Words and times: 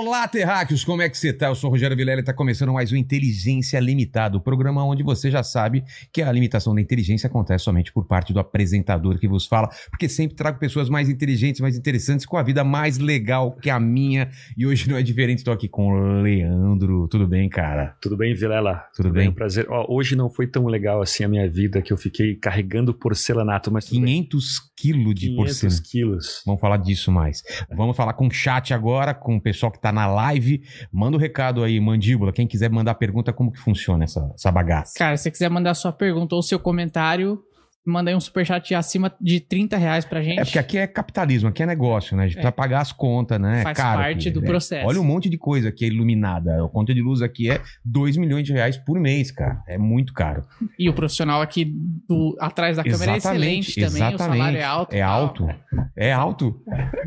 Olá, 0.00 0.28
terráqueos, 0.28 0.84
como 0.84 1.02
é 1.02 1.08
que 1.08 1.18
você 1.18 1.32
tá? 1.32 1.48
Eu 1.48 1.56
sou 1.56 1.68
o 1.68 1.72
Rogério 1.72 1.96
Vilela 1.96 2.20
e 2.20 2.24
tá 2.24 2.32
começando 2.32 2.72
mais 2.72 2.92
um 2.92 2.96
Inteligência 2.96 3.80
Limitada, 3.80 4.36
o 4.36 4.40
programa 4.40 4.84
onde 4.84 5.02
você 5.02 5.28
já 5.28 5.42
sabe 5.42 5.82
que 6.12 6.22
a 6.22 6.30
limitação 6.30 6.72
da 6.72 6.80
inteligência 6.80 7.26
acontece 7.26 7.64
somente 7.64 7.92
por 7.92 8.06
parte 8.06 8.32
do 8.32 8.38
apresentador 8.38 9.18
que 9.18 9.26
vos 9.26 9.44
fala, 9.44 9.68
porque 9.90 10.08
sempre 10.08 10.36
trago 10.36 10.56
pessoas 10.56 10.88
mais 10.88 11.08
inteligentes, 11.08 11.60
mais 11.60 11.76
interessantes, 11.76 12.24
com 12.24 12.36
a 12.36 12.44
vida 12.44 12.62
mais 12.62 12.98
legal 12.98 13.56
que 13.56 13.68
a 13.68 13.80
minha. 13.80 14.30
E 14.56 14.64
hoje 14.64 14.88
não 14.88 14.96
é 14.96 15.02
diferente, 15.02 15.42
tô 15.42 15.50
aqui 15.50 15.68
com 15.68 15.88
o 15.88 16.22
Leandro. 16.22 17.08
Tudo 17.08 17.26
bem, 17.26 17.48
cara? 17.48 17.96
Tudo 18.00 18.16
bem, 18.16 18.36
Vilela? 18.36 18.84
Tudo 18.94 19.10
bem? 19.10 19.30
Um 19.30 19.34
prazer. 19.34 19.66
Ó, 19.68 19.84
hoje 19.92 20.14
não 20.14 20.30
foi 20.30 20.46
tão 20.46 20.66
legal 20.66 21.02
assim 21.02 21.24
a 21.24 21.28
minha 21.28 21.50
vida 21.50 21.82
que 21.82 21.92
eu 21.92 21.96
fiquei 21.96 22.36
carregando 22.36 22.94
porcelanato, 22.94 23.72
mas 23.72 23.86
tudo 23.86 24.00
bem. 24.02 24.22
500 24.22 24.60
quilos 24.76 25.14
de 25.16 25.26
500 25.30 25.36
porcelana. 25.36 25.82
quilos. 25.90 26.42
Vamos 26.46 26.60
falar 26.60 26.76
disso 26.76 27.10
mais. 27.10 27.42
Vamos 27.68 27.96
falar 27.96 28.12
com 28.12 28.28
o 28.28 28.30
chat 28.30 28.72
agora, 28.72 29.12
com 29.12 29.34
o 29.34 29.40
pessoal 29.40 29.72
que 29.72 29.80
tá 29.80 29.87
na 29.92 30.06
live. 30.06 30.62
Manda 30.92 31.16
o 31.16 31.20
recado 31.20 31.62
aí, 31.62 31.78
mandíbula. 31.80 32.32
Quem 32.32 32.46
quiser 32.46 32.70
mandar 32.70 32.94
pergunta, 32.94 33.32
como 33.32 33.52
que 33.52 33.58
funciona 33.58 34.04
essa, 34.04 34.30
essa 34.34 34.50
bagaça? 34.50 34.94
Cara, 34.96 35.16
se 35.16 35.24
você 35.24 35.30
quiser 35.30 35.50
mandar 35.50 35.74
sua 35.74 35.92
pergunta 35.92 36.34
ou 36.34 36.42
seu 36.42 36.58
comentário, 36.58 37.42
manda 37.88 38.10
aí 38.10 38.16
um 38.16 38.20
superchat 38.20 38.74
acima 38.74 39.12
de 39.20 39.40
30 39.40 39.76
reais 39.76 40.04
pra 40.04 40.22
gente. 40.22 40.40
É 40.40 40.44
porque 40.44 40.58
aqui 40.58 40.78
é 40.78 40.86
capitalismo, 40.86 41.48
aqui 41.48 41.62
é 41.62 41.66
negócio, 41.66 42.16
né? 42.16 42.24
A 42.24 42.26
gente 42.26 42.34
precisa 42.34 42.52
pagar 42.52 42.80
as 42.80 42.92
contas, 42.92 43.40
né? 43.40 43.60
É 43.60 43.62
Faz 43.62 43.76
caro 43.76 44.02
parte 44.02 44.28
aqui, 44.28 44.30
do 44.30 44.40
né? 44.40 44.46
processo. 44.46 44.86
Olha 44.86 45.00
um 45.00 45.04
monte 45.04 45.28
de 45.28 45.38
coisa 45.38 45.70
aqui 45.70 45.86
iluminada. 45.86 46.64
A 46.64 46.68
conta 46.68 46.94
de 46.94 47.00
luz 47.00 47.22
aqui 47.22 47.50
é 47.50 47.60
2 47.84 48.16
milhões 48.16 48.46
de 48.46 48.52
reais 48.52 48.76
por 48.76 49.00
mês, 49.00 49.30
cara. 49.30 49.62
É 49.66 49.78
muito 49.78 50.12
caro. 50.12 50.44
E 50.78 50.88
o 50.88 50.92
profissional 50.92 51.40
aqui 51.40 51.64
do, 52.06 52.36
atrás 52.40 52.76
da 52.76 52.84
câmera 52.84 53.16
Exatamente, 53.16 53.80
é 53.80 53.84
excelente 53.84 53.98
também. 53.98 54.14
O 54.14 54.18
salário 54.18 54.58
é 54.58 54.64
alto. 54.64 54.94
É 54.94 55.02
alto? 55.02 55.48
É 55.96 56.12
alto? 56.12 56.62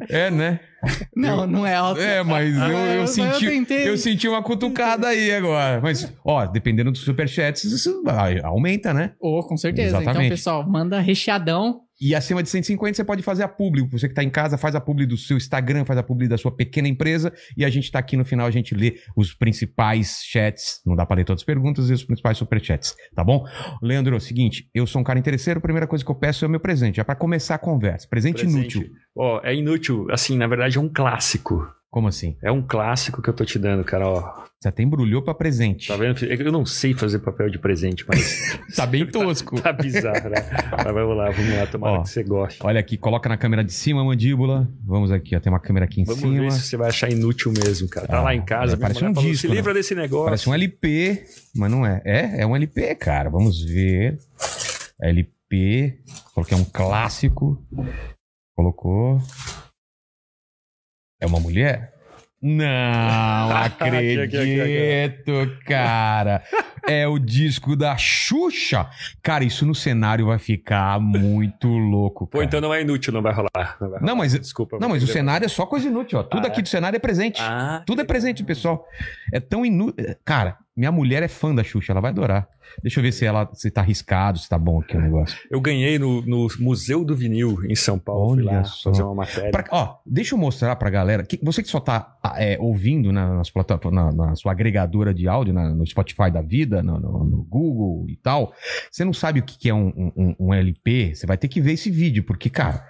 É, 0.10 0.32
né? 0.32 0.60
Não, 1.16 1.46
não 1.46 1.66
é 1.66 1.76
alto. 1.76 2.02
É, 2.02 2.24
mas 2.24 2.56
eu, 2.56 2.64
eu, 2.64 3.02
mas 3.02 3.10
senti, 3.12 3.46
eu, 3.46 3.52
tentei. 3.52 3.98
senti 3.98 4.28
uma 4.28 4.42
cutucada 4.42 5.08
aí 5.08 5.32
agora. 5.32 5.80
Mas, 5.82 6.12
ó, 6.26 6.46
dependendo 6.46 6.92
dos 6.92 7.02
superchats, 7.02 7.64
isso 7.64 8.04
aumenta, 8.44 8.94
né? 8.94 9.14
Oh, 9.20 9.44
com 9.44 9.58
certeza. 9.58 9.98
Exatamente. 9.98 10.26
Então, 10.26 10.30
pessoal, 10.30 10.70
manda 10.70 11.00
recheadão. 11.00 11.82
E 12.02 12.16
acima 12.16 12.42
de 12.42 12.50
150 12.50 12.96
você 12.96 13.04
pode 13.04 13.22
fazer 13.22 13.44
a 13.44 13.48
publi. 13.48 13.88
Você 13.90 14.10
que 14.10 14.16
tá 14.16 14.24
em 14.24 14.30
casa, 14.30 14.58
faz 14.58 14.74
a 14.74 14.82
publi 14.82 15.06
do 15.06 15.16
seu 15.16 15.38
Instagram, 15.38 15.86
faz 15.86 16.00
a 16.00 16.04
publi 16.04 16.28
da 16.28 16.38
sua 16.38 16.52
pequena 16.52 16.88
empresa. 16.88 17.32
E 17.56 17.64
a 17.64 17.70
gente 17.70 17.92
tá 17.92 18.00
aqui 18.00 18.18
no 18.18 18.26
final, 18.26 18.48
a 18.48 18.52
gente 18.52 18.74
lê 18.74 18.96
os 19.16 19.36
principais 19.36 20.22
chats. 20.24 20.82
Não 20.84 20.96
dá 20.96 21.06
pra 21.06 21.16
ler 21.16 21.26
todas 21.26 21.42
as 21.42 21.46
perguntas 21.46 21.92
e 21.92 21.94
os 21.94 22.04
principais 22.04 22.40
superchats, 22.40 22.96
tá 23.16 23.24
bom? 23.24 23.46
Leandro, 23.84 24.16
é 24.16 24.18
o 24.18 24.22
seguinte, 24.22 24.68
eu 24.74 24.88
sou 24.88 25.00
um 25.00 25.04
cara 25.04 25.20
interesseiro, 25.20 25.60
a 25.60 25.62
primeira 25.62 25.86
coisa 25.86 26.04
que 26.04 26.10
eu 26.10 26.16
peço 26.16 26.44
é 26.44 26.48
o 26.48 26.52
meu 26.52 26.60
presente. 26.60 27.00
É 27.00 27.04
pra 27.04 27.16
começar 27.16 27.56
a 27.56 27.60
conversa. 27.60 28.08
Presente, 28.10 28.42
Presente. 28.42 28.78
inútil. 28.78 28.94
Ó, 29.16 29.40
é 29.44 29.54
inútil. 29.54 30.08
Assim, 30.10 30.38
na 30.38 30.48
verdade 30.48 30.78
é 30.78 30.82
um 30.82 30.90
clássico. 30.92 31.68
Como 31.92 32.08
assim? 32.08 32.38
É 32.42 32.50
um 32.50 32.62
clássico 32.62 33.22
que 33.22 33.30
eu 33.30 33.34
tô 33.34 33.44
te 33.44 33.60
dando, 33.60 33.84
cara, 33.84 34.08
ó. 34.08 34.44
Você 34.58 34.70
até 34.70 34.82
embrulhou 34.82 35.22
pra 35.22 35.34
presente. 35.34 35.90
Tá 35.90 35.98
vendo? 35.98 36.24
É 36.24 36.36
Eu 36.36 36.52
não 36.52 36.66
sei 36.66 36.94
fazer 36.94 37.20
papel 37.20 37.50
de 37.50 37.60
presente, 37.60 38.06
mas 38.08 38.58
Tá 38.78 38.86
bem 38.86 39.06
tosco. 39.12 39.60
tá 39.62 39.74
bizarro, 39.74 40.30
né? 40.30 40.38
Mas 40.72 40.94
vamos 40.94 41.18
lá, 41.18 41.30
vamos 41.32 41.54
lá. 41.54 41.68
Tomara 41.68 41.98
Ó. 42.00 42.04
que 42.04 42.10
você 42.10 42.24
goste. 42.24 42.60
Olha 42.64 42.80
aqui, 42.80 42.96
coloca 42.96 43.28
na 43.28 43.36
câmera 43.36 43.62
de 43.62 43.74
cima, 43.74 44.06
mandíbula. 44.06 44.70
Vamos 44.86 45.12
aqui, 45.12 45.36
ó, 45.36 45.40
tem 45.42 45.52
uma 45.52 45.60
câmera 45.60 45.84
aqui 45.86 46.00
em 46.02 46.06
Vamos 46.06 46.22
cima. 46.22 46.40
ver 46.44 46.52
se 46.54 46.62
você 46.62 46.78
vai 46.78 46.88
achar 46.88 47.12
inútil 47.12 47.52
mesmo, 47.52 47.90
cara. 47.90 48.08
Tá 48.08 48.20
Ah, 48.20 48.22
lá 48.22 48.34
em 48.36 48.42
casa, 48.46 48.78
parece 48.78 49.04
um 49.04 49.14
falou, 49.14 49.30
disco, 49.30 49.48
se 49.48 49.54
livra 49.54 49.74
desse 49.74 49.94
negócio. 49.94 50.26
Parece 50.26 50.48
um 50.50 50.54
LP, 50.54 51.26
mas 51.54 51.70
não 51.70 51.86
é. 51.86 52.02
É, 52.06 52.42
é 52.44 52.48
um 52.48 52.56
LP, 52.56 52.96
cara. 52.96 53.30
Vamos 53.30 53.62
ver. 53.66 54.18
LP. 55.02 55.98
Coloquei 56.34 56.58
um 56.58 56.64
clássico. 56.64 57.62
Colocou. 58.56 59.20
É 61.22 61.26
uma 61.26 61.40
mulher? 61.40 61.94
Não 62.42 62.66
acredito, 63.56 65.32
cara. 65.68 66.44
É 66.88 67.08
o 67.08 67.20
disco 67.20 67.76
da 67.76 67.96
Xuxa. 67.96 68.90
Cara, 69.22 69.44
isso 69.44 69.64
no 69.64 69.76
cenário 69.76 70.26
vai 70.26 70.40
ficar 70.40 71.00
muito 71.00 71.68
louco, 71.68 72.26
Pô, 72.26 72.40
cara. 72.40 72.46
então 72.46 72.60
não 72.60 72.74
é 72.74 72.82
inútil, 72.82 73.14
não 73.14 73.22
vai 73.22 73.32
rolar. 73.32 73.50
Não, 73.56 73.90
vai 73.90 74.00
rolar. 74.00 74.02
Não, 74.02 74.16
mas- 74.16 74.34
Desculpa. 74.34 74.80
Não, 74.82 74.90
mas 74.90 75.04
o 75.04 75.08
cenário 75.08 75.46
é 75.46 75.48
só 75.48 75.68
coisa 75.68 75.88
inútil, 75.88 76.18
ó. 76.20 76.24
Tudo 76.24 76.46
Ah, 76.46 76.48
aqui 76.48 76.60
é? 76.62 76.64
do 76.64 76.70
cenário 76.70 76.96
é 76.98 77.00
presente. 77.00 77.40
Ah, 77.40 77.84
Tudo 77.86 78.02
é 78.02 78.04
presente, 78.06 78.44
pessoal. 78.44 78.84
É 79.32 79.40
tão 79.40 79.64
inútil. 79.64 80.04
Cara, 80.26 80.58
minha 80.76 80.92
mulher 80.92 81.22
é 81.22 81.28
fã 81.28 81.54
da 81.54 81.64
Xuxa, 81.64 81.94
ela 81.94 82.02
vai 82.02 82.10
adorar. 82.10 82.48
Deixa 82.82 83.00
eu 83.00 83.04
ver 83.04 83.12
se 83.12 83.26
ela 83.26 83.50
se 83.54 83.70
tá 83.72 83.82
arriscado, 83.82 84.40
se 84.40 84.48
tá 84.50 84.58
bom 84.58 84.80
aqui 84.80 84.96
o 84.98 85.02
negócio. 85.02 85.38
Eu 85.50 85.60
ganhei 85.62 85.98
no, 86.00 86.22
no 86.22 86.48
Museu 86.60 87.04
do 87.04 87.16
Vinil 87.16 87.60
em 87.70 87.76
São 87.76 87.98
Paulo. 88.00 88.36
Fui 88.36 88.44
Olha 88.44 88.58
lá 88.58 88.64
só. 88.64 88.90
fazer 88.92 89.04
uma 89.04 89.16
matéria. 89.16 89.52
Pra- 89.52 89.66
ó, 89.72 89.96
deixa 90.06 90.36
eu 90.36 90.40
mostrar 90.40 90.76
pra 90.76 90.90
galera. 90.90 91.24
Que, 91.24 91.40
você 91.44 91.62
que 91.64 91.70
só 91.70 91.80
tá 91.80 92.18
é, 92.38 92.58
ouvindo 92.60 93.12
na, 93.12 93.36
nas 93.36 93.52
na, 93.92 94.12
na 94.12 94.36
sua 94.36 94.52
agregadora 94.52 95.14
de 95.14 95.28
áudio, 95.28 95.54
na- 95.54 95.70
no 95.74 95.86
Spotify 95.86 96.32
da 96.32 96.42
vida, 96.42 96.82
no, 96.84 97.00
no- 97.00 97.24
no 97.24 97.44
Google 97.44 98.06
e 98.10 98.16
tal, 98.16 98.54
você 98.92 99.04
não 99.04 99.14
sabe 99.14 99.40
o 99.40 99.44
que, 99.44 99.58
que 99.58 99.70
é 99.70 99.74
um, 99.74 100.12
um- 100.16 100.36
um 100.40 100.54
LP, 100.54 101.16
você 101.16 101.26
vai 101.26 101.38
ter 101.38 101.48
que 101.48 101.60
ver 101.62 101.74
esse 101.74 101.90
vídeo, 101.92 102.24
porque, 102.24 102.50
cara, 102.50 102.86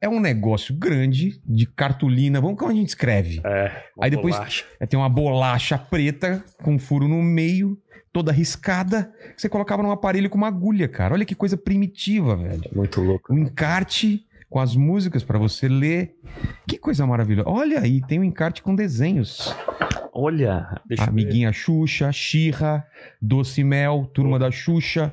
é 0.00 0.08
um 0.08 0.20
negócio 0.20 0.74
grande 0.76 1.40
de 1.44 1.66
cartolina. 1.66 2.40
Vamos 2.40 2.58
como 2.58 2.70
a 2.70 2.74
gente 2.74 2.88
escreve. 2.88 3.40
É, 3.44 3.70
Aí 4.00 4.10
depois- 4.10 4.34
bolacha. 4.36 4.64
É, 4.80 4.86
tem 4.86 4.98
uma 4.98 5.08
bolacha 5.08 5.78
preta 5.78 6.44
com 6.62 6.74
um 6.74 6.78
furo 6.78 7.08
no 7.08 7.22
meio, 7.22 7.78
toda 8.16 8.32
riscada, 8.32 9.12
que 9.34 9.42
você 9.42 9.46
colocava 9.46 9.82
num 9.82 9.90
aparelho 9.90 10.30
com 10.30 10.38
uma 10.38 10.46
agulha, 10.48 10.88
cara. 10.88 11.12
Olha 11.12 11.24
que 11.26 11.34
coisa 11.34 11.54
primitiva, 11.54 12.34
velho. 12.34 12.62
Muito 12.74 12.98
louco. 13.02 13.30
Um 13.30 13.36
encarte 13.36 14.24
com 14.48 14.58
as 14.58 14.74
músicas 14.74 15.22
pra 15.22 15.38
você 15.38 15.68
ler. 15.68 16.14
Que 16.66 16.78
coisa 16.78 17.06
maravilhosa. 17.06 17.46
Olha 17.50 17.78
aí, 17.80 18.00
tem 18.06 18.18
um 18.18 18.24
encarte 18.24 18.62
com 18.62 18.74
desenhos. 18.74 19.54
Olha, 20.14 20.80
deixa 20.86 21.02
eu 21.02 21.06
ver. 21.06 21.10
Amiguinha 21.12 21.52
Xuxa, 21.52 22.10
Xirra, 22.10 22.86
Doce 23.20 23.62
Mel, 23.62 24.10
Turma 24.14 24.38
da 24.38 24.50
Xuxa. 24.50 25.12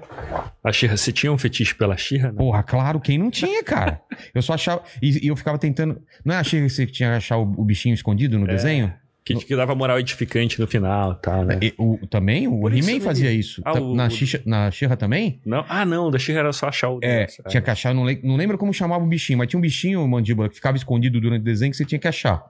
A 0.64 0.72
Xirra, 0.72 0.96
você 0.96 1.12
tinha 1.12 1.30
um 1.34 1.38
fetiche 1.38 1.76
pela 1.76 1.98
Xirra? 1.98 2.30
Não? 2.30 2.38
Porra, 2.38 2.64
claro, 2.64 3.02
quem 3.02 3.18
não 3.18 3.30
tinha, 3.30 3.62
cara? 3.66 4.00
Eu 4.34 4.42
só 4.42 4.54
achava. 4.54 4.82
E, 5.02 5.26
e 5.26 5.28
eu 5.28 5.36
ficava 5.36 5.58
tentando. 5.58 6.02
Não 6.24 6.34
é 6.34 6.38
a 6.38 6.44
Xirra 6.46 6.68
que 6.68 6.70
você 6.72 6.86
tinha 6.86 7.10
que 7.10 7.16
achar 7.18 7.36
o, 7.38 7.42
o 7.42 7.66
bichinho 7.66 7.94
escondido 7.94 8.40
no 8.40 8.46
É. 8.46 8.54
desenho? 8.54 8.94
Que, 9.26 9.36
que 9.36 9.56
dava 9.56 9.74
moral 9.74 10.00
edificante 10.00 10.60
no 10.60 10.68
final 10.68 11.14
e 11.14 11.22
tal, 11.22 11.46
né? 11.46 11.58
E 11.62 11.74
o, 11.78 11.98
também? 12.08 12.46
O 12.48 12.68
He-Man 12.70 13.00
fazia 13.00 13.32
isso. 13.32 13.62
Ah, 13.64 13.80
o- 13.80 13.96
na, 13.96 14.08
o- 14.08 14.10
Xixa, 14.10 14.42
na 14.46 14.70
Xirra 14.70 14.98
também? 14.98 15.40
Não? 15.46 15.64
Ah, 15.70 15.86
não, 15.86 16.12
da 16.12 16.20
Xirra 16.20 16.40
era 16.40 16.52
só 16.52 16.68
achar 16.68 16.90
o 16.90 17.00
É, 17.02 17.20
negócio. 17.20 17.44
tinha 17.48 17.62
que 17.62 17.70
achar, 17.70 17.94
não, 17.94 18.04
não 18.22 18.36
lembro 18.36 18.58
como 18.58 18.74
chamava 18.74 19.02
o 19.04 19.08
bichinho, 19.08 19.38
mas 19.40 19.48
tinha 19.48 19.58
um 19.58 19.62
bichinho, 19.62 20.06
mandíbula, 20.08 20.50
que 20.50 20.56
ficava 20.56 20.76
escondido 20.76 21.22
durante 21.22 21.42
o 21.42 21.46
desenho 21.46 21.72
que 21.72 21.78
você 21.78 21.86
tinha 21.86 22.00
que 22.00 22.08
achar. 22.08 22.44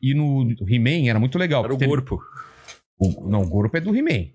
E 0.00 0.14
no 0.14 0.54
He-Man 0.66 1.08
era 1.10 1.18
muito 1.20 1.38
legal. 1.38 1.62
Era 1.64 1.74
o 1.74 1.76
ele- 1.76 1.86
corpo. 1.86 2.18
o- 2.98 3.28
não, 3.28 3.42
o 3.42 3.50
corpo 3.50 3.76
é 3.76 3.80
do 3.80 3.94
He-Man. 3.94 4.28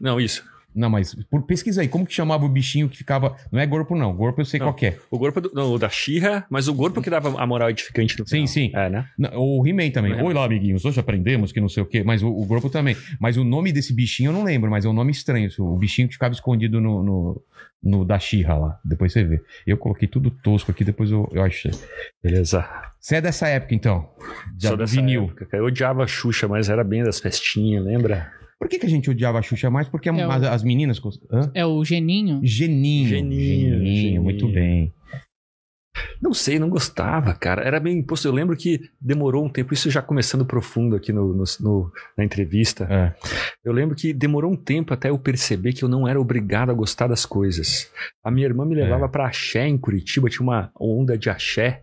Não, 0.00 0.18
isso. 0.18 0.42
Não, 0.78 0.88
mas 0.88 1.14
por, 1.30 1.42
pesquisa 1.42 1.80
aí, 1.80 1.88
como 1.88 2.06
que 2.06 2.14
chamava 2.14 2.44
o 2.44 2.48
bichinho 2.48 2.88
que 2.88 2.96
ficava. 2.96 3.36
Não 3.50 3.58
é 3.60 3.66
corpo, 3.66 3.96
não. 3.96 4.16
Corpo 4.16 4.40
eu 4.40 4.44
sei 4.44 4.60
Não. 4.60 4.66
qual 4.68 4.74
que 4.74 4.86
é. 4.86 4.98
O 5.10 5.18
corpo 5.18 5.40
do, 5.40 5.50
não, 5.52 5.72
o 5.72 5.78
da 5.78 5.88
Xirra, 5.88 6.46
mas 6.48 6.68
o 6.68 6.74
corpo 6.74 7.02
que 7.02 7.10
dava 7.10 7.40
a 7.40 7.46
moral 7.46 7.68
edificante 7.70 8.18
no 8.18 8.24
Sim, 8.26 8.46
final. 8.46 8.46
sim. 8.48 8.70
É, 8.74 8.88
né? 8.88 9.08
O 9.34 9.66
He-Man 9.66 9.90
também. 9.90 10.12
É. 10.12 10.22
Oi 10.22 10.32
lá, 10.32 10.44
amiguinhos. 10.44 10.84
Hoje 10.84 11.00
aprendemos 11.00 11.50
que 11.50 11.60
não 11.60 11.68
sei 11.68 11.82
o 11.82 11.86
quê. 11.86 12.02
Mas 12.04 12.22
o, 12.22 12.28
o 12.28 12.46
corpo 12.46 12.70
também. 12.70 12.96
Mas 13.20 13.36
o 13.36 13.42
nome 13.44 13.72
desse 13.72 13.92
bichinho 13.92 14.28
eu 14.28 14.32
não 14.32 14.44
lembro, 14.44 14.70
mas 14.70 14.84
é 14.84 14.88
um 14.88 14.92
nome 14.92 15.10
estranho. 15.10 15.50
O 15.58 15.76
bichinho 15.76 16.06
que 16.06 16.14
ficava 16.14 16.32
escondido 16.32 16.80
no, 16.80 17.02
no, 17.02 17.42
no 17.82 18.04
da 18.04 18.18
Xirra 18.18 18.54
lá. 18.54 18.78
Depois 18.84 19.12
você 19.12 19.24
vê. 19.24 19.40
Eu 19.66 19.76
coloquei 19.76 20.06
tudo 20.06 20.30
tosco 20.30 20.70
aqui, 20.70 20.84
depois 20.84 21.10
eu, 21.10 21.28
eu 21.32 21.42
achei. 21.42 21.72
Beleza. 22.22 22.64
Você 23.00 23.16
é 23.16 23.20
dessa 23.20 23.48
época, 23.48 23.74
então? 23.74 24.08
Já 24.58 24.68
Sou 24.70 24.76
dessa 24.76 24.94
vinil. 24.94 25.24
época. 25.24 25.48
Eu 25.56 25.64
odiava 25.64 26.04
a 26.04 26.06
Xuxa, 26.06 26.46
mas 26.46 26.68
era 26.68 26.84
bem 26.84 27.02
das 27.02 27.18
festinhas, 27.20 27.84
lembra? 27.84 28.30
Por 28.58 28.68
que, 28.68 28.78
que 28.78 28.86
a 28.86 28.88
gente 28.88 29.08
odiava 29.08 29.38
a 29.38 29.42
Xuxa 29.42 29.70
mais? 29.70 29.88
Porque 29.88 30.08
É 30.08 30.12
o- 30.12 30.30
as, 30.30 30.42
as 30.42 30.62
meninas. 30.64 31.00
Hã? 31.30 31.50
É 31.54 31.64
o 31.64 31.84
Geninho. 31.84 32.40
Geninho. 32.42 33.08
Geninho, 33.08 33.78
Geninho. 33.84 34.22
muito 34.22 34.48
bem. 34.48 34.92
Não 36.20 36.34
sei, 36.34 36.58
não 36.58 36.68
gostava, 36.68 37.32
cara. 37.34 37.62
Era 37.62 37.80
meio 37.80 37.96
imposto. 37.96 38.26
Eu 38.28 38.32
lembro 38.32 38.56
que 38.56 38.80
demorou 39.00 39.44
um 39.44 39.48
tempo, 39.48 39.72
isso 39.74 39.90
já 39.90 40.02
começando 40.02 40.44
profundo 40.44 40.96
aqui 40.96 41.12
no, 41.12 41.34
no- 41.34 41.44
no- 41.60 41.92
na 42.16 42.24
entrevista. 42.24 42.86
É. 42.90 43.14
Eu 43.64 43.72
lembro 43.72 43.94
que 43.96 44.12
demorou 44.12 44.52
um 44.52 44.56
tempo 44.56 44.92
até 44.94 45.10
eu 45.10 45.18
perceber 45.18 45.72
que 45.72 45.82
eu 45.84 45.88
não 45.88 46.06
era 46.08 46.20
obrigado 46.20 46.70
a 46.70 46.74
gostar 46.74 47.06
das 47.06 47.24
coisas. 47.26 47.90
A 48.24 48.30
minha 48.30 48.46
irmã 48.46 48.64
me 48.64 48.74
levava 48.74 49.04
É. 49.06 49.08
pra 49.08 49.26
axé 49.26 49.66
em 49.66 49.78
Curitiba, 49.78 50.28
tinha 50.28 50.42
uma 50.42 50.70
onda 50.78 51.16
de 51.16 51.30
axé, 51.30 51.82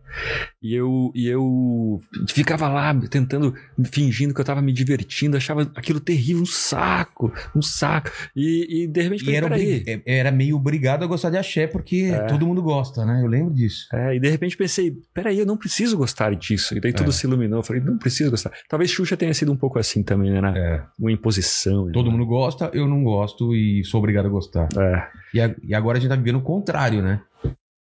e 0.62 0.73
eu, 0.73 1.12
e 1.13 1.27
eu 1.27 2.00
ficava 2.29 2.67
lá 2.69 2.94
tentando, 3.09 3.53
fingindo 3.91 4.33
que 4.33 4.39
eu 4.41 4.45
tava 4.45 4.62
me 4.62 4.71
divertindo, 4.71 5.35
achava 5.38 5.63
aquilo 5.75 6.00
terrível, 6.00 6.44
um 6.44 6.45
saco, 6.45 7.33
um 7.56 7.62
saco. 7.62 8.09
E, 8.35 8.83
e 8.83 8.88
de 8.88 9.01
repente, 9.01 9.21
E 9.21 9.25
falei, 9.25 9.38
era, 9.38 9.45
obri- 9.47 9.83
é- 9.88 10.01
era 10.19 10.31
meio 10.31 10.56
obrigado 10.56 11.03
a 11.03 11.07
gostar 11.07 11.29
de 11.29 11.38
axé, 11.38 11.67
porque 11.67 12.12
É. 12.13 12.19
todo 12.27 12.45
mundo 12.47 12.62
gosta, 12.62 13.06
né? 13.06 13.21
Eu 13.21 13.27
lembro 13.27 13.53
disso. 13.53 13.88
É, 13.94 14.05
É, 14.12 14.16
e 14.16 14.19
de 14.19 14.30
repente 14.30 14.56
pensei, 14.57 14.94
peraí, 15.13 15.40
eu 15.40 15.46
não 15.46 15.57
preciso 15.57 15.98
gostar 15.98 16.34
disso. 16.36 16.75
E 16.75 16.80
daí 16.80 16.94
tudo 16.94 17.10
É. 17.10 17.13
se 17.13 17.25
iluminou. 17.25 17.60
Eu 17.60 17.63
falei, 17.63 17.81
não 17.81 17.98
preciso 17.98 18.31
gostar. 18.31 18.52
Talvez 18.69 18.92
Xuxa 18.92 19.16
tenha 19.18 19.34
sido 19.34 19.52
um 19.52 19.57
pouco 19.57 19.80
assim 19.80 20.04
também, 20.04 20.31
né? 20.42 20.54
É. 20.56 20.81
Uma 21.00 21.12
imposição. 21.12 21.92
Todo 21.92 22.06
né? 22.07 22.12
mundo 22.12 22.25
gosta, 22.25 22.69
eu 22.74 22.88
não 22.88 23.04
gosto 23.04 23.54
e 23.56 23.84
sou 23.86 24.00
obrigado 24.00 24.25
a 24.25 24.30
gostar. 24.30 24.68
É. 24.78 25.07
E, 25.34 25.42
a- 25.42 25.56
e 25.63 25.74
agora 25.75 25.98
a 25.98 26.02
gente 26.02 26.10
tá 26.10 26.16
vivendo 26.16 26.38
o 26.38 26.42
contrário, 26.42 27.02
né? 27.02 27.22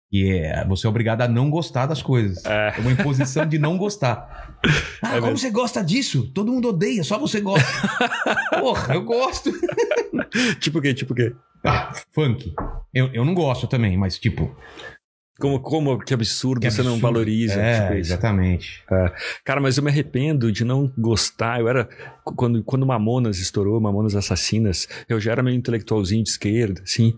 Que 0.10 0.30
é 0.42 0.66
você 0.68 0.86
é 0.88 0.90
obrigado 0.90 1.22
a 1.22 1.28
não 1.28 1.50
gostar 1.50 1.86
das 1.86 2.02
coisas. 2.04 2.44
É. 2.46 2.74
É 2.78 2.82
uma 2.82 2.92
imposição 2.92 3.46
de 3.46 3.58
não 3.58 3.78
gostar. 3.78 4.50
Ah, 5.02 5.14
como 5.16 5.22
mesmo. 5.24 5.38
você 5.40 5.50
gosta 5.50 5.84
disso? 5.84 6.30
Todo 6.36 6.52
mundo 6.52 6.70
odeia, 6.70 7.04
só 7.04 7.18
você 7.18 7.42
gosta. 7.42 7.68
Porra, 8.62 8.94
eu 8.94 9.02
gosto. 9.04 9.52
Tipo 10.60 10.78
o 10.78 10.82
quê? 10.84 10.94
Tipo 10.94 11.14
o 11.14 11.16
quê? 11.16 11.34
Ah, 11.66 11.92
funk. 12.14 12.54
Eu, 12.94 13.08
eu 13.12 13.26
não 13.26 13.34
gosto 13.34 13.66
também, 13.68 13.98
mas 13.98 14.20
tipo. 14.20 14.56
Como, 15.42 15.60
como 15.60 16.00
que 16.00 16.14
absurdo 16.14 16.62
que 16.62 16.70
você 16.72 16.82
não 16.84 16.92
absurdo. 16.94 17.02
valoriza. 17.14 17.62
É, 17.62 17.82
tipo 17.84 17.94
exatamente. 17.96 18.84
Cara, 19.44 19.60
mas 19.60 19.78
eu 19.78 19.84
me 19.84 19.90
arrependo 19.90 20.52
de 20.52 20.64
não 20.64 20.92
gostar. 20.98 21.60
Eu 21.60 21.68
era. 21.68 21.90
Quando, 22.24 22.64
quando 22.64 22.86
Mamonas 22.86 23.40
estourou, 23.40 23.80
Mamonas 23.82 24.16
Assassinas, 24.16 24.88
eu 25.10 25.20
já 25.20 25.32
era 25.32 25.42
meio 25.44 25.58
intelectualzinho 25.58 26.24
de 26.24 26.30
esquerda, 26.30 26.82
assim. 26.84 27.14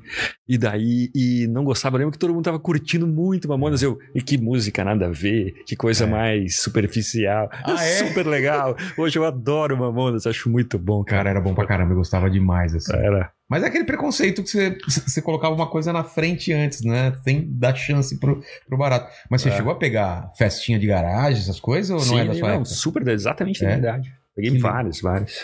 E 0.47 0.57
daí. 0.57 1.09
E 1.13 1.45
não 1.47 1.63
gostava. 1.63 1.95
Eu 1.95 1.99
lembro 1.99 2.13
que 2.13 2.17
todo 2.19 2.33
mundo 2.33 2.45
tava 2.45 2.59
curtindo 2.59 3.05
muito 3.05 3.47
Mamonas. 3.47 3.81
Eu. 3.83 3.99
E 4.15 4.21
que 4.21 4.37
música 4.37 4.83
nada 4.83 5.07
a 5.07 5.09
ver. 5.11 5.53
Que 5.65 5.75
coisa 5.75 6.05
É. 6.05 6.07
mais 6.07 6.57
superficial. 6.61 7.49
Ah, 7.51 7.83
é? 7.83 7.97
Super 8.07 8.25
legal. 8.25 8.75
Hoje 8.97 9.17
eu 9.19 9.25
adoro 9.25 9.77
Mamonas. 9.77 10.25
Acho 10.25 10.49
muito 10.49 10.79
bom, 10.79 11.03
cara. 11.03 11.13
Cara, 11.23 11.29
era 11.31 11.41
bom 11.41 11.53
pra 11.53 11.65
caramba, 11.67 11.91
eu 11.93 11.97
gostava 11.97 12.29
demais, 12.29 12.73
assim. 12.73 12.93
Era. 12.95 13.31
Mas 13.49 13.61
é 13.63 13.67
aquele 13.67 13.83
preconceito 13.83 14.41
que 14.41 14.49
você, 14.49 14.77
você 14.87 15.21
colocava 15.21 15.53
uma 15.53 15.69
coisa 15.69 15.91
na 15.93 16.03
frente 16.03 16.51
antes, 16.53 16.81
né? 16.81 17.13
Sem 17.23 17.45
dar 17.57 17.75
chance 17.75 18.17
pro, 18.19 18.41
pro 18.67 18.77
barato. 18.77 19.11
Mas 19.29 19.41
você 19.41 19.49
É. 19.49 19.55
chegou 19.55 19.71
a 19.71 19.75
pegar 19.75 20.31
festinha 20.37 20.79
de 20.79 20.87
garagem, 20.87 21.41
essas 21.41 21.59
coisas, 21.59 21.91
ou 21.91 22.05
não 22.05 22.19
é 22.19 22.25
da 22.25 22.33
sua 22.33 22.47
não, 22.47 22.55
época? 22.55 22.69
super, 22.69 23.07
exatamente 23.07 23.61
da 23.61 23.65
É? 23.65 23.69
minha 23.75 23.79
idade. 23.79 24.13
Peguei 24.35 24.51
Que 24.51 24.57
vários, 24.59 25.01
vários. 25.01 25.39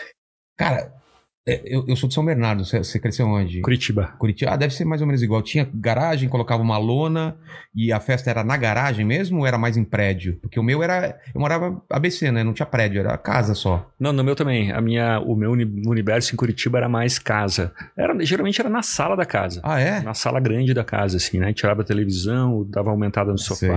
Cara, 0.57 0.92
é, 1.54 1.62
eu, 1.66 1.86
eu 1.88 1.96
sou 1.96 2.07
de 2.07 2.16
São 2.16 2.24
Bernardo, 2.25 2.63
você, 2.66 2.80
você 2.80 3.00
cresceu 3.00 3.28
onde? 3.28 3.62
Curitiba. 3.62 4.13
Curitiba. 4.18 4.51
Ah, 4.51 4.56
deve 4.56 4.74
ser 4.74 4.86
mais 4.86 5.01
ou 5.01 5.07
menos 5.07 5.22
igual. 5.22 5.42
Tinha 5.42 5.68
garagem, 5.74 6.28
colocava 6.30 6.62
uma 6.62 6.78
lona 6.78 7.38
e 7.75 7.92
a 7.92 8.00
festa 8.00 8.30
era 8.30 8.44
na 8.44 8.57
garagem 8.57 9.06
mesmo 9.06 9.40
ou 9.40 9.46
era 9.48 9.57
mais 9.57 9.78
em 9.78 9.84
prédio? 9.84 10.38
Porque 10.42 10.60
o 10.60 10.63
meu 10.63 10.81
era. 10.84 11.19
Eu 11.34 11.40
morava 11.42 11.81
ABC, 11.90 12.31
né? 12.31 12.44
Não 12.44 12.54
tinha 12.54 12.66
prédio, 12.66 13.00
era 13.00 13.18
casa 13.18 13.54
só. 13.54 13.90
Não, 14.00 14.12
no 14.13 14.24
meu 14.24 14.36
também. 14.36 14.72
A 14.72 14.81
minha, 14.81 15.19
o 15.19 15.36
meu 15.36 15.51
uni- 15.51 15.84
universo 15.88 16.34
em 16.34 16.38
Curitiba 16.38 16.78
era 16.78 16.90
mais 16.90 17.18
casa. 17.19 17.74
Era, 17.98 18.16
geralmente 18.25 18.60
era 18.60 18.69
na 18.69 18.81
sala 18.84 19.16
da 19.16 19.25
casa. 19.25 19.62
Ah, 19.63 19.80
é? 19.80 20.02
Na 20.02 20.13
sala 20.13 20.40
grande 20.40 20.74
da 20.74 20.84
casa, 20.84 21.18
assim, 21.18 21.40
né? 21.40 21.54
Tirava 21.54 21.81
a 21.81 21.86
televisão, 21.86 22.66
dava 22.69 22.90
aumentada 22.90 23.31
nos 23.31 23.45
Sei. 23.45 23.69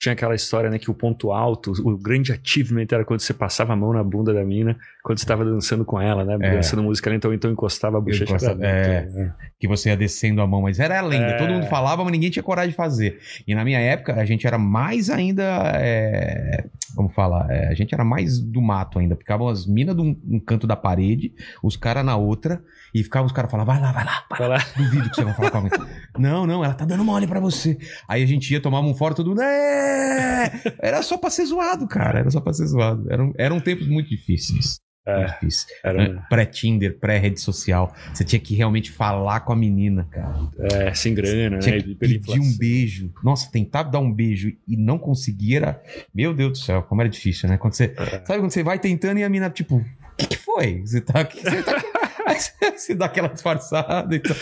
Tinha 0.00 0.12
aquela 0.12 0.34
história, 0.34 0.68
né, 0.68 0.78
que 0.78 0.90
o 0.90 0.94
ponto 0.94 1.32
alto, 1.32 1.72
o 1.82 1.96
grande 1.96 2.32
achievement 2.32 2.86
era 2.92 3.04
quando 3.04 3.20
você 3.20 3.32
passava 3.32 3.72
a 3.72 3.76
mão 3.76 3.92
na 3.92 4.02
bunda 4.02 4.34
da 4.34 4.44
mina, 4.44 4.76
quando 5.02 5.18
você 5.18 5.24
tava 5.24 5.44
dançando 5.44 5.84
com 5.84 6.00
ela, 6.00 6.24
né? 6.24 6.36
É. 6.42 6.56
Dançando 6.56 6.82
música 6.82 7.08
lenta, 7.08 7.28
ou 7.28 7.32
então 7.32 7.50
encostava 7.50 7.98
a 7.98 8.00
bochecha 8.00 8.24
Encosta- 8.24 8.54
pra 8.56 8.68
é. 8.68 9.00
dentro, 9.02 9.18
né? 9.18 9.34
Que 9.58 9.68
você 9.68 9.88
ia 9.90 9.96
descendo 9.96 10.42
a 10.42 10.46
mão, 10.46 10.62
mas 10.62 10.78
era 10.80 10.98
a 10.98 11.02
lenda. 11.02 11.26
É. 11.26 11.36
Todo 11.38 11.52
mundo 11.52 11.66
falava, 11.66 12.02
mas 12.02 12.12
ninguém 12.12 12.28
tinha 12.28 12.42
coragem 12.42 12.70
de 12.70 12.76
fazer. 12.76 13.18
E 13.46 13.54
na 13.54 13.64
minha 13.64 13.78
época, 13.78 14.14
a 14.14 14.24
gente 14.26 14.46
era 14.46 14.58
mais 14.58 15.08
ainda. 15.08 15.42
É... 15.76 16.64
Como 16.94 17.08
fala? 17.10 17.46
É, 17.50 17.68
a 17.68 17.74
gente 17.74 17.94
era 17.94 18.04
mais 18.04 18.38
do 18.38 18.60
mato 18.62 18.98
ainda. 18.98 19.16
Ficavam 19.16 19.48
as 19.48 19.66
minas 19.66 19.96
num, 19.96 20.18
num 20.24 20.40
canto 20.40 20.66
da 20.66 20.76
parede, 20.76 21.34
os 21.62 21.76
caras 21.76 22.04
na 22.04 22.16
outra, 22.16 22.62
e 22.94 23.02
ficavam 23.02 23.26
os 23.26 23.32
caras 23.32 23.50
falavam, 23.50 23.74
vai 23.74 23.82
lá, 23.82 23.92
vai 23.92 24.04
lá, 24.04 24.24
vai 24.30 24.48
lá. 24.48 24.58
Duvido 24.76 25.10
que 25.10 25.16
você 25.16 25.24
vai 25.24 25.34
falar 25.34 25.50
com 25.50 25.58
a 25.58 25.60
mãe. 25.62 25.70
Não, 26.18 26.46
não, 26.46 26.64
ela 26.64 26.74
tá 26.74 26.84
dando 26.84 27.04
mole 27.04 27.26
pra 27.26 27.40
você. 27.40 27.76
Aí 28.08 28.22
a 28.22 28.26
gente 28.26 28.52
ia, 28.52 28.60
tomava 28.60 28.86
um 28.86 28.94
fora, 28.94 29.14
todo 29.14 29.30
mundo. 29.30 29.42
Era 29.42 31.02
só 31.02 31.18
pra 31.18 31.30
ser 31.30 31.46
zoado, 31.46 31.86
cara. 31.88 32.20
Era 32.20 32.30
só 32.30 32.40
pra 32.40 32.52
ser 32.52 32.66
zoado. 32.66 33.10
Eram, 33.10 33.32
eram 33.36 33.60
tempos 33.60 33.88
muito 33.88 34.08
difíceis. 34.08 34.78
É, 35.06 35.24
difíceis. 35.26 35.66
era, 35.84 36.08
Né? 36.14 36.22
Pré-Tinder, 36.30 36.98
pré-rede 36.98 37.40
social. 37.40 37.94
Você 38.12 38.24
tinha 38.24 38.40
que 38.40 38.54
realmente 38.54 38.90
falar 38.90 39.40
com 39.40 39.52
a 39.52 39.56
menina, 39.56 40.06
cara. 40.10 40.34
é, 40.72 40.94
sem 40.94 41.14
grana, 41.14 41.58
Tinha 41.58 41.76
né? 41.76 41.82
que 41.82 41.94
pedir 41.94 42.40
um 42.40 42.56
beijo. 42.56 43.12
Nossa, 43.22 43.50
tentar 43.50 43.82
dar 43.84 43.98
um 43.98 44.10
beijo 44.12 44.50
e 44.66 44.76
não 44.76 44.98
conseguir 44.98 45.56
era. 45.56 45.82
Meu 46.14 46.32
Deus 46.32 46.52
do 46.52 46.64
céu, 46.64 46.82
como 46.82 47.00
era 47.02 47.08
difícil, 47.10 47.48
né? 47.48 47.56
Quando 47.58 47.74
você. 47.74 47.94
É. 47.96 48.24
Sabe 48.24 48.40
quando 48.40 48.50
você 48.50 48.62
vai 48.62 48.78
tentando 48.78 49.18
e 49.18 49.24
a 49.24 49.28
mina, 49.28 49.50
tipo, 49.50 49.76
o 49.76 49.84
que, 50.16 50.26
que 50.26 50.36
foi? 50.38 50.80
Você 50.80 51.00
tá 51.00 51.20
aqui. 51.20 51.40
Você 51.42 51.62
tá 51.62 51.82
você- 52.34 52.70
você 52.78 52.94
dá 52.94 53.04
aquela 53.06 53.28
disfarçada 53.28 54.14
e 54.16 54.20
tal. 54.20 54.36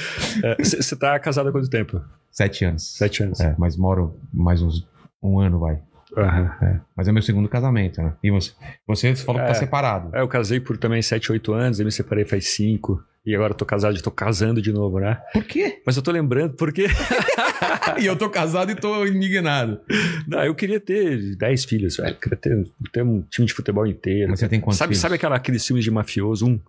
Você 0.58 0.96
tá 0.96 1.18
casado 1.18 1.48
há 1.48 1.52
quanto 1.52 1.68
tempo? 1.68 2.00
Sete 2.30 2.64
anos. 2.64 2.96
Sete 2.96 3.22
anos. 3.24 3.40
É, 3.40 3.54
mas 3.58 3.76
moro 3.76 4.16
mais 4.32 4.62
uns. 4.62 4.86
Um 5.22 5.38
ano, 5.38 5.58
vai. 5.58 5.78
Aham. 6.16 6.80
Mas 6.96 7.08
é 7.08 7.12
meu 7.12 7.22
segundo 7.22 7.48
casamento, 7.48 8.02
né? 8.02 8.12
E 8.22 8.30
você? 8.30 8.52
Você 8.86 9.14
falou 9.16 9.40
que 9.40 9.46
É. 9.46 9.48
tá 9.48 9.54
separado. 9.54 10.14
É, 10.14 10.20
eu 10.20 10.28
casei 10.28 10.60
por 10.60 10.76
também 10.76 11.00
7, 11.02 11.32
8 11.32 11.52
anos, 11.52 11.78
aí 11.80 11.84
me 11.86 11.92
separei 11.92 12.24
faz 12.24 12.48
5. 12.48 13.02
E 13.24 13.34
agora 13.36 13.52
eu 13.52 13.56
tô 13.56 13.64
casado, 13.64 13.94
já 13.96 14.02
tô 14.02 14.10
casando 14.10 14.60
de 14.60 14.72
novo, 14.72 14.98
né? 14.98 15.20
Por 15.32 15.44
quê? 15.44 15.80
Mas 15.86 15.96
eu 15.96 16.02
tô 16.02 16.10
lembrando, 16.10 16.54
porque 16.56 16.86
e 18.00 18.04
eu 18.06 18.16
tô 18.16 18.28
casado 18.28 18.72
e 18.72 18.74
tô 18.74 19.06
indignado. 19.06 19.80
não, 20.26 20.42
eu 20.44 20.54
queria 20.54 20.80
ter 20.80 21.36
10 21.36 21.64
filhos, 21.64 21.96
velho. 21.96 22.10
Eu 22.10 22.14
queria 22.16 22.36
ter, 22.36 22.64
ter 22.92 23.02
um 23.04 23.22
time 23.30 23.46
de 23.46 23.54
futebol 23.54 23.86
inteiro. 23.86 24.28
Mas 24.30 24.40
você 24.40 24.48
tem 24.48 24.60
quantos 24.60 24.76
sabe, 24.78 24.88
filhos? 24.90 25.00
sabe 25.00 25.14
aquela, 25.14 25.36
aqueles 25.36 25.64
filmes 25.64 25.84
de 25.84 25.90
mafioso? 25.90 26.46
Um? 26.48 26.60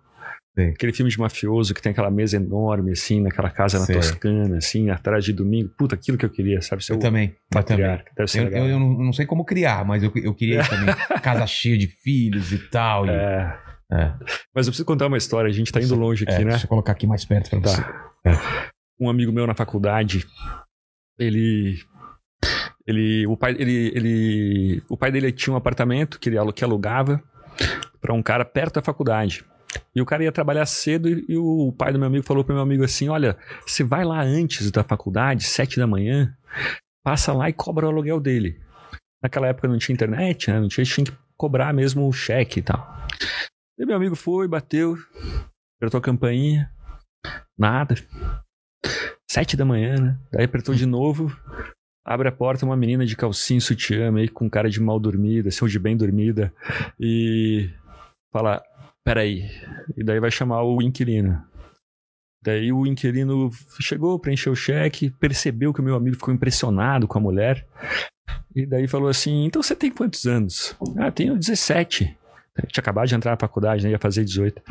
Sei. 0.56 0.70
Aquele 0.70 0.94
filme 0.94 1.10
de 1.10 1.20
mafioso 1.20 1.74
que 1.74 1.82
tem 1.82 1.92
aquela 1.92 2.12
mesa 2.12 2.36
enorme, 2.38 2.92
assim, 2.92 3.20
naquela 3.22 3.50
casa 3.50 3.80
na 3.80 3.86
Sei. 3.86 3.96
Toscana, 3.96 4.58
assim, 4.58 4.90
atrás 4.92 5.26
de 5.26 5.34
domingo. 5.34 5.70
Puta, 5.76 5.96
aquilo 5.96 6.16
que 6.18 6.26
eu 6.26 6.30
queria, 6.30 6.62
sabe? 6.62 6.84
Eu 6.88 6.96
o 6.98 7.00
também. 7.00 7.30
Eu 7.30 7.30
também. 7.30 7.38
patriarca. 7.50 8.12
Deve 8.16 8.30
ser 8.30 8.52
Eu, 8.52 8.58
eu, 8.60 8.68
eu 8.70 8.80
não, 8.80 8.90
não 9.06 9.14
sei 9.14 9.26
como 9.26 9.44
criar, 9.44 9.84
mas 9.84 10.04
eu, 10.04 10.12
eu 10.16 10.34
queria 10.34 10.64
também. 10.64 10.94
Casa 11.24 11.48
cheia 11.48 11.78
de 11.78 11.88
filhos 11.88 12.52
e 12.52 12.60
tal. 12.70 13.08
e- 13.08 13.10
É. 13.10 13.58
É. 13.92 14.14
Mas 14.56 14.66
eu 14.68 14.72
preciso 14.72 14.86
contar 14.86 15.08
uma 15.08 15.18
história, 15.18 15.50
a 15.50 15.54
gente 15.54 15.72
tá 15.72 15.80
indo 15.82 15.96
longe 15.96 16.24
aqui, 16.24 16.34
É, 16.34 16.40
né? 16.46 16.52
Deixa 16.52 16.66
eu 16.66 16.70
colocar 16.70 16.92
aqui 16.94 17.06
mais 17.06 17.26
perto 17.26 17.50
pra 17.50 17.60
você. 17.60 17.82
Tá. 18.24 18.72
Um 19.00 19.10
amigo 19.10 19.32
meu 19.32 19.46
na 19.48 19.54
faculdade, 19.56 20.26
ele. 21.20 21.78
Ele, 22.86 23.26
o 23.28 23.38
pai, 23.38 23.56
ele, 23.58 23.92
ele, 23.96 24.84
o 24.90 24.98
pai 24.98 25.10
dele 25.12 25.32
tinha 25.32 25.54
um 25.54 25.58
apartamento 25.58 26.20
que 26.20 26.30
ele 26.30 26.38
que 26.52 26.64
alugava 26.66 27.22
para 28.02 28.14
um 28.14 28.22
cara 28.22 28.44
perto 28.44 28.76
da 28.76 28.82
faculdade. 28.82 29.46
E 29.96 30.02
o 30.02 30.06
cara 30.06 30.24
ia 30.24 30.32
trabalhar 30.32 30.66
cedo 30.66 31.10
e, 31.10 31.26
e 31.30 31.38
o 31.38 31.72
pai 31.72 31.92
do 31.92 32.00
meu 32.00 32.08
amigo 32.08 32.26
falou 32.26 32.44
pro 32.44 32.54
meu 32.54 32.64
amigo 32.64 32.84
assim: 32.84 33.10
Olha, 33.10 33.38
você 33.66 33.84
vai 33.84 34.04
lá 34.04 34.22
antes 34.22 34.72
da 34.72 34.84
faculdade, 34.84 35.44
sete 35.44 35.78
da 35.78 35.88
manhã, 35.88 36.36
passa 37.04 37.34
lá 37.34 37.50
e 37.50 37.54
cobra 37.54 37.86
o 37.86 37.90
aluguel 37.90 38.20
dele. 38.20 38.60
Naquela 39.22 39.48
época 39.48 39.68
não 39.68 39.78
tinha 39.78 39.94
internet, 39.94 40.52
né? 40.52 40.60
Não 40.60 40.68
tinha, 40.68 40.84
tinha 40.84 41.06
que 41.06 41.14
cobrar 41.38 41.74
mesmo 41.74 42.08
o 42.08 42.14
cheque 42.14 42.60
e 42.60 42.64
tal. 42.64 43.08
E 43.78 43.86
meu 43.86 43.96
amigo 43.96 44.16
foi, 44.16 44.48
bateu, 44.48 44.98
apertou 45.78 45.98
a 45.98 46.02
campainha, 46.02 46.70
nada. 47.58 47.96
Sete 49.30 49.58
da 49.58 49.66
manhã, 49.66 49.96
né? 49.96 50.20
Daí 50.32 50.46
apertou 50.46 50.76
de 50.76 50.86
novo, 50.86 51.36
abre 52.06 52.28
a 52.28 52.32
porta, 52.32 52.66
uma 52.66 52.78
menina 52.78 53.06
de 53.06 53.16
calcinha 53.16 53.60
sutiã, 53.60 54.12
meio 54.12 54.32
com 54.32 54.50
cara 54.50 54.70
de 54.70 54.80
mal 54.80 55.00
dormida, 55.00 55.50
assim, 55.50 55.64
ou 55.64 55.70
de 55.70 55.80
bem 55.80 55.98
dormida, 55.98 56.54
e 57.00 57.70
fala, 58.32 58.62
peraí. 59.04 59.50
E 59.96 60.04
daí 60.04 60.20
vai 60.20 60.32
chamar 60.32 60.64
o 60.64 60.82
inquilino. 60.82 61.44
Daí 62.44 62.74
o 62.74 62.86
inquilino 62.86 63.50
chegou, 63.80 64.20
preencheu 64.20 64.52
o 64.52 64.56
cheque, 64.56 65.10
percebeu 65.12 65.74
que 65.74 65.80
o 65.80 65.84
meu 65.84 65.96
amigo 65.96 66.18
ficou 66.18 66.34
impressionado 66.34 67.08
com 67.08 67.18
a 67.18 67.22
mulher, 67.22 67.66
e 68.56 68.66
daí 68.66 68.88
falou 68.88 69.10
assim, 69.10 69.46
então 69.46 69.64
você 69.64 69.76
tem 69.76 69.92
quantos 69.92 70.26
anos? 70.26 70.76
Ah, 70.98 71.12
tenho 71.12 71.38
17. 71.38 72.06
Tinha 72.68 72.82
acabado 72.82 73.08
de 73.08 73.16
entrar 73.16 73.32
na 73.32 73.38
faculdade, 73.38 73.84
né? 73.84 73.92
Ia 73.92 74.00
fazer 74.00 74.24
18. 74.24 74.62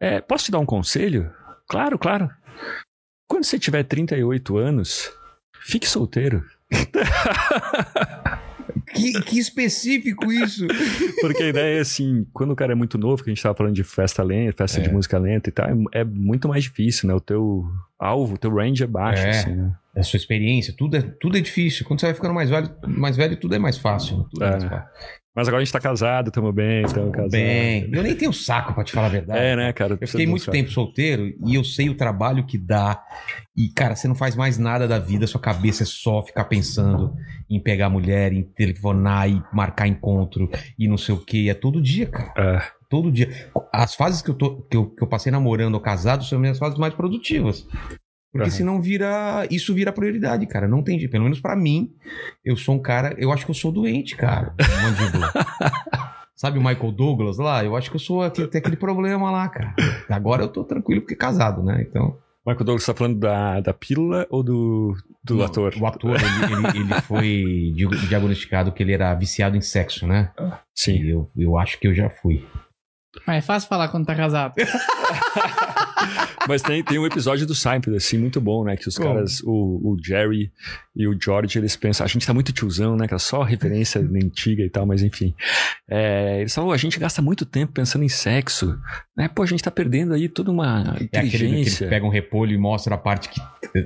É, 0.00 0.20
posso 0.20 0.46
te 0.46 0.50
dar 0.50 0.58
um 0.58 0.66
conselho? 0.66 1.32
Claro, 1.68 1.96
claro. 1.98 2.28
Quando 3.28 3.44
você 3.44 3.58
tiver 3.58 3.84
38 3.84 4.56
anos, 4.56 5.12
fique 5.60 5.88
solteiro. 5.88 6.44
Que, 8.94 9.12
que 9.22 9.38
específico 9.38 10.30
isso! 10.32 10.66
Porque 11.20 11.42
a 11.42 11.48
ideia 11.48 11.78
é 11.78 11.80
assim, 11.80 12.26
quando 12.32 12.50
o 12.52 12.56
cara 12.56 12.72
é 12.72 12.74
muito 12.74 12.98
novo, 12.98 13.22
que 13.22 13.30
a 13.30 13.34
gente 13.34 13.42
tava 13.42 13.54
falando 13.54 13.74
de 13.74 13.82
festa 13.84 14.22
lenta, 14.22 14.64
festa 14.64 14.80
É. 14.80 14.82
de 14.82 14.92
música 14.92 15.18
lenta 15.18 15.48
e 15.48 15.52
tal, 15.52 15.66
é, 15.68 16.00
é 16.00 16.04
muito 16.04 16.48
mais 16.48 16.64
difícil, 16.64 17.08
né? 17.08 17.14
O 17.14 17.20
teu 17.20 17.64
alvo, 17.98 18.34
o 18.34 18.38
teu 18.38 18.54
range 18.54 18.82
é 18.82 18.86
baixo, 18.86 19.22
É. 19.24 19.30
assim, 19.30 19.52
né? 19.54 19.72
A 19.96 20.02
sua 20.02 20.16
experiência, 20.16 20.74
tudo 20.76 20.96
é, 20.96 21.02
tudo 21.02 21.36
é 21.36 21.40
difícil. 21.40 21.84
Quando 21.84 22.00
você 22.00 22.06
vai 22.06 22.14
ficando 22.14 22.32
mais 22.34 22.48
velho, 22.48 22.70
mais 22.86 23.16
velho 23.16 23.36
tudo 23.36 23.54
é 23.54 23.58
mais 23.58 23.76
fácil. 23.76 24.24
Tudo 24.30 24.44
é, 24.44 24.48
É. 24.48 24.50
mais 24.52 24.64
fácil. 24.64 24.88
Mas 25.34 25.48
agora 25.48 25.62
a 25.62 25.64
gente 25.64 25.72
tá 25.72 25.80
casado, 25.80 26.30
tamo 26.30 26.52
bem, 26.52 26.84
tamo 26.86 27.10
casado. 27.10 27.30
Bem, 27.30 27.88
eu 27.90 28.02
nem 28.02 28.14
tenho 28.14 28.32
saco 28.32 28.74
pra 28.74 28.84
te 28.84 28.92
falar 28.92 29.06
a 29.06 29.10
verdade. 29.10 29.40
É, 29.40 29.56
né, 29.56 29.72
cara? 29.72 29.96
Eu 29.98 30.06
fiquei 30.06 30.26
muito 30.26 30.50
tempo 30.50 30.70
solteiro 30.70 31.32
e 31.46 31.54
eu 31.54 31.64
sei 31.64 31.88
o 31.88 31.94
trabalho 31.94 32.44
que 32.44 32.58
dá. 32.58 33.02
E, 33.56 33.68
cara, 33.68 33.96
você 33.96 34.06
não 34.06 34.14
faz 34.14 34.36
mais 34.36 34.58
nada 34.58 34.86
da 34.86 34.98
vida, 34.98 35.26
sua 35.26 35.40
cabeça 35.40 35.84
é 35.84 35.86
só 35.86 36.22
ficar 36.22 36.44
pensando 36.44 37.14
em 37.48 37.58
pegar 37.58 37.88
mulher, 37.88 38.32
em 38.32 38.42
telefonar 38.42 39.30
e 39.30 39.42
marcar 39.52 39.86
encontro 39.86 40.50
e 40.78 40.86
não 40.86 40.98
sei 40.98 41.14
o 41.14 41.18
que. 41.18 41.48
É 41.48 41.54
todo 41.54 41.80
dia, 41.80 42.06
cara. 42.06 42.32
É, 42.36 42.82
Todo 42.92 43.10
dia. 43.10 43.50
As 43.72 43.94
fases 43.94 44.20
que 44.20 44.28
eu, 44.28 44.34
tô, 44.34 44.60
que 44.64 44.76
eu, 44.76 44.90
que 44.90 45.02
eu 45.02 45.06
passei 45.08 45.32
namorando 45.32 45.72
ou 45.72 45.80
casado 45.80 46.24
são 46.24 46.36
as 46.36 46.40
minhas 46.42 46.58
fases 46.58 46.78
mais 46.78 46.92
produtivas. 46.92 47.66
Porque 48.32 48.48
Aham. 48.48 48.56
senão 48.56 48.80
vira. 48.80 49.46
Isso 49.50 49.74
vira 49.74 49.92
prioridade, 49.92 50.46
cara. 50.46 50.66
Não 50.66 50.82
tem 50.82 50.98
jeito. 50.98 51.10
Pelo 51.12 51.24
menos 51.24 51.38
pra 51.40 51.54
mim, 51.54 51.92
eu 52.44 52.56
sou 52.56 52.74
um 52.74 52.78
cara. 52.80 53.14
Eu 53.18 53.30
acho 53.30 53.44
que 53.44 53.50
eu 53.50 53.54
sou 53.54 53.70
doente, 53.70 54.16
cara. 54.16 54.54
Mandíbula. 54.82 55.30
Sabe 56.34 56.58
o 56.58 56.64
Michael 56.64 56.92
Douglas 56.92 57.36
lá? 57.38 57.62
Eu 57.62 57.76
acho 57.76 57.90
que 57.90 57.96
eu 57.96 58.00
sou. 58.00 58.28
Tem 58.30 58.46
tem 58.48 58.58
aquele 58.58 58.76
problema 58.76 59.30
lá, 59.30 59.48
cara. 59.48 59.74
Agora 60.08 60.42
eu 60.42 60.48
tô 60.48 60.64
tranquilo 60.64 61.02
porque 61.02 61.14
é 61.14 61.16
casado, 61.16 61.62
né? 61.62 61.84
Então. 61.88 62.16
Michael 62.44 62.64
Douglas 62.64 62.84
tá 62.86 62.92
falando 62.94 63.20
da, 63.20 63.60
da 63.60 63.72
pílula 63.72 64.26
ou 64.28 64.42
do, 64.42 64.96
do 65.22 65.36
Não, 65.36 65.44
ator? 65.44 65.72
O 65.78 65.86
ator, 65.86 66.16
ele, 66.16 66.52
ele- 66.74 66.78
ele 66.92 67.00
foi 67.02 67.72
di- 67.76 68.08
diagnosticado 68.08 68.72
que 68.72 68.82
ele 68.82 68.92
era 68.92 69.14
viciado 69.14 69.56
em 69.56 69.60
sexo, 69.60 70.08
né? 70.08 70.32
Sim. 70.74 70.94
E 70.96 71.10
eu, 71.10 71.30
eu 71.36 71.56
acho 71.56 71.78
que 71.78 71.86
eu 71.86 71.94
já 71.94 72.10
fui. 72.10 72.44
Mas 73.26 73.44
é 73.44 73.46
fácil 73.46 73.68
falar 73.68 73.88
quando 73.88 74.06
tá 74.06 74.14
casado. 74.16 74.54
Mas 76.48 76.60
tem, 76.60 76.82
tem 76.82 76.98
um 76.98 77.06
episódio 77.06 77.46
do 77.46 77.54
Seinfeld, 77.54 77.96
assim, 77.96 78.18
muito 78.18 78.40
bom, 78.40 78.64
né? 78.64 78.76
Que 78.76 78.88
os 78.88 78.98
caras, 78.98 79.40
o, 79.44 79.92
o 79.92 79.96
Jerry 80.02 80.50
e 80.94 81.06
o 81.06 81.16
George, 81.18 81.56
eles 81.58 81.76
pensam, 81.76 82.04
a 82.04 82.08
gente 82.08 82.26
tá 82.26 82.34
muito 82.34 82.52
tiozão, 82.52 82.96
né? 82.96 83.06
Que 83.06 83.14
é 83.14 83.18
só 83.18 83.42
referência 83.42 84.00
antiga 84.00 84.62
e 84.64 84.68
tal, 84.68 84.84
mas 84.84 85.02
enfim. 85.02 85.34
É, 85.88 86.40
eles 86.40 86.52
falam, 86.54 86.70
"Ô, 86.70 86.72
a 86.72 86.76
gente 86.76 86.98
gasta 86.98 87.22
muito 87.22 87.46
tempo 87.46 87.72
pensando 87.72 88.04
em 88.04 88.08
sexo, 88.08 88.76
né? 89.16 89.28
Pô, 89.28 89.42
a 89.42 89.46
gente 89.46 89.62
tá 89.62 89.70
perdendo 89.70 90.12
aí 90.14 90.28
toda 90.28 90.50
uma 90.50 90.96
É 91.00 91.04
aquele 91.04 91.30
que 91.30 91.36
ele 91.36 91.46
inteligência. 91.46 91.88
pega 91.88 92.04
um 92.04 92.08
repolho 92.10 92.52
e 92.52 92.58
mostra 92.58 92.96
a 92.96 92.98
parte 92.98 93.28
que. 93.28 93.40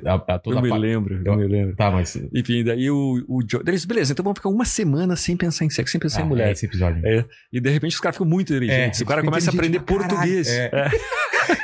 A, 0.06 0.14
a- 0.34 0.38
toda 0.38 0.58
a 0.58 0.62
me 0.62 0.70
pa- 0.70 0.76
lembro, 0.76 1.16
Eu- 1.16 1.24
não 1.24 1.36
me 1.36 1.46
lembro. 1.46 1.76
Tá, 1.76 1.90
mas. 1.90 2.16
Enfim, 2.34 2.64
daí 2.64 2.90
o, 2.90 3.22
o 3.28 3.40
George, 3.48 3.68
eles, 3.68 3.84
beleza, 3.84 4.12
então 4.12 4.24
vamos 4.24 4.38
ficar 4.38 4.48
uma 4.48 4.64
semana 4.64 5.14
sem 5.14 5.36
pensar 5.36 5.64
em 5.66 5.70
sexo, 5.70 5.92
sem 5.92 6.00
pensar 6.00 6.22
Ah, 6.22 6.24
em 6.24 6.28
mulher. 6.28 6.48
é 6.48 6.52
esse 6.52 6.64
episódio. 6.64 7.06
É, 7.06 7.24
e 7.52 7.60
de 7.60 7.68
repente 7.70 7.92
os 7.92 8.00
caras 8.00 8.16
ficam 8.16 8.26
muito 8.26 8.50
inteligentes. 8.52 9.00
É, 9.00 9.04
o 9.04 9.06
cara 9.06 9.22
começa 9.22 9.50
a 9.50 9.54
aprender 9.54 9.80
português. 9.80 10.48
caralho. 10.48 10.94
É. 10.94 11.15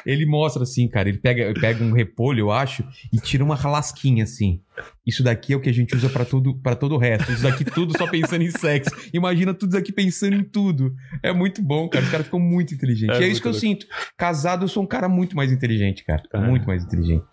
Ele 0.06 0.24
mostra 0.26 0.62
assim, 0.62 0.88
cara. 0.88 1.08
Ele 1.08 1.18
pega, 1.18 1.52
pega 1.60 1.82
um 1.82 1.92
repolho, 1.92 2.40
eu 2.40 2.50
acho, 2.52 2.84
e 3.12 3.18
tira 3.18 3.42
uma 3.44 3.56
lasquinha 3.68 4.24
assim. 4.24 4.60
Isso 5.06 5.22
daqui 5.22 5.52
é 5.52 5.56
o 5.56 5.60
que 5.60 5.68
a 5.68 5.72
gente 5.74 5.94
usa 5.94 6.08
pra 6.08 6.24
tudo, 6.24 6.54
para 6.60 6.74
todo 6.76 6.94
o 6.94 6.98
resto. 6.98 7.30
Isso 7.32 7.42
daqui 7.42 7.64
tudo 7.64 7.96
só 7.96 8.06
pensando 8.08 8.42
em 8.42 8.50
sexo. 8.50 8.90
Imagina 9.12 9.52
tudo 9.54 9.70
isso 9.70 9.78
aqui 9.78 9.92
pensando 9.92 10.34
em 10.36 10.44
tudo. 10.44 10.94
É 11.22 11.32
muito 11.32 11.60
bom, 11.62 11.88
cara. 11.88 12.04
Os 12.04 12.10
caras 12.10 12.26
ficam 12.26 12.40
muito 12.40 12.74
inteligentes. 12.74 13.16
É 13.18 13.22
e 13.22 13.24
é 13.24 13.28
isso 13.28 13.40
que 13.40 13.48
eu 13.48 13.52
louco. 13.52 13.60
sinto. 13.60 13.86
Casado, 14.16 14.64
eu 14.64 14.68
sou 14.68 14.82
um 14.82 14.86
cara 14.86 15.08
muito 15.08 15.36
mais 15.36 15.50
inteligente, 15.52 16.04
cara. 16.04 16.22
É. 16.32 16.38
Muito 16.38 16.66
mais 16.66 16.84
inteligente. 16.84 17.24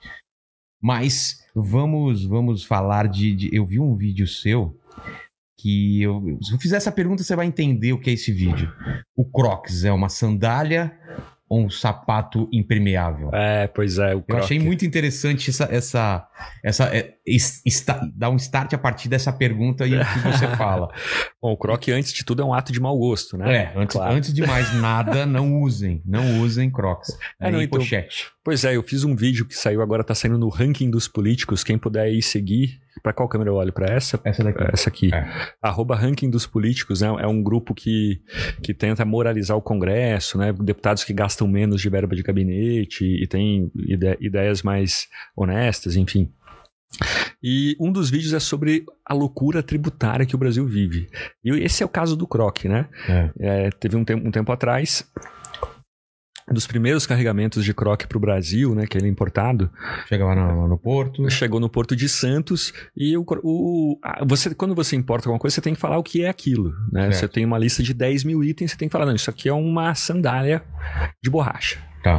Mas 0.82 1.40
vamos, 1.56 2.26
vamos 2.26 2.64
falar 2.64 3.08
de, 3.08 3.36
de- 3.36 3.50
Eu 3.56 3.66
vi 3.66 3.80
um 3.80 3.96
vídeo 3.96 4.28
seu 4.28 4.78
que 5.60 6.02
eu, 6.02 6.38
se 6.42 6.54
eu 6.54 6.60
fizer 6.60 6.78
essa 6.78 6.92
pergunta, 6.92 7.22
você 7.22 7.36
vai 7.36 7.46
entender 7.46 7.92
o 7.92 8.00
que 8.00 8.10
é 8.10 8.14
esse 8.14 8.32
vídeo. 8.32 8.72
O 9.16 9.26
Crocs 9.26 9.84
é 9.84 9.92
uma 9.92 10.08
sandália 10.08 10.98
um 11.52 11.70
sapato 11.70 12.48
impermeável? 12.52 13.30
É, 13.34 13.68
pois 13.68 13.98
é, 13.98 14.16
o 14.16 14.24
Eu 14.28 14.38
achei 14.38 14.60
muito 14.60 14.86
interessante 14.86 15.50
essa. 15.50 15.66
essa, 15.72 16.28
essa 16.64 16.84
é, 16.96 17.16
es- 17.26 17.62
esta- 17.66 18.08
dar 18.16 18.30
um 18.30 18.36
start 18.36 18.74
a 18.74 18.78
partir 18.78 19.10
dessa 19.10 19.32
pergunta 19.34 19.86
e 19.88 19.96
o 19.96 20.00
que 20.06 20.20
você 20.20 20.48
fala. 20.56 20.90
Bom, 21.42 21.52
o 21.54 21.58
Croc, 21.58 21.88
antes 21.90 22.14
de 22.14 22.24
tudo, 22.24 22.42
é 22.42 22.46
um 22.46 22.54
ato 22.54 22.72
de 22.72 22.80
mau 22.80 22.98
gosto, 22.98 23.38
né? 23.38 23.56
É, 23.56 23.74
antes, 23.76 23.96
Claro. 23.96 24.14
antes 24.14 24.34
de 24.34 24.46
mais 24.46 24.74
nada, 24.76 25.26
não 25.26 25.62
usem. 25.62 26.02
Não 26.06 26.42
usem 26.42 26.70
Crocs. 26.70 27.10
É, 27.40 27.46
Nem 27.46 27.52
não, 27.54 27.62
então- 27.62 27.80
pochete. 27.80 28.28
Pois 28.44 28.64
é, 28.66 28.76
eu 28.76 28.82
fiz 28.84 29.04
um 29.04 29.16
vídeo 29.16 29.46
que 29.46 29.56
saiu 29.56 29.82
agora, 29.82 30.04
tá 30.04 30.16
saindo 30.16 30.38
no 30.38 30.50
ranking 30.50 30.90
dos 30.90 31.08
políticos. 31.08 31.64
Quem 31.64 31.78
puder 31.78 32.02
aí 32.04 32.22
seguir. 32.22 32.80
Pra 33.02 33.14
qual 33.14 33.28
câmera 33.30 33.50
eu 33.50 33.56
olho? 33.56 33.72
Pra 33.74 33.94
essa? 33.94 34.20
Essa 34.24 34.44
daqui. 34.44 34.64
Essa 34.74 34.90
aqui. 34.90 35.14
É. 35.14 35.28
Arroba 35.62 35.96
ranking 35.96 36.30
dos 36.30 36.46
políticos, 36.46 37.02
né? 37.02 37.08
É 37.20 37.28
um 37.28 37.42
grupo 37.42 37.74
que, 37.74 38.22
que 38.62 38.74
tenta 38.74 39.04
moralizar 39.06 39.56
o 39.58 39.62
Congresso, 39.62 40.38
né? 40.38 40.54
Deputados 40.54 41.04
que 41.04 41.14
gastam 41.14 41.48
menos 41.48 41.82
de 41.82 41.90
verba 41.90 42.16
de 42.16 42.24
gabinete 42.24 43.04
e, 43.06 43.26
tem 43.28 43.72
ide- 43.76 44.18
ideias 44.20 44.62
mais 44.64 45.08
honestas, 45.36 45.96
enfim. 45.96 46.32
E 47.42 47.76
um 47.80 47.92
dos 47.92 48.10
vídeos 48.10 48.34
é 48.34 48.40
sobre 48.40 48.84
a 49.06 49.14
loucura 49.14 49.62
tributária 49.64 50.26
que 50.26 50.36
o 50.36 50.38
Brasil 50.40 50.66
vive. 50.66 51.08
E 51.44 51.52
esse 51.64 51.84
é 51.84 51.86
o 51.86 51.90
caso 51.90 52.16
do 52.16 52.28
Croc, 52.28 52.66
né? 52.66 52.88
É. 53.08 53.30
É, 53.40 53.70
teve 53.70 53.96
um 53.96 54.04
tempo, 54.04 54.28
um 54.28 54.32
tempo 54.32 54.52
atrás, 54.52 55.06
dos 56.52 56.66
primeiros 56.68 57.06
carregamentos 57.06 57.64
de 57.64 57.74
croque 57.74 58.08
para 58.08 58.18
o 58.18 58.22
Brasil, 58.22 58.74
né, 58.76 58.86
que 58.88 58.98
ele 58.98 59.08
é 59.08 59.10
importado, 59.10 59.70
Chegava 60.08 60.34
no, 60.36 60.68
no 60.68 60.78
porto. 60.78 61.30
chegou 61.30 61.60
no 61.60 61.70
Porto 61.70 61.96
de 61.96 62.10
Santos 62.10 62.74
e 62.96 63.16
o, 63.18 63.26
o- 63.44 64.00
a- 64.04 64.24
você, 64.26 64.54
quando 64.56 64.74
você 64.74 64.96
importa 64.96 65.28
alguma 65.28 65.40
coisa, 65.40 65.54
você 65.56 65.62
tem 65.62 65.74
que 65.74 65.80
falar 65.80 65.98
o 65.98 66.04
que 66.04 66.24
é 66.24 66.30
aquilo. 66.30 66.74
Né? 66.92 67.04
Certo. 67.04 67.16
Você 67.16 67.28
tem 67.28 67.46
uma 67.46 67.58
lista 67.58 67.84
de 67.84 67.94
10 67.94 68.24
mil 68.24 68.44
itens, 68.44 68.72
você 68.72 68.78
tem 68.78 68.88
que 68.88 68.92
falar, 68.94 69.06
não, 69.06 69.16
isso 69.16 69.30
aqui 69.30 69.48
é 69.50 69.54
uma 69.54 69.94
sandália 69.96 70.64
de 71.24 71.30
borracha. 71.30 71.80
Tá. 72.04 72.18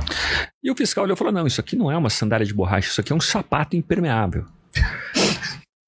E 0.63 0.71
o 0.71 0.77
fiscal 0.77 1.05
olhou 1.05 1.15
e 1.15 1.19
falou, 1.19 1.33
não, 1.33 1.47
isso 1.47 1.61
aqui 1.61 1.75
não 1.75 1.91
é 1.91 1.97
uma 1.97 2.11
sandália 2.11 2.47
de 2.47 2.53
borracha, 2.55 2.89
isso 2.89 3.01
aqui 3.01 3.13
é 3.13 3.17
um 3.17 3.21
sapato 3.21 3.77
impermeável. 3.77 4.45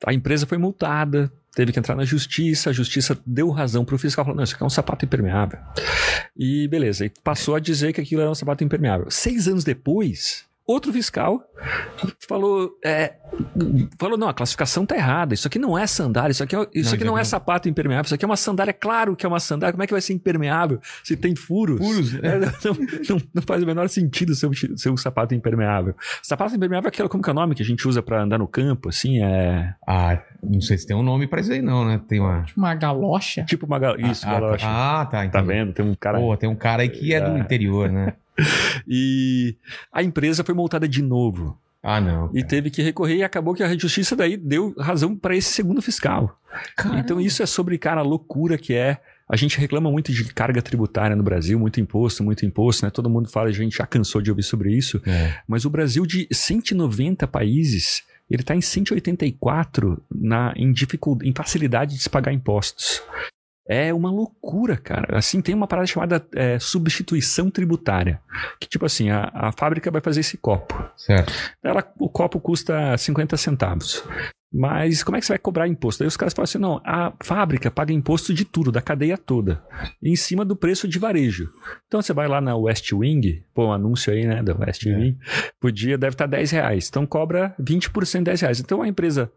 A 0.05 0.13
empresa 0.13 0.47
foi 0.47 0.59
multada, 0.59 1.33
teve 1.55 1.73
que 1.73 1.79
entrar 1.79 1.95
na 1.95 2.05
justiça, 2.05 2.71
a 2.71 2.73
justiça 2.73 3.19
deu 3.27 3.51
razão 3.51 3.85
pro 3.85 3.99
fiscal, 3.99 4.25
falou, 4.25 4.37
não, 4.37 4.45
isso 4.45 4.55
aqui 4.55 4.63
é 4.63 4.67
um 4.67 4.71
sapato 4.71 5.05
impermeável. 5.05 5.59
E 6.37 6.67
beleza, 6.69 7.05
e 7.05 7.11
passou 7.23 7.55
a 7.55 7.61
dizer 7.61 7.93
que 7.93 8.01
aquilo 8.01 8.23
era 8.23 8.31
um 8.31 8.35
sapato 8.35 8.65
impermeável. 8.65 9.11
Seis 9.11 9.47
anos 9.49 9.65
depois, 9.65 10.45
outro 10.67 10.93
fiscal 10.93 11.41
falou, 12.29 12.71
é, 12.85 13.15
falou, 13.99 14.17
não, 14.19 14.29
a 14.29 14.35
classificação 14.35 14.85
tá 14.87 14.97
errada, 14.97 15.35
isso 15.35 15.47
aqui 15.47 15.59
não 15.59 15.77
é 15.79 15.87
sandália, 15.87 16.33
isso 16.33 16.43
aqui, 16.43 16.57
é, 16.57 16.67
isso 16.75 16.91
Não, 16.91 16.95
aqui 16.95 17.05
não 17.05 17.19
é 17.19 17.25
sapato 17.25 17.69
impermeável, 17.69 18.05
isso 18.07 18.15
aqui 18.15 18.25
é 18.25 18.29
uma 18.29 18.37
sandália, 18.37 18.73
claro 18.73 19.15
que 19.17 19.25
é 19.25 19.29
uma 19.29 19.41
sandália, 19.41 19.73
como 19.73 19.83
é 19.83 19.87
que 19.87 19.93
vai 19.93 20.01
ser 20.01 20.13
impermeável 20.13 20.81
se 21.05 21.17
tem 21.17 21.35
furos? 21.37 21.79
Furos, 21.79 22.15
É, 22.23 22.39
não, 22.39 22.75
não- 23.17 23.23
não 23.35 23.43
faz 23.43 23.63
o 23.63 23.67
menor 23.67 23.89
sentido 23.89 24.35
ser 24.35 24.47
um, 24.47 24.53
ser 24.53 24.91
um 24.91 24.97
sapato 24.97 25.35
impermeável. 25.35 25.95
Sapato 26.23 26.55
impermeável 26.55 26.89
é 26.89 26.91
aquele, 26.91 27.09
como 27.09 27.23
que 27.23 27.31
é 27.31 27.33
o 27.33 27.37
nome 27.37 27.55
que 27.55 27.63
a 27.63 27.67
gente 27.67 27.87
usa 27.87 28.03
pra 28.03 28.23
andar 28.23 28.39
no 28.39 28.47
campo, 28.49 28.89
assim, 28.89 29.23
é 29.23 29.75
Ah, 29.87 30.21
não 30.43 30.61
sei 30.61 30.79
se 30.79 30.87
tem 30.87 30.97
um 30.97 31.03
nome 31.03 31.27
pra 31.27 31.41
isso 31.41 31.53
aí, 31.53 31.63
não, 31.63 31.85
né? 31.85 32.01
Tem 32.09 32.21
uma. 32.21 32.45
Uma 32.57 32.75
galocha? 32.75 33.45
tipo 33.45 33.67
uma 33.67 33.79
gal... 33.79 33.99
isso, 33.99 34.27
ah, 34.27 34.33
galocha. 34.33 34.67
Ah, 34.69 35.05
tá. 35.07 35.19
Tá 35.19 35.25
entendi. 35.25 35.47
vendo? 35.47 35.73
Tem 35.73 35.85
um 35.85 35.95
cara 35.95 36.19
Pô, 36.19 36.37
tem 36.37 36.49
um 36.49 36.57
cara 36.57 36.83
aí 36.83 36.89
que 36.89 37.15
é 37.15 37.21
do 37.21 37.37
É. 37.37 37.41
interior, 37.41 37.91
né? 37.91 38.15
E 38.87 39.57
a 39.93 40.03
empresa 40.03 40.43
foi 40.45 40.55
multada 40.55 40.89
de 40.89 41.03
novo. 41.03 41.59
Ah, 41.83 42.01
não. 42.01 42.31
E 42.33 42.45
teve 42.45 42.71
que 42.71 42.81
recorrer 42.81 43.17
e 43.17 43.23
acabou 43.25 43.55
que 43.55 43.63
a 43.63 43.77
justiça 43.77 44.15
daí 44.15 44.37
deu 44.37 44.73
razão 44.79 45.17
para 45.17 45.35
esse 45.35 45.53
segundo 45.53 45.83
fiscal. 45.83 46.39
Então 46.97 47.21
isso 47.21 47.43
é 47.43 47.47
sobre, 47.47 47.77
cara, 47.77 48.01
a 48.01 48.05
loucura 48.05 48.57
que 48.57 48.75
é. 48.75 48.99
A 49.29 49.37
gente 49.37 49.59
reclama 49.59 49.91
muito 49.91 50.13
de 50.13 50.25
carga 50.33 50.61
tributária 50.61 51.17
no 51.17 51.23
Brasil, 51.23 51.59
muito 51.59 51.81
imposto, 51.81 52.23
muito 52.23 52.45
imposto, 52.45 52.85
né? 52.85 52.91
Todo 52.91 53.09
mundo 53.09 53.31
fala, 53.31 53.49
a 53.49 53.53
gente 53.53 53.79
já 53.79 53.87
cansou 53.87 54.21
de 54.21 54.31
ouvir 54.31 54.43
sobre 54.43 54.71
isso. 54.77 55.01
É. 55.07 55.35
Mas 55.49 55.65
o 55.65 55.71
Brasil 55.71 56.05
de 56.05 56.29
190 56.31 57.27
países, 57.27 58.03
ele 58.31 58.43
está 58.43 58.55
em 58.55 58.61
184 58.61 60.03
na, 60.15 60.53
em, 60.55 60.71
dificuldade, 60.71 61.31
em 61.31 61.33
facilidade 61.35 61.97
de 61.97 62.03
se 62.03 62.11
pagar 62.11 62.33
impostos. 62.33 63.03
É 63.73 63.95
uma 63.95 64.11
loucura, 64.11 64.77
cara. 64.77 65.19
Assim, 65.19 65.41
tem 65.41 65.55
uma 65.55 65.67
parada 65.67 65.87
chamada 65.87 66.25
é, 66.35 66.59
substituição 66.59 67.51
tributária. 67.51 68.21
Que 68.61 68.69
tipo 68.69 68.85
assim, 68.85 69.11
a, 69.11 69.31
a 69.33 69.53
fábrica 69.53 69.91
vai 69.91 70.01
fazer 70.01 70.21
esse 70.21 70.37
copo. 70.37 70.75
Certo. 70.97 71.33
Ela, 71.63 71.83
o 71.99 72.09
copo 72.09 72.39
custa 72.39 72.97
50 72.99 73.37
centavos. 73.37 74.05
Mas 74.53 75.03
como 75.03 75.17
é 75.17 75.21
que 75.21 75.27
você 75.27 75.33
vai 75.33 75.39
cobrar 75.39 75.67
imposto? 75.67 76.03
Aí 76.03 76.07
os 76.07 76.17
caras 76.17 76.35
falam 76.35 76.45
assim: 76.45 76.59
não, 76.59 76.81
a 76.85 77.13
fábrica 77.23 77.71
paga 77.71 77.93
imposto 77.93 78.35
de 78.35 78.45
tudo, 78.45 78.71
da 78.71 78.83
cadeia 78.83 79.17
toda, 79.17 79.65
em 80.03 80.15
cima 80.15 80.45
do 80.45 80.55
preço 80.55 80.87
de 80.87 80.99
varejo. 80.99 81.49
Então 81.87 82.03
você 82.03 82.13
vai 82.13 82.29
lá 82.29 82.41
na 82.41 82.55
West 82.55 82.93
Wing, 82.93 83.43
pô, 83.55 83.69
um 83.69 83.73
anúncio 83.73 84.13
aí, 84.13 84.27
né, 84.27 84.43
da 84.43 84.55
West 84.55 84.87
É. 84.87 84.95
Wing, 84.95 85.19
por 85.59 85.73
dia 85.73 85.97
deve 85.97 86.15
estar 86.15 86.27
10 86.27 86.51
reais. 86.51 86.89
Então 86.89 87.07
cobra 87.07 87.55
20% 87.59 88.19
de 88.19 88.25
10 88.25 88.41
reais. 88.43 88.61
Então 88.61 88.83
a 88.83 88.89
empresa, 88.89 89.33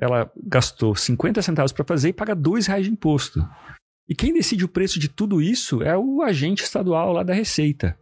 ela 0.00 0.30
gastou 0.46 0.94
50 0.94 1.42
centavos 1.42 1.72
para 1.72 1.84
fazer 1.84 2.10
e 2.10 2.12
paga 2.12 2.34
2 2.34 2.66
reais 2.66 2.84
de 2.84 2.92
imposto. 2.92 3.44
E 4.12 4.14
quem 4.14 4.30
decide 4.34 4.62
o 4.62 4.68
preço 4.68 5.00
de 5.00 5.08
tudo 5.08 5.40
isso 5.40 5.82
é 5.82 5.96
o 5.96 6.20
agente 6.20 6.62
estadual 6.62 7.14
lá 7.14 7.22
da 7.22 7.32
Receita. 7.32 7.96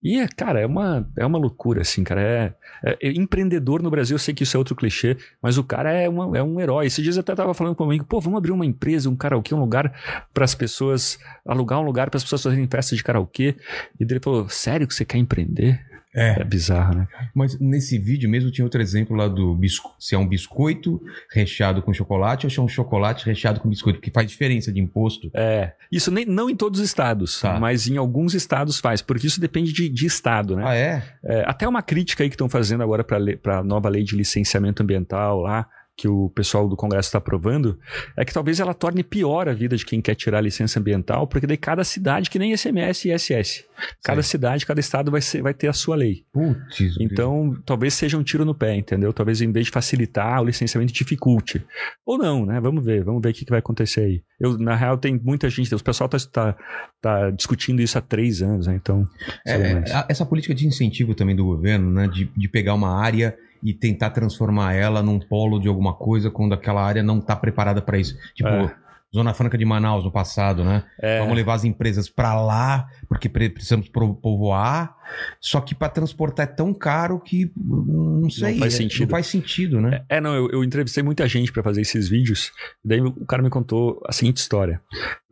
E, 0.00 0.16
é, 0.20 0.28
cara, 0.28 0.60
é 0.60 0.66
uma, 0.66 1.10
é 1.18 1.26
uma 1.26 1.36
loucura, 1.36 1.80
assim, 1.80 2.04
cara. 2.04 2.20
É, 2.22 2.54
é- 2.84 3.08
é 3.08 3.12
empreendedor 3.12 3.82
no 3.82 3.90
Brasil, 3.90 4.14
eu 4.14 4.20
sei 4.20 4.32
que 4.32 4.44
isso 4.44 4.56
é 4.56 4.58
outro 4.58 4.76
clichê, 4.76 5.16
mas 5.42 5.58
o 5.58 5.64
cara 5.64 5.90
é, 5.90 6.08
uma- 6.08 6.38
é 6.38 6.42
um 6.44 6.60
herói. 6.60 6.86
Esses 6.86 7.02
dias 7.02 7.16
eu 7.16 7.22
até 7.22 7.34
tava 7.34 7.52
falando 7.54 7.74
com 7.74 7.82
um 7.82 7.88
amigo, 7.88 8.04
pô, 8.04 8.20
vamos 8.20 8.38
abrir 8.38 8.52
uma 8.52 8.64
empresa, 8.64 9.10
um 9.10 9.16
karaokê, 9.16 9.52
um 9.52 9.58
lugar 9.58 9.92
para 10.32 10.44
as 10.44 10.54
pessoas, 10.54 11.18
alugar 11.44 11.80
um 11.80 11.84
lugar 11.84 12.08
para 12.08 12.18
as 12.18 12.22
pessoas 12.22 12.44
fazerem 12.44 12.68
festa 12.68 12.94
de 12.94 13.02
karaokê. 13.02 13.56
E 13.98 14.04
ele 14.04 14.20
falou, 14.20 14.48
sério 14.48 14.86
que 14.86 14.94
você 14.94 15.04
quer 15.04 15.18
empreender? 15.18 15.84
É. 16.14 16.40
É 16.40 16.44
bizarro, 16.44 16.94
né? 16.94 17.08
Mas 17.34 17.58
nesse 17.60 17.98
vídeo 17.98 18.28
mesmo 18.28 18.50
tinha 18.50 18.64
outro 18.64 18.80
exemplo 18.80 19.14
lá 19.16 19.28
do 19.28 19.54
bisco... 19.54 19.94
se 19.98 20.14
é 20.14 20.18
um 20.18 20.26
biscoito 20.26 21.00
recheado 21.30 21.82
com 21.82 21.92
chocolate 21.92 22.46
ou 22.46 22.50
se 22.50 22.58
é 22.58 22.62
um 22.62 22.68
chocolate 22.68 23.26
recheado 23.26 23.60
com 23.60 23.68
biscoito, 23.68 24.00
que 24.00 24.10
faz 24.10 24.28
diferença 24.28 24.72
de 24.72 24.80
imposto. 24.80 25.30
É. 25.34 25.72
Isso 25.92 26.10
nem, 26.10 26.24
não 26.24 26.48
em 26.50 26.56
todos 26.56 26.80
os 26.80 26.86
estados, 26.86 27.40
Tá. 27.40 27.58
mas 27.58 27.86
em 27.88 27.96
alguns 27.96 28.34
estados 28.34 28.78
faz, 28.78 29.00
porque 29.02 29.26
isso 29.26 29.40
depende 29.40 29.72
de, 29.72 29.88
de 29.88 30.06
estado, 30.06 30.56
né? 30.56 30.62
Ah, 30.66 30.74
é? 30.74 31.02
É, 31.24 31.44
até 31.46 31.68
uma 31.68 31.82
crítica 31.82 32.22
aí 32.22 32.28
que 32.28 32.34
estão 32.34 32.48
fazendo 32.48 32.82
agora 32.82 33.04
para 33.04 33.58
a 33.58 33.62
nova 33.64 33.88
lei 33.88 34.02
de 34.02 34.16
licenciamento 34.16 34.82
ambiental 34.82 35.40
lá, 35.40 35.66
que 35.98 36.06
o 36.06 36.30
pessoal 36.30 36.68
do 36.68 36.76
Congresso 36.76 37.08
está 37.08 37.18
aprovando, 37.18 37.76
é 38.16 38.24
que 38.24 38.32
talvez 38.32 38.60
ela 38.60 38.72
torne 38.72 39.02
pior 39.02 39.48
a 39.48 39.52
vida 39.52 39.76
de 39.76 39.84
quem 39.84 40.00
quer 40.00 40.14
tirar 40.14 40.38
a 40.38 40.40
licença 40.40 40.78
ambiental, 40.78 41.26
porque 41.26 41.44
daí 41.44 41.56
cada 41.56 41.82
cidade, 41.82 42.30
que 42.30 42.38
nem 42.38 42.56
SMS 42.56 43.04
e 43.04 43.12
ISS, 43.12 43.64
cada 44.00 44.22
cidade, 44.22 44.64
cada 44.64 44.78
estado 44.78 45.10
vai, 45.10 45.20
ser, 45.20 45.42
vai 45.42 45.52
ter 45.52 45.66
a 45.66 45.72
sua 45.72 45.96
lei. 45.96 46.24
Putz. 46.32 46.96
Então, 47.00 47.60
talvez 47.66 47.94
seja 47.94 48.16
um 48.16 48.22
tiro 48.22 48.44
no 48.44 48.54
pé, 48.54 48.76
entendeu? 48.76 49.12
Talvez 49.12 49.42
em 49.42 49.50
vez 49.50 49.66
de 49.66 49.72
facilitar, 49.72 50.40
o 50.40 50.44
licenciamento 50.44 50.92
dificulte. 50.92 51.66
Ou 52.06 52.16
não, 52.16 52.46
né? 52.46 52.60
Vamos 52.60 52.84
ver, 52.84 53.02
vamos 53.02 53.20
ver 53.20 53.30
o 53.30 53.34
que, 53.34 53.44
que 53.44 53.50
vai 53.50 53.58
acontecer 53.58 54.02
aí. 54.02 54.22
Eu, 54.38 54.56
na 54.56 54.76
real, 54.76 54.96
tem 54.96 55.18
muita 55.18 55.50
gente, 55.50 55.74
o 55.74 55.82
pessoal 55.82 56.08
está 56.14 56.30
tá, 56.30 56.58
tá 57.00 57.30
discutindo 57.30 57.82
isso 57.82 57.98
há 57.98 58.00
três 58.00 58.40
anos, 58.40 58.68
né? 58.68 58.78
Então, 58.80 59.04
é, 59.44 59.82
essa 60.08 60.24
política 60.24 60.54
de 60.54 60.64
incentivo 60.64 61.12
também 61.12 61.34
do 61.34 61.44
governo, 61.44 61.90
né? 61.90 62.06
De, 62.06 62.30
de 62.36 62.48
pegar 62.48 62.74
uma 62.74 62.96
área 62.96 63.36
e 63.62 63.72
tentar 63.74 64.10
transformar 64.10 64.74
ela 64.74 65.02
num 65.02 65.18
polo 65.18 65.58
de 65.58 65.68
alguma 65.68 65.94
coisa 65.94 66.30
quando 66.30 66.52
aquela 66.54 66.82
área 66.84 67.02
não 67.02 67.18
está 67.18 67.34
preparada 67.36 67.80
para 67.82 67.98
isso. 67.98 68.16
Tipo, 68.34 68.48
É. 68.48 68.74
Zona 69.14 69.32
Franca 69.32 69.56
de 69.56 69.64
Manaus 69.64 70.04
no 70.04 70.12
passado, 70.12 70.62
né? 70.62 70.84
É. 71.00 71.20
Vamos 71.20 71.34
levar 71.34 71.54
as 71.54 71.64
empresas 71.64 72.10
para 72.10 72.38
lá 72.38 72.86
porque 73.08 73.26
pre- 73.26 73.48
precisamos 73.48 73.88
povoar. 73.88 74.94
Só 75.40 75.62
que 75.62 75.74
para 75.74 75.88
transportar 75.88 76.44
é 76.44 76.46
tão 76.46 76.74
caro 76.74 77.18
que 77.18 77.50
hum, 77.56 78.20
não 78.24 78.28
sei, 78.30 78.58
faz 78.58 78.74
é- 78.74 78.76
sentido. 78.76 79.00
não 79.04 79.08
faz 79.08 79.26
sentido, 79.26 79.80
né? 79.80 80.04
É, 80.10 80.20
não, 80.20 80.34
eu, 80.34 80.50
eu 80.50 80.62
entrevistei 80.62 81.02
muita 81.02 81.26
gente 81.26 81.50
para 81.50 81.62
fazer 81.62 81.80
esses 81.80 82.06
vídeos. 82.06 82.52
Daí 82.84 83.00
o 83.00 83.24
cara 83.24 83.42
me 83.42 83.48
contou 83.48 83.98
a 84.06 84.12
seguinte 84.12 84.36
história. 84.36 84.78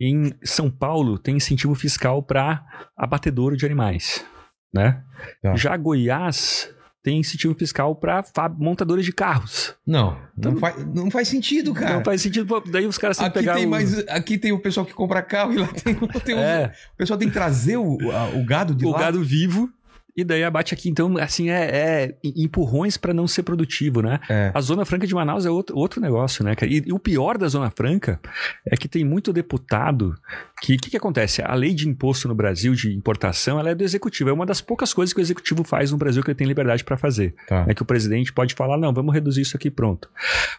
Em 0.01 0.33
São 0.43 0.71
Paulo 0.71 1.19
tem 1.19 1.37
incentivo 1.37 1.75
fiscal 1.75 2.23
para 2.23 2.65
abatedouro 2.97 3.59
de 3.59 3.67
animais, 3.67 4.25
né? 4.73 5.03
Tá. 5.43 5.55
Já 5.55 5.77
Goiás 5.77 6.75
tem 7.07 7.21
incentivo 7.21 7.55
fiscal 7.55 7.95
para 7.95 8.25
montadores 8.59 9.05
de 9.05 9.13
carros. 9.13 9.75
Não, 9.87 10.19
Então- 10.37 10.51
não, 10.51 10.59
faz, 10.59 10.87
não 10.93 11.09
faz 11.09 11.29
sentido, 11.29 11.73
cara. 11.73 11.95
Não 11.95 12.05
faz 12.05 12.21
sentido. 12.21 12.61
Daí 12.69 12.85
os 12.85 12.99
caras 12.99 13.17
têm 13.17 13.31
que 13.31 13.39
Aqui 13.39 13.47
pegar 13.47 13.55
tem, 13.55 13.65
o... 13.67 13.71
mais, 13.71 13.97
aqui 14.09 14.37
tem 14.37 14.51
o 14.51 14.59
pessoal 14.59 14.85
que 14.85 14.93
compra 14.93 15.23
carro 15.23 15.53
e 15.53 15.57
lá 15.59 15.69
tem, 15.69 15.95
tem 15.95 16.35
o- 16.35 16.39
É, 16.39 16.73
o 16.95 16.97
pessoal 16.97 17.17
tem 17.17 17.29
que 17.29 17.35
trazer 17.35 17.77
o, 17.77 17.97
a- 18.11 18.31
o 18.31 18.45
gado 18.45 18.75
de 18.75 18.85
o 18.85 18.91
lá. 18.91 18.99
gado 18.99 19.23
vivo. 19.23 19.71
E 20.17 20.25
daí 20.25 20.43
abate 20.43 20.73
aqui. 20.73 20.89
Então, 20.89 21.19
assim, 21.19 21.51
é, 21.51 21.65
é 21.71 22.15
empurrões 22.25 22.97
para 22.97 23.13
não 23.13 23.29
ser 23.29 23.43
produtivo, 23.43 24.01
né? 24.01 24.19
É. 24.31 24.51
A 24.55 24.61
Zona 24.63 24.85
Franca 24.87 25.07
de 25.07 25.15
Manaus 25.15 25.45
é 25.45 25.51
outro, 25.51 25.77
outro 25.77 26.01
negócio, 26.01 26.43
né, 26.43 26.55
cara? 26.57 26.73
E, 26.73 26.83
e 26.87 26.93
o 26.93 26.99
pior 26.99 27.37
da 27.37 27.47
Zona 27.49 27.71
Franca 27.71 28.19
é 28.67 28.77
que 28.79 28.89
tem 28.89 29.05
muito 29.05 29.31
deputado 29.31 30.15
que... 30.61 30.75
O 30.75 30.79
que, 30.79 30.91
que 30.91 30.97
acontece? 30.97 31.43
A 31.43 31.55
lei 31.55 31.75
de 31.75 31.89
imposto 31.89 32.29
no 32.29 32.35
Brasil 32.35 32.75
de 32.75 32.93
importação, 32.95 33.59
ela 33.59 33.71
é 33.71 33.75
do 33.75 33.85
executivo. 33.85 34.31
É 34.31 34.33
uma 34.33 34.47
das 34.47 34.61
poucas 34.61 34.93
coisas 34.95 35.13
que 35.13 35.21
o 35.21 35.23
executivo 35.23 35.63
faz 35.65 35.91
no 35.93 35.97
Brasil 35.99 36.23
que 36.23 36.31
ele 36.31 36.37
tem 36.39 36.47
liberdade 36.47 36.83
para 36.85 36.97
fazer. 36.97 37.35
Tá. 37.47 37.65
É 37.69 37.75
que 37.75 37.83
o 37.83 37.85
presidente 37.85 38.33
pode 38.33 38.55
falar, 38.55 38.77
não, 38.79 38.93
vamos 38.93 39.13
reduzir 39.15 39.43
isso 39.43 39.57
aqui, 39.57 39.71
pronto. 39.71 40.09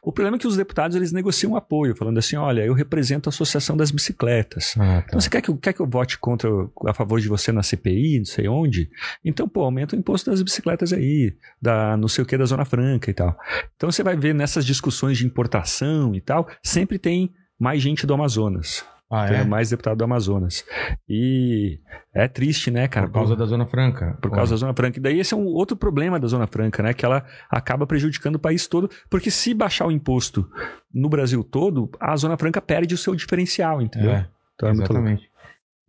O 0.01 0.11
problema 0.11 0.37
é 0.37 0.39
que 0.39 0.47
os 0.47 0.55
deputados, 0.57 0.95
eles 0.95 1.11
negociam 1.11 1.55
apoio, 1.55 1.95
falando 1.95 2.17
assim, 2.17 2.35
olha, 2.35 2.61
eu 2.63 2.73
represento 2.73 3.27
a 3.27 3.31
Associação 3.31 3.75
das 3.75 3.91
Bicicletas. 3.91 4.75
Ah, 4.77 5.01
tá. 5.01 5.03
Então 5.07 5.19
você 5.19 5.29
quer 5.29 5.41
que, 5.41 5.49
eu- 5.49 5.57
quer 5.57 5.73
que 5.73 5.79
eu 5.81 5.87
vote 5.87 6.17
contra, 6.17 6.49
a 6.85 6.93
favor 6.93 7.19
de 7.19 7.27
você 7.27 7.51
na 7.51 7.63
CPI, 7.63 8.19
não 8.19 8.25
sei 8.25 8.47
onde? 8.47 8.89
Então, 9.25 9.47
pô, 9.47 9.61
aumenta 9.63 9.95
o 9.95 9.99
imposto 9.99 10.29
das 10.29 10.41
bicicletas 10.41 10.93
aí, 10.93 11.35
da 11.61 11.97
não 11.97 12.07
sei 12.07 12.23
o 12.23 12.27
que 12.27 12.37
da 12.37 12.45
Zona 12.45 12.65
Franca 12.65 13.09
e 13.09 13.13
tal. 13.13 13.37
Então 13.75 13.91
você 13.91 14.03
vai 14.03 14.15
ver 14.15 14.33
nessas 14.33 14.65
discussões 14.65 15.17
de 15.17 15.25
importação 15.25 16.13
e 16.15 16.21
tal, 16.21 16.47
sempre 16.63 16.97
tem 16.99 17.33
mais 17.59 17.81
gente 17.81 18.05
do 18.05 18.13
Amazonas. 18.13 18.85
Ah, 19.09 19.27
Tem 19.27 19.37
é? 19.37 19.43
mais 19.45 19.69
deputado 19.69 19.97
do 19.97 20.03
Amazonas. 20.03 20.65
E 21.07 21.79
é 22.13 22.27
triste, 22.27 22.69
né, 22.69 22.87
cara? 22.89 23.07
Por 23.07 23.13
causa 23.13 23.35
da 23.35 23.45
Zona 23.45 23.65
Franca. 23.65 24.17
Por 24.21 24.29
causa 24.31 24.51
da 24.51 24.57
Zona 24.57 24.73
Franca. 24.73 24.99
E 24.99 25.01
daí 25.01 25.19
esse 25.19 25.33
é 25.33 25.37
um 25.37 25.45
outro 25.45 25.77
problema 25.77 26.19
da 26.19 26.27
Zona 26.27 26.45
Franca, 26.45 26.83
né? 26.83 26.93
Que 26.93 27.05
ela 27.05 27.25
acaba 27.49 27.87
prejudicando 27.87 28.35
o 28.35 28.39
país 28.39 28.67
todo, 28.67 28.89
porque 29.09 29.31
se 29.31 29.53
baixar 29.53 29.87
o 29.87 29.91
imposto 29.91 30.49
no 30.93 31.07
Brasil 31.07 31.43
todo, 31.43 31.89
a 31.99 32.15
Zona 32.17 32.37
Franca 32.37 32.61
perde 32.61 32.93
o 32.93 32.97
seu 32.97 33.15
diferencial, 33.15 33.81
entendeu? 33.81 34.11
É, 34.11 34.27
Então 34.55 34.69
é 34.69 34.71
exatamente. 34.73 35.29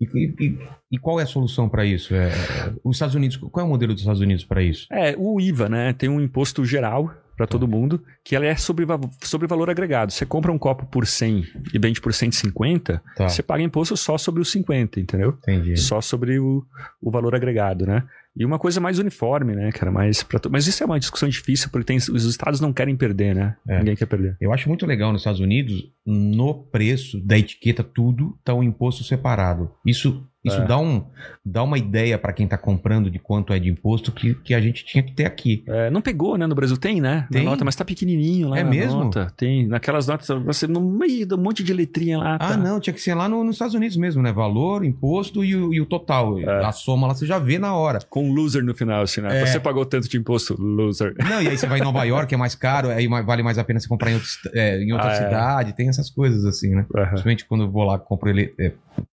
E, 0.01 0.05
e- 0.05 0.35
e- 0.47 0.59
e 0.93 0.99
qual 0.99 1.19
é 1.19 1.25
a 1.25 1.27
solução 1.27 1.69
para 1.69 1.85
isso? 1.85 2.15
É, 2.15 2.29
é, 2.29 2.73
os 2.85 2.95
Estados 2.97 3.17
Unidos, 3.17 3.37
qual 3.37 3.65
é 3.65 3.67
o 3.67 3.71
modelo 3.71 3.93
dos 3.93 4.03
Estados 4.03 4.21
Unidos 4.21 4.45
para 4.45 4.63
isso? 4.63 4.87
É, 4.93 5.17
o 5.19 5.41
IVA, 5.41 5.69
né? 5.69 5.93
Tem 5.93 6.09
um 6.09 6.21
imposto 6.21 6.65
geral 6.65 7.13
para 7.39 7.47
todo 7.47 7.67
mundo, 7.67 8.03
que 8.25 8.35
ela 8.37 8.45
é 8.45 8.55
sobre, 8.57 8.85
sobre 9.23 9.47
valor 9.47 9.71
agregado. 9.71 10.13
Você 10.13 10.27
compra 10.27 10.53
um 10.53 10.59
copo 10.59 10.85
por 10.87 11.07
100 11.07 11.45
e 11.73 11.79
vende 11.79 12.01
por 12.01 12.13
150, 12.13 13.01
Tá. 13.17 13.29
você 13.29 13.43
paga 13.43 13.63
imposto 13.63 13.97
só 13.97 14.19
sobre 14.19 14.43
os 14.43 14.51
50, 14.51 15.01
entendeu? 15.01 15.39
Entendi. 15.43 15.77
Só 15.79 16.01
sobre 16.01 16.39
o, 16.39 16.65
o 17.01 17.11
valor 17.11 17.35
agregado, 17.35 17.87
né? 17.87 18.03
E 18.37 18.45
uma 18.45 18.59
coisa 18.59 18.81
mais 18.81 18.99
uniforme, 19.01 19.55
né, 19.57 19.73
cara? 19.73 19.91
Mais 19.91 20.23
pra 20.23 20.39
to- 20.39 20.51
Mas 20.51 20.67
isso 20.69 20.83
é 20.83 20.87
uma 20.87 20.99
discussão 21.01 21.29
difícil, 21.29 21.71
porque 21.71 21.87
tem, 21.87 21.97
os 21.97 22.25
estados 22.25 22.61
não 22.61 22.73
querem 22.73 22.95
perder, 22.97 23.35
né? 23.35 23.57
É. 23.69 23.79
Ninguém 23.79 23.97
quer 23.97 24.07
perder. 24.07 24.37
Eu 24.41 24.53
acho 24.53 24.69
muito 24.69 24.87
legal 24.87 25.11
nos 25.13 25.23
Estados 25.23 25.41
Unidos, 25.41 25.91
no 26.07 26.55
preço 26.55 27.19
da 27.25 27.37
etiqueta, 27.39 27.83
tudo 27.83 28.39
tá 28.45 28.55
um 28.55 28.63
imposto 28.63 29.03
separado. 29.03 29.71
Isso, 29.85 30.25
isso 30.49 30.61
É. 30.61 30.67
dá, 30.67 30.78
um, 30.78 31.04
dá 31.45 31.63
uma 31.63 31.78
ideia 31.78 32.19
para 32.19 32.32
quem 32.32 32.47
tá 32.47 32.58
comprando 32.58 33.11
de 33.11 33.19
quanto 33.19 33.52
é 33.52 33.58
de 33.58 33.69
imposto 33.71 34.11
que, 34.13 34.34
que 34.34 34.52
a 34.54 34.61
gente 34.61 34.84
tinha 34.84 35.02
que 35.02 35.13
ter 35.13 35.25
aqui. 35.25 35.63
É, 35.67 35.91
não 35.91 36.00
pegou, 36.02 36.37
né? 36.37 36.47
No 36.47 36.54
Brasil 36.54 36.76
tem, 36.76 37.00
né? 37.00 37.26
Tem? 37.30 37.45
Na 37.45 37.50
nota, 37.50 37.65
mas 37.65 37.76
tá 37.76 37.84
pequenininho 37.84 38.49
lá 38.49 38.58
É 38.58 38.65
na 38.65 38.71
mesmo? 38.71 39.04
nota. 39.04 39.32
Tem. 39.37 39.67
Naquelas 39.67 40.06
notas, 40.06 40.26
você 40.45 40.67
no 40.67 40.80
meio 40.80 41.25
de 41.26 41.34
um 41.34 41.39
monte 41.39 41.63
de 41.63 41.73
letrinha 41.73 42.19
lá. 42.19 42.34
Ah, 42.37 42.49
tá. 42.49 42.56
não, 42.56 42.80
tinha 42.80 42.93
que 42.93 43.00
ser 43.00 43.15
lá 43.15 43.28
no- 43.28 43.45
nos 43.45 43.54
Estados 43.56 43.75
Unidos 43.75 43.97
mesmo, 43.97 44.23
né? 44.23 44.32
Valor, 44.32 44.84
imposto 44.84 45.45
e 45.45 45.54
o, 45.54 45.73
e 45.73 45.80
o 45.80 45.87
total. 45.87 46.39
É. 46.39 46.65
A 46.65 46.73
soma 46.73 47.06
lá 47.06 47.15
você 47.15 47.26
já 47.26 47.39
vê 47.39 47.58
na 47.58 47.75
hora. 47.75 47.99
Com 48.08 48.32
loser 48.32 48.65
no 48.65 48.75
final, 48.75 49.02
assim, 49.02 49.21
né? 49.21 49.41
É. 49.43 49.47
Você 49.47 49.61
pagou 49.61 49.84
tanto 49.87 50.08
de 50.08 50.17
imposto, 50.17 50.54
loser. 50.61 51.15
Não, 51.19 51.41
e 51.43 51.49
aí 51.49 51.56
você 51.56 51.67
vai 51.67 51.78
em 51.78 51.82
Nova 51.82 52.02
York, 52.04 52.32
é 52.34 52.37
mais 52.37 52.54
caro, 52.54 52.89
aí 52.91 53.06
vale 53.06 53.43
mais 53.43 53.58
a 53.58 53.65
pena 53.65 53.78
você 53.80 53.89
comprar 53.89 54.11
em, 54.11 54.15
outro 54.15 54.28
é, 54.54 54.82
em 54.82 54.93
outra 54.93 55.08
Ah, 55.08 55.13
é. 55.13 55.17
cidade, 55.17 55.73
tem 55.75 55.89
essas 55.89 56.11
coisas 56.11 56.45
assim, 56.45 56.71
né? 56.75 56.87
Aham. 56.95 57.06
Principalmente 57.08 57.45
quando 57.45 57.65
eu 57.65 57.71
vou 57.71 57.84
lá, 57.84 57.99
compro 57.99 58.28
ele, 58.28 58.54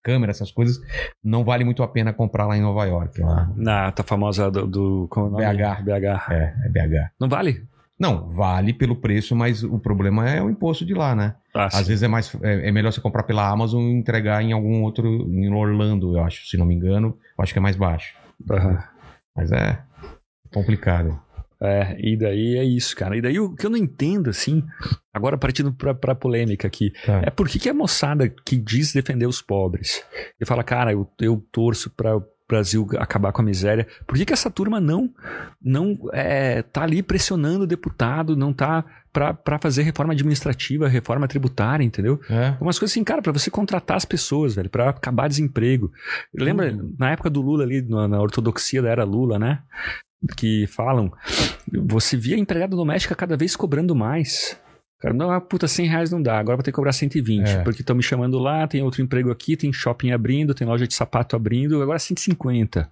câmera, 0.02 0.30
essas 0.30 0.50
coisas, 0.50 0.80
não 1.22 1.44
vale 1.44 1.64
muito 1.64 1.82
a 1.82 1.88
pena 1.88 2.12
comprar 2.12 2.46
lá 2.46 2.56
em 2.56 2.62
Nova 2.62 2.84
York. 2.84 3.20
Lá. 3.20 3.50
Na, 3.56 3.92
tá 3.92 4.02
famosa 4.02 4.50
do. 4.50 4.66
do 4.66 5.08
como 5.08 5.40
é? 5.40 5.52
BH. 5.52 5.82
BH. 5.82 6.32
É, 6.32 6.54
é 6.64 6.68
BH. 6.68 7.10
Não 7.20 7.28
vale? 7.28 7.66
Não, 7.98 8.28
vale 8.28 8.74
pelo 8.74 8.96
preço, 8.96 9.34
mas 9.34 9.64
o 9.64 9.78
problema 9.78 10.28
é 10.28 10.42
o 10.42 10.50
imposto 10.50 10.84
de 10.84 10.92
lá, 10.92 11.14
né? 11.14 11.34
Ah, 11.54 11.66
Às 11.66 11.88
vezes 11.88 12.02
é 12.02 12.08
mais 12.08 12.34
é, 12.42 12.68
é 12.68 12.72
melhor 12.72 12.92
você 12.92 13.00
comprar 13.00 13.22
pela 13.22 13.48
Amazon 13.48 13.82
e 13.82 13.92
entregar 13.92 14.42
em 14.42 14.52
algum 14.52 14.82
outro, 14.82 15.08
em 15.08 15.50
Orlando, 15.50 16.14
eu 16.14 16.22
acho, 16.22 16.46
se 16.46 16.58
não 16.58 16.66
me 16.66 16.74
engano, 16.74 17.16
eu 17.38 17.42
acho 17.42 17.54
que 17.54 17.58
é 17.58 17.62
mais 17.62 17.76
baixo. 17.76 18.14
Aham. 18.50 18.78
Mas 19.34 19.50
é 19.50 19.78
complicado. 20.52 21.18
É, 21.60 21.96
e 21.98 22.16
daí 22.18 22.58
é 22.58 22.64
isso, 22.64 22.94
cara. 22.94 23.16
E 23.16 23.22
daí 23.22 23.40
o 23.40 23.54
que 23.54 23.64
eu 23.64 23.70
não 23.70 23.78
entendo, 23.78 24.28
assim, 24.28 24.62
agora 25.16 25.36
partindo 25.38 25.72
pra, 25.72 25.94
pra 25.94 26.14
polêmica 26.14 26.66
aqui, 26.68 26.92
Tá. 27.04 27.22
é 27.24 27.30
por 27.30 27.48
que, 27.48 27.58
que 27.58 27.68
a 27.68 27.74
moçada 27.74 28.28
que 28.28 28.56
diz 28.56 28.92
defender 28.92 29.26
os 29.26 29.40
pobres 29.42 30.02
e 30.40 30.44
fala, 30.46 30.62
cara, 30.62 30.92
eu, 30.92 31.08
eu 31.20 31.44
torço 31.50 31.90
pra 31.90 32.16
o 32.16 32.24
Brasil 32.48 32.86
acabar 32.98 33.32
com 33.32 33.42
a 33.42 33.44
miséria, 33.44 33.88
por 34.06 34.16
que, 34.16 34.24
que 34.24 34.32
essa 34.32 34.48
turma 34.48 34.80
não 34.80 35.10
não 35.60 35.98
é, 36.12 36.62
tá 36.62 36.82
ali 36.84 37.02
pressionando 37.02 37.64
o 37.64 37.66
deputado, 37.66 38.36
não 38.36 38.52
tá 38.52 38.84
pra 39.12 39.58
fazer 39.58 39.82
reforma 39.82 40.12
administrativa, 40.12 40.86
reforma 40.86 41.26
tributária, 41.26 41.82
entendeu? 41.82 42.20
É. 42.30 42.54
Umas 42.60 42.78
coisas 42.78 42.92
assim, 42.92 43.02
cara, 43.02 43.22
pra 43.22 43.32
você 43.32 43.50
contratar 43.50 43.96
as 43.96 44.04
pessoas, 44.04 44.54
velho, 44.54 44.68
pra 44.70 44.90
acabar 44.90 45.26
desemprego. 45.26 45.90
Lembra, 46.34 46.70
Uhum. 46.70 46.94
na 46.98 47.10
época 47.12 47.30
do 47.30 47.40
Lula 47.40 47.64
ali, 47.64 47.80
na, 47.82 48.06
na 48.06 48.20
ortodoxia 48.20 48.80
da 48.82 48.90
era 48.90 49.04
Lula, 49.04 49.38
né? 49.38 49.60
Que 50.36 50.66
falam, 50.68 51.10
você 51.86 52.16
via 52.16 52.36
a 52.36 52.38
empregada 52.38 52.76
doméstica 52.76 53.14
cada 53.14 53.36
vez 53.36 53.56
cobrando 53.56 53.94
mais. 53.94 54.60
Cara, 54.98 55.12
não, 55.12 55.30
ah, 55.30 55.40
puta, 55.40 55.68
100 55.68 55.86
reais 55.88 56.10
não 56.10 56.22
dá, 56.22 56.38
agora 56.38 56.56
vou 56.56 56.62
ter 56.62 56.70
que 56.70 56.76
cobrar 56.76 56.92
120, 56.92 57.46
É. 57.48 57.62
porque 57.62 57.82
estão 57.82 57.94
me 57.94 58.02
chamando 58.02 58.38
lá, 58.38 58.66
tem 58.66 58.82
outro 58.82 59.02
emprego 59.02 59.30
aqui, 59.30 59.54
tem 59.56 59.70
shopping 59.72 60.10
abrindo, 60.10 60.54
tem 60.54 60.66
loja 60.66 60.86
de 60.86 60.94
sapato 60.94 61.36
abrindo, 61.36 61.82
agora 61.82 61.98
150. 61.98 62.90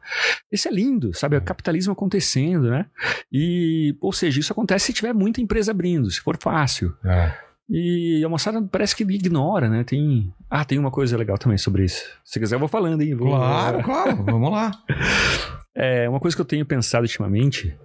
Isso 0.53 0.69
é 0.69 0.71
lindo, 0.71 1.15
sabe? 1.15 1.37
É 1.37 1.39
o 1.39 1.43
capitalismo 1.43 1.93
acontecendo, 1.95 2.69
né? 2.71 2.87
E, 3.33 3.97
ou 4.01 4.13
seja, 4.13 4.39
isso 4.39 4.53
acontece 4.53 4.87
se 4.87 4.93
tiver 4.93 5.15
muita 5.15 5.41
empresa 5.41 5.71
abrindo, 5.71 6.11
se 6.11 6.21
for 6.21 6.37
fácil. 6.41 6.95
É. 7.05 7.33
E 7.71 8.23
a 8.23 8.29
moçada 8.29 8.61
parece 8.71 8.95
que 8.95 9.03
ignora, 9.05 9.71
né? 9.71 9.83
Tem. 9.85 10.31
Ah, 10.51 10.67
tem 10.67 10.79
uma 10.79 10.91
coisa 10.91 11.17
legal 11.17 11.39
também 11.39 11.57
sobre 11.57 11.85
isso. 11.87 12.05
Se 12.23 12.39
quiser, 12.39 12.57
eu 12.57 12.61
vou 12.61 12.69
falando, 12.69 13.01
hein? 13.01 13.15
Vou- 13.15 13.29
Claro, 13.31 13.83
claro, 13.83 14.23
vamos 14.23 14.51
lá. 14.53 14.71
É, 15.77 16.09
uma 16.09 16.21
coisa 16.21 16.37
que 16.37 16.41
eu 16.41 16.47
tenho 16.47 16.65
pensado 16.65 17.03
ultimamente 17.03 17.77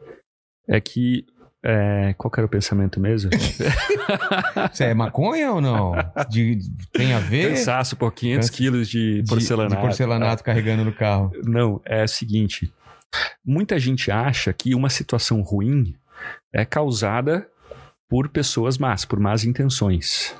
é 0.68 0.80
que. 0.80 1.26
É, 1.64 2.14
qual 2.18 2.32
era 2.38 2.46
o 2.46 2.50
pensamento 2.50 3.00
mesmo? 3.00 3.32
Você 4.72 4.86
é 4.86 4.94
maconha 4.94 5.52
ou 5.52 5.60
não? 5.62 5.92
De- 6.30 6.56
de- 6.56 6.88
tem 6.94 7.14
a 7.14 7.20
ver? 7.20 7.50
Cansaço, 7.56 7.96
pô, 7.98 8.10
500 8.10 8.50
Cansa- 8.50 8.58
quilos 8.58 8.88
de 8.90 9.22
De- 9.22 9.30
porcelanato. 9.30 9.76
De 9.76 9.82
porcelanato 9.82 10.44
carregando 10.44 10.86
no 10.86 10.94
carro. 10.94 11.32
Não, 11.44 11.82
é 11.86 12.04
o 12.04 12.08
seguinte. 12.08 12.72
Muita 13.46 13.78
gente 13.80 14.10
acha 14.12 14.54
que 14.54 14.74
uma 14.76 14.90
situação 14.90 15.42
ruim 15.42 15.96
é 16.54 16.64
causada 16.64 17.48
por 18.08 18.30
pessoas 18.30 18.78
más, 18.78 19.04
por 19.06 19.20
más 19.20 19.44
intenções. 19.44 20.34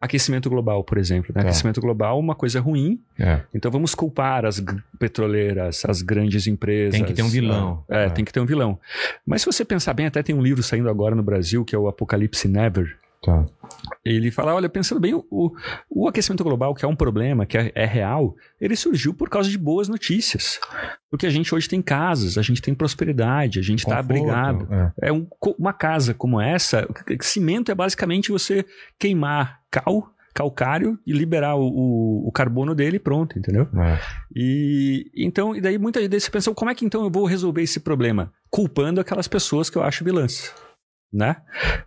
Aquecimento 0.00 0.48
global, 0.48 0.82
por 0.82 0.96
exemplo. 0.98 1.32
Né? 1.34 1.42
Tá. 1.42 1.48
Aquecimento 1.48 1.80
global 1.80 2.16
é 2.16 2.20
uma 2.20 2.34
coisa 2.34 2.58
ruim, 2.60 3.00
É. 3.18 3.40
então 3.54 3.70
vamos 3.70 3.94
culpar 3.94 4.46
as 4.46 4.62
petroleiras, 4.98 5.84
as 5.84 6.00
grandes 6.02 6.46
empresas. 6.46 6.94
Tem 6.94 7.04
que 7.04 7.12
ter 7.12 7.22
um 7.22 7.28
vilão. 7.28 7.84
É, 7.88 8.04
É. 8.06 8.08
tem 8.08 8.24
que 8.24 8.32
ter 8.32 8.40
um 8.40 8.46
vilão. 8.46 8.78
Mas 9.26 9.42
se 9.42 9.46
você 9.46 9.64
pensar 9.64 9.92
bem, 9.92 10.06
até 10.06 10.22
tem 10.22 10.34
um 10.34 10.42
livro 10.42 10.62
saindo 10.62 10.88
agora 10.88 11.14
no 11.14 11.22
Brasil, 11.22 11.64
que 11.64 11.74
é 11.74 11.78
o 11.78 11.88
Apocalipse 11.88 12.48
Never. 12.48 12.96
Tá. 13.22 13.44
Ele 14.02 14.30
fala, 14.30 14.54
olha, 14.54 14.68
pensando 14.68 14.98
bem, 15.00 15.12
o, 15.14 15.52
o 15.90 16.08
aquecimento 16.08 16.42
global, 16.42 16.74
que 16.74 16.84
é 16.84 16.88
um 16.88 16.96
problema, 16.96 17.44
que 17.44 17.58
é, 17.58 17.70
é 17.74 17.84
real, 17.84 18.34
ele 18.58 18.74
surgiu 18.74 19.12
por 19.12 19.28
causa 19.28 19.50
de 19.50 19.58
boas 19.58 19.88
notícias. 19.88 20.58
Porque 21.10 21.26
a 21.26 21.30
gente 21.30 21.54
hoje 21.54 21.68
tem 21.68 21.82
casas, 21.82 22.38
a 22.38 22.42
gente 22.42 22.62
tem 22.62 22.74
prosperidade, 22.74 23.58
a 23.58 23.62
gente 23.62 23.80
está 23.80 23.98
abrigado. 23.98 24.66
é. 25.02 25.08
É 25.08 25.12
um 25.12 25.26
uma 25.58 25.72
casa 25.74 26.14
como 26.14 26.40
essa, 26.40 26.88
cimento 27.20 27.70
é 27.70 27.74
basicamente 27.74 28.32
você 28.32 28.64
queimar 28.98 29.60
cal, 29.70 30.10
calcário 30.32 30.98
e 31.06 31.12
liberar 31.12 31.56
o, 31.56 31.66
o- 31.66 32.28
o 32.28 32.32
carbono 32.32 32.74
dele 32.74 32.96
e 32.96 33.00
pronto, 33.00 33.38
entendeu? 33.38 33.68
É. 33.76 33.98
E 34.34 35.10
então, 35.14 35.54
e 35.54 35.60
daí 35.60 35.76
muitas 35.76 36.02
vezes 36.06 36.24
você 36.24 36.30
pensa, 36.30 36.54
como 36.54 36.70
é 36.70 36.74
que 36.74 36.84
então 36.86 37.02
eu 37.04 37.10
vou 37.10 37.26
resolver 37.26 37.62
esse 37.62 37.80
problema? 37.80 38.32
Culpando 38.48 39.00
aquelas 39.00 39.28
pessoas 39.28 39.68
que 39.68 39.76
eu 39.76 39.82
acho 39.82 40.04
vilãs, 40.04 40.54
né? 41.12 41.36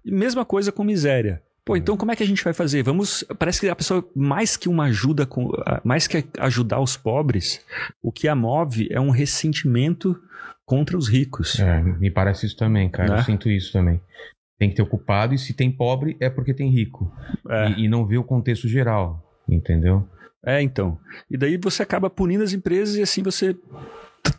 Mesma 0.04 0.46
coisa 0.46 0.72
com 0.72 0.84
miséria. 0.84 1.42
Pô, 1.66 1.78
então 1.78 1.96
como 1.96 2.12
é 2.12 2.16
que 2.16 2.24
a 2.24 2.28
gente 2.28 2.44
vai 2.44 2.54
fazer? 2.54 2.84
Vamos, 2.84 3.24
parece 3.40 3.62
que 3.62 3.70
a 3.70 3.76
pessoa 3.76 4.06
mais 4.14 4.58
que 4.58 4.68
uma 4.68 4.86
ajuda 4.86 5.26
com, 5.26 5.50
mais 5.84 6.08
que 6.08 6.26
ajudar 6.40 6.82
os 6.82 6.98
pobres, 6.98 7.66
o 8.02 8.12
que 8.12 8.28
a 8.28 8.36
move 8.36 8.90
é 8.92 9.00
um 9.00 9.10
ressentimento 9.10 10.20
contra 10.66 10.98
os 10.98 11.08
ricos. 11.08 11.60
É, 11.60 11.82
me 11.82 12.12
parece 12.12 12.46
isso 12.46 12.58
também, 12.58 12.90
cara. 12.90 13.14
Né? 13.14 13.20
Eu 13.20 13.24
sinto 13.24 13.50
isso 13.50 13.72
também. 13.72 14.02
Tem 14.60 14.70
que 14.70 14.76
ter 14.76 14.82
o 14.82 14.88
culpado, 14.88 15.34
e 15.34 15.38
se 15.38 15.54
tem 15.54 15.72
pobre, 15.72 16.18
é 16.20 16.30
porque 16.30 16.54
tem 16.54 16.70
rico. 16.70 17.12
É. 17.50 17.70
E, 17.72 17.86
e 17.86 17.88
não 17.88 18.06
vê 18.06 18.18
o 18.18 18.24
contexto 18.24 18.68
geral, 18.68 19.24
entendeu? 19.48 20.08
É, 20.46 20.62
então. 20.62 21.00
E 21.32 21.38
daí 21.38 21.58
você 21.58 21.82
acaba 21.82 22.10
punindo 22.10 22.44
as 22.44 22.52
empresas 22.52 22.96
e 22.96 23.02
assim 23.02 23.24
você 23.24 23.56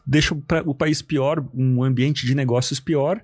deixa 0.07 0.35
o, 0.67 0.75
país 0.75 1.03
pior, 1.03 1.45
um 1.55 1.83
ambiente 1.83 2.27
de 2.27 2.35
negócios 2.35 2.81
pior, 2.81 3.21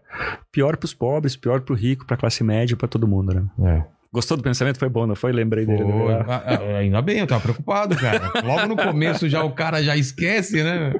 pior 0.52 0.76
para 0.76 0.86
os 0.86 0.94
pobres, 0.94 1.36
pior 1.36 1.60
para 1.60 1.72
o 1.72 1.76
rico, 1.76 2.06
para 2.06 2.14
a 2.16 2.18
classe 2.18 2.42
média, 2.44 2.76
para 2.76 2.88
todo 2.88 3.06
mundo, 3.08 3.34
né? 3.34 3.44
É. 3.86 4.00
Gostou 4.12 4.36
do 4.36 4.42
pensamento? 4.42 4.76
Foi 4.76 4.88
bom, 4.88 5.06
não 5.06 5.14
foi? 5.14 5.30
Lembrei 5.30 5.64
dele. 5.64 5.84
né? 5.84 6.24
Ah, 6.28 6.42
ah, 6.46 6.78
ainda 6.78 7.00
bem, 7.00 7.20
eu 7.20 7.28
tava 7.28 7.40
preocupado, 7.42 7.94
cara. 7.94 8.32
Logo 8.44 8.66
no 8.66 8.74
começo 8.76 9.28
já 9.28 9.44
o 9.44 9.52
cara 9.52 9.80
já 9.84 9.96
esquece, 9.96 10.64
né? 10.64 10.92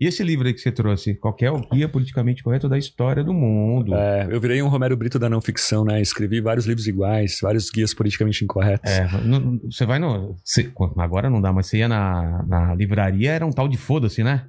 E 0.00 0.08
esse 0.08 0.24
livro 0.24 0.44
aí 0.48 0.52
que 0.52 0.58
você 0.60 0.72
trouxe? 0.72 1.14
Qual 1.14 1.32
que 1.32 1.44
é 1.44 1.52
o 1.52 1.60
guia 1.60 1.88
politicamente 1.88 2.42
correto 2.42 2.68
da 2.68 2.76
história 2.76 3.22
do 3.22 3.32
mundo? 3.32 3.94
É, 3.94 4.26
eu 4.28 4.40
virei 4.40 4.60
um 4.60 4.66
Romero 4.66 4.96
Brito 4.96 5.20
da 5.20 5.30
não 5.30 5.40
ficção, 5.40 5.84
né? 5.84 6.00
Escrevi 6.00 6.40
vários 6.40 6.66
livros 6.66 6.88
iguais, 6.88 7.38
vários 7.40 7.70
guias 7.70 7.94
politicamente 7.94 8.42
incorretos. 8.44 8.90
É, 8.90 9.06
no- 9.22 9.60
você 9.70 9.86
vai 9.86 10.00
no. 10.00 10.34
você- 10.44 10.68
agora 10.96 11.30
não 11.30 11.40
dá, 11.40 11.52
mas 11.52 11.66
você 11.68 11.78
ia 11.78 11.86
na, 11.88 12.44
na 12.44 12.74
livraria, 12.74 13.30
era 13.30 13.46
um 13.46 13.52
tal 13.52 13.68
de 13.68 13.76
foda-se, 13.76 14.24
né? 14.24 14.46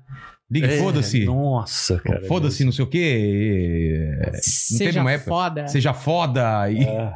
Liga, 0.52 0.66
É, 0.68 0.78
foda-se. 0.80 1.26
Nossa, 1.26 2.00
cara. 2.00 2.22
Foda-se, 2.28 2.66
não 2.66 2.72
sei 2.72 2.84
o 2.84 2.88
quê. 2.88 4.16
é, 4.20 4.32
teve 4.32 4.42
Seja 4.42 5.02
uma 5.02 5.12
época- 5.12 5.30
foda. 5.30 5.68
Seja 5.68 5.94
foda. 5.94 6.72
E, 6.72 6.84
É, 6.84 7.14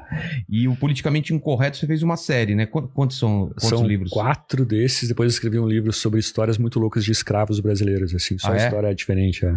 e 0.47 0.67
o 0.67 0.75
politicamente 0.75 1.33
incorreto 1.33 1.77
você 1.77 1.87
fez 1.87 2.03
uma 2.03 2.15
série, 2.17 2.53
né? 2.53 2.65
Qu- 2.67 2.87
Quantos 2.93 3.17
são 3.17 3.47
quantos 3.47 3.69
são 3.69 3.87
livros? 3.87 4.11
quatro 4.11 4.63
desses. 4.65 5.09
Depois 5.09 5.25
eu 5.31 5.33
escrevi 5.35 5.57
um 5.57 5.67
livro 5.67 5.91
sobre 5.91 6.19
histórias 6.19 6.57
muito 6.57 6.79
loucas 6.79 7.03
de 7.03 7.11
escravos 7.11 7.59
brasileiros, 7.59 8.13
assim. 8.13 8.37
Só 8.37 8.51
Ah, 8.51 8.55
é? 8.55 8.65
história 8.65 8.93
diferente, 8.95 9.45
é. 9.45 9.55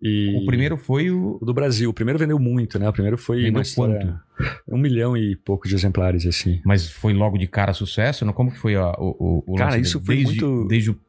E... 0.00 0.36
O 0.42 0.46
primeiro 0.46 0.76
foi 0.76 1.10
o. 1.10 1.38
O 1.40 1.44
do 1.44 1.52
Brasil. 1.52 1.90
O 1.90 1.92
primeiro 1.92 2.18
vendeu 2.20 2.38
muito, 2.38 2.78
né? 2.78 2.88
O 2.88 2.92
primeiro 2.92 3.18
foi 3.18 3.38
Vendeu 3.38 3.54
uma 3.54 3.62
história... 3.62 4.20
Um 4.68 4.78
milhão 4.78 5.16
e 5.16 5.34
pouco 5.34 5.66
de 5.66 5.74
exemplares, 5.74 6.24
assim. 6.24 6.60
Mas 6.64 6.88
foi 6.88 7.12
logo 7.12 7.36
de 7.36 7.48
cara 7.48 7.72
sucesso? 7.72 8.24
Não? 8.24 8.32
Como 8.32 8.52
que 8.52 8.58
foi 8.58 8.76
a- 8.76 8.92
o, 8.92 9.42
o, 9.48 9.54
o 9.54 9.56
Cara, 9.56 9.72
lance 9.72 9.82
isso 9.88 9.98
dele? 9.98 10.06
foi 10.06 10.14
desde, 10.24 10.44
muito- 10.44 10.68
Desde 10.68 10.90
o- 10.90 11.00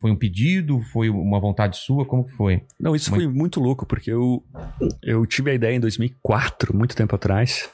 foi 0.00 0.10
um 0.10 0.16
pedido? 0.16 0.80
Foi 0.92 1.08
uma 1.08 1.40
vontade 1.40 1.76
sua? 1.76 2.04
Como 2.04 2.24
que 2.24 2.32
foi? 2.32 2.62
Não, 2.78 2.94
isso 2.94 3.10
Mas- 3.10 3.22
foi 3.22 3.32
muito 3.32 3.60
louco, 3.60 3.86
porque 3.86 4.10
eu, 4.12 4.42
eu 5.02 5.24
tive 5.26 5.50
a 5.50 5.54
ideia 5.54 5.74
em 5.76 5.80
2004, 5.80 6.76
muito 6.76 6.94
tempo 6.96 7.14
atrás. 7.14 7.68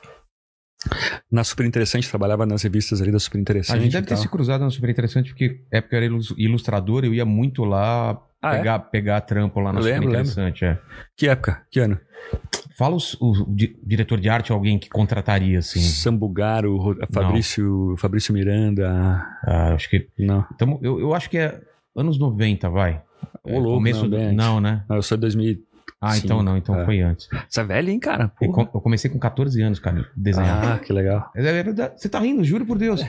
Na 1.31 1.45
Super 1.45 1.67
Interessante, 1.67 2.09
trabalhava 2.09 2.47
nas 2.47 2.63
revistas 2.63 3.03
ali 3.03 3.13
da 3.13 3.19
Super 3.19 3.37
A 3.39 3.41
Interessante. 3.43 3.83
gente 3.83 3.93
deve 3.93 4.07
ter 4.07 4.17
se 4.17 4.29
cruzado 4.29 4.63
na 4.65 4.71
super 4.71 4.89
interessante, 4.89 5.29
porque 5.31 5.61
época 5.71 5.95
eu 5.95 5.97
era 5.99 6.07
ilus- 6.07 6.35
ilustrador, 6.39 7.05
eu 7.05 7.13
ia 7.13 7.27
muito 7.27 7.65
lá 7.65 8.19
Ah, 8.41 8.55
é? 8.55 8.59
pegar, 8.59 8.79
pegar 8.79 9.21
trampo 9.21 9.61
lá 9.61 9.75
na 9.75 9.81
Eu 9.81 9.83
super 9.85 9.95
lembro, 9.95 10.11
interessante. 10.11 10.65
É. 10.65 10.79
Que 11.15 11.29
época? 11.29 11.63
Que 11.71 11.81
ano? 11.81 12.01
Fala 12.79 12.97
os- 12.97 13.15
o, 13.21 13.45
di- 13.55 13.79
diretor 13.85 14.19
de 14.19 14.31
arte, 14.31 14.53
alguém 14.53 14.79
que 14.79 14.89
contrataria, 14.89 15.59
assim. 15.59 15.81
Sambucaro, 15.81 16.75
Ro- 16.79 16.97
Fabrício, 17.13 17.95
Fabrício 17.99 18.33
Miranda. 18.33 18.89
Ah, 19.45 19.75
acho 19.75 19.91
que. 19.91 20.09
Não. 20.19 20.47
Então, 20.55 20.79
eu, 20.83 20.99
eu 20.99 21.13
acho 21.15 21.29
que 21.29 21.37
é 21.37 21.61
anos 21.97 22.19
90, 22.19 22.69
vai. 22.71 23.03
Ô, 23.45 23.59
louco, 23.59 23.75
começo 23.75 24.07
não, 24.07 24.11
do-. 24.11 24.33
Não, 24.33 24.61
né? 24.61 24.85
Não, 24.89 24.97
eu 24.97 25.03
sou 25.03 25.17
de 25.17 25.23
2000. 25.23 25.71
Ah, 26.01 26.13
Sim, 26.13 26.23
então 26.25 26.43
não, 26.43 26.57
então 26.57 26.81
é. 26.81 26.85
foi 26.87 27.01
antes. 27.01 27.29
Você 27.47 27.61
é 27.61 27.65
velho, 27.65 27.91
hein, 27.91 28.01
cara? 28.01 28.33
Eu, 28.41 28.49
eu 28.49 28.81
comecei 28.81 29.11
com 29.11 29.19
14 29.19 29.61
anos, 29.61 29.79
cara, 29.79 30.09
desenhar. 30.17 30.73
Ah, 30.73 30.79
que 30.79 30.95
legal. 30.95 31.31
Mas 31.35 31.45
É 31.45 31.63
verdade. 31.63 32.01
Você 32.01 32.09
tá 32.09 32.19
rindo, 32.19 32.43
juro 32.43 32.65
por 32.65 32.79
Deus. 32.79 33.03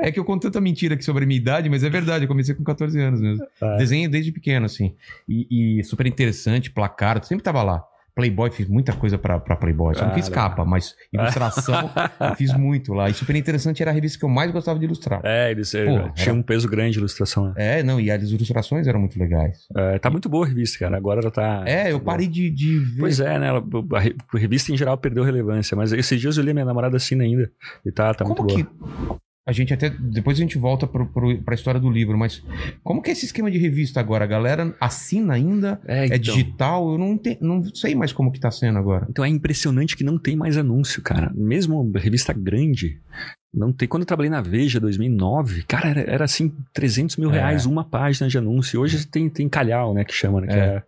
É 0.00 0.12
que 0.12 0.18
eu 0.18 0.24
conto 0.24 0.42
tanta 0.42 0.60
mentira 0.60 0.94
aqui 0.94 1.04
sobre 1.04 1.24
a 1.24 1.26
minha 1.26 1.38
idade, 1.38 1.68
mas 1.68 1.84
é 1.84 1.90
verdade. 1.90 2.24
Eu 2.24 2.28
comecei 2.28 2.54
com 2.54 2.64
14 2.64 3.00
anos 3.00 3.20
mesmo. 3.20 3.44
Ah. 3.60 3.76
Desenho 3.76 4.08
desde 4.10 4.32
pequeno, 4.32 4.66
assim. 4.66 4.94
E, 5.28 5.78
e 5.80 5.84
super 5.84 6.06
interessante, 6.06 6.70
placar, 6.70 7.22
sempre 7.24 7.42
tava 7.42 7.62
lá. 7.62 7.84
Playboy, 8.18 8.50
fiz 8.50 8.66
muita 8.68 8.92
coisa 8.92 9.16
pra, 9.16 9.38
pra 9.38 9.54
Playboy. 9.54 9.94
Só 9.94 10.04
não 10.04 10.12
fiz 10.12 10.28
capa, 10.28 10.64
mas 10.64 10.96
ilustração 11.12 11.88
eu 12.20 12.34
fiz 12.34 12.52
muito 12.52 12.92
lá. 12.92 13.08
E 13.08 13.14
super 13.14 13.36
interessante 13.36 13.80
era 13.80 13.92
a 13.92 13.94
revista 13.94 14.18
que 14.18 14.24
eu 14.24 14.28
mais 14.28 14.50
gostava 14.50 14.76
de 14.76 14.86
ilustrar. 14.86 15.20
É, 15.22 15.52
eles 15.52 15.70
Porra, 15.70 16.10
tinha 16.16 16.30
era- 16.30 16.34
um 16.34 16.42
peso 16.42 16.68
grande 16.68 16.94
de 16.94 16.98
ilustração. 16.98 17.44
né? 17.46 17.78
É, 17.78 17.82
não, 17.84 18.00
e 18.00 18.10
as 18.10 18.22
ilustrações 18.24 18.88
eram 18.88 18.98
muito 18.98 19.16
legais. 19.16 19.66
É, 19.76 19.98
tá 20.00 20.10
muito 20.10 20.28
boa 20.28 20.44
a 20.44 20.48
revista, 20.48 20.80
cara. 20.80 20.96
Agora 20.96 21.20
ela 21.20 21.30
tá. 21.30 21.62
É, 21.64 21.92
eu 21.92 22.00
parei 22.00 22.26
de, 22.26 22.50
de 22.50 22.78
ver. 22.80 23.00
Pois 23.00 23.20
é, 23.20 23.38
né? 23.38 23.46
ela- 23.46 23.62
A 23.94 24.00
re- 24.00 24.16
a 24.34 24.38
revista 24.38 24.72
em 24.72 24.76
geral 24.76 24.98
perdeu 24.98 25.22
relevância, 25.22 25.76
mas 25.76 25.92
esses 25.92 26.20
dias 26.20 26.36
eu 26.36 26.42
li 26.42 26.52
minha 26.52 26.64
namorada 26.64 26.96
assina 26.96 27.22
ainda. 27.22 27.48
E 27.86 27.92
tá, 27.92 28.12
tá 28.14 28.24
muito 28.24 28.36
como 28.38 28.48
boa. 28.48 28.64
que. 28.64 29.27
A 29.48 29.52
gente 29.52 29.72
até. 29.72 29.88
Depois 29.88 30.36
a 30.36 30.42
gente 30.42 30.58
volta 30.58 30.86
pro, 30.86 31.06
pra 31.42 31.54
história 31.54 31.80
do 31.80 31.88
livro, 31.88 32.18
mas 32.18 32.44
como 32.84 33.00
que 33.00 33.08
é 33.08 33.14
esse 33.14 33.24
esquema 33.24 33.50
de 33.50 33.56
revista 33.56 33.98
agora? 33.98 34.22
A 34.24 34.28
galera 34.28 34.76
assina 34.78 35.32
ainda? 35.32 35.80
É, 35.86 36.00
É 36.00 36.04
então. 36.04 36.18
digital? 36.18 36.92
Eu 36.92 36.98
não, 36.98 37.16
te, 37.16 37.38
não 37.40 37.64
sei 37.74 37.94
mais 37.94 38.12
como 38.12 38.30
que 38.30 38.38
tá 38.38 38.50
sendo 38.50 38.78
agora. 38.78 39.06
Então 39.08 39.24
é 39.24 39.28
impressionante 39.28 39.96
que 39.96 40.04
não 40.04 40.18
tem 40.18 40.36
mais 40.36 40.58
anúncio, 40.58 41.00
cara. 41.00 41.32
Mesmo 41.34 41.90
revista 41.94 42.34
grande, 42.34 43.00
não 43.52 43.72
tem. 43.72 43.88
Quando 43.88 44.02
eu 44.02 44.06
trabalhei 44.06 44.30
na 44.30 44.40
Veja 44.42 44.78
2009, 44.78 45.62
cara, 45.64 45.88
era, 45.88 46.00
era 46.02 46.24
assim 46.24 46.52
300 46.72 47.16
mil 47.16 47.30
É. 47.30 47.34
reais 47.34 47.66
uma 47.66 47.82
página 47.84 48.28
de 48.28 48.36
anúncio. 48.38 48.80
Hoje 48.80 49.06
tem 49.06 49.28
tem 49.30 49.48
calhau, 49.48 49.94
né, 49.94 50.04
que 50.04 50.12
chama, 50.14 50.40
né? 50.40 50.46
que 50.46 50.54
É. 50.54 50.58
é- 50.58 50.82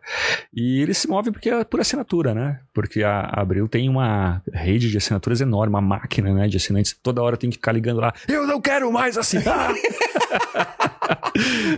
E 0.53 0.81
eles 0.83 0.99
se 0.99 1.09
movem 1.09 1.33
porque 1.33 1.49
é 1.49 1.65
por 1.65 1.81
assinatura, 1.81 2.35
né? 2.35 2.61
Porque 2.75 3.03
a 3.03 3.21
a 3.21 3.41
Abril 3.43 3.69
tem 3.69 3.89
uma 3.89 4.43
rede 4.53 4.91
de 4.91 4.97
assinaturas 4.99 5.41
enorme, 5.41 5.75
uma 5.75 5.81
máquina, 5.81 6.33
né, 6.35 6.49
de 6.49 6.57
assinantes. 6.57 6.97
Toda 7.03 7.23
hora 7.23 7.37
tem 7.37 7.49
que 7.51 7.57
ficar 7.57 7.73
ligando 7.73 8.01
lá. 8.01 8.13
Eu 8.29 8.47
não 8.47 8.61
quero 8.61 8.91
mais 8.93 9.17
assinar. 9.17 9.75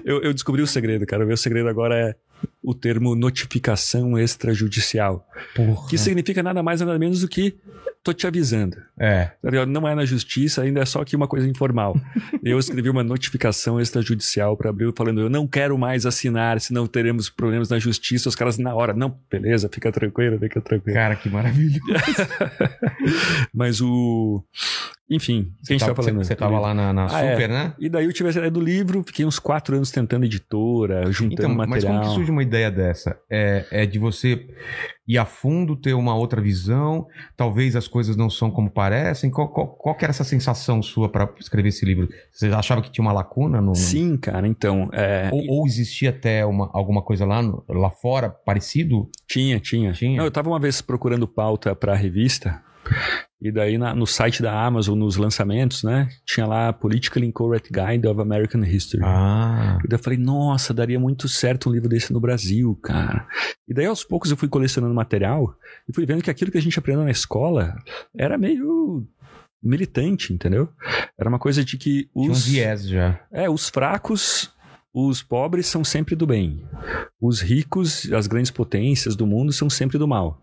eu, 0.04 0.22
eu 0.22 0.32
descobri 0.32 0.62
o 0.62 0.66
segredo, 0.66 1.06
cara. 1.06 1.24
O 1.24 1.26
meu 1.26 1.36
segredo 1.36 1.68
agora 1.68 1.94
é 1.96 2.14
o 2.62 2.74
termo 2.74 3.14
notificação 3.14 4.18
extrajudicial. 4.18 5.26
Porra. 5.54 5.88
Que 5.88 5.98
significa 5.98 6.42
nada 6.42 6.62
mais 6.62 6.80
nada 6.80 6.98
menos 6.98 7.20
do 7.20 7.28
que 7.28 7.54
tô 8.02 8.12
te 8.12 8.26
avisando. 8.26 8.76
É. 8.98 9.30
Tá? 9.42 9.66
Não 9.66 9.86
é 9.86 9.94
na 9.94 10.04
justiça, 10.04 10.62
ainda 10.62 10.80
é 10.80 10.84
só 10.84 11.00
aqui 11.00 11.14
uma 11.14 11.28
coisa 11.28 11.48
informal. 11.48 11.96
eu 12.42 12.58
escrevi 12.58 12.90
uma 12.90 13.04
notificação 13.04 13.80
extrajudicial 13.80 14.56
para 14.56 14.70
Abril 14.70 14.92
falando: 14.96 15.20
eu 15.20 15.30
não 15.30 15.46
quero 15.46 15.78
mais 15.78 16.04
assinar, 16.04 16.60
senão 16.60 16.86
teremos 16.86 17.30
problemas 17.30 17.68
na 17.68 17.78
justiça. 17.78 18.28
Os 18.28 18.34
caras 18.34 18.58
na 18.58 18.74
hora, 18.74 18.92
não, 18.92 19.16
beleza, 19.30 19.68
fica 19.72 19.92
tranquilo, 19.92 20.38
fica 20.38 20.60
tranquilo. 20.60 20.94
Cara, 20.94 21.16
que 21.16 21.28
maravilha. 21.28 21.80
Mas 23.54 23.80
o. 23.80 24.44
Enfim, 25.14 25.52
a 25.60 25.64
Você 25.66 25.76
tá 25.78 25.86
tava- 25.86 26.02
falando? 26.02 26.24
Você 26.24 26.34
tava 26.34 26.58
lá 26.58 26.72
na, 26.74 26.92
na 26.92 27.04
Ah, 27.04 27.08
Super, 27.08 27.42
é. 27.42 27.48
né? 27.48 27.74
E 27.78 27.88
daí 27.88 28.04
eu 28.06 28.12
tive 28.12 28.28
a 28.28 28.32
ideia 28.32 28.50
do 28.50 28.60
livro, 28.60 29.02
fiquei 29.06 29.24
uns 29.26 29.38
quatro 29.38 29.76
anos 29.76 29.90
tentando 29.90 30.24
editora, 30.24 31.10
juntando 31.12 31.34
Então, 31.34 31.54
mas 31.54 31.68
material. 31.68 31.94
como 31.94 32.08
que 32.08 32.14
surge 32.14 32.30
uma 32.30 32.42
ideia 32.42 32.70
dessa? 32.70 33.18
É, 33.30 33.66
é 33.70 33.86
de 33.86 33.98
você 33.98 34.46
ir 35.06 35.18
a 35.18 35.24
fundo, 35.24 35.76
ter 35.76 35.94
uma 35.94 36.14
outra 36.14 36.40
visão, 36.40 37.06
talvez 37.36 37.74
as 37.76 37.88
coisas 37.88 38.16
não 38.16 38.30
são 38.30 38.50
como 38.50 38.70
parecem. 38.70 39.30
Qual, 39.30 39.48
qual, 39.48 39.66
qual 39.66 39.94
que 39.96 40.04
era 40.04 40.10
essa 40.12 40.24
sensação 40.24 40.80
sua 40.80 41.08
para 41.10 41.28
escrever 41.40 41.68
esse 41.70 41.84
livro? 41.84 42.08
Você 42.30 42.46
achava 42.48 42.80
que 42.80 42.90
tinha 42.90 43.04
uma 43.04 43.12
lacuna? 43.12 43.60
No, 43.60 43.74
Sim, 43.74 44.16
cara, 44.16 44.46
então. 44.46 44.88
é, 44.92 45.28
Ou, 45.32 45.58
ou 45.60 45.66
existia 45.66 46.10
até 46.10 46.46
uma, 46.46 46.70
alguma 46.72 47.02
coisa 47.02 47.26
lá, 47.26 47.42
no- 47.42 47.64
lá 47.68 47.90
fora 47.90 48.30
parecido? 48.30 49.10
Tinha, 49.26 49.58
tinha. 49.60 49.92
Tinha? 49.92 50.16
Não, 50.18 50.24
eu 50.24 50.30
tava 50.30 50.48
uma 50.48 50.60
vez 50.60 50.80
procurando 50.80 51.26
pauta 51.26 51.74
pra 51.74 51.94
revista, 51.94 52.62
e 53.44 53.50
daí 53.50 53.76
na- 53.76 53.94
no 53.94 54.06
site 54.06 54.40
da 54.40 54.52
Amazon, 54.64 54.96
nos 54.98 55.16
lançamentos, 55.16 55.82
né, 55.82 56.08
tinha 56.24 56.46
lá 56.46 56.72
Politically 56.72 57.26
Incorrect 57.26 57.70
Guide 57.72 58.06
of 58.06 58.20
American 58.20 58.62
History. 58.64 59.02
Ah, 59.04 59.78
E 59.84 59.88
daí 59.88 59.98
eu 59.98 60.02
falei, 60.02 60.18
nossa, 60.18 60.72
daria 60.72 61.00
muito 61.00 61.28
certo 61.28 61.68
um 61.68 61.72
livro 61.72 61.88
desse 61.88 62.12
no 62.12 62.20
Brasil, 62.20 62.74
cara. 62.82 63.26
E 63.68 63.74
daí 63.74 63.86
aos 63.86 64.04
poucos 64.04 64.30
eu 64.30 64.36
fui 64.36 64.48
colecionando 64.48 64.94
material 64.94 65.54
e 65.88 65.92
fui 65.94 66.06
vendo 66.06 66.22
que 66.22 66.30
aquilo 66.30 66.50
que 66.52 66.58
a 66.58 66.62
gente 66.62 66.78
aprendeu 66.78 67.04
na 67.04 67.10
escola 67.10 67.74
era 68.16 68.38
meio 68.38 69.06
militante, 69.62 70.32
entendeu? 70.32 70.68
Era 71.18 71.28
uma 71.28 71.38
coisa 71.38 71.64
de 71.64 71.76
que 71.76 72.08
Tinha 72.12 72.28
um 72.28 72.32
os, 72.32 72.46
viés 72.46 72.88
já. 72.88 73.20
é, 73.32 73.48
os 73.48 73.68
fracos, 73.68 74.50
os 74.94 75.22
pobres 75.22 75.66
são 75.66 75.82
sempre 75.82 76.14
do 76.14 76.26
bem. 76.26 76.64
Os 77.20 77.40
ricos, 77.40 78.12
as 78.12 78.26
grandes 78.26 78.50
potências 78.50 79.16
do 79.16 79.26
mundo 79.26 79.52
são 79.52 79.70
sempre 79.70 79.96
do 79.96 80.06
mal. 80.06 80.42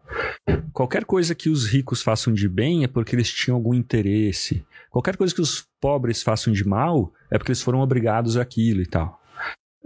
Qualquer 0.73 1.05
coisa 1.05 1.35
que 1.35 1.49
os 1.49 1.67
ricos 1.67 2.01
façam 2.01 2.33
de 2.33 2.49
bem 2.49 2.83
é 2.83 2.88
porque 2.88 3.15
eles 3.15 3.31
tinham 3.31 3.55
algum 3.55 3.73
interesse. 3.73 4.65
Qualquer 4.89 5.15
coisa 5.17 5.35
que 5.35 5.41
os 5.41 5.67
pobres 5.79 6.23
façam 6.23 6.51
de 6.51 6.67
mal 6.67 7.13
é 7.29 7.38
porque 7.38 7.51
eles 7.51 7.62
foram 7.62 7.81
obrigados 7.81 8.38
àquilo 8.38 8.81
e 8.81 8.88
tal. 8.88 9.21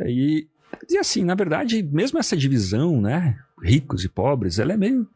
E, 0.05 0.47
e 0.89 0.97
assim, 0.97 1.25
na 1.25 1.35
verdade, 1.35 1.83
mesmo 1.83 2.17
essa 2.17 2.37
divisão, 2.37 3.01
né? 3.01 3.37
Ricos 3.61 4.03
e 4.03 4.09
pobres, 4.09 4.59
ela 4.59 4.73
é 4.73 4.77
meio. 4.77 5.07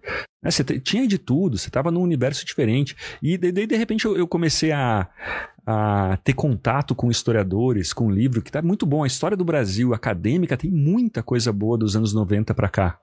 né, 0.41 0.51
você 0.51 0.63
tinha 0.79 1.07
de 1.07 1.17
tudo, 1.17 1.57
você 1.57 1.69
estava 1.69 1.91
num 1.91 2.01
universo 2.01 2.45
diferente. 2.45 2.95
E 3.21 3.37
daí, 3.37 3.65
de 3.65 3.75
repente, 3.75 4.05
eu, 4.05 4.17
eu 4.17 4.27
comecei 4.27 4.71
a, 4.71 5.09
a 5.69 6.17
ter 6.23 6.31
contato 6.31 6.95
com 6.95 7.11
historiadores, 7.11 7.91
com 7.91 8.09
livro, 8.09 8.41
que 8.41 8.49
tá 8.49 8.61
muito 8.61 8.85
bom. 8.85 9.03
A 9.03 9.07
história 9.07 9.35
do 9.35 9.43
Brasil 9.43 9.93
acadêmica 9.93 10.55
tem 10.55 10.71
muita 10.71 11.21
coisa 11.21 11.51
boa 11.51 11.77
dos 11.77 11.93
anos 11.93 12.13
90 12.13 12.53
para 12.53 12.69
cá. 12.69 12.97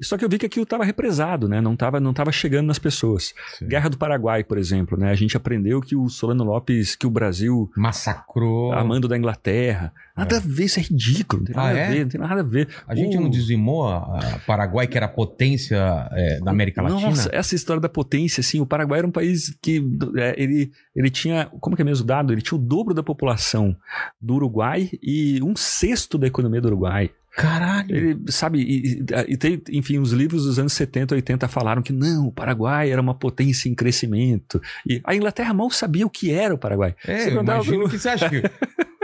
Só 0.00 0.16
que 0.16 0.24
eu 0.24 0.28
vi 0.28 0.38
que 0.38 0.46
aquilo 0.46 0.62
estava 0.62 0.84
represado, 0.84 1.48
né? 1.48 1.60
Não 1.60 1.72
estava 1.74 1.98
não 1.98 2.14
tava 2.14 2.30
chegando 2.30 2.68
nas 2.68 2.78
pessoas. 2.78 3.34
Guerra 3.60 3.90
do 3.90 3.98
Paraguai, 3.98 4.44
por 4.44 4.56
exemplo, 4.58 4.96
né? 4.96 5.10
A 5.10 5.14
gente 5.16 5.36
aprendeu 5.36 5.80
que 5.80 5.96
o 5.96 6.08
Solano 6.08 6.44
Lopes, 6.44 6.94
que 6.94 7.04
o 7.06 7.10
Brasil 7.10 7.68
Massacrou. 7.76 8.72
amando 8.72 9.08
da 9.08 9.18
Inglaterra. 9.18 9.92
Nada 10.16 10.36
a 10.38 10.40
ver, 10.40 10.64
isso 10.64 10.78
é 10.80 10.82
ridículo. 10.82 11.42
Não 11.42 11.46
tem 11.46 11.56
Ah, 11.56 11.66
nada 11.66 11.78
é? 11.78 11.86
a 11.86 11.90
ver, 11.90 12.00
não 12.02 12.08
tem 12.08 12.20
nada 12.20 12.40
a 12.40 12.44
ver. 12.44 12.68
A 12.88 12.94
gente 12.94 13.16
O- 13.16 13.20
não 13.20 13.28
dizimou 13.30 13.86
a 13.88 13.98
a 14.18 14.38
Paraguai, 14.46 14.86
que 14.86 14.96
era 14.96 15.06
a 15.06 15.08
potência 15.08 15.76
é, 16.12 16.40
da 16.40 16.50
América 16.50 16.82
Latina? 16.82 17.08
Nossa, 17.10 17.28
essa 17.32 17.54
história 17.54 17.80
da 17.80 17.88
potência, 17.88 18.40
assim, 18.40 18.60
o 18.60 18.66
Paraguai 18.66 18.98
era 18.98 19.06
um 19.06 19.10
país 19.12 19.56
que 19.62 19.80
é, 20.16 20.34
ele, 20.40 20.70
ele 20.94 21.10
tinha, 21.10 21.46
como 21.60 21.74
que 21.76 21.82
é 21.82 21.84
mesmo 21.88 22.06
dado? 22.06 22.32
Ele 22.32 22.42
tinha 22.42 22.58
o 22.58 22.62
dobro 22.62 22.94
da 22.94 23.02
população 23.02 23.76
do 24.20 24.34
Uruguai 24.34 24.90
e 25.02 25.40
um 25.42 25.54
sexto 25.56 26.16
da 26.18 26.26
economia 26.26 26.60
do 26.60 26.68
Uruguai. 26.68 27.10
Caralho. 27.36 27.94
Ele, 27.94 28.18
sabe, 28.28 28.58
e, 28.60 29.04
e- 29.28 29.36
tem, 29.36 29.62
enfim, 29.70 29.98
os 29.98 30.10
livros 30.12 30.44
dos 30.44 30.58
anos 30.58 30.72
70, 30.72 31.14
80 31.14 31.46
falaram 31.46 31.80
que 31.82 31.92
não, 31.92 32.26
o 32.26 32.32
Paraguai 32.32 32.90
era 32.90 33.00
uma 33.00 33.14
potência 33.14 33.68
em 33.68 33.74
crescimento. 33.74 34.60
E 34.84 35.00
a 35.04 35.14
Inglaterra 35.14 35.54
mal 35.54 35.70
sabia 35.70 36.04
o 36.04 36.10
que 36.10 36.32
era 36.32 36.52
o 36.52 36.58
Paraguai. 36.58 36.96
É, 37.06 37.18
Você 37.24 37.30
imagino 37.30 37.84
o 37.84 37.88
que 37.88 37.98
você 37.98 38.08
acha 38.08 38.28
que... 38.28 38.42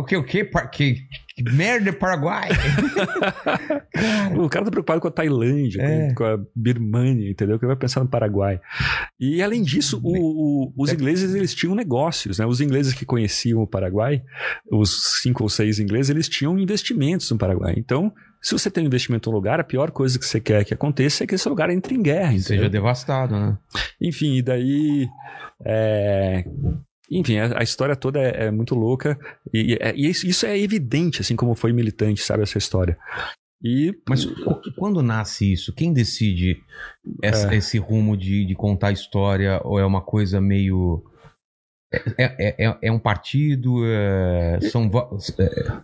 o 0.00 0.04
que, 0.04 0.16
o 0.16 0.24
que, 0.24 0.44
que, 0.44 0.94
que 1.36 1.42
merda 1.52 1.90
é 1.90 1.92
Paraguai? 1.92 2.48
O 4.36 4.48
cara 4.48 4.64
tá 4.64 4.70
preocupado 4.70 5.00
com 5.00 5.08
a 5.08 5.10
Tailândia, 5.10 5.82
É. 5.82 6.14
com, 6.14 6.24
a 6.24 6.38
Birmania, 6.56 7.30
entendeu? 7.30 7.58
Que 7.58 7.66
vai 7.66 7.76
pensar 7.76 8.00
no 8.00 8.08
Paraguai. 8.08 8.60
E 9.20 9.42
além 9.42 9.62
disso, 9.62 10.00
o- 10.02 10.66
o- 10.66 10.72
os 10.76 10.92
ingleses 10.92 11.34
eles 11.34 11.54
tinham 11.54 11.74
negócios, 11.74 12.38
né? 12.38 12.46
Os 12.46 12.60
ingleses 12.60 12.94
que 12.94 13.04
conheciam 13.04 13.60
o 13.60 13.66
Paraguai, 13.66 14.22
os 14.70 15.20
cinco 15.22 15.42
ou 15.42 15.48
seis 15.48 15.78
ingleses, 15.78 16.10
eles 16.10 16.28
tinham 16.28 16.58
investimentos 16.58 17.30
no 17.30 17.38
Paraguai. 17.38 17.74
Então, 17.76 18.12
se 18.40 18.52
você 18.52 18.70
tem 18.70 18.82
um 18.82 18.86
investimento 18.86 19.28
em 19.28 19.32
um 19.32 19.36
lugar, 19.36 19.60
a 19.60 19.64
pior 19.64 19.90
coisa 19.90 20.18
que 20.18 20.24
você 20.26 20.40
quer 20.40 20.64
que 20.64 20.74
aconteça 20.74 21.22
é 21.22 21.26
que 21.26 21.34
esse 21.34 21.48
lugar 21.48 21.70
entre 21.70 21.94
em 21.94 22.02
guerra, 22.02 22.32
entendeu? 22.32 22.42
Seja 22.42 22.68
devastado, 22.70 23.38
né? 23.38 23.56
Enfim, 24.00 24.36
e 24.38 24.42
daí. 24.42 25.06
é, 25.64 26.44
Enfim, 27.18 27.38
a, 27.38 27.60
a 27.60 27.62
história 27.62 27.94
toda 27.94 28.18
é, 28.20 28.46
é 28.46 28.50
muito 28.50 28.74
louca. 28.74 29.18
E, 29.52 29.74
e- 29.74 30.06
e 30.06 30.08
isso, 30.10 30.46
é 30.46 30.58
evidente, 30.58 31.20
assim 31.20 31.36
como 31.36 31.54
foi 31.54 31.72
militante, 31.72 32.22
sabe, 32.22 32.42
essa 32.42 32.58
história. 32.58 32.96
E. 33.62 33.92
Mas 34.08 34.24
qu- 34.24 34.60
quando 34.76 35.02
nasce 35.02 35.52
isso, 35.52 35.72
quem 35.74 35.92
decide 35.92 36.56
essa- 37.22 37.52
É. 37.52 37.56
esse 37.58 37.78
rumo 37.78 38.16
de, 38.16 38.44
de 38.44 38.54
contar 38.54 38.88
a 38.88 38.92
história? 38.92 39.60
Ou 39.64 39.78
é 39.78 39.84
uma 39.86 40.00
coisa 40.02 40.40
meio. 40.40 41.04
É, 42.18 42.24
é, 42.64 42.66
é, 42.68 42.78
é 42.82 42.90
um 42.92 42.98
partido? 42.98 43.84
é- 43.84 44.58
são 44.62 44.84
é, 45.38 45.82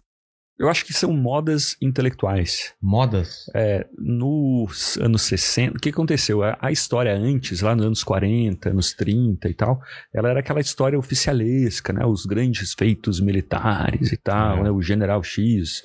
Eu 0.59 0.69
acho 0.69 0.85
que 0.85 0.93
são 0.93 1.13
modas 1.13 1.77
intelectuais. 1.81 2.75
modas? 2.83 3.45
É, 3.55 3.87
nos 3.97 4.97
anos 4.99 5.23
60, 5.23 5.77
o 5.77 5.81
que 5.81 5.91
aconteceu? 5.91 6.43
A, 6.43 6.59
a 6.61 6.73
história 6.73 7.15
antes, 7.15 7.61
lá 7.61 7.77
nos 7.77 7.87
anos 7.87 8.03
40, 8.03 8.71
anos 8.71 8.93
30 8.93 9.49
e 9.49 9.55
tal, 9.55 9.81
ela 10.13 10.31
era 10.31 10.41
aquela 10.41 10.61
história 10.61 10.99
oficialesca, 10.99 11.93
né? 11.93 12.05
Os 12.05 12.27
grandes 12.27 12.75
feitos 12.75 13.21
militares 13.21 14.13
e 14.13 14.17
tal, 14.17 14.59
É. 14.59 14.63
né? 14.65 14.71
O 14.71 14.83
general 14.83 15.23
X. 15.23 15.83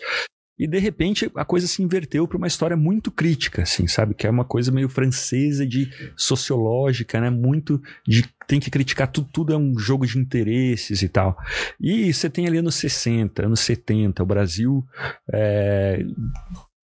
E 0.64 0.68
de 0.68 0.80
repente 0.80 1.30
a 1.36 1.44
coisa 1.44 1.68
se 1.68 1.84
inverteu 1.84 2.26
para 2.26 2.38
uma 2.38 2.48
história 2.48 2.78
muito 2.78 3.12
crítica, 3.12 3.64
assim, 3.64 3.86
sabe? 3.86 4.14
Que 4.14 4.26
é 4.26 4.30
uma 4.30 4.46
coisa 4.46 4.72
meio 4.72 4.88
francesa 4.88 5.68
de 5.68 5.90
sociológica, 6.16 7.20
né? 7.20 7.30
Muito 7.30 7.82
de 8.08 8.24
tem 8.48 8.62
que 8.62 8.72
criticar 8.72 9.12
tudo, 9.12 9.28
tudo 9.30 9.52
é 9.52 9.58
um 9.58 9.78
jogo 9.78 10.08
de 10.08 10.18
interesses 10.18 11.02
e 11.02 11.10
tal. 11.10 11.38
E 11.82 12.14
você 12.14 12.30
tem 12.30 12.48
ali 12.48 12.60
anos 12.60 12.76
60, 12.76 13.46
anos 13.46 13.60
70, 13.60 14.24
o 14.24 14.26
Brasil 14.26 14.86
é, 15.34 16.02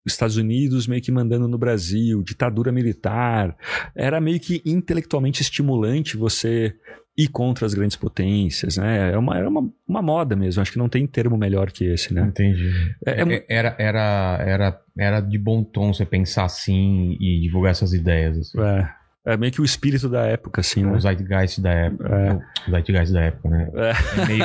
os 0.05 0.13
Estados 0.13 0.37
Unidos 0.37 0.87
meio 0.87 1.01
que 1.01 1.11
mandando 1.11 1.49
no 1.49 1.57
Brasil, 1.57 2.23
ditadura 2.23 2.71
militar. 2.71 3.57
Era 3.97 4.21
meio 4.21 4.39
que 4.39 4.61
intelectualmente 4.67 5.41
estimulante 5.41 6.15
você 6.15 6.75
ir 7.17 7.29
contra 7.29 7.67
as 7.67 7.75
grandes 7.75 7.97
potências, 7.97 8.77
né? 8.79 9.09
Era 9.09 9.19
uma, 9.19 9.37
era 9.37 9.49
uma, 9.49 9.71
uma 9.87 10.01
moda 10.03 10.35
mesmo, 10.35 10.63
acho 10.63 10.73
que 10.73 10.79
não 10.79 10.89
tem 10.89 11.07
termo 11.07 11.37
melhor 11.37 11.71
que 11.71 11.85
esse, 11.85 12.15
né? 12.15 12.23
Entendi. 12.23 12.71
É- 13.05 13.21
é 13.21 13.35
É- 13.35 13.45
era, 13.49 13.77
era, 13.79 14.37
era, 14.41 14.81
era 14.99 15.21
de 15.21 15.39
bom 15.39 15.63
tom 15.63 15.93
você 15.93 16.07
pensar 16.07 16.45
assim 16.45 17.17
e 17.21 17.41
divulgar 17.43 17.73
essas 17.73 17.93
ideias. 17.93 18.39
assim. 18.39 18.61
É, 18.61 18.89
é 19.25 19.37
meio 19.37 19.53
que 19.53 19.61
o 19.61 19.65
espírito 19.65 20.09
da 20.09 20.23
época, 20.27 20.61
assim, 20.61 20.85
O 20.85 20.93
né? 20.93 20.99
Zeitgeist 21.01 21.61
da 21.61 21.71
época. 21.71 22.09
É. 22.09 22.69
O 22.69 22.71
Zeitgeist 22.73 23.13
da 23.13 23.21
época, 23.21 23.49
né? 23.49 23.71
É 24.19 24.27
meio, 24.27 24.45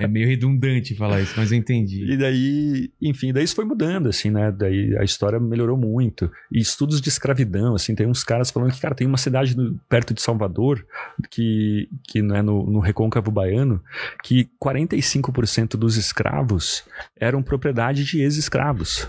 é 0.00 0.06
meio 0.08 0.26
redundante 0.28 0.96
falar 0.96 1.20
isso, 1.20 1.34
mas 1.36 1.52
eu 1.52 1.58
entendi. 1.58 2.12
E 2.12 2.16
daí, 2.16 2.90
enfim, 3.00 3.32
daí 3.32 3.44
isso 3.44 3.54
foi 3.54 3.64
mudando, 3.64 4.08
assim, 4.08 4.30
né? 4.30 4.50
Daí 4.50 4.96
a 4.98 5.04
história 5.04 5.38
melhorou 5.38 5.76
muito. 5.76 6.30
E 6.50 6.58
estudos 6.58 7.00
de 7.00 7.08
escravidão, 7.08 7.74
assim, 7.74 7.94
tem 7.94 8.06
uns 8.06 8.24
caras 8.24 8.50
falando 8.50 8.72
que, 8.72 8.80
cara, 8.80 8.94
tem 8.94 9.06
uma 9.06 9.16
cidade 9.18 9.56
no- 9.56 9.78
perto 9.88 10.12
de 10.12 10.20
Salvador, 10.22 10.84
que, 11.30 11.88
que 12.04 12.20
né, 12.20 12.42
no, 12.42 12.68
no 12.68 12.80
recôncavo 12.80 13.30
baiano, 13.30 13.80
que 14.24 14.48
45% 14.62 15.76
dos 15.76 15.96
escravos 15.96 16.82
eram 17.18 17.42
propriedade 17.42 18.04
de 18.04 18.20
ex-escravos. 18.20 19.08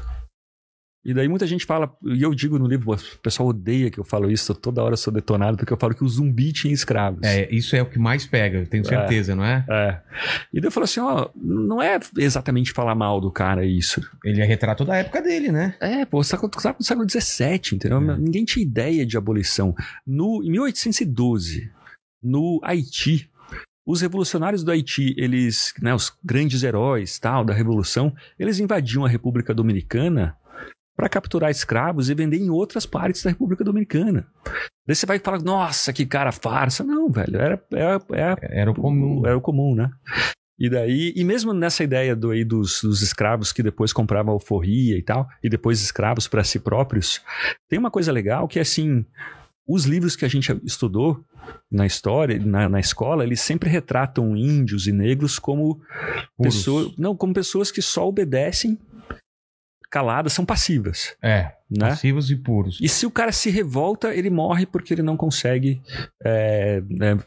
E 1.04 1.16
daí 1.16 1.28
muita 1.28 1.48
gente 1.48 1.66
fala, 1.66 1.92
e 2.04 2.22
eu 2.22 2.34
digo 2.36 2.60
no 2.60 2.68
livro, 2.68 2.92
o 2.94 3.18
pessoal 3.24 3.50
odeia 3.50 3.90
que 3.90 4.00
eu 4.00 4.04
falo 4.04 4.30
isso, 4.30 4.54
toda 4.54 4.84
hora 4.84 4.94
eu 4.94 4.98
sou 4.98 5.12
detonado, 5.12 5.58
porque 5.58 5.74
eu 5.74 5.78
falo 5.78 5.96
que 5.96 6.04
o 6.04 6.08
zumbi 6.08 6.54
tinha 6.54 6.72
escravos. 6.72 7.22
É, 7.24 7.50
isso 7.54 7.76
é 7.76 7.82
o 7.82 7.88
que 7.90 7.98
mais 7.98 8.28
pega, 8.28 8.60
eu 8.60 8.68
tenho 8.68 8.86
certeza, 8.86 9.36
não 9.36 9.44
é? 9.44 9.66
É. 9.68 10.00
E 10.54 10.62
daí 10.62 10.68
eu 10.68 10.72
falo 10.72 10.84
assim, 10.84 11.00
ó, 11.00 11.30
não 11.36 11.82
é 11.82 12.00
exatamente 12.18 12.72
falar 12.72 12.94
mal 12.94 13.20
do 13.20 13.32
cara 13.32 13.66
isso. 13.66 14.00
Ele 14.24 14.42
é 14.42 14.46
retrato 14.46 14.86
da 14.86 14.96
época 14.98 15.22
dele, 15.24 15.52
né? 15.52 15.76
É, 15.80 16.06
pô, 16.06 16.24
você 16.24 16.32
tá 16.32 16.38
com- 16.38 16.48
tá 16.48 16.76
no 16.78 16.86
século 16.86 17.10
XVII, 17.10 17.76
entendeu? 17.78 17.98
É. 18.12 18.18
Ninguém 18.18 18.46
tinha 18.46 18.64
ideia 18.64 19.04
de 19.04 19.18
abolição. 19.18 19.76
No, 20.06 20.44
em 20.44 20.52
1812, 20.52 21.70
no 22.24 22.60
Haiti, 22.64 23.28
os 23.86 24.02
revolucionários 24.02 24.64
do 24.64 24.70
Haiti, 24.72 25.16
eles, 25.18 25.74
né, 25.82 25.94
os 25.96 26.14
grandes 26.24 26.62
heróis 26.62 27.18
tal 27.18 27.44
da 27.44 27.54
revolução, 27.54 28.14
eles 28.38 28.60
invadiam 28.60 29.04
a 29.04 29.10
República 29.10 29.54
Dominicana 29.54 30.36
para 30.96 31.10
capturar 31.10 31.50
escravos 31.50 32.10
e 32.10 32.14
vender 32.14 32.38
em 32.38 32.50
outras 32.50 32.86
partes 32.86 33.24
da 33.24 33.30
República 33.30 33.64
Dominicana. 33.64 34.28
Daí 34.86 34.96
você 34.96 35.06
vai 35.06 35.20
falar, 35.20 35.42
nossa, 35.42 35.94
que 35.94 36.06
cara 36.06 36.32
farsa. 36.32 36.84
Não, 36.84 37.10
velho, 37.10 37.38
era, 37.38 37.64
era, 37.72 38.02
era 38.12 38.38
Era 38.42 38.72
o 38.72 38.76
comum. 38.76 39.26
era 39.26 39.38
o 39.38 39.42
comum, 39.42 39.76
né? 39.76 39.90
E 40.60 40.70
daí, 40.70 41.12
e 41.16 41.24
mesmo 41.24 41.54
nessa 41.54 41.84
ideia 41.84 42.16
do, 42.16 42.30
aí 42.30 42.44
dos, 42.46 42.82
dos 42.84 43.02
escravos 43.02 43.52
que 43.52 43.64
depois 43.64 43.92
compravam 43.92 44.34
alforria 44.34 44.96
e 44.96 45.02
tal, 45.02 45.28
e 45.44 45.50
depois 45.50 45.82
escravos 45.82 46.28
para 46.28 46.44
si 46.44 46.60
próprios, 46.60 47.20
tem 47.68 47.80
uma 47.80 47.90
coisa 47.90 48.12
legal 48.12 48.48
que 48.48 48.60
é 48.60 48.62
assim, 48.62 49.04
os 49.68 49.86
livros 49.86 50.16
que 50.16 50.24
a 50.24 50.28
gente 50.28 50.56
estudou 50.64 51.24
na 51.72 51.88
história, 51.88 52.38
na, 52.38 52.70
na 52.70 52.80
escola, 52.80 53.24
eles 53.24 53.42
sempre 53.42 53.70
retratam 53.70 54.38
índios 54.38 54.86
e 54.86 54.92
negros 54.92 55.40
como 55.40 55.82
pessoas, 56.40 56.96
não, 56.96 57.16
como 57.16 57.34
pessoas 57.34 57.72
que 57.72 57.82
só 57.82 58.08
obedecem 58.08 58.78
caladas, 59.92 60.32
são 60.32 60.46
passivas, 60.46 61.16
É, 61.22 61.52
né? 61.70 61.90
passivos 61.90 62.32
e 62.32 62.36
puros. 62.38 62.80
E 62.82 62.88
se 62.88 63.06
o 63.06 63.12
cara 63.12 63.32
se 63.34 63.50
revolta, 63.50 64.16
ele 64.16 64.30
morre 64.30 64.66
porque 64.66 64.94
ele 64.94 65.04
não 65.04 65.18
consegue, 65.18 65.82
é, 66.24 66.82
né, 66.90 67.18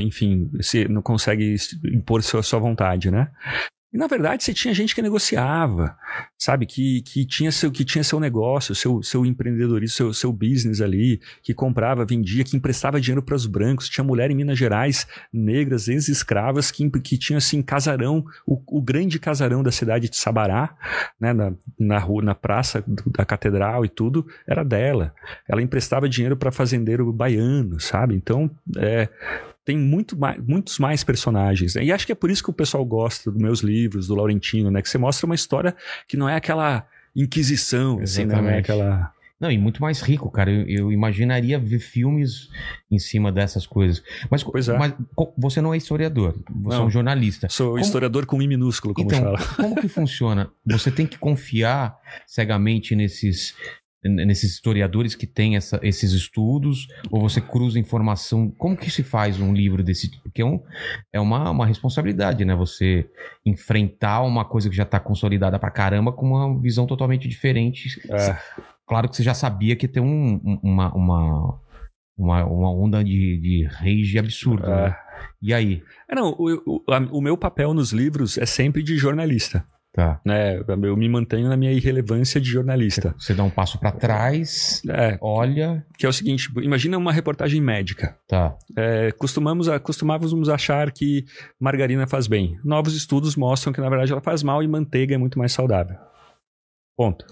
enfim, 0.00 0.50
se 0.60 0.88
não 0.88 1.02
consegue 1.02 1.54
impor 1.92 2.22
sua, 2.22 2.42
sua 2.42 2.58
vontade, 2.58 3.10
né? 3.10 3.30
E 3.94 3.96
na 3.96 4.08
verdade 4.08 4.42
você 4.42 4.52
tinha 4.52 4.74
gente 4.74 4.92
que 4.92 5.00
negociava, 5.00 5.96
sabe? 6.36 6.66
Que, 6.66 7.00
que, 7.02 7.24
tinha, 7.24 7.52
seu, 7.52 7.70
que 7.70 7.84
tinha 7.84 8.02
seu 8.02 8.18
negócio, 8.18 8.74
seu, 8.74 9.00
seu 9.04 9.24
empreendedorismo, 9.24 9.94
seu, 9.94 10.12
seu 10.12 10.32
business 10.32 10.80
ali, 10.80 11.20
que 11.40 11.54
comprava, 11.54 12.04
vendia, 12.04 12.42
que 12.42 12.56
emprestava 12.56 13.00
dinheiro 13.00 13.22
para 13.22 13.36
os 13.36 13.46
brancos. 13.46 13.88
Tinha 13.88 14.02
mulher 14.02 14.32
em 14.32 14.34
Minas 14.34 14.58
Gerais, 14.58 15.06
negras, 15.32 15.86
ex-escravas, 15.86 16.72
que, 16.72 16.90
que 16.90 17.16
tinha 17.16 17.36
assim 17.36 17.62
casarão, 17.62 18.24
o, 18.44 18.60
o 18.66 18.82
grande 18.82 19.20
casarão 19.20 19.62
da 19.62 19.70
cidade 19.70 20.08
de 20.08 20.16
Sabará, 20.16 20.76
né? 21.20 21.32
Na, 21.32 21.52
na 21.78 21.98
rua, 22.00 22.20
na 22.20 22.34
praça 22.34 22.82
da 23.06 23.24
catedral 23.24 23.84
e 23.84 23.88
tudo, 23.88 24.26
era 24.44 24.64
dela. 24.64 25.14
Ela 25.48 25.62
emprestava 25.62 26.08
dinheiro 26.08 26.36
para 26.36 26.50
fazendeiro 26.50 27.12
baiano, 27.12 27.78
sabe? 27.78 28.16
Então, 28.16 28.50
é, 28.76 29.08
tem 29.64 29.78
muito 29.78 30.16
mais, 30.16 30.40
muitos 30.40 30.78
mais 30.78 31.02
personagens. 31.02 31.74
Né? 31.74 31.84
E 31.84 31.92
acho 31.92 32.06
que 32.06 32.12
é 32.12 32.14
por 32.14 32.30
isso 32.30 32.42
que 32.42 32.50
o 32.50 32.54
pessoal 32.54 32.84
gosta 32.84 33.30
dos 33.30 33.40
meus 33.40 33.60
livros, 33.60 34.06
do 34.08 34.14
Laurentino, 34.14 34.70
né? 34.70 34.82
Que 34.82 34.88
você 34.88 34.98
mostra 34.98 35.26
uma 35.26 35.34
história 35.34 35.74
que 36.06 36.16
não 36.16 36.28
é 36.28 36.36
aquela 36.36 36.86
inquisição, 37.16 38.00
assim, 38.00 38.24
né? 38.24 38.36
não 38.36 38.48
é 38.48 38.58
aquela... 38.58 39.12
Não, 39.40 39.50
e 39.50 39.58
muito 39.58 39.82
mais 39.82 40.00
rico, 40.00 40.30
cara. 40.30 40.50
Eu, 40.50 40.66
eu, 40.68 40.92
imaginaria 40.92 41.58
ver 41.58 41.80
filmes 41.80 42.48
em 42.90 42.98
cima 42.98 43.32
dessas 43.32 43.66
coisas. 43.66 44.02
Mas, 44.30 44.44
é. 44.68 44.78
mas 44.78 44.94
você 45.36 45.60
não 45.60 45.74
é 45.74 45.76
historiador, 45.76 46.34
você 46.48 46.76
não, 46.76 46.84
é 46.84 46.86
um 46.86 46.90
jornalista. 46.90 47.48
Sou 47.50 47.72
como... 47.72 47.80
historiador 47.80 48.26
com 48.26 48.40
I 48.40 48.46
minúsculo, 48.46 48.94
como 48.94 49.06
então, 49.06 49.22
fala. 49.22 49.38
Como 49.56 49.74
que 49.74 49.88
funciona? 49.88 50.50
Você 50.64 50.90
tem 50.90 51.06
que 51.06 51.18
confiar 51.18 51.98
cegamente 52.26 52.94
nesses 52.94 53.54
nesses 54.04 54.52
historiadores 54.52 55.14
que 55.14 55.26
têm 55.26 55.56
essa, 55.56 55.80
esses 55.82 56.12
estudos, 56.12 56.86
ou 57.10 57.20
você 57.20 57.40
cruza 57.40 57.78
informação? 57.78 58.50
Como 58.50 58.76
que 58.76 58.90
se 58.90 59.02
faz 59.02 59.40
um 59.40 59.52
livro 59.52 59.82
desse 59.82 60.10
tipo? 60.10 60.24
Porque 60.24 60.42
é, 60.42 60.44
um, 60.44 60.60
é 61.12 61.20
uma, 61.20 61.50
uma 61.50 61.66
responsabilidade, 61.66 62.44
né? 62.44 62.54
Você 62.54 63.08
enfrentar 63.44 64.22
uma 64.22 64.44
coisa 64.44 64.68
que 64.68 64.76
já 64.76 64.82
está 64.82 65.00
consolidada 65.00 65.58
pra 65.58 65.70
caramba 65.70 66.12
com 66.12 66.26
uma 66.26 66.60
visão 66.60 66.86
totalmente 66.86 67.28
diferente. 67.28 68.00
É. 68.10 68.36
Claro 68.86 69.08
que 69.08 69.16
você 69.16 69.22
já 69.22 69.34
sabia 69.34 69.76
que 69.76 69.88
tem 69.88 70.02
um, 70.02 70.58
uma, 70.62 70.94
uma, 70.94 71.60
uma, 72.16 72.44
uma 72.44 72.70
onda 72.70 73.02
de, 73.02 73.38
de 73.40 73.66
rage 73.66 74.18
absurda. 74.18 74.66
É. 74.66 74.88
Né? 74.88 74.96
E 75.42 75.54
aí? 75.54 75.82
É, 76.08 76.14
não, 76.14 76.34
o, 76.38 76.52
o, 76.66 76.92
a, 76.92 76.98
o 76.98 77.20
meu 77.20 77.36
papel 77.36 77.72
nos 77.72 77.92
livros 77.92 78.36
é 78.38 78.46
sempre 78.46 78.82
de 78.82 78.96
jornalista. 78.96 79.64
Tá. 79.94 80.20
Né? 80.26 80.60
Eu 80.82 80.96
me 80.96 81.08
mantenho 81.08 81.48
na 81.48 81.56
minha 81.56 81.72
irrelevância 81.72 82.40
de 82.40 82.50
jornalista. 82.50 83.14
Você 83.16 83.32
dá 83.32 83.44
um 83.44 83.50
passo 83.50 83.78
para 83.78 83.92
trás, 83.92 84.82
é, 84.90 85.16
olha. 85.20 85.86
Que 85.96 86.04
é 86.04 86.08
o 86.08 86.12
seguinte: 86.12 86.50
imagina 86.56 86.98
uma 86.98 87.12
reportagem 87.12 87.60
médica. 87.60 88.16
Tá. 88.26 88.56
É, 88.76 89.12
costumamos, 89.12 89.68
costumávamos 89.84 90.48
achar 90.48 90.90
que 90.90 91.24
margarina 91.60 92.08
faz 92.08 92.26
bem. 92.26 92.58
Novos 92.64 92.96
estudos 92.96 93.36
mostram 93.36 93.72
que, 93.72 93.80
na 93.80 93.88
verdade, 93.88 94.10
ela 94.10 94.20
faz 94.20 94.42
mal 94.42 94.64
e 94.64 94.66
manteiga 94.66 95.14
é 95.14 95.18
muito 95.18 95.38
mais 95.38 95.52
saudável. 95.52 95.96
Ponto. 96.96 97.24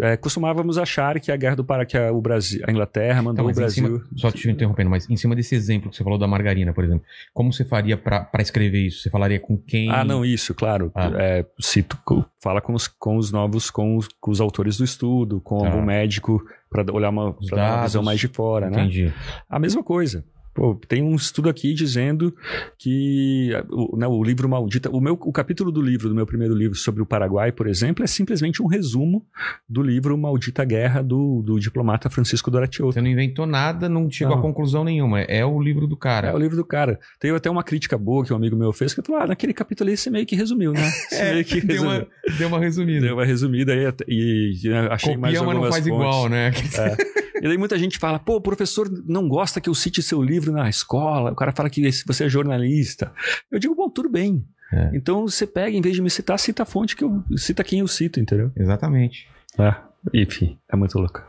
É, 0.00 0.16
costumávamos 0.16 0.78
achar 0.78 1.20
que 1.20 1.30
a 1.30 1.36
guerra 1.36 1.56
do 1.56 1.64
Pará, 1.64 1.84
que 1.84 1.96
a, 1.96 2.10
o 2.10 2.22
Brasil, 2.22 2.62
a 2.66 2.70
Inglaterra 2.70 3.20
mandou 3.20 3.46
o 3.46 3.52
Brasil. 3.52 3.84
Cima, 3.84 4.02
só 4.16 4.30
te 4.30 4.48
interrompendo, 4.48 4.88
mas 4.88 5.08
em 5.10 5.16
cima 5.16 5.36
desse 5.36 5.54
exemplo 5.54 5.90
que 5.90 5.96
você 5.96 6.02
falou 6.02 6.18
da 6.18 6.26
margarina, 6.26 6.72
por 6.72 6.82
exemplo, 6.82 7.04
como 7.34 7.52
você 7.52 7.64
faria 7.64 7.98
para 7.98 8.30
escrever 8.40 8.86
isso? 8.86 9.02
Você 9.02 9.10
falaria 9.10 9.38
com 9.38 9.58
quem? 9.58 9.90
Ah, 9.90 10.04
não, 10.04 10.24
isso, 10.24 10.54
claro. 10.54 10.90
Ah. 10.94 11.10
É, 11.16 11.46
cito, 11.60 11.98
fala 12.42 12.62
com 12.62 12.72
os, 12.72 12.88
com 12.88 13.16
os 13.18 13.30
novos, 13.30 13.70
com 13.70 13.96
os, 13.96 14.08
com 14.20 14.30
os 14.30 14.40
autores 14.40 14.78
do 14.78 14.84
estudo, 14.84 15.40
com 15.40 15.58
tá. 15.58 15.66
algum 15.66 15.82
médico, 15.82 16.42
para 16.70 16.90
olhar 16.92 17.10
uma, 17.10 17.36
uma 17.38 17.82
visão 17.82 18.02
mais 18.02 18.18
de 18.18 18.28
fora, 18.28 18.70
né? 18.70 18.80
Entendi. 18.80 19.12
A 19.50 19.58
mesma 19.58 19.82
coisa. 19.82 20.24
Pô, 20.54 20.78
tem 20.86 21.02
um 21.02 21.14
estudo 21.14 21.48
aqui 21.48 21.72
dizendo 21.72 22.34
que 22.78 23.50
o, 23.70 23.96
né, 23.96 24.06
o 24.06 24.22
livro 24.22 24.48
Maldita, 24.48 24.90
o, 24.90 25.00
meu, 25.00 25.14
o 25.14 25.32
capítulo 25.32 25.72
do 25.72 25.80
livro, 25.80 26.10
do 26.10 26.14
meu 26.14 26.26
primeiro 26.26 26.54
livro 26.54 26.76
sobre 26.76 27.00
o 27.00 27.06
Paraguai, 27.06 27.50
por 27.50 27.66
exemplo, 27.66 28.04
é 28.04 28.06
simplesmente 28.06 28.62
um 28.62 28.66
resumo 28.66 29.24
do 29.66 29.82
livro 29.82 30.16
Maldita 30.18 30.62
Guerra 30.64 31.02
do, 31.02 31.42
do 31.42 31.58
diplomata 31.58 32.10
Francisco 32.10 32.50
Doratioto. 32.50 32.92
Você 32.92 33.00
não 33.00 33.08
inventou 33.08 33.46
nada, 33.46 33.88
não 33.88 34.10
chegou 34.10 34.36
a 34.36 34.42
conclusão 34.42 34.84
nenhuma. 34.84 35.22
É 35.22 35.44
o 35.44 35.58
livro 35.58 35.86
do 35.86 35.96
cara. 35.96 36.28
É 36.28 36.34
o 36.34 36.38
livro 36.38 36.56
do 36.56 36.64
cara. 36.64 37.00
Teve 37.18 37.34
até 37.34 37.50
uma 37.50 37.62
crítica 37.62 37.96
boa 37.96 38.24
que 38.24 38.32
um 38.32 38.36
amigo 38.36 38.54
meu 38.54 38.72
fez, 38.72 38.92
que 38.92 39.00
falou: 39.00 39.22
ah, 39.22 39.26
naquele 39.26 39.54
capítulo 39.54 39.88
ali 39.88 39.96
você 39.96 40.10
meio 40.10 40.26
que 40.26 40.36
resumiu, 40.36 40.72
né? 40.72 40.82
Você 41.08 41.16
é, 41.16 41.32
meio 41.32 41.44
que 41.44 41.60
resumiu. 41.60 41.82
Deu, 41.82 41.84
uma, 41.84 42.06
deu 42.38 42.48
uma 42.48 42.58
resumida. 42.58 43.06
Deu 43.06 43.14
uma 43.14 43.24
resumida 43.24 43.72
aí 43.72 43.92
e, 44.06 44.52
e 44.64 44.72
achei 44.90 45.14
Copia, 45.14 45.18
mais 45.18 45.38
algumas 45.38 45.56
mas 45.56 45.64
não 45.64 45.70
faz 45.70 45.86
fontes. 45.86 45.86
igual, 45.86 46.28
né? 46.28 46.52
É. 46.78 47.21
E 47.42 47.48
daí 47.48 47.58
muita 47.58 47.76
gente 47.76 47.98
fala, 47.98 48.20
pô, 48.20 48.36
o 48.36 48.40
professor 48.40 48.88
não 49.04 49.28
gosta 49.28 49.60
que 49.60 49.68
eu 49.68 49.74
cite 49.74 50.00
seu 50.00 50.22
livro 50.22 50.52
na 50.52 50.68
escola. 50.68 51.32
O 51.32 51.34
cara 51.34 51.50
fala 51.50 51.68
que 51.68 51.82
você 52.06 52.24
é 52.24 52.28
jornalista. 52.28 53.12
Eu 53.50 53.58
digo, 53.58 53.74
bom, 53.74 53.90
tudo 53.90 54.08
bem. 54.08 54.46
É. 54.72 54.92
Então 54.94 55.26
você 55.26 55.44
pega, 55.44 55.76
em 55.76 55.80
vez 55.80 55.96
de 55.96 56.00
me 56.00 56.08
citar, 56.08 56.38
cita 56.38 56.62
a 56.62 56.66
fonte 56.66 56.94
que 56.94 57.02
eu 57.02 57.24
cita 57.36 57.64
quem 57.64 57.80
eu 57.80 57.88
cito, 57.88 58.20
entendeu? 58.20 58.52
Exatamente. 58.56 59.28
É. 59.58 59.74
Enfim, 60.14 60.56
é 60.72 60.76
muito 60.76 60.96
louco. 60.96 61.20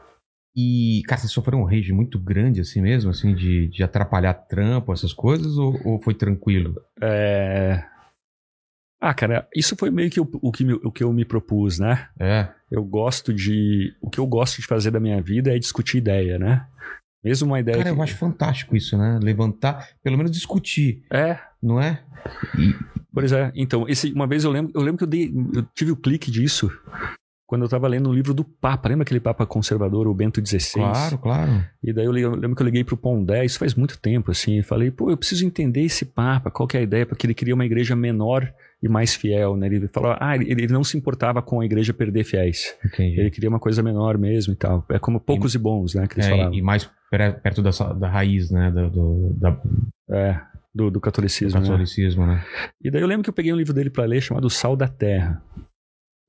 E, 0.55 1.01
cara, 1.07 1.19
você 1.19 1.27
sofreu 1.27 1.57
um 1.57 1.65
rage 1.65 1.91
muito 1.91 2.19
grande 2.19 2.61
assim 2.61 2.79
mesmo, 2.79 3.09
assim, 3.09 3.33
de, 3.33 3.67
de 3.69 3.81
atrapalhar 3.81 4.35
trampo, 4.35 4.93
essas 4.93 5.13
coisas, 5.13 5.57
ou, 5.57 5.79
ou 5.83 5.99
foi 5.99 6.13
tranquilo? 6.13 6.75
É. 7.01 7.83
Ah, 9.05 9.13
cara, 9.13 9.45
isso 9.53 9.75
foi 9.75 9.91
meio 9.91 10.09
que 10.09 10.21
o, 10.21 10.29
o, 10.41 10.49
que, 10.49 10.63
o 10.75 10.89
que 10.89 11.03
eu 11.03 11.11
me 11.11 11.25
propus, 11.25 11.77
né? 11.77 12.07
É. 12.17 12.47
Eu 12.71 12.81
gosto 12.85 13.33
de. 13.33 13.93
O 14.01 14.09
que 14.09 14.17
eu 14.17 14.25
gosto 14.25 14.61
de 14.61 14.65
fazer 14.65 14.91
da 14.91 14.99
minha 14.99 15.21
vida 15.21 15.53
é 15.53 15.59
discutir 15.59 15.97
ideia, 15.97 16.39
né? 16.39 16.65
Mesmo 17.21 17.49
uma 17.49 17.59
ideia. 17.59 17.79
Cara, 17.79 17.91
que... 17.91 17.99
eu 17.99 18.01
acho 18.01 18.15
fantástico 18.15 18.77
isso, 18.77 18.97
né? 18.97 19.19
Levantar, 19.21 19.89
pelo 20.01 20.15
menos 20.15 20.31
discutir. 20.31 21.03
É. 21.11 21.37
Não 21.61 21.81
é? 21.81 22.01
Pois 23.13 23.33
é. 23.33 23.51
Então, 23.55 23.89
esse, 23.89 24.09
uma 24.13 24.25
vez 24.25 24.45
eu 24.45 24.51
lembro, 24.51 24.71
eu 24.73 24.81
lembro 24.81 24.99
que 24.99 25.03
eu, 25.03 25.07
dei, 25.07 25.33
eu 25.53 25.63
tive 25.75 25.91
o 25.91 25.97
clique 25.97 26.31
disso 26.31 26.71
quando 27.53 27.61
eu 27.61 27.65
estava 27.65 27.87
lendo 27.87 28.09
um 28.09 28.13
livro 28.13 28.33
do 28.33 28.43
Papa. 28.43 28.89
Lembra 28.89 29.03
aquele 29.03 29.19
Papa 29.19 29.45
conservador, 29.45 30.07
o 30.07 30.13
Bento 30.15 30.43
XVI? 30.43 30.73
Claro, 30.73 31.17
claro. 31.19 31.65
E 31.83 31.93
daí 31.93 32.03
eu, 32.03 32.11
lembro 32.11 32.55
que 32.55 32.63
eu 32.63 32.65
liguei 32.65 32.83
pro 32.83 32.97
Pondé, 32.97 33.45
isso 33.45 33.59
faz 33.59 33.75
muito 33.75 33.99
tempo, 33.99 34.31
assim, 34.31 34.57
e 34.57 34.63
falei, 34.63 34.89
pô, 34.89 35.11
eu 35.11 35.15
preciso 35.17 35.45
entender 35.45 35.81
esse 35.81 36.03
Papa, 36.03 36.49
qual 36.49 36.67
que 36.67 36.75
é 36.75 36.79
a 36.79 36.83
ideia, 36.83 37.05
porque 37.05 37.27
ele 37.27 37.35
queria 37.35 37.53
uma 37.53 37.63
igreja 37.63 37.95
menor 37.95 38.51
e 38.81 38.89
mais 38.89 39.13
fiel, 39.13 39.55
né? 39.55 39.67
Ele 39.67 39.87
falou, 39.87 40.17
ah, 40.19 40.35
ele, 40.35 40.49
ele 40.49 40.67
não 40.73 40.83
se 40.83 40.97
importava 40.97 41.43
com 41.43 41.61
a 41.61 41.65
igreja 41.65 41.93
perder 41.93 42.23
fiéis. 42.23 42.75
Entendi. 42.83 43.19
Ele 43.19 43.29
queria 43.29 43.49
uma 43.49 43.59
coisa 43.59 43.83
menor 43.83 44.17
mesmo 44.17 44.53
e 44.53 44.55
tal. 44.55 44.83
É 44.89 44.97
como 44.97 45.19
poucos 45.19 45.53
e, 45.53 45.57
e 45.57 45.59
bons, 45.59 45.93
né? 45.93 46.07
Que 46.07 46.15
eles 46.15 46.25
é, 46.25 46.29
falavam. 46.31 46.55
E 46.55 46.61
mais 46.63 46.89
perto 47.11 47.61
da, 47.61 47.69
da 47.93 48.09
raiz, 48.09 48.49
né? 48.49 48.71
Do, 48.71 48.89
do 48.89 49.33
da... 49.39 49.61
É, 50.09 50.41
do, 50.73 50.89
do 50.89 50.99
catolicismo. 50.99 51.61
Do 51.61 51.67
catolicismo, 51.67 52.25
né? 52.25 52.33
né? 52.33 52.69
E 52.83 52.89
daí 52.89 53.03
eu 53.03 53.07
lembro 53.07 53.23
que 53.23 53.29
eu 53.29 53.33
peguei 53.33 53.53
um 53.53 53.57
livro 53.57 53.75
dele 53.75 53.91
para 53.91 54.05
ler 54.05 54.21
chamado 54.21 54.49
Sal 54.49 54.75
da 54.75 54.87
Terra. 54.87 55.39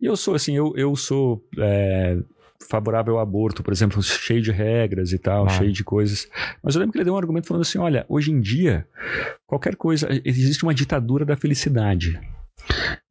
E 0.04 0.06
eu 0.06 0.18
sou 0.18 0.34
assim, 0.34 0.54
eu, 0.54 0.74
eu 0.76 0.94
sou 0.94 1.42
é, 1.58 2.18
favorável 2.68 3.14
ao 3.14 3.22
aborto, 3.22 3.62
por 3.62 3.72
exemplo, 3.72 4.02
cheio 4.02 4.42
de 4.42 4.52
regras 4.52 5.14
e 5.14 5.18
tal, 5.18 5.46
ah. 5.46 5.48
cheio 5.48 5.72
de 5.72 5.82
coisas. 5.82 6.28
Mas 6.62 6.74
eu 6.74 6.80
lembro 6.80 6.92
que 6.92 6.98
ele 6.98 7.06
deu 7.06 7.14
um 7.14 7.16
argumento 7.16 7.46
falando 7.46 7.62
assim: 7.62 7.78
olha, 7.78 8.04
hoje 8.06 8.30
em 8.30 8.38
dia, 8.38 8.86
qualquer 9.46 9.76
coisa, 9.76 10.06
existe 10.22 10.62
uma 10.62 10.74
ditadura 10.74 11.24
da 11.24 11.38
felicidade. 11.38 12.20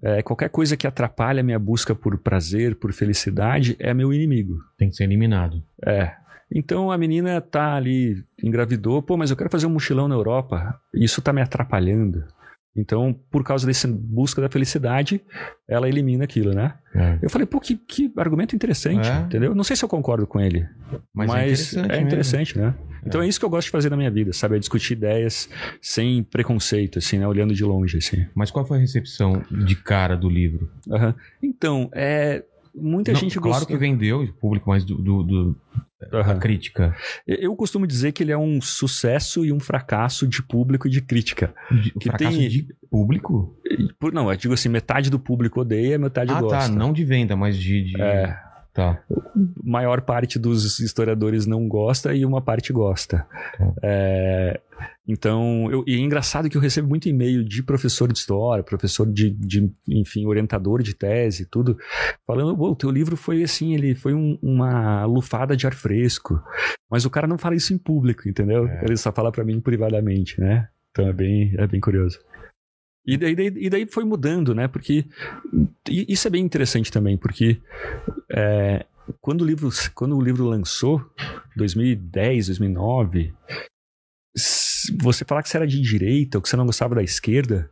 É, 0.04 0.22
qualquer 0.22 0.50
coisa 0.50 0.78
que 0.78 0.86
atrapalha 0.86 1.40
a 1.40 1.44
minha 1.44 1.58
busca 1.58 1.96
por 1.96 2.16
prazer, 2.20 2.76
por 2.76 2.94
felicidade, 2.94 3.76
é 3.80 3.92
meu 3.92 4.14
inimigo. 4.14 4.60
Tem 4.78 4.88
que 4.88 4.96
ser 4.96 5.06
eliminado. 5.06 5.64
É. 5.84 6.12
Então 6.54 6.92
a 6.92 6.98
menina 6.98 7.42
tá 7.42 7.74
ali, 7.74 8.24
engravidou, 8.44 9.02
pô, 9.02 9.18
mas 9.18 9.32
eu 9.32 9.36
quero 9.36 9.50
fazer 9.50 9.66
um 9.66 9.72
mochilão 9.72 10.08
na 10.08 10.14
Europa, 10.14 10.80
isso 10.94 11.24
tá 11.24 11.34
me 11.34 11.42
atrapalhando. 11.42 12.24
Então, 12.76 13.16
por 13.30 13.44
causa 13.44 13.68
dessa 13.68 13.88
busca 13.88 14.42
da 14.42 14.50
felicidade, 14.50 15.22
ela 15.68 15.88
elimina 15.88 16.24
aquilo, 16.24 16.54
né? 16.54 16.74
É. 16.96 17.20
Eu 17.22 17.30
falei, 17.30 17.46
pô, 17.46 17.60
que, 17.60 17.76
que 17.76 18.12
argumento 18.18 18.56
interessante, 18.56 19.08
é. 19.08 19.20
entendeu? 19.22 19.54
Não 19.54 19.64
sei 19.64 19.76
se 19.76 19.86
eu 19.86 19.90
concordo 19.90 20.26
com 20.26 20.40
ele, 20.40 20.68
mas, 21.14 21.30
é 21.30 21.34
mas 21.34 21.38
é 21.38 21.46
interessante, 21.46 21.92
é 21.92 22.02
interessante 22.02 22.58
né? 22.58 22.76
Então 23.06 23.22
é. 23.22 23.26
é 23.26 23.28
isso 23.28 23.40
que 23.40 23.46
eu 23.46 23.50
gosto 23.50 23.66
de 23.66 23.72
fazer 23.72 23.90
na 23.90 23.98
minha 23.98 24.10
vida, 24.10 24.34
sabe? 24.34 24.56
É 24.56 24.60
discutir 24.60 24.94
ideias 24.94 25.48
sem 25.82 26.24
preconceito, 26.24 26.98
assim, 26.98 27.20
né? 27.20 27.28
Olhando 27.28 27.54
de 27.54 27.64
longe, 27.64 27.98
assim. 27.98 28.26
Mas 28.34 28.50
qual 28.50 28.66
foi 28.66 28.78
a 28.78 28.82
recepção 28.82 29.44
de 29.52 29.76
cara 29.76 30.16
do 30.16 30.30
livro? 30.30 30.72
Uhum. 30.88 31.14
Então, 31.42 31.90
é 31.94 32.44
muita 32.74 33.12
Não, 33.12 33.20
gente 33.20 33.40
claro 33.40 33.60
gostou. 33.60 33.68
que 33.68 33.78
vendeu 33.78 34.22
o 34.22 34.34
público 34.34 34.70
mais 34.70 34.84
do, 34.84 34.96
do, 34.98 35.24
do 35.24 35.58
uhum. 36.12 36.40
crítica. 36.40 36.96
Eu 37.28 37.56
costumo 37.56 37.88
dizer 37.88 38.12
que 38.12 38.24
ele 38.24 38.32
é 38.32 38.38
um 38.38 38.62
sucesso 38.62 39.46
e 39.46 39.52
um 39.52 39.60
fracasso 39.60 40.28
de 40.28 40.42
público 40.42 40.88
e 40.88 40.92
de 40.92 41.02
crítica. 41.02 41.54
De, 41.72 41.92
que 41.92 42.10
fracasso 42.10 42.38
tem... 42.38 42.50
de 42.50 42.68
público? 42.90 43.56
Não, 44.14 44.32
eu 44.32 44.38
digo 44.38 44.54
assim, 44.54 44.70
metade 44.70 45.10
do 45.10 45.20
público 45.20 45.62
odeia, 45.62 45.98
metade 45.98 46.32
ah, 46.32 46.42
gosta. 46.42 46.58
Ah, 46.58 46.62
tá, 46.62 46.68
não 46.70 46.92
de 46.92 47.04
venda, 47.04 47.36
mas 47.36 47.58
de... 47.58 47.84
de... 47.84 48.02
É. 48.02 48.38
Tá. 48.74 49.00
Maior 49.64 50.02
parte 50.02 50.40
dos 50.40 50.80
historiadores 50.80 51.46
não 51.46 51.68
gosta 51.68 52.12
e 52.16 52.26
uma 52.26 52.42
parte 52.42 52.74
gosta. 52.74 53.24
Tá. 53.56 53.74
É, 53.84 54.60
então, 55.08 55.70
eu, 55.70 55.84
e 55.86 55.96
é 55.96 56.00
engraçado 56.00 56.50
que 56.50 56.56
eu 56.56 56.62
recebo 56.62 56.88
muito 56.88 57.10
e-mail 57.10 57.44
de 57.44 57.62
professor 57.62 58.12
de 58.12 58.18
história, 58.18 58.64
professor 58.64 59.06
de, 59.06 59.32
de 59.32 59.70
enfim, 59.90 60.26
orientador 60.26 60.82
de 60.82 60.96
tese, 60.96 61.46
tudo, 61.46 61.78
falando, 62.26 62.60
o 62.62 62.76
teu 62.76 62.90
livro 62.90 63.18
foi 63.18 63.44
assim, 63.44 63.74
ele 63.74 63.96
foi 63.96 64.14
um, 64.14 64.40
uma 64.42 65.04
lufada 65.06 65.58
de 65.58 65.68
ar 65.68 65.74
fresco. 65.74 66.42
Mas 66.90 67.04
o 67.04 67.10
cara 67.10 67.28
não 67.28 67.38
fala 67.38 67.56
isso 67.56 67.74
em 67.74 67.78
público, 67.78 68.30
entendeu? 68.30 68.66
É. 68.66 68.86
Ele 68.86 68.96
só 68.96 69.12
fala 69.12 69.32
para 69.32 69.44
mim 69.44 69.60
privadamente, 69.60 70.40
né? 70.40 70.70
Então 70.92 71.08
é 71.08 71.14
bem, 71.14 71.54
é 71.58 71.68
bem 71.68 71.82
curioso. 71.82 72.20
E 73.06 73.18
daí, 73.18 73.36
e 73.36 73.70
daí 73.70 73.86
foi 73.86 74.06
mudando, 74.06 74.56
né? 74.56 74.70
Porque 74.70 75.06
isso 75.86 76.26
é 76.26 76.32
bem 76.32 76.46
interessante 76.46 76.90
também, 76.90 77.18
porque 77.18 77.60
é, 78.32 78.86
quando, 79.20 79.42
o 79.42 79.46
livro, 79.46 79.70
quando 79.94 80.16
o 80.16 80.22
livro 80.22 80.46
lançou, 80.46 81.06
2010, 81.58 82.48
2009, 82.48 83.34
você 85.00 85.24
falar 85.26 85.44
que 85.44 85.50
você 85.50 85.58
era 85.58 85.68
de 85.68 85.80
direita 85.82 86.38
ou 86.38 86.42
que 86.42 86.50
você 86.50 86.56
não 86.56 86.66
gostava 86.66 86.96
da 86.96 87.04
esquerda, 87.04 87.70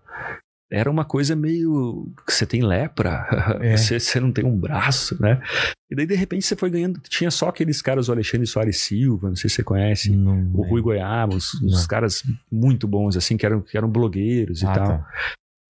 era 0.71 0.89
uma 0.89 1.03
coisa 1.03 1.35
meio. 1.35 2.09
Você 2.27 2.45
tem 2.45 2.63
lepra, 2.63 3.27
É. 3.61 3.75
você, 3.75 3.99
você 3.99 4.19
não 4.19 4.31
tem 4.31 4.45
um 4.45 4.57
braço, 4.57 5.21
né? 5.21 5.41
E 5.89 5.95
daí, 5.95 6.05
de 6.05 6.15
repente, 6.15 6.45
você 6.45 6.55
foi 6.55 6.69
ganhando. 6.69 6.99
Tinha 7.01 7.29
só 7.29 7.49
aqueles 7.49 7.81
caras, 7.81 8.07
o 8.07 8.11
Alexandre 8.13 8.47
Soares 8.47 8.77
Silva, 8.79 9.27
não 9.27 9.35
sei 9.35 9.49
se 9.49 9.57
você 9.57 9.63
conhece, 9.63 10.09
Não, 10.09 10.49
o 10.53 10.61
Rui 10.65 10.81
Goiaba, 10.81 11.35
os 11.35 11.59
Não. 11.61 11.87
caras 11.87 12.23
muito 12.49 12.87
bons, 12.87 13.17
assim, 13.17 13.35
que 13.35 13.45
eram, 13.45 13.61
que 13.61 13.75
eram 13.77 13.89
blogueiros 13.89 14.61
e 14.61 14.65
Ah, 14.65 14.73
tal. 14.73 14.87
tá. 14.87 15.07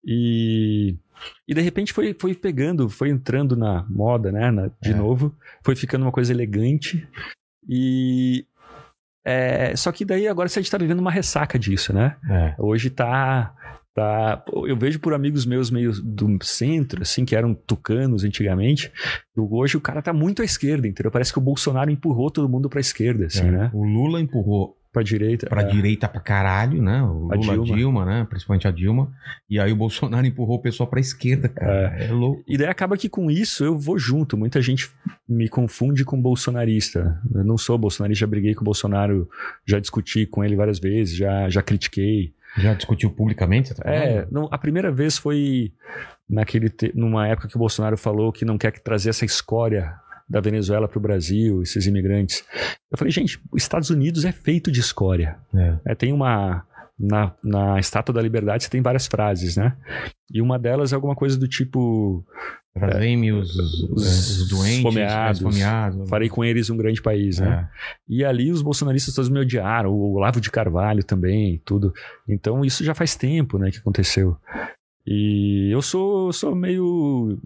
E, 0.04 0.96
e 1.48 1.54
de 1.54 1.60
repente 1.60 1.92
foi, 1.92 2.14
foi 2.18 2.34
pegando, 2.34 2.88
foi 2.88 3.08
entrando 3.10 3.56
na 3.56 3.84
moda, 3.88 4.30
né? 4.32 4.50
na- 4.50 4.68
de 4.80 4.90
É. 4.90 4.94
novo, 4.94 5.34
foi 5.64 5.74
ficando 5.76 6.02
uma 6.02 6.12
coisa 6.12 6.32
elegante. 6.32 7.06
E. 7.68 8.44
é, 9.24 9.74
só 9.76 9.90
que 9.92 10.04
daí 10.04 10.26
agora 10.28 10.46
a 10.46 10.50
gente 10.50 10.70
tá 10.70 10.78
vivendo 10.78 11.00
uma 11.00 11.10
ressaca 11.10 11.58
disso, 11.58 11.92
né? 11.92 12.16
É. 12.30 12.54
Hoje 12.58 12.90
tá. 12.90 13.54
tá 13.94 14.42
eu 14.66 14.76
vejo 14.76 14.98
por 14.98 15.14
amigos 15.14 15.44
meus 15.46 15.70
meio 15.70 15.92
do 16.02 16.38
centro, 16.42 17.02
assim, 17.02 17.24
que 17.24 17.36
eram 17.36 17.54
tucanos 17.54 18.24
antigamente. 18.24 18.90
Hoje 19.36 19.76
o 19.76 19.80
cara 19.80 20.02
tá 20.02 20.12
muito 20.12 20.42
à 20.42 20.44
esquerda, 20.44 20.88
entendeu? 20.88 21.10
Parece 21.10 21.32
que 21.32 21.38
o 21.38 21.42
Bolsonaro 21.42 21.90
empurrou 21.90 22.30
todo 22.30 22.48
mundo 22.48 22.68
pra 22.68 22.80
esquerda, 22.80 23.26
assim, 23.26 23.46
É. 23.48 23.50
né? 23.50 23.70
O 23.72 23.84
Lula 23.84 24.20
empurrou 24.20 24.76
Pra 24.92 25.02
direita. 25.02 25.46
pra 25.48 25.62
é. 25.62 25.64
direita 25.64 26.06
pra 26.06 26.20
caralho, 26.20 26.82
né? 26.82 27.02
O 27.02 27.32
A 27.32 27.34
Lula, 27.34 27.34
a 27.34 27.36
Dilma. 27.56 27.76
Dilma. 27.76 28.04
né? 28.04 28.26
Principalmente 28.28 28.68
a 28.68 28.70
Dilma. 28.70 29.10
E 29.48 29.58
aí 29.58 29.72
o 29.72 29.76
Bolsonaro 29.76 30.24
empurrou 30.26 30.56
o 30.56 30.62
pessoal 30.62 30.86
pra 30.86 31.00
esquerda, 31.00 31.48
cara. 31.48 31.96
É, 31.98 32.12
louco. 32.12 32.44
E 32.46 32.58
daí 32.58 32.66
acaba 32.68 32.96
que 32.98 33.08
com 33.08 33.30
isso 33.30 33.64
eu 33.64 33.78
vou 33.78 33.98
junto. 33.98 34.36
Muita 34.36 34.60
gente 34.60 34.90
me 35.26 35.48
confunde 35.48 36.04
com 36.04 36.20
bolsonarista. 36.20 37.18
Eu 37.34 37.42
não 37.42 37.56
sou 37.56 37.78
bolsonarista, 37.78 38.20
já 38.20 38.26
briguei 38.26 38.54
com 38.54 38.60
o 38.60 38.64
Bolsonaro, 38.64 39.26
já 39.66 39.78
discuti 39.78 40.26
com 40.26 40.44
ele 40.44 40.56
várias 40.56 40.78
vezes, 40.78 41.16
já, 41.16 41.48
já 41.48 41.62
critiquei. 41.62 42.34
Já 42.58 42.74
discutiu 42.74 43.08
publicamente, 43.10 43.74
tá? 43.74 43.82
É, 43.90 44.26
não, 44.30 44.46
a 44.50 44.58
primeira 44.58 44.92
vez 44.92 45.16
foi 45.16 45.72
naquele 46.28 46.68
te- 46.68 46.92
numa 46.94 47.26
época 47.26 47.48
que 47.48 47.56
o 47.56 47.58
Bolsonaro 47.58 47.96
falou 47.96 48.30
que 48.30 48.44
não 48.44 48.58
quer 48.58 48.72
que 48.72 48.82
trazer 48.84 49.08
essa 49.08 49.24
escória 49.24 49.94
da 50.28 50.40
Venezuela 50.40 50.88
para 50.88 50.98
o 50.98 51.02
Brasil, 51.02 51.62
esses 51.62 51.86
imigrantes. 51.86 52.44
Eu 52.90 52.98
falei, 52.98 53.12
gente, 53.12 53.40
os 53.50 53.62
Estados 53.62 53.90
Unidos 53.90 54.24
é 54.24 54.32
feito 54.32 54.70
de 54.70 54.80
escória. 54.80 55.36
É. 55.54 55.78
É, 55.86 55.94
tem 55.94 56.12
uma. 56.12 56.66
Na, 56.98 57.34
na 57.42 57.80
Estátua 57.80 58.14
da 58.14 58.22
Liberdade 58.22 58.62
você 58.62 58.70
tem 58.70 58.82
várias 58.82 59.06
frases, 59.06 59.56
né? 59.56 59.76
E 60.30 60.40
uma 60.40 60.58
delas 60.58 60.92
é 60.92 60.94
alguma 60.94 61.16
coisa 61.16 61.36
do 61.38 61.48
tipo: 61.48 62.24
Trazem-me 62.74 63.32
os, 63.32 63.54
os, 63.54 64.40
os 64.40 64.48
doentes, 64.48 64.78
esfomeados. 64.78 65.40
os 65.42 65.46
esfomeados. 65.46 66.08
farei 66.08 66.28
com 66.30 66.42
eles 66.42 66.70
um 66.70 66.76
grande 66.76 67.02
país, 67.02 67.38
né? 67.38 67.68
É. 67.68 67.92
E 68.08 68.24
ali 68.24 68.50
os 68.50 68.62
bolsonaristas 68.62 69.14
todos 69.14 69.28
me 69.28 69.38
odiaram, 69.38 69.90
o 69.90 70.14
Olavo 70.14 70.40
de 70.40 70.50
Carvalho 70.50 71.04
também, 71.04 71.60
tudo. 71.66 71.92
Então 72.26 72.64
isso 72.64 72.82
já 72.82 72.94
faz 72.94 73.14
tempo, 73.14 73.58
né, 73.58 73.70
que 73.70 73.78
aconteceu. 73.78 74.38
E 75.06 75.68
eu 75.72 75.82
sou, 75.82 76.32
sou 76.32 76.54
meio. 76.54 77.38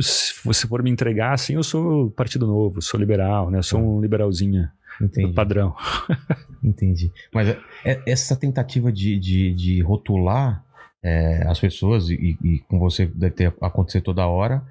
Se 0.00 0.34
você 0.44 0.66
for 0.66 0.82
me 0.82 0.90
entregar 0.90 1.32
assim, 1.32 1.54
eu 1.54 1.62
sou 1.62 2.10
Partido 2.10 2.46
Novo, 2.46 2.82
sou 2.82 3.00
liberal, 3.00 3.50
né? 3.50 3.62
Sou 3.62 3.80
um 3.80 4.00
liberalzinho 4.00 4.68
Entendi. 5.00 5.32
padrão. 5.32 5.74
Entendi. 6.62 7.10
Mas 7.32 7.48
é- 7.48 7.58
é- 7.84 8.02
essa 8.06 8.36
tentativa 8.36 8.92
de, 8.92 9.18
de, 9.18 9.54
de 9.54 9.80
rotular 9.82 10.62
é, 11.02 11.46
as 11.46 11.60
pessoas, 11.60 12.08
e, 12.08 12.38
e 12.42 12.58
com 12.68 12.78
você 12.78 13.04
deve 13.06 13.34
ter 13.34 13.54
acontecer 13.60 14.00
toda 14.00 14.26
hora, 14.26 14.62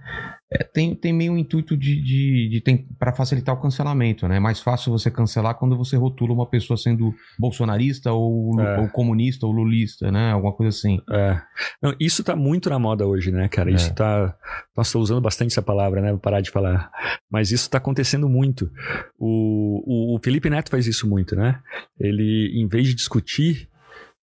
é, 0.53 0.63
tem, 0.63 0.95
tem 0.95 1.11
meio 1.13 1.33
um 1.33 1.37
intuito 1.37 1.75
de, 1.75 2.01
de, 2.01 2.49
de 2.61 2.85
para 2.99 3.11
facilitar 3.13 3.55
o 3.55 3.61
cancelamento, 3.61 4.27
né? 4.27 4.37
É 4.37 4.39
mais 4.39 4.59
fácil 4.59 4.91
você 4.91 5.09
cancelar 5.09 5.55
quando 5.55 5.75
você 5.77 5.95
rotula 5.97 6.33
uma 6.33 6.45
pessoa 6.45 6.77
sendo 6.77 7.13
bolsonarista 7.39 8.11
ou, 8.11 8.59
É. 8.59 8.79
ou 8.79 8.87
comunista 8.89 9.45
ou 9.45 9.51
lulista, 9.51 10.11
né? 10.11 10.31
Alguma 10.31 10.53
coisa 10.53 10.69
assim. 10.69 10.99
É. 11.11 11.41
Não, 11.81 11.95
isso 11.99 12.23
tá 12.23 12.35
muito 12.35 12.69
na 12.69 12.77
moda 12.79 13.05
hoje, 13.07 13.31
né, 13.31 13.47
cara? 13.47 13.71
Isso 13.71 13.89
É. 13.89 13.93
tá. 13.93 14.35
Nossa, 14.75 14.93
tô 14.93 14.99
usando 14.99 15.21
bastante 15.21 15.51
essa 15.51 15.61
palavra, 15.61 16.01
né? 16.01 16.11
Vou 16.11 16.19
parar 16.19 16.41
de 16.41 16.51
falar. 16.51 16.91
Mas 17.31 17.51
isso 17.51 17.69
tá 17.69 17.77
acontecendo 17.77 18.29
muito. 18.29 18.69
O, 19.17 20.13
o, 20.13 20.15
o 20.15 20.19
Felipe 20.23 20.49
Neto 20.49 20.69
faz 20.69 20.87
isso 20.87 21.07
muito, 21.09 21.35
né? 21.35 21.59
Ele, 21.99 22.51
em 22.55 22.67
vez 22.67 22.87
de 22.87 22.93
discutir, 22.95 23.67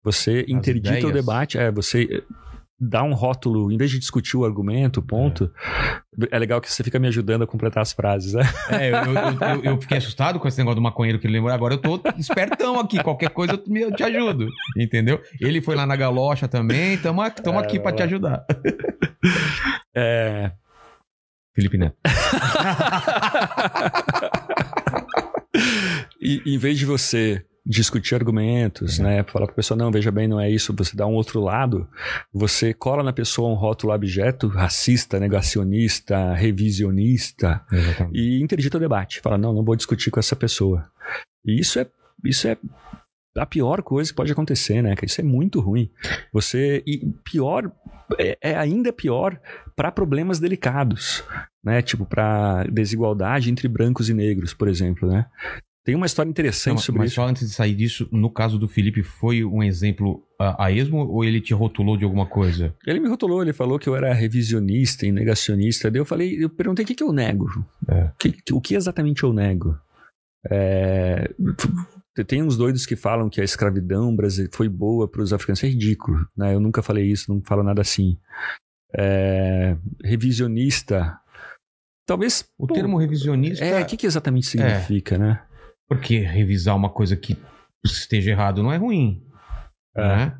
você 0.03 0.45
interdita 0.49 0.95
o 0.95 0.99
ideias. 0.99 1.13
debate. 1.15 1.59
É, 1.59 1.71
você 1.71 2.23
dá 2.79 3.03
um 3.03 3.15
rótulo, 3.15 3.73
em 3.73 3.77
vez 3.79 3.91
de 3.91 3.99
discutir 3.99 4.37
o 4.37 4.45
argumento, 4.45 5.01
o 5.01 5.03
ponto. 5.03 5.51
É. 6.31 6.39
legal 6.39 6.61
que 6.61 6.71
você 6.71 6.85
fica 6.85 6.99
me 6.99 7.09
ajudando 7.09 7.43
a 7.43 7.47
completar 7.47 7.83
as 7.83 7.93
frases, 7.93 8.35
né? 8.35 8.43
É, 8.71 8.91
eu, 8.91 8.95
eu, 8.95 9.15
eu- 9.57 9.65
eu 9.73 9.81
fiquei 9.81 9.97
assustado 9.99 10.39
com 10.39 10.47
esse 10.49 10.59
negócio 10.59 10.77
do 10.77 10.83
maconheiro 10.83 11.19
que 11.19 11.27
ele 11.27 11.35
lembrou. 11.35 11.53
Agora 11.55 11.75
eu 11.75 11.79
tô 11.79 12.01
espertão 12.19 12.79
aqui. 12.79 13.03
Qualquer 13.03 13.31
coisa 13.31 13.55
eu 13.55 13.93
te, 13.93 14.03
ajudo. 14.03 14.49
Entendeu? 14.77 15.21
Ele 15.41 15.61
foi 15.63 15.75
lá 15.75 15.87
na 15.87 15.97
galocha 15.97 16.47
também. 16.49 16.97
Tamo, 16.99 17.23
aqui- 17.23 17.43
tamo 17.43 17.59
aqui 17.59 17.79
pra 17.81 17.93
te 17.93 18.03
ajudar. 18.03 18.45
É. 19.95 20.53
Felipe 21.55 21.79
Neto. 21.79 21.97
E 26.21 26.43
em 26.45 26.59
vez 26.59 26.79
de 26.79 26.85
você 26.87 27.45
discutir 27.67 28.15
argumentos, 28.15 28.99
né, 28.99 29.25
falar 29.25 29.47
para 29.47 29.55
a 29.55 29.57
pessoa 29.57 29.77
não, 29.77 29.91
veja 29.91 30.13
bem, 30.13 30.29
não 30.29 30.41
é 30.41 30.49
isso, 30.49 30.73
você 30.73 30.97
dá 30.97 31.07
um 31.07 31.15
outro 31.15 31.41
lado, 31.41 31.89
você 32.33 32.73
cola 32.73 33.03
na 33.03 33.13
pessoa 33.13 33.51
um 33.51 33.55
rótulo 33.55 33.93
abjeto, 33.93 34.47
racista, 34.47 35.19
negacionista, 35.19 36.33
revisionista 36.33 37.61
Exatamente. 37.73 38.19
e 38.19 38.41
interdita 38.41 38.77
o 38.77 38.81
debate. 38.81 39.21
Fala 39.21 39.37
não, 39.37 39.53
não 39.53 39.65
vou 39.65 39.75
discutir 39.75 40.11
com 40.11 40.21
essa 40.21 40.37
pessoa. 40.37 40.89
E 41.45 41.59
isso 41.59 41.81
é 41.81 41.87
isso 42.25 42.49
é 42.49 42.57
a 43.37 43.45
pior 43.45 43.83
coisa 43.83 44.11
que 44.11 44.17
pode 44.17 44.33
acontecer, 44.33 44.83
né? 44.83 44.95
Isso 45.03 45.21
é 45.21 45.25
muito 45.25 45.61
ruim. 45.61 45.91
Você 46.33 46.83
e 46.87 47.07
pior 47.23 47.71
é, 48.19 48.39
é 48.41 48.57
ainda 48.57 48.93
pior 48.93 49.39
para 49.75 49.93
problemas 49.93 50.39
delicados, 50.39 51.23
né? 51.63 51.83
Tipo 51.83 52.07
para 52.07 52.65
desigualdade 52.65 53.51
entre 53.51 53.69
brancos 53.69 54.09
e 54.09 54.15
negros, 54.15 54.55
por 54.55 54.69
exemplo, 54.69 55.09
né? 55.09 55.27
Tem 55.87 55.95
uma 55.95 56.05
história 56.07 56.29
interessante 56.29 56.75
Não, 56.79 56.83
sobre 56.83 56.99
mas 56.99 57.13
isso. 57.13 57.15
só 57.15 57.29
antes 57.29 57.49
de 57.49 57.55
sair 57.55 57.73
disso, 57.73 58.09
no 58.11 58.29
caso 58.29 58.59
do 58.59 58.67
Felipe, 58.67 59.05
foi 59.05 59.45
um 59.45 59.63
exemplo 59.63 60.21
a, 60.37 60.65
a 60.67 60.73
esmo 60.73 60.99
ou 61.07 61.25
ele 61.25 61.41
te 61.41 61.55
rotulou 61.55 61.97
de 61.97 62.03
alguma 62.03 62.27
coisa? 62.27 62.75
Ele 62.85 62.99
me 62.99 63.09
rotulou, 63.09 63.41
ele 63.41 63.53
falou 63.53 63.79
que 63.79 63.89
eu 63.89 63.95
era 63.95 64.13
revisionista 64.13 65.07
e 65.07 65.13
negacionista. 65.13 65.89
Daí 65.89 66.01
eu 66.01 66.05
falei, 66.05 66.43
eu 66.43 66.51
perguntei 66.51 66.85
o 66.85 66.89
que, 66.89 66.95
que 66.97 67.05
eu 67.05 67.13
nego. 67.13 67.47
É. 67.89 68.11
Que- 68.19 68.35
o 68.53 68.61
que 68.61 68.75
exatamente 68.75 69.23
eu 69.23 69.33
nego? 69.33 69.79
É, 70.51 71.33
tem 72.27 72.43
uns 72.43 72.57
doidos 72.57 72.85
que 72.85 72.97
falam 72.97 73.29
que 73.31 73.41
a 73.41 73.45
escravidão 73.45 74.15
brasileira 74.15 74.57
foi 74.57 74.69
boa 74.69 75.07
para 75.07 75.23
os 75.23 75.33
africanos. 75.33 75.61
Isso 75.61 75.67
é 75.67 75.69
ridículo, 75.69 76.27
né? 76.37 76.53
Eu 76.53 76.59
nunca 76.59 76.83
falei 76.83 77.07
isso, 77.07 77.33
não 77.33 77.41
falo 77.43 77.63
nada 77.63 77.81
assim. 77.81 78.19
É, 78.93 79.77
revisionista. 80.03 81.17
Talvez. 82.05 82.45
O 82.59 82.67
bom, 82.67 82.75
termo 82.75 82.97
revisionista. 82.97 83.65
É, 83.65 83.83
o 83.83 83.87
que, 83.87 83.97
que 83.97 84.07
exatamente 84.07 84.47
significa, 84.49 85.17
né? 85.17 85.43
Porque 85.89 86.19
revisar 86.19 86.77
uma 86.77 86.91
coisa 86.91 87.17
que 87.17 87.37
esteja 87.85 88.31
errado 88.31 88.63
não 88.63 88.73
é 88.73 88.77
ruim. 88.77 89.23
Né? 89.95 90.37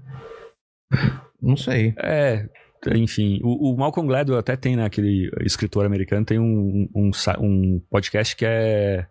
Não 1.41 1.57
sei. 1.57 1.95
É, 1.99 2.49
enfim, 2.95 3.41
o, 3.43 3.73
o 3.73 3.77
Malcolm 3.77 4.09
Gladwell 4.09 4.39
até 4.39 4.57
tem, 4.57 4.77
né, 4.77 4.85
aquele 4.85 5.31
escritor 5.43 5.85
americano, 5.85 6.25
tem 6.25 6.39
um, 6.39 6.89
um, 6.95 7.11
um 7.41 7.81
podcast 7.91 8.37
que 8.37 8.45
é 8.45 9.07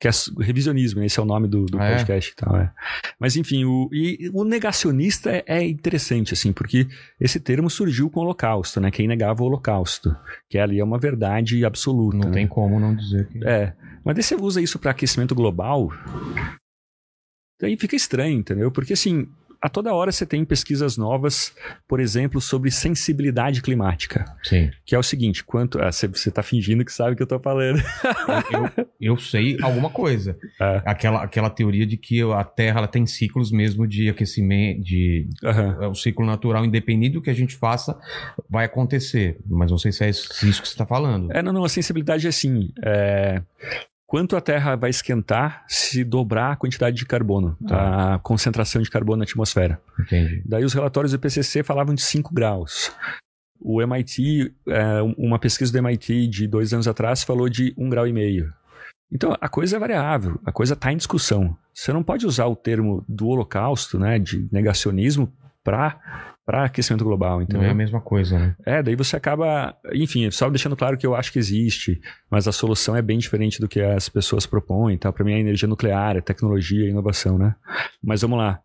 que 0.00 0.06
é 0.06 0.10
revisionismo, 0.40 1.00
né? 1.00 1.06
esse 1.06 1.18
é 1.18 1.22
o 1.22 1.26
nome 1.26 1.48
do, 1.48 1.66
do 1.66 1.78
Ah, 1.80 1.86
é? 1.86 1.96
podcast 1.96 2.30
e 2.30 2.34
tal, 2.36 2.56
é. 2.56 2.72
Mas 3.18 3.36
enfim, 3.36 3.64
o, 3.64 3.88
e 3.92 4.30
o 4.32 4.44
negacionista 4.44 5.30
é, 5.30 5.44
é 5.46 5.66
interessante, 5.66 6.34
assim, 6.34 6.52
porque 6.52 6.86
esse 7.20 7.40
termo 7.40 7.68
surgiu 7.68 8.08
com 8.08 8.20
o 8.20 8.22
holocausto, 8.22 8.80
né? 8.80 8.90
Quem 8.90 9.08
negava 9.08 9.42
o 9.42 9.46
holocausto, 9.46 10.16
que 10.48 10.56
ali 10.56 10.78
é 10.78 10.84
uma 10.84 10.98
verdade 10.98 11.64
absoluta. 11.64 12.16
Não 12.16 12.28
né? 12.28 12.34
tem 12.34 12.46
como 12.46 12.78
não 12.78 12.94
dizer 12.94 13.26
que. 13.28 13.44
É, 13.44 13.74
mas 14.04 14.14
daí 14.14 14.22
você 14.22 14.36
usa 14.36 14.62
isso 14.62 14.78
para 14.78 14.92
aquecimento 14.92 15.34
global, 15.34 15.90
daí 17.60 17.76
fica 17.76 17.96
estranho, 17.96 18.38
entendeu? 18.38 18.70
Porque 18.70 18.92
assim, 18.92 19.28
a 19.60 19.68
toda 19.68 19.92
hora 19.92 20.12
você 20.12 20.24
tem 20.24 20.44
pesquisas 20.44 20.96
novas, 20.96 21.54
por 21.86 22.00
exemplo, 22.00 22.40
sobre 22.40 22.70
sensibilidade 22.70 23.60
climática, 23.60 24.24
Sim. 24.42 24.70
que 24.84 24.94
é 24.94 24.98
o 24.98 25.02
seguinte, 25.02 25.42
quanto 25.44 25.80
ah, 25.80 25.90
você, 25.90 26.06
você 26.06 26.30
tá 26.30 26.42
fingindo 26.42 26.84
que 26.84 26.92
sabe 26.92 27.12
o 27.12 27.16
que 27.16 27.22
eu 27.22 27.26
tô 27.26 27.38
falando. 27.40 27.82
Eu, 28.50 28.86
eu 29.12 29.16
sei 29.16 29.56
alguma 29.62 29.90
coisa. 29.90 30.36
É. 30.60 30.82
Aquela, 30.84 31.22
aquela 31.22 31.50
teoria 31.50 31.86
de 31.86 31.96
que 31.96 32.20
a 32.32 32.42
Terra 32.42 32.78
ela 32.78 32.88
tem 32.88 33.06
ciclos 33.06 33.52
mesmo 33.52 33.86
de 33.86 34.08
aquecimento, 34.08 34.82
de 34.82 35.28
Aham. 35.44 35.78
é 35.80 35.86
o 35.86 35.94
ciclo 35.94 36.26
natural, 36.26 36.64
independente 36.64 37.12
do 37.12 37.22
que 37.22 37.30
a 37.30 37.34
gente 37.34 37.54
faça, 37.54 37.96
vai 38.50 38.64
acontecer. 38.64 39.38
Mas 39.46 39.70
não 39.70 39.78
sei 39.78 39.92
se 39.92 40.04
é 40.04 40.08
isso 40.08 40.28
isso 40.46 40.60
que 40.60 40.68
você 40.68 40.74
está 40.74 40.86
falando. 40.86 41.30
É, 41.32 41.42
não, 41.42 41.52
não, 41.52 41.64
a 41.64 41.68
sensibilidade 41.68 42.26
é 42.26 42.30
assim, 42.30 42.72
é, 42.84 43.40
quanto 44.08 44.34
a 44.34 44.40
Terra 44.40 44.74
vai 44.74 44.88
esquentar 44.88 45.64
se 45.68 46.02
dobrar 46.02 46.52
a 46.52 46.56
quantidade 46.56 46.96
de 46.96 47.04
carbono, 47.04 47.56
a 47.70 48.18
concentração 48.22 48.80
de 48.80 48.90
carbono 48.90 49.18
na 49.18 49.24
atmosfera. 49.24 49.80
Entendi. 50.00 50.42
Daí 50.46 50.64
os 50.64 50.72
relatórios 50.72 51.12
do 51.12 51.16
IPCC 51.16 51.62
falavam 51.62 51.94
de 51.94 52.00
5 52.00 52.32
graus. 52.32 52.90
O 53.60 53.82
MIT, 53.82 54.54
é, 54.66 55.02
uma 55.18 55.38
pesquisa 55.38 55.70
do 55.70 55.78
MIT 55.78 56.26
de 56.28 56.46
dois 56.46 56.72
anos 56.72 56.88
atrás 56.88 57.22
falou 57.22 57.48
de 57.48 57.74
1,5 57.74 57.88
grau. 57.90 58.06
e 58.06 58.12
meio. 58.12 58.52
Então 59.12 59.36
a 59.38 59.48
coisa 59.48 59.76
é 59.76 59.78
variável, 59.78 60.40
a 60.44 60.52
coisa 60.52 60.72
está 60.72 60.92
em 60.92 60.96
discussão. 60.96 61.56
Você 61.72 61.92
não 61.92 62.02
pode 62.02 62.26
usar 62.26 62.46
o 62.46 62.56
termo 62.56 63.04
do 63.06 63.28
holocausto, 63.28 63.98
né, 63.98 64.18
de 64.18 64.48
negacionismo, 64.50 65.32
para 65.62 66.36
para 66.48 66.64
aquecimento 66.64 67.04
global, 67.04 67.42
entendeu? 67.42 67.60
Não 67.60 67.68
é 67.68 67.72
a 67.72 67.74
mesma 67.74 68.00
coisa, 68.00 68.38
né? 68.38 68.56
É, 68.64 68.82
daí 68.82 68.96
você 68.96 69.14
acaba, 69.14 69.76
enfim, 69.92 70.30
só 70.30 70.48
deixando 70.48 70.74
claro 70.74 70.96
que 70.96 71.06
eu 71.06 71.14
acho 71.14 71.30
que 71.30 71.38
existe, 71.38 72.00
mas 72.30 72.48
a 72.48 72.52
solução 72.52 72.96
é 72.96 73.02
bem 73.02 73.18
diferente 73.18 73.60
do 73.60 73.68
que 73.68 73.82
as 73.82 74.08
pessoas 74.08 74.46
propõem, 74.46 74.96
tá? 74.96 75.12
Para 75.12 75.26
mim 75.26 75.34
é 75.34 75.40
energia 75.40 75.68
nuclear, 75.68 76.16
é 76.16 76.22
tecnologia, 76.22 76.86
é 76.86 76.88
inovação, 76.88 77.36
né? 77.36 77.54
Mas 78.02 78.22
vamos 78.22 78.38
lá. 78.38 78.62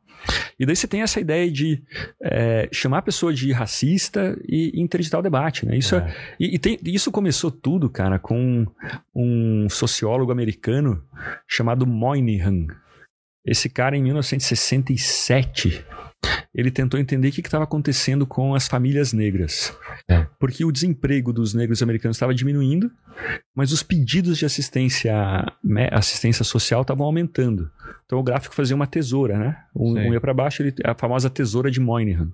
E 0.58 0.66
daí 0.66 0.78
você 0.78 0.88
tem 0.88 1.02
essa 1.02 1.20
ideia 1.20 1.52
de 1.52 1.84
é, 2.24 2.70
chamar 2.72 3.00
a 3.00 3.02
pessoa 3.02 3.34
de 3.34 3.52
racista 3.52 4.40
e 4.48 4.82
interditar 4.82 5.20
o 5.20 5.24
debate, 5.24 5.66
né? 5.66 5.78
Isso, 5.78 5.98
é. 5.98 6.16
e, 6.40 6.56
e 6.56 6.60
tem, 6.60 6.80
isso 6.86 7.12
começou 7.12 7.52
tudo, 7.52 7.90
cara, 7.90 8.18
com 8.18 8.66
um 9.14 9.68
sociólogo 9.70 10.32
americano 10.32 11.04
chamado 11.46 11.86
Moynihan. 11.86 12.66
Esse 13.46 13.68
cara, 13.68 13.98
em 13.98 14.04
1967, 14.04 15.86
ele 16.54 16.70
tentou 16.70 17.00
entender 17.00 17.30
o 17.30 17.32
que 17.32 17.42
estava 17.42 17.64
acontecendo 17.64 18.26
com 18.28 18.54
as 18.54 18.68
famílias 18.68 19.12
negras. 19.12 19.76
É. 20.08 20.26
Porque 20.40 20.64
o 20.64 20.72
desemprego 20.72 21.34
dos 21.34 21.54
negros 21.54 21.82
americanos 21.82 22.18
estava 22.18 22.34
diminuindo, 22.34 22.92
mas 23.56 23.72
os 23.72 23.82
pedidos 23.82 24.38
de 24.38 24.46
assistência, 24.46 25.14
assistência 25.92 26.44
social 26.44 26.82
estavam 26.82 27.06
aumentando. 27.06 27.72
Então 28.06 28.20
o 28.20 28.24
gráfico 28.24 28.54
fazia 28.54 28.76
uma 28.76 28.88
tesoura, 28.88 29.38
né? 29.38 29.58
Um, 29.76 29.94
um 29.94 30.14
ia 30.14 30.22
para 30.22 30.34
baixo, 30.34 30.62
ele, 30.62 30.76
a 30.84 30.94
famosa 30.94 31.30
tesoura 31.30 31.72
de 31.72 31.80
Moynihan. 31.80 32.32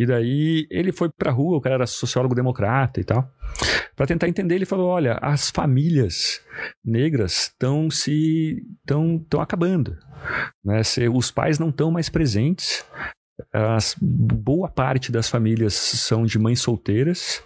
E 0.00 0.06
daí 0.06 0.66
ele 0.70 0.92
foi 0.92 1.10
pra 1.10 1.30
rua, 1.30 1.58
o 1.58 1.60
cara 1.60 1.74
era 1.74 1.86
sociólogo 1.86 2.34
democrata 2.34 2.98
e 2.98 3.04
tal. 3.04 3.30
Para 3.94 4.06
tentar 4.06 4.28
entender, 4.30 4.54
ele 4.54 4.64
falou: 4.64 4.88
olha, 4.88 5.18
as 5.20 5.50
famílias 5.50 6.40
negras 6.82 7.42
estão 7.42 7.90
se 7.90 8.66
estão 8.80 9.18
tão 9.28 9.42
acabando. 9.42 9.98
Né? 10.64 10.82
Se, 10.84 11.06
os 11.06 11.30
pais 11.30 11.58
não 11.58 11.68
estão 11.68 11.90
mais 11.90 12.08
presentes, 12.08 12.82
as, 13.52 13.94
boa 14.00 14.70
parte 14.70 15.12
das 15.12 15.28
famílias 15.28 15.74
são 15.74 16.24
de 16.24 16.38
mães 16.38 16.60
solteiras. 16.60 17.42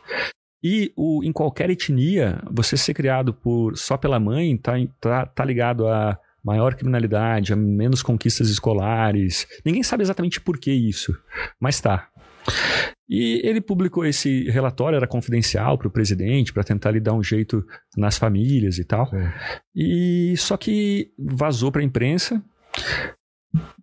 E 0.63 0.93
o, 0.97 1.25
em 1.25 1.33
qualquer 1.33 1.71
etnia, 1.71 2.41
você 2.49 2.77
ser 2.77 2.95
criado 2.95 3.35
por 3.35 3.77
só 3.77 3.97
pela 3.97 4.21
mãe 4.21 4.57
tá, 4.57 4.75
tá, 5.01 5.27
tá 5.27 5.45
ligado 5.45 5.89
a 5.89 6.17
maior 6.45 6.77
criminalidade, 6.77 7.53
a 7.53 7.57
menos 7.57 8.01
conquistas 8.01 8.49
escolares. 8.49 9.45
Ninguém 9.65 9.83
sabe 9.83 10.05
exatamente 10.05 10.41
por 10.41 10.57
que 10.57 10.71
isso, 10.71 11.13
mas 11.59 11.81
tá. 11.81 12.09
E 13.09 13.41
ele 13.45 13.61
publicou 13.61 14.05
esse 14.05 14.51
relatório, 14.51 14.97
era 14.97 15.07
confidencial 15.07 15.77
para 15.77 15.89
o 15.89 15.91
presidente, 15.91 16.53
para 16.53 16.65
tentar 16.65 16.91
lhe 16.91 17.01
dar 17.01 17.13
um 17.13 17.23
jeito 17.23 17.65
nas 17.97 18.17
famílias 18.17 18.79
e 18.79 18.85
tal. 18.85 19.07
Sim. 19.09 19.29
E 19.75 20.35
só 20.37 20.57
que 20.57 21.13
vazou 21.19 21.71
para 21.71 21.83
a 21.83 21.85
imprensa 21.85 22.43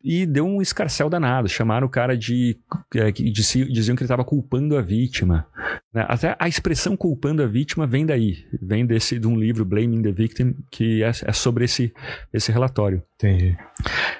e 0.03 0.25
deu 0.25 0.45
um 0.45 0.61
escarcel 0.61 1.09
danado. 1.09 1.47
Chamaram 1.47 1.87
o 1.87 1.89
cara 1.89 2.17
de. 2.17 2.57
É, 2.95 3.11
diziam 3.11 3.95
que 3.95 4.03
ele 4.03 4.05
estava 4.05 4.23
culpando 4.23 4.77
a 4.77 4.81
vítima. 4.81 5.45
Né? 5.93 6.05
Até 6.07 6.35
a 6.39 6.47
expressão 6.47 6.95
culpando 6.95 7.43
a 7.43 7.47
vítima 7.47 7.85
vem 7.85 8.05
daí. 8.05 8.45
Vem 8.61 8.85
desse, 8.85 9.19
de 9.19 9.27
um 9.27 9.37
livro, 9.37 9.65
Blaming 9.65 10.01
the 10.01 10.11
Victim, 10.11 10.55
que 10.69 11.03
é, 11.03 11.09
é 11.09 11.31
sobre 11.31 11.65
esse, 11.65 11.93
esse 12.33 12.51
relatório. 12.51 13.03
Entendi. 13.15 13.57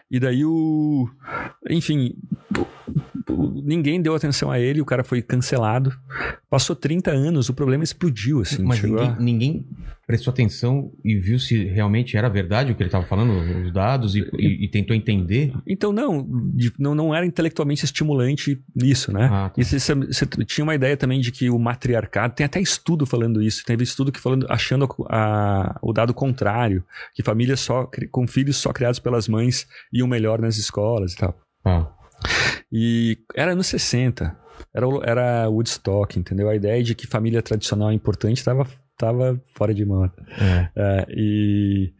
E 0.09 0.19
daí 0.19 0.45
o. 0.45 1.09
Enfim 1.69 2.15
ninguém 3.63 4.01
deu 4.01 4.15
atenção 4.15 4.51
a 4.51 4.59
ele, 4.59 4.81
o 4.81 4.85
cara 4.85 5.03
foi 5.03 5.21
cancelado. 5.21 5.91
Passou 6.49 6.75
30 6.75 7.11
anos, 7.11 7.49
o 7.49 7.53
problema 7.53 7.83
explodiu, 7.83 8.41
assim. 8.41 8.63
Mas 8.63 8.81
ninguém, 8.81 9.07
a... 9.07 9.19
ninguém, 9.19 9.65
prestou 10.05 10.31
atenção 10.31 10.91
e 11.03 11.15
viu 11.15 11.39
se 11.39 11.63
realmente 11.65 12.17
era 12.17 12.29
verdade 12.29 12.71
o 12.71 12.75
que 12.75 12.83
ele 12.83 12.89
estava 12.89 13.05
falando, 13.05 13.31
os 13.65 13.71
dados, 13.71 14.15
e, 14.15 14.27
e, 14.37 14.65
e, 14.65 14.67
tentou 14.67 14.95
entender? 14.95 15.53
Então, 15.71 15.93
não, 15.93 16.27
não, 16.77 16.93
não 16.93 17.15
era 17.15 17.25
intelectualmente 17.25 17.85
estimulante 17.85 18.61
isso, 18.75 19.13
né? 19.13 19.29
Ah, 19.31 19.49
tá. 19.49 19.53
E 19.61 19.63
você, 19.63 20.25
tinha 20.45 20.65
uma 20.65 20.75
ideia 20.75 20.97
também 20.97 21.21
de 21.21 21.31
que 21.31 21.49
o 21.49 21.57
matriarcado, 21.57 22.35
tem 22.35 22.45
até 22.45 22.59
estudo 22.59 23.05
falando 23.05 23.41
isso, 23.41 23.63
teve 23.65 23.85
estudo 23.85 24.11
que 24.11 24.19
falando, 24.19 24.45
achando 24.49 24.85
a, 25.07 25.71
a, 25.71 25.79
o 25.81 25.93
dado 25.93 26.13
contrário, 26.13 26.83
que 27.13 27.23
famílias 27.23 27.61
só, 27.61 27.89
com 28.11 28.27
filhos 28.27 28.57
só 28.57 28.73
criados 28.73 28.99
pelas 28.99 29.29
mães 29.29 29.65
iam 29.93 30.09
melhor 30.09 30.41
nas 30.41 30.57
escolas 30.57 31.13
e 31.13 31.17
tal. 31.17 31.39
Ah. 31.63 31.87
E 32.69 33.17
era 33.33 33.53
anos 33.53 33.67
60. 33.67 34.37
Era, 34.75 34.85
era 35.03 35.49
Woodstock, 35.49 36.19
entendeu? 36.19 36.49
A 36.49 36.55
ideia 36.55 36.83
de 36.83 36.93
que 36.93 37.07
família 37.07 37.41
tradicional 37.41 37.91
é 37.91 37.93
importante 37.93 38.39
estava 38.39 38.67
tava 38.97 39.41
fora 39.55 39.73
de 39.73 39.85
mão. 39.85 40.03
É. 40.05 40.69
É, 40.75 41.05
e, 41.09 41.93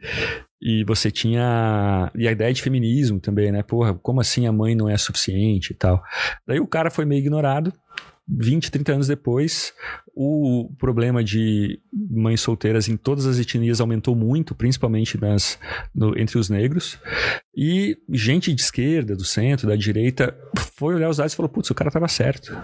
e 0.62 0.84
você 0.84 1.10
tinha. 1.10 2.12
E 2.16 2.28
a 2.28 2.32
ideia 2.32 2.54
de 2.54 2.62
feminismo 2.62 3.20
também, 3.20 3.52
né? 3.52 3.64
Porra, 3.64 3.94
como 3.96 4.22
assim 4.22 4.46
a 4.46 4.52
mãe 4.52 4.76
não 4.76 4.88
é 4.88 4.98
suficiente 4.98 5.72
e 5.72 5.76
tal? 5.76 6.04
Daí 6.46 6.60
o 6.60 6.68
cara 6.68 6.92
foi 6.92 7.06
meio 7.06 7.20
ignorado. 7.20 7.74
20, 8.34 8.72
30 8.72 8.94
anos 8.94 9.08
depois, 9.08 9.74
o 10.16 10.72
problema 10.78 11.22
de 11.22 11.82
mães 11.92 12.40
solteiras 12.40 12.88
em 12.88 12.96
todas 12.96 13.26
as 13.26 13.38
etnias 13.40 13.82
aumentou 13.82 14.16
muito, 14.16 14.56
principalmente 14.56 15.20
nas, 15.20 15.60
no, 15.94 16.18
entre 16.18 16.38
os 16.38 16.50
negros. 16.50 16.98
E 17.54 17.98
gente 18.10 18.54
de 18.54 18.62
esquerda, 18.62 19.18
do 19.18 19.26
centro, 19.26 19.68
da 19.68 19.76
direita, 19.76 20.38
foi 20.78 20.96
olhar 20.96 21.10
os 21.10 21.18
dados 21.18 21.34
e 21.34 21.36
falou: 21.36 21.50
putz, 21.50 21.70
o 21.72 21.76
cara 21.76 21.90
estava 21.90 22.08
certo. 22.08 22.56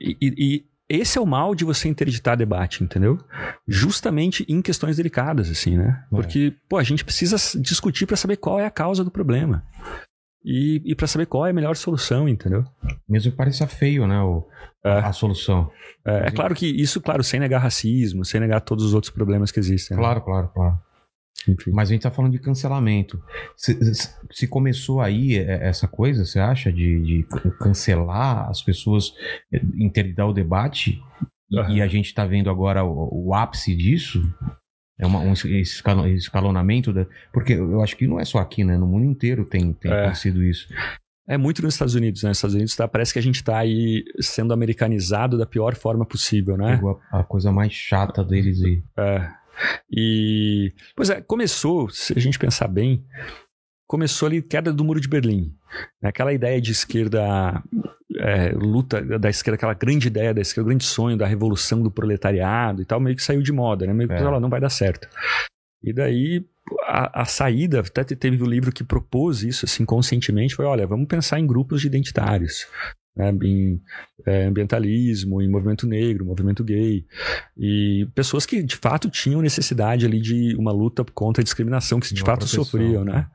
E, 0.00 0.16
e, 0.20 0.64
esse 0.90 1.16
é 1.16 1.20
o 1.20 1.26
mal 1.26 1.54
de 1.54 1.64
você 1.64 1.88
interditar 1.88 2.36
debate, 2.36 2.82
entendeu? 2.82 3.16
Justamente 3.66 4.44
em 4.48 4.60
questões 4.60 4.96
delicadas, 4.96 5.48
assim, 5.48 5.78
né? 5.78 6.04
É. 6.12 6.16
Porque, 6.16 6.52
pô, 6.68 6.76
a 6.78 6.82
gente 6.82 7.04
precisa 7.04 7.36
discutir 7.60 8.06
para 8.06 8.16
saber 8.16 8.36
qual 8.36 8.58
é 8.58 8.66
a 8.66 8.70
causa 8.70 9.04
do 9.04 9.10
problema 9.10 9.64
e, 10.44 10.82
e 10.84 10.94
para 10.94 11.06
saber 11.06 11.26
qual 11.26 11.46
é 11.46 11.50
a 11.50 11.52
melhor 11.52 11.76
solução, 11.76 12.28
entendeu? 12.28 12.64
Mesmo 13.08 13.30
que 13.30 13.36
pareça 13.36 13.66
feio, 13.66 14.06
né, 14.06 14.20
o, 14.20 14.46
é. 14.84 14.98
a 14.98 15.12
solução. 15.12 15.70
É, 16.04 16.28
é, 16.28 16.30
claro 16.30 16.54
que 16.54 16.66
isso, 16.66 17.00
claro, 17.00 17.22
sem 17.22 17.38
negar 17.38 17.60
racismo, 17.60 18.24
sem 18.24 18.40
negar 18.40 18.60
todos 18.60 18.84
os 18.84 18.92
outros 18.92 19.12
problemas 19.12 19.52
que 19.52 19.60
existem. 19.60 19.96
Claro, 19.96 20.18
né? 20.18 20.24
claro, 20.24 20.48
claro. 20.48 20.78
Enfim. 21.48 21.70
Mas 21.70 21.88
a 21.88 21.92
gente 21.92 22.02
tá 22.02 22.10
falando 22.10 22.32
de 22.32 22.38
cancelamento. 22.38 23.22
Se, 23.56 23.78
se, 24.30 24.46
começou 24.46 25.00
aí 25.00 25.36
é, 25.36 25.68
essa 25.68 25.88
coisa, 25.88 26.24
você 26.24 26.38
acha, 26.38 26.70
de, 26.72 27.00
de 27.02 27.26
cancelar 27.58 28.48
as 28.48 28.62
pessoas, 28.62 29.14
é, 29.52 29.60
interditar 29.76 30.28
o 30.28 30.34
debate, 30.34 31.02
uhum. 31.50 31.70
e 31.70 31.82
a 31.82 31.86
gente 31.86 32.14
tá 32.14 32.26
vendo 32.26 32.50
agora 32.50 32.84
o, 32.84 33.28
o 33.28 33.34
ápice 33.34 33.74
disso? 33.74 34.22
É 34.98 35.06
uma, 35.06 35.20
um 35.20 35.32
escalonamento, 35.32 36.92
da, 36.92 37.06
porque 37.32 37.54
eu 37.54 37.80
acho 37.80 37.96
que 37.96 38.06
não 38.06 38.20
é 38.20 38.24
só 38.24 38.38
aqui, 38.38 38.62
né? 38.62 38.76
No 38.76 38.86
mundo 38.86 39.06
inteiro 39.06 39.46
tem, 39.46 39.72
tem 39.72 39.90
é. 39.90 40.12
sido 40.12 40.44
isso. 40.44 40.68
É 41.26 41.38
muito 41.38 41.62
nos 41.62 41.74
Estados 41.74 41.94
Unidos, 41.94 42.22
né? 42.22 42.30
Nos 42.30 42.38
Estados 42.38 42.54
Unidos 42.54 42.76
tá, 42.76 42.86
parece 42.86 43.12
que 43.12 43.18
a 43.18 43.22
gente 43.22 43.36
está 43.36 43.56
aí 43.56 44.04
sendo 44.20 44.52
americanizado 44.52 45.38
da 45.38 45.46
pior 45.46 45.74
forma 45.74 46.04
possível, 46.04 46.56
né? 46.56 46.78
A 47.10 47.24
coisa 47.24 47.50
mais 47.50 47.72
chata 47.72 48.22
deles 48.22 48.62
aí. 48.62 48.82
É. 48.98 49.39
E. 49.90 50.72
Pois 50.94 51.10
é, 51.10 51.20
começou, 51.20 51.88
se 51.90 52.12
a 52.16 52.20
gente 52.20 52.38
pensar 52.38 52.68
bem, 52.68 53.04
começou 53.86 54.26
ali 54.26 54.42
queda 54.42 54.72
do 54.72 54.84
muro 54.84 55.00
de 55.00 55.08
Berlim. 55.08 55.54
Né? 56.02 56.08
Aquela 56.08 56.32
ideia 56.32 56.60
de 56.60 56.72
esquerda 56.72 57.62
é, 58.18 58.50
luta 58.52 59.00
da 59.18 59.30
esquerda, 59.30 59.56
aquela 59.56 59.74
grande 59.74 60.08
ideia 60.08 60.34
da 60.34 60.40
esquerda, 60.40 60.66
o 60.66 60.68
grande 60.68 60.84
sonho 60.84 61.16
da 61.16 61.26
revolução 61.26 61.82
do 61.82 61.90
proletariado 61.90 62.82
e 62.82 62.84
tal, 62.84 63.00
meio 63.00 63.16
que 63.16 63.22
saiu 63.22 63.42
de 63.42 63.52
moda, 63.52 63.86
né? 63.86 63.92
Meio 63.92 64.08
que 64.08 64.14
é. 64.14 64.40
não 64.40 64.50
vai 64.50 64.60
dar 64.60 64.70
certo. 64.70 65.08
E 65.82 65.92
daí 65.92 66.44
a, 66.86 67.22
a, 67.22 67.24
saída, 67.24 67.80
até 67.80 68.04
teve 68.04 68.42
o 68.42 68.46
um 68.46 68.48
livro 68.48 68.72
que 68.72 68.84
propôs 68.84 69.42
isso 69.42 69.64
assim 69.64 69.84
conscientemente, 69.84 70.54
foi, 70.54 70.66
olha, 70.66 70.86
vamos 70.86 71.08
pensar 71.08 71.40
em 71.40 71.46
grupos 71.46 71.80
de 71.80 71.86
identitários. 71.86 72.66
Né, 73.20 73.30
em 73.42 73.82
é, 74.24 74.46
ambientalismo, 74.46 75.42
em 75.42 75.48
movimento 75.48 75.86
negro, 75.86 76.24
movimento 76.24 76.64
gay, 76.64 77.04
e 77.54 78.08
pessoas 78.14 78.46
que 78.46 78.62
de 78.62 78.76
fato 78.76 79.10
tinham 79.10 79.42
necessidade 79.42 80.06
ali 80.06 80.18
de 80.20 80.56
uma 80.56 80.72
luta 80.72 81.04
contra 81.04 81.42
a 81.42 81.44
discriminação, 81.44 82.00
que 82.00 82.14
de 82.14 82.22
fato 82.22 82.40
proteção. 82.40 82.64
sofriam, 82.64 83.04
né? 83.04 83.26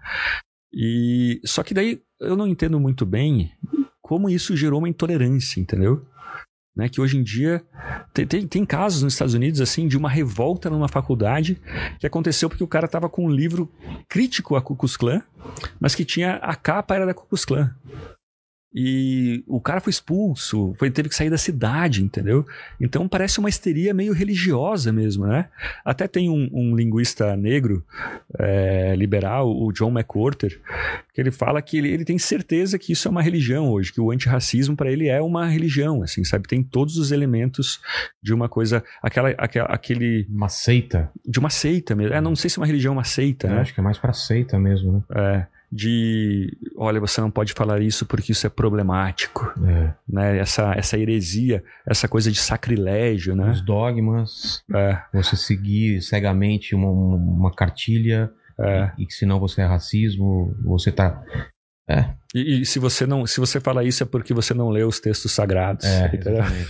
E 0.73 1.39
só 1.45 1.61
que 1.61 1.73
daí 1.73 2.01
eu 2.19 2.35
não 2.35 2.47
entendo 2.47 2.79
muito 2.79 3.05
bem 3.05 3.51
como 4.01 4.27
isso 4.27 4.57
gerou 4.57 4.79
uma 4.79 4.89
intolerância, 4.89 5.59
entendeu? 5.59 6.03
Né, 6.75 6.89
que 6.89 6.99
hoje 6.99 7.17
em 7.17 7.23
dia 7.23 7.63
tem, 8.13 8.27
tem, 8.27 8.45
tem, 8.45 8.65
casos 8.65 9.01
nos 9.01 9.13
Estados 9.13 9.33
Unidos 9.33 9.61
assim 9.61 9.87
de 9.87 9.95
uma 9.97 10.09
revolta 10.09 10.69
numa 10.69 10.89
faculdade 10.89 11.57
que 12.01 12.05
aconteceu 12.05 12.49
porque 12.49 12.65
o 12.65 12.67
cara 12.67 12.85
estava 12.85 13.07
com 13.07 13.27
um 13.27 13.29
livro 13.29 13.71
crítico 14.09 14.57
a 14.57 14.61
Ku 14.61 14.75
Klux 14.75 14.97
Klan, 14.97 15.21
mas 15.79 15.95
que 15.95 16.03
tinha 16.03 16.35
a 16.35 16.53
capa 16.53 16.95
era 16.95 17.05
da 17.05 17.13
Ku 17.13 17.25
Klux 17.27 17.45
Klan. 17.45 17.73
E 18.77 19.41
o 19.47 19.61
cara 19.61 19.79
foi 19.79 19.89
expulso, 19.89 20.73
foi, 20.77 20.91
teve 20.91 21.07
que 21.07 21.15
sair 21.15 21.29
da 21.29 21.37
cidade, 21.37 22.03
entendeu? 22.03 22.45
Então 22.79 23.07
parece 23.07 23.39
uma 23.39 23.47
histeria 23.47 23.93
meio 23.93 24.11
religiosa 24.11 24.91
mesmo, 24.91 25.25
né? 25.25 25.47
Até 25.85 26.09
tem 26.09 26.29
um, 26.29 26.49
um 26.51 26.75
linguista 26.75 27.37
negro 27.37 27.85
é, 28.37 28.93
liberal, 28.97 29.49
o 29.49 29.71
John 29.71 29.97
McWhorter, 29.97 30.59
que 31.13 31.21
ele 31.21 31.31
fala 31.31 31.61
que 31.61 31.77
ele, 31.77 31.87
ele, 31.87 32.03
tem 32.03 32.17
certeza 32.17 32.77
que 32.77 32.91
isso 32.91 33.07
é 33.07 33.11
uma 33.11 33.21
religião 33.21 33.69
hoje, 33.69 33.93
que 33.93 34.01
o 34.01 34.11
antirracismo 34.11 34.75
para 34.75 34.91
ele 34.91 35.07
é 35.07 35.21
uma 35.21 35.45
religião, 35.45 36.03
assim, 36.03 36.25
sabe? 36.25 36.45
Tem 36.45 36.61
todos 36.61 36.97
os 36.97 37.13
elementos 37.13 37.79
de 38.21 38.33
uma 38.33 38.49
coisa, 38.49 38.83
aquela, 39.01 39.29
aquela 39.37 39.67
aquele... 39.67 40.27
Uma 40.29 40.49
seita. 40.49 41.09
De 41.25 41.39
uma 41.39 41.49
seita 41.49 41.95
mesmo. 41.95 42.13
É, 42.13 42.19
não 42.19 42.35
sei 42.35 42.49
se 42.49 42.59
é 42.59 42.61
uma 42.61 42.67
religião, 42.67 42.91
uma 42.91 43.05
seita, 43.05 43.47
é, 43.47 43.51
né? 43.51 43.61
Acho 43.61 43.73
que 43.73 43.79
é 43.79 43.83
mais 43.83 43.97
para 43.97 44.11
seita 44.11 44.59
mesmo, 44.59 44.91
né? 44.91 45.03
É. 45.15 45.54
de, 45.75 46.57
olha, 46.77 47.01
você 47.01 47.19
não 47.19 47.29
pode 47.29 47.51
falar 47.51 47.81
isso 47.81 48.05
porque 48.05 48.31
isso 48.31 48.47
é 48.47 48.49
problemático, 48.49 49.51
É. 49.67 49.93
né? 50.07 50.37
Essa, 50.37 50.73
essa 50.73 50.97
heresia, 50.97 51.61
essa 51.85 52.07
coisa 52.07 52.31
de 52.31 52.39
sacrilégio, 52.39 53.35
né? 53.35 53.51
Os 53.51 53.61
dogmas, 53.61 54.63
É, 54.73 55.01
você 55.13 55.35
seguir 55.35 56.01
cegamente 56.01 56.73
uma, 56.73 56.87
uma 56.89 57.51
cartilha, 57.53 58.31
é. 58.57 58.91
e 58.97 59.05
que 59.05 59.13
senão 59.13 59.37
você 59.37 59.61
é 59.61 59.65
racismo, 59.65 60.55
você 60.63 60.93
tá. 60.93 61.21
É, 61.89 62.05
E, 62.33 62.61
e 62.61 62.65
se 62.65 62.79
você 62.79 63.05
não, 63.05 63.27
se 63.27 63.39
você 63.39 63.59
fala 63.59 63.83
isso 63.83 64.01
é 64.01 64.05
porque 64.05 64.33
você 64.33 64.53
não 64.53 64.69
lê 64.69 64.83
os 64.83 64.99
textos 65.01 65.33
sagrados, 65.33 65.85
é, 65.85 66.09
exatamente. 66.15 66.69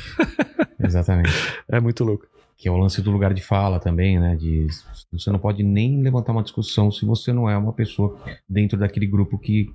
exatamente. 0.80 1.32
É 1.70 1.80
muito 1.80 2.04
louco. 2.04 2.26
Que 2.58 2.68
é 2.70 2.72
o 2.72 2.78
lance 2.78 3.02
do 3.02 3.12
lugar 3.12 3.34
de 3.34 3.42
fala 3.42 3.80
também, 3.80 4.20
né? 4.20 4.36
De 4.36 4.68
você 5.12 5.30
não 5.32 5.40
pode 5.40 5.62
nem 5.64 6.02
levantar 6.02 6.32
uma 6.32 6.44
discussão 6.44 6.90
se 6.92 7.06
você 7.06 7.34
não 7.34 7.50
é 7.50 7.58
uma 7.58 7.74
pessoa 7.74 8.18
dentro 8.48 8.78
daquele 8.78 9.06
grupo 9.08 9.38
que, 9.38 9.66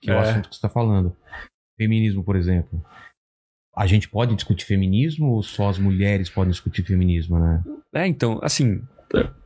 que 0.00 0.10
é 0.10 0.14
o 0.14 0.18
É. 0.18 0.30
assunto 0.30 0.48
que 0.48 0.54
você 0.54 0.58
está 0.58 0.68
falando. 0.68 1.14
Feminismo, 1.78 2.24
por 2.24 2.36
exemplo. 2.36 2.82
A 3.76 3.86
gente 3.86 4.08
pode 4.08 4.34
discutir 4.34 4.64
feminismo 4.64 5.26
ou 5.32 5.42
só 5.42 5.68
as 5.68 5.78
mulheres 5.78 6.30
podem 6.30 6.50
discutir 6.52 6.82
feminismo, 6.84 7.38
né? 7.38 7.62
É, 7.92 8.06
então, 8.06 8.38
assim, 8.42 8.80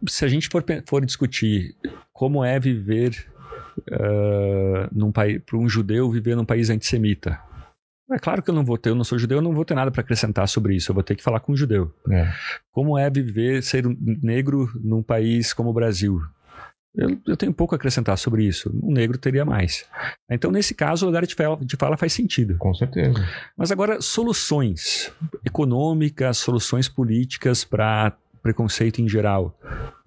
se 0.06 0.24
a 0.24 0.28
gente 0.28 0.48
for, 0.48 0.64
for 0.86 1.04
discutir 1.04 1.74
como 2.12 2.44
é 2.44 2.60
viver 2.60 3.26
ah, 3.90 4.88
num 4.92 5.10
país, 5.10 5.40
para 5.44 5.56
um 5.58 5.68
judeu 5.68 6.10
viver 6.10 6.36
num 6.36 6.44
país 6.44 6.70
antissemita. 6.70 7.40
É 8.10 8.18
claro 8.18 8.42
que 8.42 8.50
eu 8.50 8.54
não 8.54 8.64
vou 8.64 8.78
ter, 8.78 8.90
eu 8.90 8.94
não 8.94 9.04
sou 9.04 9.18
judeu, 9.18 9.38
eu 9.38 9.42
não 9.42 9.52
vou 9.52 9.64
ter 9.64 9.74
nada 9.74 9.90
para 9.90 10.00
acrescentar 10.00 10.48
sobre 10.48 10.74
isso. 10.74 10.90
Eu 10.90 10.94
vou 10.94 11.02
ter 11.02 11.14
que 11.14 11.22
falar 11.22 11.40
com 11.40 11.52
um 11.52 11.56
judeu. 11.56 11.92
É. 12.10 12.32
Como 12.72 12.96
é 12.96 13.10
viver, 13.10 13.62
ser 13.62 13.86
um 13.86 13.96
negro 14.22 14.70
num 14.82 15.02
país 15.02 15.52
como 15.52 15.70
o 15.70 15.74
Brasil? 15.74 16.20
Eu, 16.94 17.16
eu 17.26 17.36
tenho 17.36 17.52
pouco 17.52 17.74
a 17.74 17.76
acrescentar 17.76 18.16
sobre 18.16 18.44
isso. 18.44 18.72
Um 18.82 18.92
negro 18.92 19.18
teria 19.18 19.44
mais. 19.44 19.84
Então, 20.30 20.50
nesse 20.50 20.74
caso, 20.74 21.04
o 21.04 21.08
lugar 21.08 21.24
de 21.26 21.34
fala, 21.34 21.56
de 21.60 21.76
fala 21.76 21.96
faz 21.96 22.12
sentido. 22.12 22.56
Com 22.58 22.74
certeza. 22.74 23.24
Mas 23.56 23.70
agora, 23.70 24.00
soluções 24.00 25.12
econômicas, 25.44 26.38
soluções 26.38 26.88
políticas 26.88 27.62
para 27.62 28.16
preconceito 28.42 29.00
em 29.00 29.08
geral. 29.08 29.56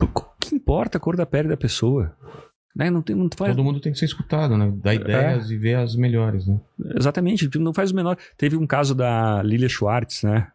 O 0.02 0.08
que 0.40 0.56
importa 0.56 0.98
a 0.98 1.02
cor 1.02 1.16
da 1.16 1.26
pele 1.26 1.48
da 1.48 1.58
pessoa? 1.58 2.14
Né? 2.76 2.90
Não, 2.90 3.02
tem, 3.02 3.16
não 3.16 3.28
faz, 3.36 3.54
Todo 3.56 3.64
mundo 3.64 3.80
tem 3.80 3.92
que 3.92 4.00
ser 4.00 4.06
escutado, 4.06 4.58
né? 4.58 4.72
Dar 4.76 4.94
ideias 4.94 5.52
e 5.52 5.58
ver 5.58 5.76
as 5.76 5.96
melhores, 5.96 6.48
né? 6.48 6.60
Exatamente, 6.96 7.48
tipo, 7.50 7.64
não 7.64 7.74
faz 7.74 7.92
o 7.92 7.96
menor. 7.96 8.18
Teve 8.38 8.56
um 8.56 8.66
caso 8.66 8.96
da 8.96 9.42
Lilia 9.44 9.70
Schwartz, 9.70 10.24
né? 10.24 10.48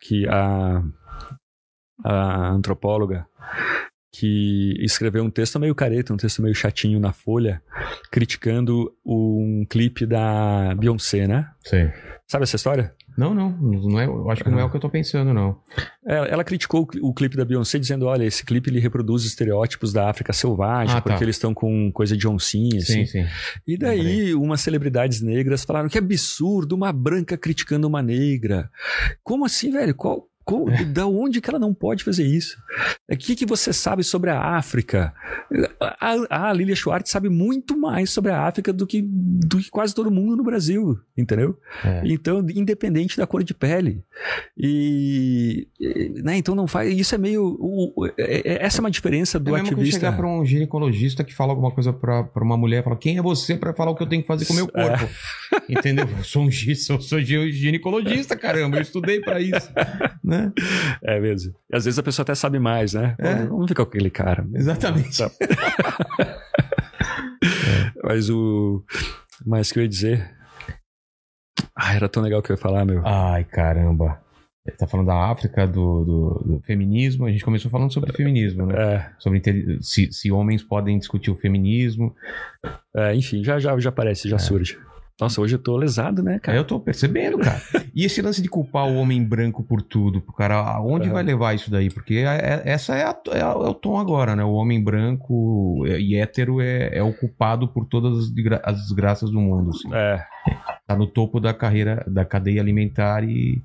Que 0.00 0.26
a, 0.28 0.82
a 2.02 2.48
antropóloga 2.50 3.26
que 4.12 4.74
escreveu 4.80 5.22
um 5.24 5.30
texto 5.30 5.58
meio 5.60 5.74
careta, 5.74 6.12
um 6.12 6.16
texto 6.16 6.42
meio 6.42 6.54
chatinho 6.54 6.98
na 6.98 7.12
Folha, 7.12 7.62
criticando 8.10 8.92
um 9.04 9.64
clipe 9.68 10.04
da 10.06 10.74
Beyoncé, 10.76 11.26
né? 11.26 11.48
Sei. 11.64 11.90
Sabe 12.26 12.42
essa 12.44 12.56
história? 12.56 12.94
Não, 13.18 13.34
não. 13.34 13.50
não 13.50 14.00
é, 14.00 14.32
acho 14.32 14.44
que 14.44 14.50
não 14.50 14.58
é 14.60 14.64
o 14.64 14.70
que 14.70 14.76
eu 14.76 14.80
tô 14.80 14.88
pensando, 14.88 15.34
não. 15.34 15.60
Ela, 16.06 16.26
ela 16.28 16.44
criticou 16.44 16.82
o 16.82 16.86
cli- 16.86 17.00
o 17.02 17.12
clipe 17.12 17.36
da 17.36 17.44
Beyoncé 17.44 17.78
dizendo, 17.78 18.06
olha, 18.06 18.24
esse 18.24 18.44
clipe 18.46 18.70
ele 18.70 18.78
reproduz 18.78 19.24
estereótipos 19.24 19.92
da 19.92 20.08
África 20.08 20.32
selvagem, 20.32 20.92
Ah, 20.96 21.00
tá. 21.00 21.10
porque 21.10 21.24
eles 21.24 21.36
estão 21.36 21.52
com 21.52 21.90
coisa 21.92 22.16
de 22.16 22.26
oncinha, 22.28 22.78
assim. 22.78 23.04
Sim, 23.04 23.24
sim. 23.24 23.26
E 23.66 23.76
daí, 23.76 24.32
umas 24.34 24.60
celebridades 24.60 25.20
negras 25.20 25.64
falaram 25.64 25.88
que 25.88 25.98
absurdo 25.98 26.74
uma 26.74 26.92
branca 26.92 27.36
criticando 27.36 27.86
uma 27.88 28.00
negra. 28.00 28.70
Como 29.24 29.44
assim, 29.44 29.70
velho? 29.72 29.94
Qual, 29.94 30.26
qual- 30.44 30.66
da 30.92 31.06
onde 31.06 31.40
que 31.40 31.48
ela 31.50 31.58
não 31.58 31.72
pode 31.74 32.02
fazer 32.04 32.24
isso? 32.24 32.56
O 33.10 33.16
que, 33.16 33.34
que 33.36 33.46
você 33.46 33.72
sabe 33.72 34.02
sobre 34.02 34.30
a 34.30 34.40
África? 34.56 35.12
A, 35.80 36.48
a 36.48 36.52
Lilia 36.52 36.74
Schwartz 36.76 37.10
sabe 37.10 37.28
muito 37.28 37.76
mais 37.78 38.10
sobre 38.10 38.30
a 38.32 38.42
África 38.46 38.72
do 38.72 38.86
que, 38.86 39.02
do 39.02 39.58
que 39.58 39.70
quase 39.70 39.94
todo 39.94 40.10
mundo 40.10 40.36
no 40.36 40.42
Brasil, 40.44 40.98
entendeu? 41.16 41.56
É. 41.84 42.02
Então, 42.04 42.44
independente 42.54 43.16
da 43.16 43.26
cor 43.26 43.42
de 43.42 43.54
pele. 43.54 44.02
E, 44.56 45.68
né, 46.22 46.36
então 46.36 46.54
não 46.54 46.66
faz. 46.66 46.96
Isso 46.98 47.14
é 47.14 47.18
meio. 47.18 47.56
o- 47.60 48.06
é- 48.18 48.42
é- 48.52 48.64
essa 48.64 48.78
é 48.78 48.80
uma 48.82 48.90
diferença 48.90 49.38
do 49.38 49.50
é 49.50 49.52
mesmo 49.54 49.68
que 49.68 49.74
ativista. 49.74 50.00
chegar 50.00 50.16
pra 50.16 50.26
um 50.28 50.44
ginecologista 50.44 51.24
que 51.24 51.34
fala 51.34 51.52
alguma 51.52 51.70
coisa 51.70 51.92
pra 51.92 52.28
uma 52.36 52.56
mulher, 52.56 52.84
fala, 52.84 52.96
quem 52.96 53.18
é 53.18 53.22
você 53.22 53.56
pra 53.56 53.72
falar 53.74 53.90
o 53.90 53.94
que 53.96 54.02
eu 54.02 54.08
tenho 54.08 54.22
que 54.22 54.28
fazer 54.28 54.44
com 54.46 54.52
o 54.52 54.56
meu 54.56 54.70
É. 54.74 54.88
corpo? 54.88 55.08
Entendeu? 55.68 56.06
Eu 56.08 56.22
sou 56.24 56.42
um 56.42 56.50
gi- 56.50 56.76
sou, 56.76 57.00
sou 57.00 57.20
gi- 57.20 57.52
ginecologista, 57.52 58.36
caramba, 58.36 58.76
eu 58.76 58.82
estudei 58.82 59.20
pra 59.20 59.40
isso. 59.40 59.70
né? 60.30 60.52
É 61.02 61.20
mesmo. 61.20 61.54
E 61.70 61.76
às 61.76 61.84
vezes 61.84 61.98
a 61.98 62.02
pessoa 62.02 62.22
até 62.22 62.34
sabe 62.34 62.58
mais, 62.58 62.94
né? 62.94 63.14
É. 63.18 63.34
Vamos 63.44 63.68
ficar 63.68 63.84
com 63.84 63.90
aquele 63.90 64.10
cara. 64.10 64.46
Exatamente. 64.54 65.18
Tá. 65.18 65.30
Mas 68.02 68.30
o. 68.30 68.82
Mas 69.44 69.72
que 69.72 69.78
eu 69.78 69.82
ia 69.82 69.88
dizer. 69.88 70.30
Ah, 71.74 71.94
era 71.94 72.08
tão 72.08 72.22
legal 72.22 72.42
que 72.42 72.50
eu 72.50 72.54
ia 72.54 72.60
falar, 72.60 72.84
meu. 72.84 73.02
Ai, 73.06 73.44
caramba. 73.44 74.20
Ele 74.66 74.76
tá 74.76 74.86
falando 74.86 75.06
da 75.06 75.30
África, 75.30 75.66
do, 75.66 76.04
do- 76.04 76.42
do 76.56 76.60
feminismo. 76.62 77.24
A 77.26 77.30
gente 77.30 77.44
começou 77.44 77.70
falando 77.70 77.92
sobre 77.92 78.12
feminismo, 78.12 78.66
né? 78.66 78.74
É, 78.96 79.10
Sobre 79.18 79.40
se, 79.80 80.12
se 80.12 80.30
homens 80.30 80.62
podem 80.62 80.98
discutir 80.98 81.30
o 81.30 81.36
feminismo. 81.36 82.14
é, 82.94 83.14
enfim, 83.14 83.42
já, 83.42 83.58
já, 83.58 83.78
já 83.78 83.88
aparece, 83.88 84.28
já 84.28 84.38
surge. 84.38 84.78
Nossa, 85.20 85.40
hoje 85.40 85.54
eu 85.54 85.58
tô 85.58 85.76
lesado, 85.76 86.22
né, 86.22 86.38
cara? 86.38 86.56
eu 86.56 86.64
tô 86.64 86.80
percebendo, 86.80 87.38
cara. 87.38 87.60
E 87.94 88.04
esse 88.04 88.22
lance 88.22 88.40
de 88.40 88.48
culpar 88.48 88.86
o 88.86 88.94
homem 88.94 89.22
branco 89.22 89.62
por 89.64 89.82
tudo, 89.82 90.22
cara, 90.22 90.54
aonde 90.60 91.06
Aham. 91.06 91.14
vai 91.14 91.22
levar 91.24 91.54
isso 91.54 91.70
daí? 91.70 91.90
Porque 91.90 92.14
é- 92.14 92.24
é- 92.24 92.62
essa 92.64 92.94
é, 92.94 93.02
a- 93.04 93.20
é 93.32 93.40
a- 93.42 93.46
é 93.50 93.68
o 93.68 93.74
tom 93.74 93.98
agora, 93.98 94.36
né? 94.36 94.44
O 94.44 94.52
homem 94.52 94.82
branco 94.82 95.84
e 95.86 96.14
hétero 96.16 96.60
é, 96.60 96.96
é 96.96 97.02
o 97.02 97.12
culpado 97.12 97.66
por 97.68 97.84
todas 97.86 98.30
as 98.64 98.80
desgraças 98.80 99.28
do 99.30 99.40
mundo. 99.40 99.70
assim. 99.70 99.92
É. 99.92 100.24
Tá 100.86 100.96
no 100.96 101.06
topo 101.06 101.40
da 101.40 101.52
carreira, 101.52 102.04
da 102.06 102.24
cadeia 102.24 102.60
alimentar 102.60 103.24
e. 103.24 103.60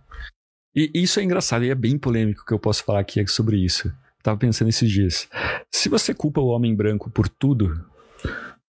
E 0.76 0.92
isso 0.96 1.20
é 1.20 1.24
engraçado 1.24 1.64
e 1.64 1.70
é 1.70 1.76
bem 1.76 1.98
polêmico 1.98 2.44
que 2.46 2.54
eu 2.54 2.60
posso 2.60 2.84
falar 2.84 3.00
aqui 3.00 3.26
sobre 3.28 3.58
isso. 3.64 3.94
Tava 4.24 4.38
pensando 4.38 4.68
esses 4.70 4.90
dias. 4.92 5.30
Se 5.72 5.88
você 5.88 6.14
culpa 6.14 6.42
o 6.42 6.48
homem 6.48 6.76
branco 6.76 7.10
por 7.12 7.30
tudo, 7.30 7.80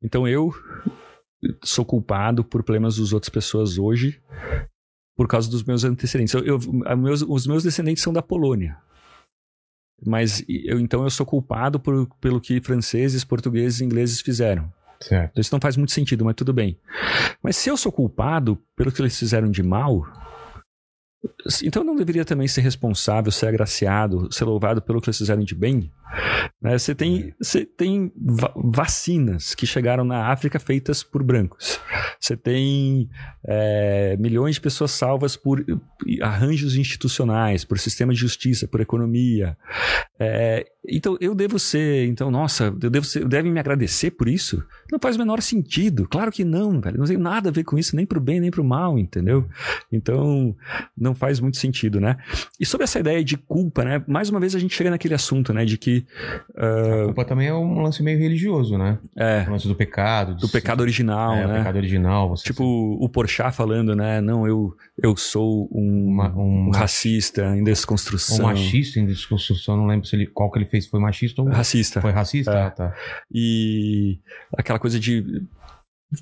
então 0.03 0.28
eu 0.28 0.53
sou 1.62 1.84
culpado 1.84 2.43
por 2.45 2.62
problemas 2.62 2.97
das 2.99 3.12
outras 3.12 3.28
pessoas 3.30 3.78
hoje 3.78 4.20
por 5.16 5.26
causa 5.28 5.51
dos 5.51 5.62
meus 5.64 5.84
antecedentes. 5.84 6.34
Eu, 6.34 6.45
eu- 6.45 6.97
meus- 6.97 7.22
os 7.22 7.47
meus 7.47 7.62
descendentes 7.62 8.03
são 8.03 8.12
da 8.12 8.22
Polônia. 8.22 8.76
Mas 10.05 10.45
eu, 10.49 10.78
então 10.78 11.03
eu 11.05 11.11
sou 11.11 11.24
culpado 11.24 11.80
por, 11.80 12.07
pelo 12.20 12.41
que 12.41 12.61
franceses, 12.61 13.24
portugueses 13.24 13.80
e 13.80 13.84
ingleses 13.84 14.20
fizeram. 14.20 14.70
Certo. 15.01 15.41
Isso 15.41 15.55
não 15.55 15.61
faz 15.61 15.76
muito 15.76 15.93
sentido, 15.93 16.24
mas 16.24 16.34
tudo 16.34 16.53
bem. 16.53 16.78
Mas 17.43 17.57
se 17.57 17.68
eu 17.70 17.76
sou 17.76 17.91
culpado 17.93 18.59
pelo 18.74 18.93
que 18.93 19.01
eles 19.01 19.18
fizeram 19.18 19.51
de 19.51 19.62
mal, 19.62 20.07
então 21.62 21.84
não 21.84 21.96
deveria 21.96 22.24
também 22.24 22.48
ser 22.48 22.60
responsável, 22.60 23.30
ser 23.30 23.46
agraciado, 23.46 24.32
ser 24.32 24.44
louvado 24.44 24.82
pelo 24.82 25.00
que 25.00 25.08
eles 25.08 25.18
fizeram 25.18 25.44
de 25.44 25.54
bem? 25.54 25.90
Né? 26.60 26.78
Você 26.78 26.94
tem, 26.94 27.34
você 27.40 27.64
tem 27.64 28.12
va- 28.16 28.52
vacinas 28.56 29.54
que 29.54 29.66
chegaram 29.66 30.04
na 30.04 30.28
África 30.28 30.58
feitas 30.58 31.02
por 31.02 31.22
brancos. 31.22 31.80
Você 32.20 32.36
tem 32.36 33.10
é, 33.44 34.16
milhões 34.18 34.54
de 34.54 34.60
pessoas 34.60 34.92
salvas 34.92 35.36
por 35.36 35.64
arranjos 36.22 36.76
institucionais, 36.76 37.64
por 37.64 37.78
sistema 37.78 38.12
de 38.12 38.20
justiça, 38.20 38.66
por 38.68 38.80
economia. 38.80 39.56
É, 40.18 40.64
então 40.88 41.16
eu 41.20 41.34
devo 41.34 41.58
ser, 41.58 42.06
então, 42.06 42.30
nossa, 42.30 42.64
eu 42.80 42.90
devo 42.90 43.04
ser, 43.04 43.26
devem 43.26 43.52
me 43.52 43.60
agradecer 43.60 44.12
por 44.12 44.28
isso? 44.28 44.62
Não 44.90 44.98
faz 44.98 45.16
o 45.16 45.18
menor 45.18 45.42
sentido. 45.42 46.06
Claro 46.08 46.30
que 46.30 46.44
não, 46.44 46.80
velho. 46.80 46.98
Não 46.98 47.06
tem 47.06 47.18
nada 47.18 47.48
a 47.48 47.52
ver 47.52 47.64
com 47.64 47.76
isso, 47.76 47.96
nem 47.96 48.06
pro 48.06 48.20
bem, 48.20 48.40
nem 48.40 48.50
pro 48.50 48.64
mal, 48.64 48.98
entendeu? 48.98 49.46
Então, 49.92 50.56
não 50.96 51.14
faz 51.16 51.40
muito 51.40 51.56
sentido, 51.56 52.00
né? 52.00 52.16
E 52.60 52.64
sobre 52.66 52.84
essa 52.84 52.98
ideia 53.00 53.24
de 53.24 53.36
culpa, 53.36 53.84
né? 53.84 54.02
Mais 54.06 54.28
uma 54.30 54.38
vez 54.38 54.54
a 54.54 54.58
gente 54.58 54.74
chega 54.74 54.90
naquele 54.90 55.14
assunto, 55.14 55.52
né? 55.52 55.64
De 55.64 55.76
que. 55.78 56.04
A 56.56 57.04
culpa 57.06 57.24
também 57.24 57.48
é 57.48 57.54
um 57.54 57.80
lance 57.80 58.02
meio 58.02 58.18
religioso, 58.18 58.76
né? 58.78 58.98
É, 59.16 59.44
O 59.48 59.52
lance 59.52 59.66
do 59.68 59.74
pecado. 59.74 60.34
do 60.36 60.48
pecado 60.48 60.80
original, 60.80 61.34
é, 61.34 61.44
o 61.44 61.48
né? 61.48 61.58
pecado 61.58 61.76
original. 61.76 62.28
Você 62.30 62.44
Tipo 62.44 62.64
o 62.64 63.08
Porchat 63.08 63.54
falando, 63.54 63.94
né? 63.96 64.20
Não, 64.20 64.46
eu, 64.46 64.74
eu 65.02 65.16
sou 65.16 65.68
um, 65.72 66.06
Uma- 66.08 66.34
um 66.36 66.68
um 66.68 66.70
racista 66.70 67.42
em 67.56 67.60
um 67.60 67.64
desconstrução. 67.64 68.46
machista 68.46 68.98
em 69.00 69.06
desconstrução, 69.06 69.76
não 69.76 69.86
lembro 69.86 70.06
se 70.06 70.16
ele, 70.16 70.26
qual 70.26 70.50
que 70.50 70.58
ele 70.58 70.66
fez, 70.66 70.86
foi 70.86 71.00
machista 71.00 71.42
ou 71.42 71.48
Racista. 71.48 72.00
foi 72.00 72.10
racista? 72.12 72.50
É. 72.52 72.62
Ah, 72.62 72.70
tá. 72.70 72.94
E 73.32 74.18
aquela 74.56 74.78
coisa 74.78 74.98
de 74.98 75.44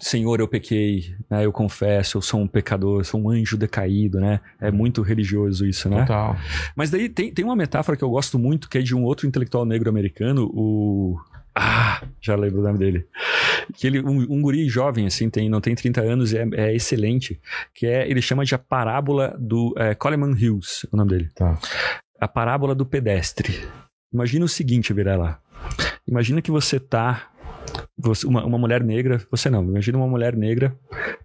Senhor, 0.01 0.41
eu 0.41 0.49
pequei, 0.49 1.15
né? 1.31 1.45
Eu 1.45 1.53
confesso, 1.53 2.17
eu 2.17 2.23
sou 2.23 2.41
um 2.41 2.47
pecador, 2.47 3.01
eu 3.01 3.05
sou 3.05 3.21
um 3.21 3.29
anjo 3.29 3.57
decaído, 3.57 4.19
né? 4.19 4.41
É 4.59 4.71
muito 4.71 5.03
religioso 5.03 5.67
isso, 5.67 5.89
né? 5.91 6.01
Total. 6.01 6.37
Mas 6.75 6.91
daí 6.91 7.09
tem, 7.09 7.33
tem 7.33 7.45
uma 7.45 7.55
metáfora 7.55 7.97
que 7.97 8.03
eu 8.03 8.09
gosto 8.09 8.39
muito, 8.39 8.69
que 8.69 8.79
é 8.79 8.83
de 8.83 8.95
um 8.95 9.05
outro 9.05 9.27
intelectual 9.27 9.67
negro 9.67 9.91
americano, 9.91 10.51
o. 10.55 11.19
Ah, 11.55 12.03
já 12.21 12.35
lembro 12.35 12.61
o 12.61 12.65
nome 12.65 12.79
dele. 12.79 13.07
Que 13.75 13.87
ele, 13.87 14.01
um, 14.01 14.21
um 14.29 14.43
guri 14.43 14.69
jovem, 14.69 15.07
assim, 15.07 15.31
tem, 15.31 15.49
não 15.49 15.61
tem 15.61 15.75
30 15.75 16.01
anos, 16.01 16.35
é, 16.35 16.47
é 16.55 16.75
excelente. 16.75 17.41
Que 17.75 17.87
é, 17.87 18.11
ele 18.11 18.23
chama 18.23 18.45
de 18.45 18.55
a 18.55 18.59
parábola 18.59 19.37
do. 19.39 19.75
É, 19.77 19.95
Coleman 19.95 20.33
é 20.33 20.51
o 20.51 20.97
nome 20.97 21.11
dele. 21.11 21.31
Tá. 21.35 21.59
A 22.19 22.27
parábola 22.27 22.75
do 22.75 22.87
pedestre. 22.87 23.61
Imagina 24.13 24.47
o 24.47 24.49
seguinte, 24.49 24.93
Virela. 24.93 25.39
Imagina 26.07 26.43
que 26.43 26.51
você 26.51 26.81
tá 26.81 27.31
você- 27.97 28.27
uma, 28.27 28.45
uma 28.45 28.59
mulher 28.59 28.83
negra, 28.83 29.21
você 29.31 29.49
não, 29.51 29.63
imagina 29.63 29.99
uma 29.99 30.07
mulher 30.09 30.35
negra 30.37 30.77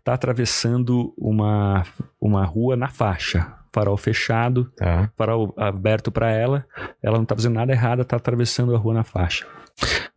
tá 0.04 0.14
atravessando 0.14 1.14
uma, 1.18 1.84
uma 2.20 2.46
rua 2.46 2.76
na 2.76 2.88
faixa, 2.88 3.54
farol 3.74 3.98
fechado, 3.98 4.72
Tá. 4.76 5.12
farol 5.18 5.54
aberto 5.58 6.12
para 6.12 6.32
ela, 6.32 6.66
ela 7.02 7.18
não 7.18 7.26
tá 7.26 7.36
fazendo 7.36 7.56
nada 7.56 7.72
errado, 7.72 8.04
tá 8.06 8.16
atravessando 8.18 8.76
a 8.76 8.78
rua 8.78 8.94
na 8.94 9.04
faixa. 9.04 9.46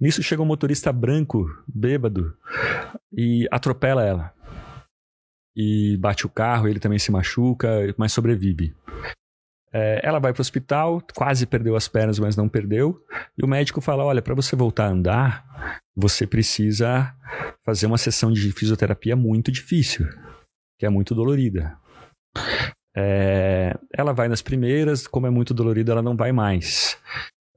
Nisso 0.00 0.22
chega 0.22 0.42
um 0.42 0.46
motorista 0.46 0.92
branco, 0.92 1.44
bêbado, 1.68 2.34
e 3.16 3.46
atropela 3.50 4.04
ela. 4.04 4.32
E 5.56 5.96
bate 5.98 6.24
o 6.26 6.30
carro, 6.30 6.66
ele 6.66 6.80
também 6.80 6.98
se 6.98 7.12
machuca, 7.12 7.68
mas 7.98 8.12
sobrevive. 8.12 8.74
É, 9.72 10.00
ela 10.02 10.18
vai 10.18 10.32
para 10.32 10.40
o 10.40 10.42
hospital, 10.42 11.02
quase 11.14 11.46
perdeu 11.46 11.76
as 11.76 11.88
pernas, 11.88 12.18
mas 12.18 12.36
não 12.36 12.48
perdeu. 12.48 12.98
E 13.38 13.44
o 13.44 13.48
médico 13.48 13.80
fala: 13.80 14.04
Olha, 14.04 14.20
para 14.22 14.34
você 14.34 14.56
voltar 14.56 14.86
a 14.86 14.90
andar, 14.90 15.80
você 15.94 16.26
precisa 16.26 17.14
fazer 17.64 17.86
uma 17.86 17.98
sessão 17.98 18.32
de 18.32 18.50
fisioterapia 18.52 19.14
muito 19.14 19.52
difícil, 19.52 20.08
que 20.78 20.86
é 20.86 20.88
muito 20.88 21.14
dolorida. 21.14 21.76
É, 22.94 23.76
ela 23.92 24.12
vai 24.12 24.28
nas 24.28 24.42
primeiras, 24.42 25.06
como 25.06 25.26
é 25.26 25.30
muito 25.30 25.54
dolorida, 25.54 25.92
ela 25.92 26.02
não 26.02 26.16
vai 26.16 26.32
mais. 26.32 26.98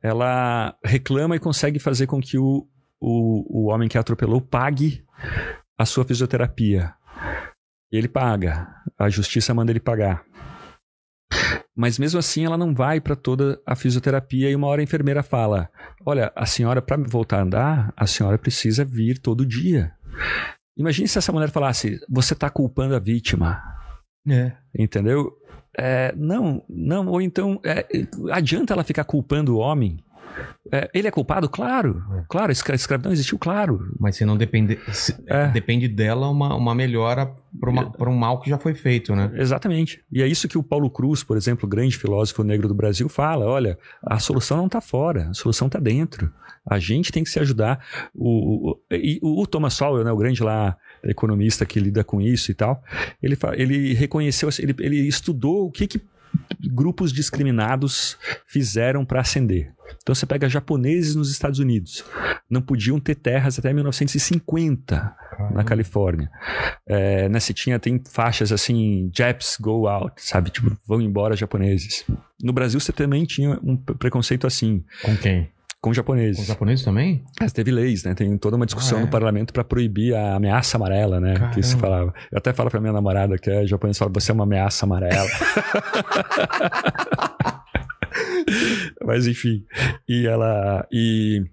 Ela 0.01 0.75
reclama 0.83 1.35
e 1.35 1.39
consegue 1.39 1.79
fazer 1.79 2.07
com 2.07 2.21
que 2.21 2.37
o, 2.37 2.67
o, 2.99 3.63
o 3.63 3.65
homem 3.67 3.89
que 3.89 3.97
a 3.97 4.01
atropelou 4.01 4.39
pague 4.39 5.03
a 5.77 5.85
sua 5.85 6.05
fisioterapia. 6.05 6.93
Ele 7.91 8.07
paga. 8.07 8.67
A 8.97 9.09
justiça 9.09 9.53
manda 9.53 9.71
ele 9.71 9.79
pagar. 9.79 10.23
Mas 11.75 11.99
mesmo 11.99 12.19
assim 12.19 12.45
ela 12.45 12.57
não 12.57 12.73
vai 12.73 13.01
para 13.01 13.15
toda 13.15 13.59
a 13.65 13.75
fisioterapia 13.75 14.49
e 14.49 14.55
uma 14.55 14.67
hora 14.67 14.81
a 14.81 14.83
enfermeira 14.83 15.21
fala: 15.21 15.69
"Olha, 16.05 16.31
a 16.35 16.45
senhora 16.45 16.81
para 16.81 16.97
voltar 17.03 17.39
a 17.39 17.43
andar, 17.43 17.93
a 17.97 18.07
senhora 18.07 18.37
precisa 18.37 18.85
vir 18.85 19.19
todo 19.19 19.45
dia". 19.45 19.91
Imagine 20.77 21.07
se 21.07 21.17
essa 21.17 21.31
mulher 21.31 21.49
falasse: 21.49 21.99
"Você 22.09 22.33
está 22.33 22.49
culpando 22.49 22.95
a 22.95 22.99
vítima". 22.99 23.61
É. 24.27 24.53
Entendeu? 24.77 25.33
É, 25.77 26.13
não, 26.15 26.63
não, 26.69 27.07
ou 27.07 27.21
então 27.21 27.59
é, 27.63 27.85
adianta 28.31 28.73
ela 28.73 28.83
ficar 28.83 29.03
culpando 29.03 29.55
o 29.55 29.59
homem. 29.59 29.99
É, 30.71 30.89
ele 30.93 31.07
é 31.07 31.11
culpado? 31.11 31.47
Claro, 31.49 32.03
É. 32.17 32.23
claro, 32.27 32.49
a 32.49 32.51
escra- 32.51 32.75
escravidão 32.75 33.11
existiu, 33.11 33.37
claro. 33.37 33.93
Mas 33.99 34.15
se 34.15 34.25
não 34.25 34.35
depende. 34.37 34.79
se- 34.91 35.15
É. 35.27 35.47
Depende 35.47 35.87
dela 35.87 36.27
uma, 36.29 36.55
uma 36.55 36.73
melhora 36.75 37.31
para 37.97 38.09
um 38.09 38.15
mal 38.15 38.39
que 38.41 38.49
já 38.49 38.57
foi 38.57 38.73
feito, 38.73 39.15
né? 39.15 39.31
Exatamente. 39.35 40.01
E 40.11 40.21
é 40.21 40.27
isso 40.27 40.47
que 40.47 40.57
o 40.57 40.63
Paulo 40.63 40.89
Cruz, 40.89 41.23
por 41.23 41.37
exemplo, 41.37 41.65
o 41.65 41.69
grande 41.69 41.97
filósofo 41.97 42.43
negro 42.43 42.67
do 42.67 42.73
Brasil, 42.73 43.07
fala: 43.07 43.45
olha, 43.45 43.77
a 44.03 44.19
solução 44.19 44.57
não 44.57 44.65
está 44.65 44.81
fora, 44.81 45.29
a 45.29 45.33
solução 45.33 45.67
está 45.67 45.79
dentro. 45.79 46.31
A 46.67 46.79
gente 46.79 47.11
tem 47.11 47.23
que 47.23 47.29
se 47.29 47.39
ajudar. 47.39 47.85
O, 48.13 48.71
o, 48.71 48.79
e 48.91 49.19
o 49.21 49.45
Thomas 49.45 49.75
Sowell, 49.75 50.03
né, 50.03 50.11
o 50.11 50.17
grande 50.17 50.41
lá 50.43 50.75
economista 51.03 51.65
que 51.65 51.79
lida 51.79 52.03
com 52.03 52.19
isso 52.19 52.49
e 52.49 52.55
tal, 52.55 52.83
ele, 53.21 53.37
ele 53.53 53.93
reconheceu, 53.93 54.49
ele, 54.59 54.75
ele 54.79 55.07
estudou 55.07 55.67
o 55.67 55.71
que, 55.71 55.85
que 55.85 56.01
grupos 56.71 57.11
discriminados 57.11 58.17
fizeram 58.47 59.05
para 59.05 59.21
ascender. 59.21 59.71
Então 60.01 60.15
você 60.15 60.25
pega 60.25 60.49
japoneses 60.49 61.15
nos 61.15 61.31
Estados 61.31 61.59
Unidos, 61.59 62.03
não 62.49 62.61
podiam 62.61 62.99
ter 62.99 63.15
terras 63.15 63.57
até 63.59 63.71
1950 63.71 65.15
na 65.51 65.63
Califórnia. 65.63 66.29
É, 66.87 67.29
né, 67.29 67.39
se 67.39 67.53
tinha, 67.53 67.79
tem 67.79 68.01
faixas 68.11 68.51
assim, 68.51 69.09
Japs 69.13 69.57
go 69.59 69.87
out, 69.87 70.15
sabe? 70.17 70.49
Tipo, 70.49 70.75
vão 70.87 71.01
embora 71.01 71.35
japoneses. 71.35 72.03
No 72.41 72.53
Brasil 72.53 72.79
você 72.79 72.91
também 72.91 73.25
tinha 73.25 73.59
um 73.63 73.77
pre- 73.77 73.95
preconceito 73.95 74.47
assim, 74.47 74.83
Com 75.01 75.15
quem? 75.17 75.49
Com 75.85 75.89
Com 75.89 75.91
os 75.91 75.97
japoneses. 75.97 76.47
japoneses 76.47 76.83
também? 76.83 77.23
Mas 77.39 77.53
teve 77.53 77.69
leis, 77.69 78.03
né? 78.03 78.15
Tem 78.15 78.35
toda 78.39 78.55
uma 78.55 78.65
discussão 78.65 78.97
Ah, 78.97 79.01
é? 79.01 79.05
no 79.05 79.11
parlamento 79.11 79.53
para 79.53 79.63
proibir 79.63 80.15
a 80.15 80.33
ameaça 80.35 80.77
amarela, 80.77 81.19
né? 81.19 81.35
Que 81.53 81.61
se 81.61 81.75
Caramba. 81.75 81.95
falava. 81.97 82.13
Eu 82.31 82.37
até 82.39 82.51
falo 82.53 82.71
pra 82.71 82.81
minha 82.81 82.91
namorada 82.91 83.37
que 83.37 83.51
é 83.51 83.67
japonesa, 83.67 83.99
fala, 83.99 84.11
você 84.11 84.31
é 84.31 84.33
uma 84.33 84.45
ameaça 84.45 84.83
amarela. 84.83 85.29
Mas 89.05 89.27
enfim. 89.27 89.63
E 90.09 90.25
ela. 90.25 90.87
E, 90.91 91.43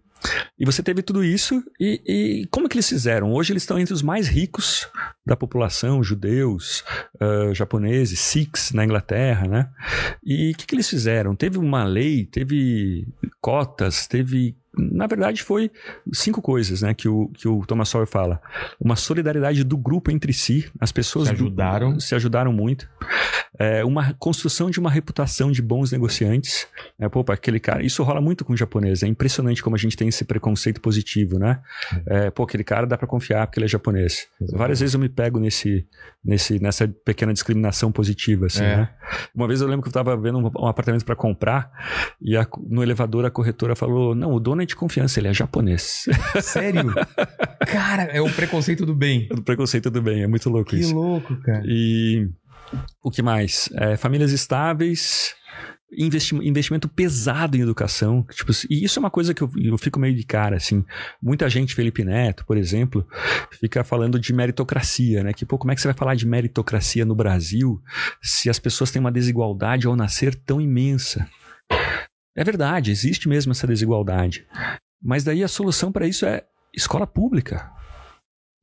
e 0.58 0.64
você 0.64 0.82
teve 0.82 1.02
tudo 1.02 1.24
isso. 1.24 1.62
E, 1.80 2.02
e 2.06 2.46
como 2.50 2.68
que 2.68 2.76
eles 2.76 2.88
fizeram? 2.88 3.32
Hoje 3.32 3.52
eles 3.52 3.62
estão 3.62 3.78
entre 3.78 3.94
os 3.94 4.02
mais 4.02 4.28
ricos 4.28 4.88
da 5.26 5.36
população, 5.36 6.02
judeus, 6.02 6.84
ah, 7.20 7.52
japoneses, 7.52 8.20
Sikhs 8.20 8.72
na 8.72 8.84
Inglaterra, 8.84 9.46
né? 9.46 9.70
E 10.24 10.52
o 10.52 10.56
que, 10.56 10.66
que 10.66 10.74
eles 10.74 10.88
fizeram? 10.88 11.34
Teve 11.34 11.58
uma 11.58 11.84
lei, 11.84 12.26
teve 12.26 13.06
cotas, 13.40 14.06
teve. 14.06 14.56
Na 14.76 15.06
verdade, 15.06 15.42
foi 15.42 15.70
cinco 16.12 16.40
coisas 16.40 16.80
né, 16.82 16.94
que, 16.94 17.08
o, 17.08 17.28
que 17.28 17.46
o 17.46 17.64
Thomas 17.66 17.88
Sowell 17.90 18.06
fala. 18.06 18.40
Uma 18.80 18.96
solidariedade 18.96 19.64
do 19.64 19.76
grupo 19.76 20.10
entre 20.10 20.32
si, 20.32 20.70
as 20.80 20.90
pessoas 20.90 21.28
Se 21.28 21.34
do- 21.34 21.44
ajudaram. 21.44 22.00
se 22.00 22.14
ajudaram 22.14 22.52
muito. 22.52 22.88
É, 23.58 23.84
uma 23.84 24.14
construção 24.14 24.70
de 24.70 24.80
uma 24.80 24.90
reputação 24.90 25.52
de 25.52 25.60
bons 25.60 25.92
negociantes. 25.92 26.66
É, 26.98 27.06
pô, 27.08 27.22
aquele 27.28 27.60
cara, 27.60 27.82
isso 27.84 28.02
rola 28.02 28.20
muito 28.20 28.44
com 28.46 28.54
o 28.54 28.56
japonês. 28.56 29.02
É 29.02 29.06
impressionante 29.06 29.62
como 29.62 29.76
a 29.76 29.78
gente 29.78 29.96
tem 29.96 30.08
esse 30.08 30.24
preconceito 30.24 30.80
positivo, 30.80 31.38
né? 31.38 31.60
É, 32.06 32.30
pô, 32.30 32.44
aquele 32.44 32.64
cara 32.64 32.86
dá 32.86 32.96
pra 32.96 33.06
confiar 33.06 33.46
porque 33.46 33.58
ele 33.58 33.66
é 33.66 33.68
japonês. 33.68 34.26
Exatamente. 34.40 34.58
Várias 34.58 34.80
vezes 34.80 34.94
eu 34.94 35.00
me 35.00 35.08
pego 35.08 35.38
nesse, 35.38 35.86
nesse, 36.24 36.58
nessa 36.62 36.88
pequena 36.88 37.32
discriminação 37.32 37.92
positiva, 37.92 38.46
assim, 38.46 38.64
É. 38.64 38.76
né? 38.78 38.88
Uma 39.34 39.46
vez 39.46 39.60
eu 39.60 39.68
lembro 39.68 39.82
que 39.82 39.88
eu 39.88 39.92
tava 39.92 40.16
vendo 40.16 40.38
um, 40.38 40.50
um 40.62 40.66
apartamento 40.66 41.04
pra 41.04 41.14
comprar 41.14 41.70
e 42.20 42.34
a- 42.36 42.46
no 42.68 42.82
elevador 42.82 43.26
a 43.26 43.30
corretora 43.30 43.76
falou: 43.76 44.14
Não, 44.14 44.32
o 44.32 44.40
dono 44.40 44.61
é 44.62 44.66
de 44.66 44.76
confiança, 44.76 45.20
ele 45.20 45.28
é 45.28 45.34
japonês. 45.34 46.04
Sério? 46.42 46.94
cara, 47.66 48.04
é 48.04 48.20
o 48.20 48.30
preconceito 48.32 48.84
do 48.86 48.94
bem. 48.94 49.28
do 49.28 49.42
preconceito 49.42 49.90
do 49.90 50.00
bem, 50.02 50.22
é 50.22 50.26
muito 50.26 50.48
louco 50.48 50.70
Que 50.70 50.76
isso. 50.80 50.94
louco, 50.94 51.36
cara. 51.42 51.62
E 51.66 52.28
o 53.02 53.10
que 53.10 53.22
mais? 53.22 53.68
É, 53.74 53.96
famílias 53.96 54.32
estáveis, 54.32 55.34
investi- 55.96 56.34
investimento 56.36 56.88
pesado 56.88 57.56
em 57.56 57.60
educação. 57.60 58.24
Tipo, 58.30 58.50
e 58.70 58.84
isso 58.84 58.98
é 58.98 59.00
uma 59.00 59.10
coisa 59.10 59.34
que 59.34 59.42
eu, 59.42 59.50
eu 59.62 59.76
fico 59.76 60.00
meio 60.00 60.14
de 60.16 60.24
cara, 60.24 60.56
assim. 60.56 60.84
Muita 61.22 61.48
gente, 61.50 61.74
Felipe 61.74 62.02
Neto, 62.04 62.44
por 62.46 62.56
exemplo, 62.56 63.06
fica 63.60 63.84
falando 63.84 64.18
de 64.18 64.32
meritocracia, 64.32 65.22
né? 65.22 65.32
Que, 65.34 65.44
pô, 65.44 65.58
como 65.58 65.70
é 65.70 65.74
que 65.74 65.80
você 65.82 65.88
vai 65.88 65.94
falar 65.96 66.14
de 66.14 66.26
meritocracia 66.26 67.04
no 67.04 67.14
Brasil 67.14 67.78
se 68.22 68.48
as 68.48 68.58
pessoas 68.58 68.90
têm 68.90 69.00
uma 69.00 69.12
desigualdade 69.12 69.86
ao 69.86 69.94
nascer 69.96 70.34
tão 70.34 70.60
imensa? 70.60 71.26
É 72.36 72.42
verdade, 72.44 72.90
existe 72.90 73.28
mesmo 73.28 73.52
essa 73.52 73.66
desigualdade. 73.66 74.46
Mas 75.02 75.24
daí 75.24 75.42
a 75.42 75.48
solução 75.48 75.90
para 75.92 76.06
isso 76.06 76.24
é 76.24 76.44
escola 76.74 77.06
pública. 77.06 77.70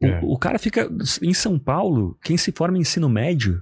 O- 0.02 0.06
É. 0.08 0.20
O, 0.24 0.38
cara 0.38 0.58
fica 0.58 0.90
em 1.22 1.34
São 1.34 1.60
Paulo, 1.60 2.18
quem 2.24 2.38
se 2.38 2.52
forma 2.52 2.78
em 2.78 2.82
ensino 2.82 3.10
médio, 3.10 3.62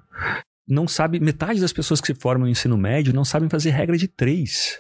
não 0.68 0.88
sabe, 0.88 1.20
metade 1.20 1.60
das 1.60 1.74
pessoas 1.74 2.00
que 2.00 2.08
se 2.08 2.14
formam 2.14 2.48
em 2.48 2.52
ensino 2.52 2.78
médio 2.78 3.14
não 3.14 3.26
sabem 3.26 3.50
fazer 3.50 3.72
regra 3.72 3.98
de 3.98 4.08
três. 4.08 4.78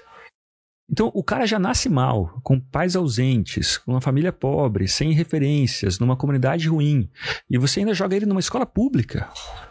Então 0.90 1.12
o 1.14 1.22
cara 1.24 1.46
já 1.46 1.60
nasce 1.60 1.90
mal, 1.90 2.40
com 2.44 2.60
pais 2.60 2.96
ausentes, 2.96 3.78
com 3.78 3.92
uma 3.92 4.00
família 4.02 4.32
pobre, 4.32 4.88
sem 4.88 5.12
referências, 5.12 6.00
numa 6.00 6.16
comunidade 6.16 6.70
ruim. 6.70 7.10
E 7.50 7.58
você 7.58 7.82
ainda 7.82 7.94
joga 7.94 8.16
ele 8.16 8.26
numa 8.26 8.40
escola 8.40 8.66
pública. 8.66 9.28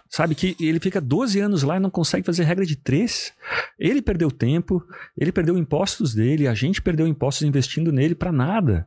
Sabe 0.09 0.35
que 0.35 0.57
ele 0.61 0.79
fica 0.79 1.01
12 1.01 1.41
anos 1.41 1.63
lá 1.63 1.77
e 1.77 1.81
não 1.81 1.91
consegue 1.91 2.25
fazer 2.25 2.45
regra 2.45 2.65
de 2.65 2.77
três. 2.77 3.33
Ele 3.79 4.01
perdeu 4.01 4.31
tempo, 4.31 4.83
ele 5.17 5.33
perdeu 5.33 5.59
impostos 5.59 6.15
dele, 6.15 6.47
a 6.47 6.55
gente 6.55 6.81
perdeu 6.81 7.07
impostos 7.07 7.47
investindo 7.47 7.93
nele 7.93 8.15
pra 8.15 8.31
nada. 8.33 8.87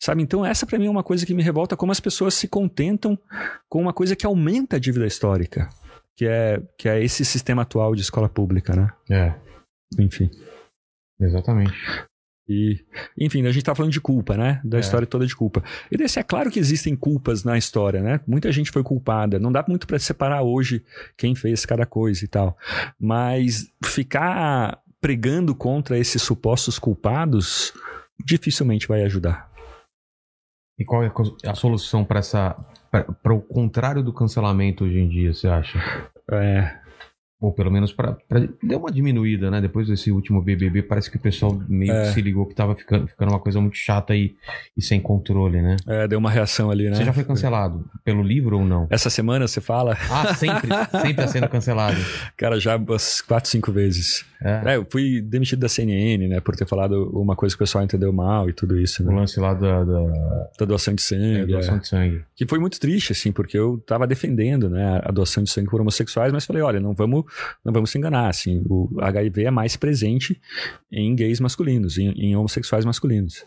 Sabe? 0.00 0.22
Então 0.22 0.44
essa 0.44 0.66
pra 0.66 0.78
mim 0.78 0.86
é 0.86 0.90
uma 0.90 1.02
coisa 1.02 1.26
que 1.26 1.34
me 1.34 1.42
revolta 1.42 1.76
como 1.76 1.92
as 1.92 2.00
pessoas 2.00 2.34
se 2.34 2.48
contentam 2.48 3.18
com 3.68 3.80
uma 3.80 3.92
coisa 3.92 4.16
que 4.16 4.26
aumenta 4.26 4.76
a 4.76 4.78
dívida 4.78 5.06
histórica, 5.06 5.68
que 6.16 6.26
é 6.26 6.62
que 6.78 6.88
é 6.88 7.02
esse 7.02 7.24
sistema 7.24 7.62
atual 7.62 7.94
de 7.94 8.02
escola 8.02 8.28
pública, 8.28 8.74
né? 8.74 8.90
É, 9.10 9.34
Enfim. 9.98 10.30
exatamente. 11.20 11.74
E, 12.48 12.84
enfim, 13.18 13.46
a 13.46 13.50
gente 13.52 13.64
tá 13.64 13.74
falando 13.74 13.92
de 13.92 14.00
culpa, 14.00 14.36
né? 14.36 14.60
Da 14.64 14.76
É. 14.76 14.80
história 14.80 15.06
toda 15.06 15.26
de 15.26 15.34
culpa. 15.34 15.62
E 15.90 15.96
desse, 15.96 16.18
é 16.18 16.22
claro 16.22 16.50
que 16.50 16.58
existem 16.58 16.94
culpas 16.94 17.42
na 17.42 17.56
história, 17.56 18.02
né? 18.02 18.20
Muita 18.26 18.52
gente 18.52 18.70
foi 18.70 18.82
culpada. 18.82 19.38
Não 19.38 19.50
dá 19.50 19.64
muito 19.66 19.86
pra 19.86 19.98
separar 19.98 20.42
hoje 20.42 20.84
quem 21.16 21.34
fez 21.34 21.64
cada 21.64 21.86
coisa 21.86 22.22
e 22.24 22.28
tal. 22.28 22.56
Mas 23.00 23.66
ficar 23.84 24.78
pregando 25.00 25.54
contra 25.54 25.98
esses 25.98 26.20
supostos 26.22 26.78
culpados 26.78 27.72
dificilmente 28.24 28.86
vai 28.86 29.02
ajudar. 29.04 29.50
E 30.78 30.84
qual 30.84 31.02
é 31.04 31.10
a 31.46 31.54
solução 31.54 32.04
para 32.04 32.18
essa. 32.18 32.54
para 33.22 33.32
o 33.34 33.40
contrário 33.40 34.02
do 34.02 34.12
cancelamento 34.12 34.84
hoje 34.84 34.98
em 34.98 35.08
dia, 35.08 35.32
você 35.32 35.48
acha? 35.48 35.78
É, 36.30 36.78
Ou 37.44 37.52
pelo 37.52 37.70
menos 37.70 37.92
pra 37.92 38.16
deu 38.62 38.78
uma 38.78 38.90
diminuída, 38.90 39.50
né? 39.50 39.60
Depois 39.60 39.86
desse 39.88 40.10
último 40.10 40.40
BBB, 40.40 40.82
parece 40.82 41.10
que 41.10 41.16
o 41.16 41.20
pessoal 41.20 41.60
meio 41.68 41.92
É. 41.92 42.02
que 42.08 42.14
se 42.14 42.22
ligou 42.22 42.46
que 42.46 42.54
tava 42.54 42.74
ficando, 42.74 43.06
ficando 43.06 43.30
uma 43.32 43.38
coisa 43.40 43.60
muito 43.60 43.76
chata 43.76 44.14
e, 44.16 44.34
e 44.76 44.82
sem 44.82 44.98
controle, 45.00 45.60
né? 45.60 45.76
É, 45.86 46.08
deu 46.08 46.18
uma 46.18 46.30
reação 46.30 46.70
ali, 46.70 46.88
né? 46.88 46.96
Você 46.96 47.04
já 47.04 47.12
foi 47.12 47.24
cancelado 47.24 47.84
pelo 48.04 48.22
livro 48.22 48.58
ou 48.58 48.64
não? 48.64 48.86
Essa 48.90 49.10
semana 49.10 49.46
você 49.46 49.60
fala, 49.60 49.96
Ah, 50.10 50.34
sempre, 50.34 50.68
sempre 51.00 51.14
tá 51.14 51.26
sendo 51.28 51.48
cancelado. 51.48 51.96
cara, 52.36 52.58
já 52.58 52.76
umas 52.76 53.20
quatro, 53.20 53.50
cinco 53.50 53.70
vezes. 53.72 54.24
É. 54.42 54.72
É, 54.72 54.76
eu 54.76 54.86
fui 54.90 55.20
demitido 55.22 55.60
da 55.60 55.68
CNN, 55.68 56.28
né? 56.28 56.40
Por 56.40 56.54
ter 56.56 56.66
falado 56.66 57.10
uma 57.18 57.34
coisa 57.34 57.54
que 57.54 57.62
o 57.62 57.64
pessoal 57.64 57.82
entendeu 57.84 58.12
mal 58.12 58.48
e 58.48 58.52
tudo 58.52 58.78
isso, 58.78 59.02
O 59.02 59.06
né? 59.06 59.14
lance 59.20 59.38
lá 59.40 59.54
da, 59.54 59.82
da, 59.84 60.00
Da 60.58 60.66
doação 60.66 60.94
de 60.94 61.00
sangue. 61.02 61.40
é, 61.40 61.46
doação 61.46 61.76
é. 61.76 61.78
de 61.78 61.88
sangue. 61.88 62.22
Que 62.36 62.46
foi 62.46 62.58
muito 62.58 62.78
triste, 62.78 63.12
assim, 63.12 63.32
porque 63.32 63.56
eu 63.58 63.82
tava 63.86 64.06
defendendo, 64.06 64.68
né, 64.68 65.00
a 65.04 65.10
doação 65.10 65.42
de 65.42 65.50
sangue 65.50 65.70
por 65.70 65.80
homossexuais, 65.80 66.32
mas 66.32 66.44
falei, 66.44 66.62
olha, 66.62 66.78
não 66.80 66.92
vamos, 66.92 67.24
não 67.64 67.72
vamos 67.72 67.90
se 67.90 67.98
enganar, 67.98 68.28
assim, 68.28 68.62
o 68.68 68.88
HIV 69.00 69.44
é 69.44 69.50
mais 69.50 69.76
presente 69.76 70.40
em 70.90 71.14
gays 71.14 71.40
masculinos, 71.40 71.98
em, 71.98 72.10
em 72.12 72.36
homossexuais 72.36 72.84
masculinos. 72.84 73.44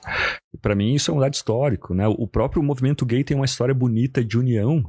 Para 0.61 0.75
mim 0.75 0.93
isso 0.93 1.11
é 1.11 1.13
um 1.13 1.19
dado 1.19 1.33
histórico, 1.33 1.93
né? 1.93 2.07
O 2.07 2.27
próprio 2.27 2.63
movimento 2.63 3.05
gay 3.05 3.23
tem 3.23 3.35
uma 3.35 3.45
história 3.45 3.73
bonita 3.73 4.23
de 4.23 4.37
união 4.37 4.83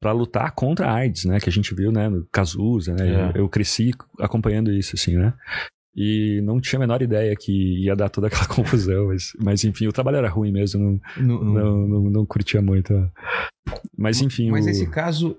para 0.00 0.12
lutar 0.12 0.52
contra 0.52 0.86
a 0.88 0.94
AIDS, 0.94 1.26
né, 1.26 1.38
que 1.38 1.48
a 1.50 1.52
gente 1.52 1.74
viu, 1.74 1.92
né, 1.92 2.08
no 2.08 2.26
Cazuza, 2.32 2.94
né? 2.94 3.06
É. 3.06 3.38
Eu, 3.38 3.42
eu 3.42 3.48
cresci 3.48 3.92
acompanhando 4.18 4.72
isso, 4.72 4.96
assim, 4.96 5.16
né? 5.16 5.34
E 5.94 6.40
não 6.42 6.60
tinha 6.60 6.78
a 6.78 6.80
menor 6.80 7.02
ideia 7.02 7.34
que 7.36 7.84
ia 7.84 7.96
dar 7.96 8.08
toda 8.08 8.28
aquela 8.28 8.46
confusão, 8.48 9.08
mas, 9.08 9.32
mas 9.38 9.64
enfim, 9.64 9.86
o 9.86 9.92
trabalho 9.92 10.16
era 10.18 10.28
ruim 10.28 10.52
mesmo, 10.52 11.00
não, 11.18 11.44
não, 11.44 11.88
não, 11.88 12.10
não 12.10 12.26
curtia 12.26 12.62
muito. 12.62 12.92
né? 12.92 13.10
Mas 13.96 14.20
enfim. 14.22 14.50
Mas 14.50 14.66
esse 14.66 14.88
caso 14.88 15.36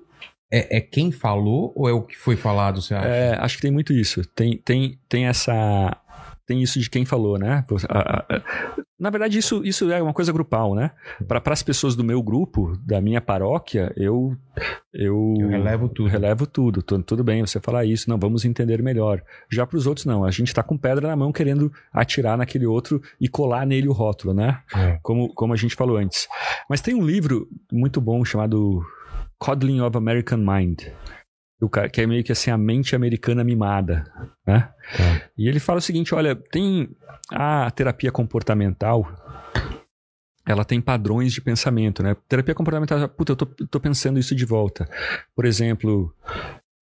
é, 0.52 0.78
é 0.78 0.82
quem 0.82 1.12
falou 1.12 1.72
ou 1.76 1.88
é 1.89 1.93
o 1.93 2.02
que 2.02 2.18
foi 2.18 2.36
falado, 2.36 2.82
você 2.82 2.93
acha? 2.93 3.08
é, 3.08 3.38
acho 3.39 3.56
que 3.56 3.62
tem 3.62 3.72
muito 3.72 3.93
isso. 3.93 4.24
Tem, 4.36 4.58
tem, 4.58 4.99
tem 5.10 5.26
essa. 5.28 5.97
Tem 6.45 6.62
isso 6.62 6.80
de 6.82 6.89
quem 6.89 7.06
falou, 7.06 7.38
né? 7.38 7.64
Na 8.99 9.10
verdade, 9.10 9.38
isso, 9.38 9.64
isso 9.66 9.89
é 9.91 10.02
uma 10.02 10.14
coisa 10.14 10.34
grupal, 10.34 10.76
né? 10.76 10.91
Para 11.28 11.41
as 11.54 11.64
pessoas 11.64 11.95
do 11.95 12.04
meu 12.04 12.22
grupo, 12.22 12.78
da 12.86 12.99
minha 12.99 13.22
paróquia, 13.22 13.91
eu. 13.95 14.36
Eu, 14.93 15.34
Eu 15.39 15.47
relevo 15.47 15.88
tudo. 15.88 16.10
Relevo 16.10 16.45
tudo. 16.45 16.82
Tu- 16.84 17.02
Tudo 17.04 17.24
bem 17.24 17.41
você 17.45 17.60
falar 17.62 17.86
isso, 17.86 18.10
não, 18.10 18.18
vamos 18.20 18.43
entender 18.43 18.82
melhor. 18.84 19.22
Já 19.49 19.66
para 19.66 19.78
os 19.78 19.88
outros, 19.88 20.06
não. 20.06 20.26
A 20.26 20.32
gente 20.32 20.54
tá 20.54 20.62
com 20.62 20.78
pedra 20.78 21.08
na 21.08 21.16
mão 21.16 21.32
querendo 21.32 21.72
atirar 21.93 22.38
naquele 22.38 22.66
outro 22.66 23.02
e 23.20 23.30
colar 23.30 23.66
nele 23.66 23.88
o 23.88 23.93
rótulo, 23.93 24.34
né? 24.34 24.60
É. 24.76 24.99
como, 25.02 25.34
como 25.34 25.54
a 25.54 25.58
gente 25.58 25.76
falou 25.76 25.95
antes. 25.97 26.28
Mas 26.70 26.82
tem 26.82 26.93
um 26.93 27.06
livro 27.06 27.47
muito 27.72 28.02
bom 28.02 28.26
chamado 28.26 28.84
Coddling 29.41 29.81
of 29.81 29.97
American 29.97 30.37
Mind, 30.37 30.83
que 31.91 32.01
é 32.01 32.05
meio 32.05 32.23
que 32.23 32.31
assim 32.31 32.51
a 32.51 32.57
mente 32.57 32.95
americana 32.95 33.43
mimada, 33.43 34.05
né? 34.45 34.69
Tá. 34.95 35.21
E 35.35 35.47
ele 35.47 35.59
fala 35.59 35.79
o 35.79 35.81
seguinte, 35.81 36.13
olha, 36.13 36.35
tem 36.35 36.87
a 37.31 37.71
terapia 37.71 38.11
comportamental, 38.11 39.11
ela 40.47 40.63
tem 40.63 40.79
padrões 40.79 41.33
de 41.33 41.41
pensamento, 41.41 42.03
né? 42.03 42.15
Terapia 42.27 42.53
comportamental, 42.53 43.09
puta, 43.09 43.31
eu 43.31 43.35
tô, 43.35 43.45
tô 43.47 43.79
pensando 43.79 44.19
isso 44.19 44.35
de 44.35 44.45
volta. 44.45 44.87
Por 45.35 45.45
exemplo, 45.45 46.13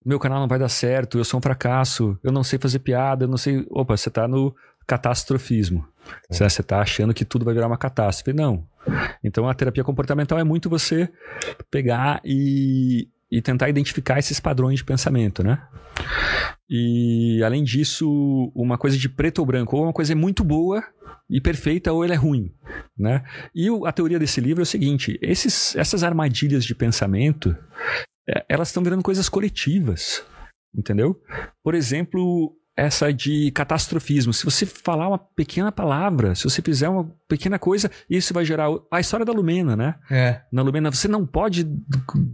meu 0.05 0.19
canal 0.19 0.41
não 0.41 0.47
vai 0.47 0.59
dar 0.59 0.69
certo, 0.69 1.17
eu 1.17 1.23
sou 1.23 1.39
um 1.39 1.41
fracasso, 1.41 2.19
eu 2.21 2.31
não 2.31 2.43
sei 2.43 2.59
fazer 2.59 2.79
piada, 2.79 3.23
eu 3.23 3.29
não 3.29 3.37
sei... 3.37 3.65
Opa, 3.69 3.95
você 3.95 4.09
tá 4.09 4.27
no 4.27 4.53
catastrofismo. 4.89 5.87
Você 6.29 6.43
você 6.49 6.63
tá 6.63 6.81
achando 6.81 7.13
que 7.13 7.23
tudo 7.23 7.45
vai 7.45 7.53
virar 7.53 7.67
uma 7.67 7.77
catástrofe. 7.77 8.33
Não. 8.35 8.65
Então 9.23 9.47
a 9.47 9.53
terapia 9.53 9.83
comportamental 9.83 10.39
é 10.39 10.43
muito 10.43 10.67
você 10.69 11.07
pegar 11.69 12.19
e, 12.25 13.07
e 13.31 13.39
tentar 13.41 13.69
identificar 13.69 14.17
esses 14.17 14.39
padrões 14.39 14.79
de 14.79 14.83
pensamento, 14.85 15.43
né? 15.43 15.61
E 16.67 17.41
além 17.43 17.63
disso, 17.63 18.51
uma 18.55 18.77
coisa 18.77 18.97
de 18.97 19.07
preto 19.07 19.39
ou 19.39 19.45
branco, 19.45 19.77
ou 19.77 19.83
uma 19.83 19.93
coisa 19.93 20.13
é 20.13 20.15
muito 20.15 20.43
boa 20.43 20.83
e 21.29 21.39
perfeita, 21.39 21.91
ou 21.93 22.03
ela 22.03 22.13
é 22.13 22.17
ruim, 22.17 22.51
né? 22.97 23.23
E 23.53 23.69
o- 23.69 23.85
a 23.85 23.91
teoria 23.91 24.17
desse 24.17 24.41
livro 24.41 24.61
é 24.61 24.63
o 24.63 24.65
seguinte: 24.65 25.19
esses, 25.21 25.75
essas 25.75 26.03
armadilhas 26.03 26.65
de 26.65 26.73
pensamento, 26.73 27.55
é, 28.27 28.43
elas 28.49 28.69
estão 28.69 28.83
virando 28.83 29.03
coisas 29.03 29.29
coletivas, 29.29 30.23
entendeu? 30.75 31.19
Por 31.63 31.75
exemplo, 31.75 32.55
essa 32.79 33.11
de 33.11 33.51
catastrofismo. 33.51 34.33
Se 34.33 34.45
você 34.45 34.65
falar 34.65 35.07
uma 35.07 35.17
pequena 35.17 35.71
palavra, 35.71 36.33
se 36.33 36.43
você 36.43 36.61
fizer 36.61 36.87
uma 36.87 37.11
pequena 37.27 37.59
coisa, 37.59 37.91
isso 38.09 38.33
vai 38.33 38.45
gerar 38.45 38.69
a 38.91 38.99
história 38.99 39.25
da 39.25 39.33
Lumena, 39.33 39.75
né? 39.75 39.95
É. 40.09 40.41
Na 40.51 40.61
Lumena, 40.61 40.89
você 40.89 41.07
não 41.07 41.25
pode 41.25 41.67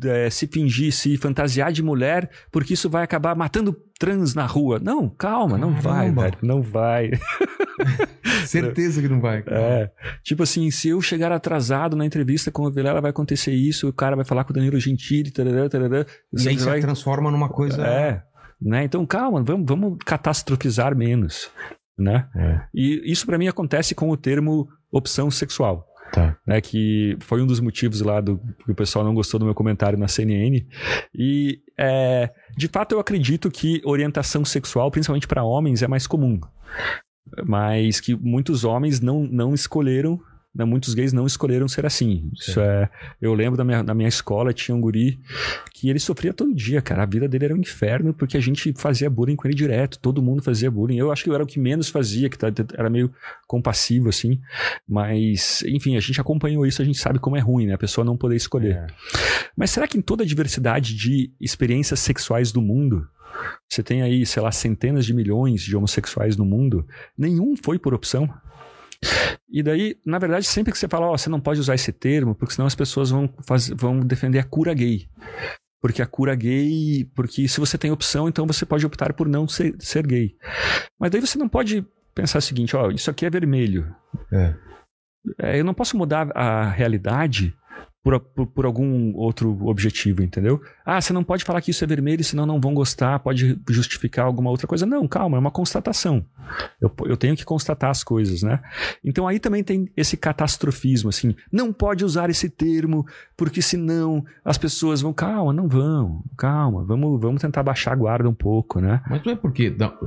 é, 0.05 0.29
se 0.29 0.47
fingir, 0.47 0.93
se 0.93 1.17
fantasiar 1.17 1.71
de 1.71 1.81
mulher, 1.81 2.29
porque 2.51 2.73
isso 2.73 2.89
vai 2.89 3.03
acabar 3.03 3.35
matando 3.35 3.75
trans 3.99 4.35
na 4.35 4.45
rua. 4.45 4.79
Não, 4.79 5.09
calma, 5.09 5.57
não 5.57 5.73
vai, 5.73 6.05
Caramba. 6.05 6.21
velho, 6.21 6.37
não 6.41 6.61
vai. 6.61 7.11
Certeza 8.45 9.01
que 9.01 9.07
não 9.07 9.19
vai. 9.19 9.43
É, 9.47 9.89
tipo 10.23 10.43
assim, 10.43 10.69
se 10.69 10.89
eu 10.89 11.01
chegar 11.01 11.31
atrasado 11.31 11.95
na 11.95 12.05
entrevista 12.05 12.51
com 12.51 12.63
o 12.63 12.71
Vilela, 12.71 13.01
vai 13.01 13.11
acontecer 13.11 13.51
isso, 13.51 13.87
o 13.89 13.93
cara 13.93 14.15
vai 14.15 14.25
falar 14.25 14.43
com 14.43 14.51
o 14.51 14.53
Danilo 14.53 14.79
Gentili, 14.79 15.31
tarará, 15.31 15.67
tarará, 15.67 16.05
E 16.31 16.47
aí 16.47 16.57
vai... 16.57 16.79
transforma 16.79 17.31
numa 17.31 17.49
coisa. 17.49 17.85
É, 17.85 18.21
né? 18.65 18.83
Então, 18.83 19.05
calma, 19.05 19.43
vamos, 19.43 19.65
vamos 19.67 19.97
catastrofizar 20.03 20.95
menos, 20.97 21.51
né? 21.97 22.27
É. 22.35 22.61
E 22.73 23.11
isso 23.11 23.25
pra 23.25 23.37
mim 23.37 23.47
acontece 23.47 23.93
com 23.93 24.09
o 24.09 24.17
termo 24.17 24.67
opção 24.91 25.29
sexual 25.29 25.87
Tá. 26.11 26.37
né, 26.45 26.61
que 26.61 27.17
foi 27.19 27.41
um 27.41 27.47
dos 27.47 27.59
motivos 27.59 27.99
lá 27.99 28.21
do 28.21 28.37
que 28.63 28.71
o 28.71 28.75
pessoal 28.75 29.03
não 29.03 29.13
gostou 29.13 29.39
do 29.39 29.45
meu 29.45 29.55
comentário 29.55 29.97
na 29.97 30.07
CNN. 30.07 30.65
E, 31.13 31.59
é, 31.77 32.29
de 32.55 32.67
fato, 32.67 32.93
eu 32.93 32.99
acredito 32.99 33.49
que 33.49 33.81
orientação 33.83 34.45
sexual, 34.45 34.91
principalmente 34.91 35.27
para 35.27 35.43
homens, 35.43 35.81
é 35.81 35.87
mais 35.87 36.07
comum. 36.07 36.39
Mas 37.43 37.99
que 37.99 38.15
muitos 38.15 38.63
homens 38.63 39.01
não, 39.01 39.23
não 39.23 39.53
escolheram, 39.53 40.19
né, 40.55 40.63
muitos 40.63 40.93
gays 40.93 41.11
não 41.11 41.25
escolheram 41.27 41.67
ser 41.67 41.85
assim. 41.85 42.31
Isso 42.33 42.61
é, 42.61 42.89
eu 43.21 43.33
lembro 43.33 43.57
da 43.57 43.63
minha, 43.65 43.83
da 43.83 43.93
minha 43.93 44.07
escola, 44.07 44.53
tinha 44.53 44.73
um 44.73 44.79
guri 44.79 45.19
que 45.73 45.89
ele 45.89 45.99
sofria 45.99 46.33
todo 46.33 46.53
dia, 46.55 46.81
cara. 46.81 47.03
A 47.03 47.05
vida 47.05 47.27
dele 47.27 47.45
era 47.45 47.53
um 47.53 47.57
inferno 47.57 48.13
porque 48.13 48.37
a 48.37 48.39
gente 48.39 48.73
fazia 48.77 49.09
bullying 49.09 49.35
com 49.35 49.47
ele 49.47 49.55
direto. 49.55 49.99
Todo 49.99 50.21
mundo 50.21 50.41
fazia 50.41 50.71
bullying. 50.71 50.97
Eu 50.97 51.11
acho 51.11 51.23
que 51.25 51.29
eu 51.29 51.33
era 51.35 51.43
o 51.43 51.47
que 51.47 51.59
menos 51.59 51.89
fazia, 51.89 52.29
que 52.29 52.37
tá- 52.37 52.47
era 52.77 52.89
meio 52.89 53.13
compassivo, 53.45 54.07
assim. 54.07 54.39
Mas, 54.87 55.61
enfim, 55.67 55.97
a 55.97 55.99
gente 55.99 56.21
acompanhou 56.21 56.65
isso, 56.65 56.81
a 56.81 56.85
gente 56.85 56.97
sabe 56.97 57.19
como 57.19 57.35
é 57.35 57.39
ruim, 57.41 57.65
né? 57.67 57.73
A 57.73 57.77
pessoa 57.77 58.05
não 58.05 58.15
poder 58.15 58.37
escolher. 58.37 58.75
É. 58.75 58.87
Mas 59.57 59.71
será 59.71 59.87
que 59.87 59.97
em 59.97 60.01
toda 60.01 60.23
a 60.23 60.25
diversidade 60.25 60.95
de 60.95 61.31
experiências 61.41 61.99
sexuais 61.99 62.51
do 62.53 62.61
mundo, 62.61 63.07
você 63.67 63.83
tem 63.83 64.01
aí, 64.01 64.25
sei 64.25 64.41
lá, 64.41 64.51
centenas 64.51 65.05
de 65.05 65.13
milhões 65.13 65.61
de 65.61 65.75
homossexuais 65.75 66.37
no 66.37 66.45
mundo, 66.45 66.87
nenhum 67.17 67.55
foi 67.57 67.77
por 67.77 67.93
opção? 67.93 68.29
E 69.49 69.61
daí, 69.63 69.97
na 70.05 70.17
verdade, 70.19 70.45
sempre 70.45 70.71
que 70.71 70.77
você 70.79 70.87
fala, 70.87 71.07
ó, 71.07 71.17
você 71.17 71.29
não 71.29 71.39
pode 71.39 71.59
usar 71.59 71.75
esse 71.75 71.91
termo, 71.91 72.35
porque 72.35 72.53
senão 72.53 72.67
as 72.67 72.75
pessoas 72.75 73.09
vão, 73.09 73.29
faz- 73.47 73.69
vão 73.69 73.99
defender 73.99 74.39
a 74.39 74.43
cura 74.43 74.73
gay. 74.73 75.07
Porque 75.81 76.01
a 76.01 76.07
cura 76.07 76.33
gay, 76.35 77.05
porque 77.15 77.47
se 77.47 77.59
você 77.59 77.77
tem 77.77 77.91
opção, 77.91 78.27
então 78.27 78.47
você 78.47 78.65
pode 78.65 78.85
optar 78.85 79.13
por 79.13 79.27
não 79.27 79.47
ser, 79.47 79.75
ser 79.79 80.05
gay. 80.07 80.35
Mas 80.99 81.11
daí 81.11 81.21
você 81.21 81.37
não 81.37 81.47
pode 81.47 81.85
pensar 82.13 82.39
o 82.39 82.41
seguinte, 82.41 82.75
ó, 82.75 82.89
isso 82.89 83.11
aqui 83.11 83.25
é 83.25 83.29
vermelho. 83.29 83.93
É. 84.31 84.55
É, 85.39 85.59
eu 85.59 85.63
não 85.65 85.73
posso 85.73 85.97
mudar 85.97 86.29
a 86.35 86.69
realidade 86.69 87.55
por, 88.05 88.19
por, 88.19 88.45
por 88.45 88.65
algum 88.67 89.15
outro 89.15 89.65
objetivo, 89.67 90.21
entendeu? 90.21 90.61
Ah, 90.85 91.01
você 91.01 91.11
não 91.11 91.23
pode 91.23 91.43
falar 91.43 91.59
que 91.59 91.71
isso 91.71 91.83
é 91.83 91.87
vermelho, 91.87 92.23
senão 92.23 92.45
não 92.45 92.61
vão 92.61 92.71
gostar, 92.75 93.17
pode 93.17 93.59
justificar 93.67 94.27
alguma 94.27 94.51
outra 94.51 94.67
coisa. 94.67 94.85
Não, 94.85 95.07
calma, 95.07 95.37
é 95.37 95.39
uma 95.39 95.49
constatação. 95.49 96.23
Eu, 96.79 96.93
eu 97.05 97.17
tenho 97.17 97.35
que 97.35 97.43
constatar 97.43 97.89
as 97.89 98.03
coisas, 98.03 98.43
né? 98.43 98.61
Então 99.03 99.27
aí 99.27 99.39
também 99.39 99.63
tem 99.63 99.89
esse 99.97 100.15
catastrofismo, 100.15 101.09
assim, 101.09 101.35
não 101.51 101.73
pode 101.73 102.05
usar 102.05 102.29
esse 102.29 102.47
termo, 102.47 103.07
porque 103.35 103.59
senão 103.59 104.23
as 104.43 104.59
pessoas 104.59 105.01
vão, 105.01 105.11
calma, 105.11 105.51
não 105.51 105.67
vão, 105.67 106.23
calma, 106.37 106.83
vamos, 106.83 107.19
vamos 107.19 107.41
tentar 107.41 107.63
baixar 107.63 107.93
a 107.93 107.95
guarda 107.95 108.29
um 108.29 108.35
pouco, 108.35 108.79
né? 108.79 109.01
Mas 109.09 109.23
não 109.25 109.33
é 109.33 109.35
porque 109.35 109.71
dá- 109.71 109.97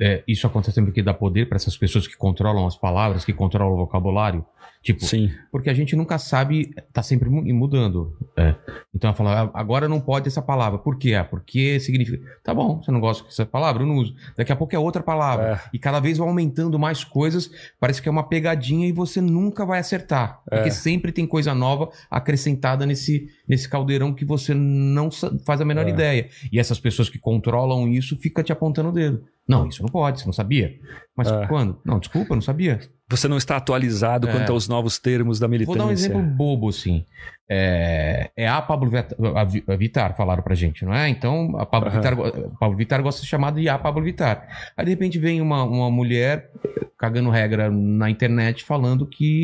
é, 0.00 0.24
isso 0.26 0.48
acontece 0.48 0.82
porque 0.82 1.00
dá 1.00 1.14
poder 1.14 1.48
para 1.48 1.56
essas 1.56 1.76
pessoas 1.76 2.08
que 2.08 2.16
controlam 2.16 2.66
as 2.66 2.76
palavras, 2.76 3.24
que 3.24 3.32
controlam 3.32 3.72
o 3.72 3.76
vocabulário? 3.76 4.44
Tipo, 4.86 5.04
Sim, 5.04 5.32
porque 5.50 5.68
a 5.68 5.74
gente 5.74 5.96
nunca 5.96 6.16
sabe, 6.16 6.72
tá 6.92 7.02
sempre 7.02 7.28
mu- 7.28 7.42
mudando. 7.52 8.16
É. 8.36 8.54
Então 8.94 9.08
ela 9.08 9.16
fala, 9.16 9.42
"Ah, 9.42 9.50
agora 9.60 9.88
não 9.88 10.00
pode 10.00 10.28
essa 10.28 10.40
palavra. 10.40 10.78
Por 10.78 10.96
quê? 10.96 11.14
Ah, 11.14 11.24
porque 11.24 11.80
significa. 11.80 12.24
Tá 12.44 12.54
bom, 12.54 12.80
você 12.80 12.92
não 12.92 13.00
gosta 13.00 13.24
dessa 13.24 13.44
palavra, 13.44 13.82
eu 13.82 13.86
não 13.88 13.96
uso. 13.96 14.14
Daqui 14.36 14.52
a 14.52 14.56
pouco 14.56 14.76
é 14.76 14.78
outra 14.78 15.02
palavra. 15.02 15.60
É. 15.64 15.70
E 15.72 15.78
cada 15.80 15.98
vez 15.98 16.18
vai 16.18 16.28
aumentando 16.28 16.78
mais 16.78 17.02
coisas, 17.02 17.50
parece 17.80 18.00
que 18.00 18.08
é 18.08 18.12
uma 18.12 18.28
pegadinha 18.28 18.86
e 18.86 18.92
você 18.92 19.20
nunca 19.20 19.66
vai 19.66 19.80
acertar. 19.80 20.40
Porque 20.48 20.68
É. 20.68 20.70
sempre 20.70 21.10
tem 21.10 21.26
coisa 21.26 21.52
nova 21.52 21.90
acrescentada 22.08 22.86
nesse, 22.86 23.28
nesse 23.48 23.68
caldeirão 23.68 24.12
que 24.12 24.24
você 24.24 24.52
não 24.54 25.08
faz 25.44 25.60
a 25.60 25.64
menor 25.64 25.86
É. 25.86 25.90
ideia. 25.90 26.28
E 26.52 26.58
essas 26.58 26.78
pessoas 26.80 27.08
que 27.08 27.18
controlam 27.18 27.88
isso 27.88 28.16
ficam 28.18 28.42
te 28.42 28.52
apontando 28.52 28.88
o 28.88 28.92
dedo. 28.92 29.24
Não, 29.48 29.68
isso 29.68 29.80
não 29.82 29.88
pode, 29.88 30.18
você 30.20 30.26
não 30.26 30.32
sabia. 30.32 30.74
Mas 31.16 31.30
É. 31.30 31.46
quando? 31.46 31.78
Não, 31.84 32.00
desculpa, 32.00 32.34
não 32.34 32.42
sabia. 32.42 32.80
Você 33.08 33.28
não 33.28 33.36
está 33.36 33.56
atualizado 33.56 34.28
É. 34.28 34.32
quanto 34.32 34.50
aos 34.50 34.66
novos 34.66 34.98
termos 34.98 35.38
da 35.38 35.46
Vou 35.46 35.52
militância. 35.52 35.78
dar 35.78 35.86
um 35.86 35.92
exemplo 35.92 36.20
bobo, 36.22 36.68
assim. 36.68 37.04
É, 37.48 38.28
é 38.36 38.48
a 38.48 38.60
Pablo 38.60 38.90
Vit- 38.90 39.14
a 39.36 39.44
Vi- 39.44 39.62
a 39.68 39.76
Vittar, 39.76 40.16
falaram 40.16 40.42
pra 40.42 40.56
gente, 40.56 40.84
não 40.84 40.92
é? 40.92 41.08
Então, 41.08 41.56
a 41.56 41.64
Pablo, 41.64 41.88
Aham. 41.90 41.96
Vittar, 42.00 42.16
Pablo 42.58 42.76
Vittar 42.76 43.02
gosta 43.02 43.20
de 43.20 43.26
ser 43.26 43.30
chamado 43.30 43.60
de 43.60 43.68
a 43.68 43.78
Pablo 43.78 44.02
Vittar. 44.02 44.48
Aí, 44.76 44.84
de 44.84 44.90
repente, 44.90 45.16
vem 45.18 45.40
uma, 45.40 45.62
uma 45.62 45.88
mulher 45.88 46.50
cagando 46.98 47.30
regra 47.30 47.70
na 47.70 48.10
internet 48.10 48.64
falando 48.64 49.06
que 49.06 49.42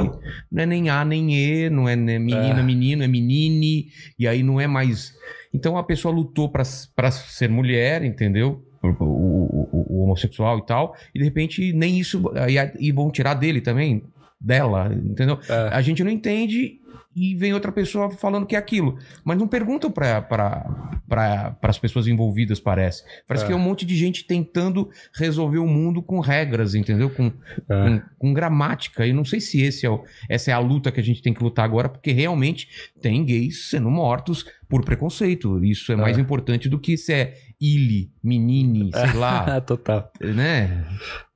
não 0.50 0.62
é 0.62 0.66
nem 0.66 0.90
A 0.90 1.04
nem 1.04 1.32
E, 1.32 1.70
não 1.70 1.88
é 1.88 1.94
nem 1.94 2.18
menina, 2.18 2.58
É. 2.58 2.62
menino, 2.62 3.02
é 3.04 3.06
menine, 3.06 3.86
e 4.18 4.26
aí 4.28 4.42
não 4.42 4.60
é 4.60 4.66
mais. 4.66 5.12
Então, 5.54 5.76
a 5.76 5.82
pessoa 5.84 6.14
lutou 6.14 6.48
pra 6.50 6.64
ser 6.64 7.48
mulher, 7.48 8.02
entendeu? 8.04 8.64
O, 8.82 8.88
o- 8.88 9.68
o- 9.72 9.86
o 9.98 10.02
homossexual 10.04 10.58
e 10.58 10.66
tal, 10.66 10.94
e 11.14 11.18
de 11.18 11.24
repente 11.24 11.72
nem 11.72 11.98
isso. 11.98 12.22
aí- 12.34 12.56
E 12.80 12.90
vão 12.90 13.10
tirar 13.10 13.34
dele 13.34 13.60
também, 13.60 14.02
dela, 14.40 14.92
entendeu? 14.92 15.38
É. 15.48 15.68
A 15.72 15.80
gente 15.80 16.02
não 16.02 16.10
entende 16.10 16.80
e 17.14 17.34
vem 17.34 17.52
outra 17.52 17.70
pessoa 17.72 18.10
falando 18.10 18.46
que 18.46 18.54
é 18.56 18.58
aquilo. 18.58 18.98
Mas 19.24 19.38
não 19.38 19.46
perguntam 19.48 19.90
para 19.90 21.56
as 21.62 21.78
pessoas 21.78 22.06
envolvidas, 22.06 22.58
parece. 22.60 23.02
Parece 23.26 23.44
É. 23.44 23.46
que 23.48 23.52
é 23.52 23.56
um 23.56 23.60
monte 23.60 23.84
de 23.84 23.96
gente 23.96 24.24
tentando 24.24 24.88
resolver 25.14 25.58
o 25.58 25.66
mundo 25.66 26.02
com 26.02 26.20
regras, 26.20 26.74
entendeu? 26.74 27.10
Com, 27.10 27.26
É. 27.26 27.30
com, 27.68 28.02
com 28.18 28.32
gramática. 28.32 29.06
E 29.06 29.12
não 29.12 29.24
sei 29.24 29.40
se 29.40 29.60
esse 29.60 29.84
é 29.86 29.90
o- 29.90 30.02
essa 30.28 30.50
é 30.50 30.54
a 30.54 30.58
luta 30.58 30.90
que 30.90 31.00
a 31.00 31.04
gente 31.04 31.22
tem 31.22 31.34
que 31.34 31.42
lutar 31.42 31.64
agora, 31.64 31.88
porque 31.88 32.12
realmente 32.12 32.68
tem 33.00 33.24
gays 33.24 33.68
sendo 33.70 33.90
mortos 33.90 34.44
por 34.68 34.84
preconceito. 34.84 35.62
Isso 35.64 35.92
é 35.92 35.96
mais 35.96 36.16
É. 36.16 36.20
importante 36.20 36.68
do 36.68 36.78
que 36.78 36.96
se 36.96 37.12
é 37.12 37.34
ili, 37.60 38.10
menine, 38.24 38.90
sei 38.92 39.12
lá, 39.12 39.60
Total. 39.60 40.10
né? 40.20 40.84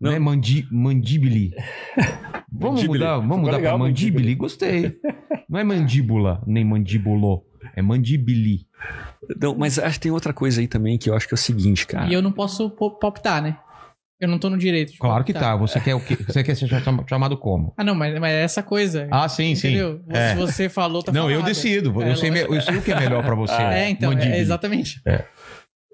Não. 0.01 0.11
É 0.12 0.18
mandi 0.18 0.66
mandibili. 0.72 1.53
Vamos 2.59 2.81
Mandíbili. 2.81 2.99
mudar, 3.01 3.14
vamos 3.16 3.27
Ficou 3.29 3.39
mudar 3.41 3.57
legal, 3.59 3.79
pra 3.79 3.87
mandibili? 3.87 4.35
Gostei. 4.35 4.97
Não 5.49 5.59
é 5.61 5.65
mandíbula, 5.65 6.43
nem 6.47 6.65
mandíbulo. 6.65 7.45
É 7.75 7.83
mandibili. 7.83 8.67
Não, 9.41 9.57
mas 9.57 9.79
acho 9.79 9.95
que 9.95 10.01
tem 10.05 10.13
outra 10.13 10.33
coisa 10.33 10.61
aí 10.61 10.69
também 10.69 10.97
que 10.99 11.11
eu 11.11 11.15
acho 11.17 11.27
que 11.27 11.35
é 11.35 11.37
o 11.37 11.39
seguinte, 11.39 11.87
cara. 11.87 12.09
E 12.09 12.13
eu 12.13 12.23
não 12.23 12.31
posso 12.33 12.71
po- 12.71 12.93
palpitar, 12.99 13.43
né? 13.43 13.59
Eu 14.21 14.29
não 14.29 14.39
tô 14.39 14.49
no 14.49 14.57
direito. 14.57 14.93
de 14.93 14.99
Claro 14.99 15.25
que 15.25 15.33
palpitar. 15.33 15.55
tá. 15.55 15.61
Você 15.61 15.81
quer 15.81 15.95
o 15.95 16.01
quê? 16.01 16.17
Você 16.17 16.43
quer 16.45 16.55
ser 16.55 16.69
chama- 16.69 17.05
chamado 17.09 17.37
como? 17.37 17.75
Ah, 17.77 17.85
não, 17.85 17.95
mas, 17.95 18.19
mas 18.19 18.33
é 18.33 18.43
essa 18.43 18.63
coisa. 18.63 19.09
Ah, 19.11 19.29
sim, 19.29 19.51
entendeu? 19.53 19.99
sim. 19.99 20.05
É. 20.17 20.31
Se 20.31 20.37
você 20.37 20.69
falou, 20.69 21.03
tá 21.03 21.13
Não, 21.13 21.31
eu 21.31 21.41
falado. 21.41 21.49
decido. 21.49 22.03
É, 22.03 22.11
Eu 22.13 22.17
sei, 22.17 22.31
eu 22.31 22.61
sei 22.63 22.77
o 22.77 22.83
que 22.83 22.93
é 22.93 22.99
melhor 23.01 23.23
pra 23.25 23.35
você. 23.35 23.53
Ah, 23.55 23.75
É, 23.75 23.91
então, 23.91 24.13
é, 24.13 24.39
exatamente. 24.39 25.03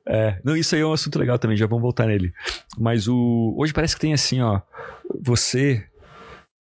É, 0.07 0.39
não, 0.45 0.57
isso 0.57 0.75
aí 0.75 0.81
é 0.81 0.87
um 0.87 0.93
assunto 0.93 1.19
legal 1.19 1.39
também, 1.39 1.57
já 1.57 1.67
vamos 1.67 1.83
voltar 1.83 2.07
nele. 2.07 2.33
Mas 2.79 3.07
o 3.09 3.55
hoje 3.57 3.73
parece 3.73 3.95
que 3.95 4.01
tem 4.01 4.13
assim, 4.13 4.41
ó, 4.41 4.61
você 5.25 5.85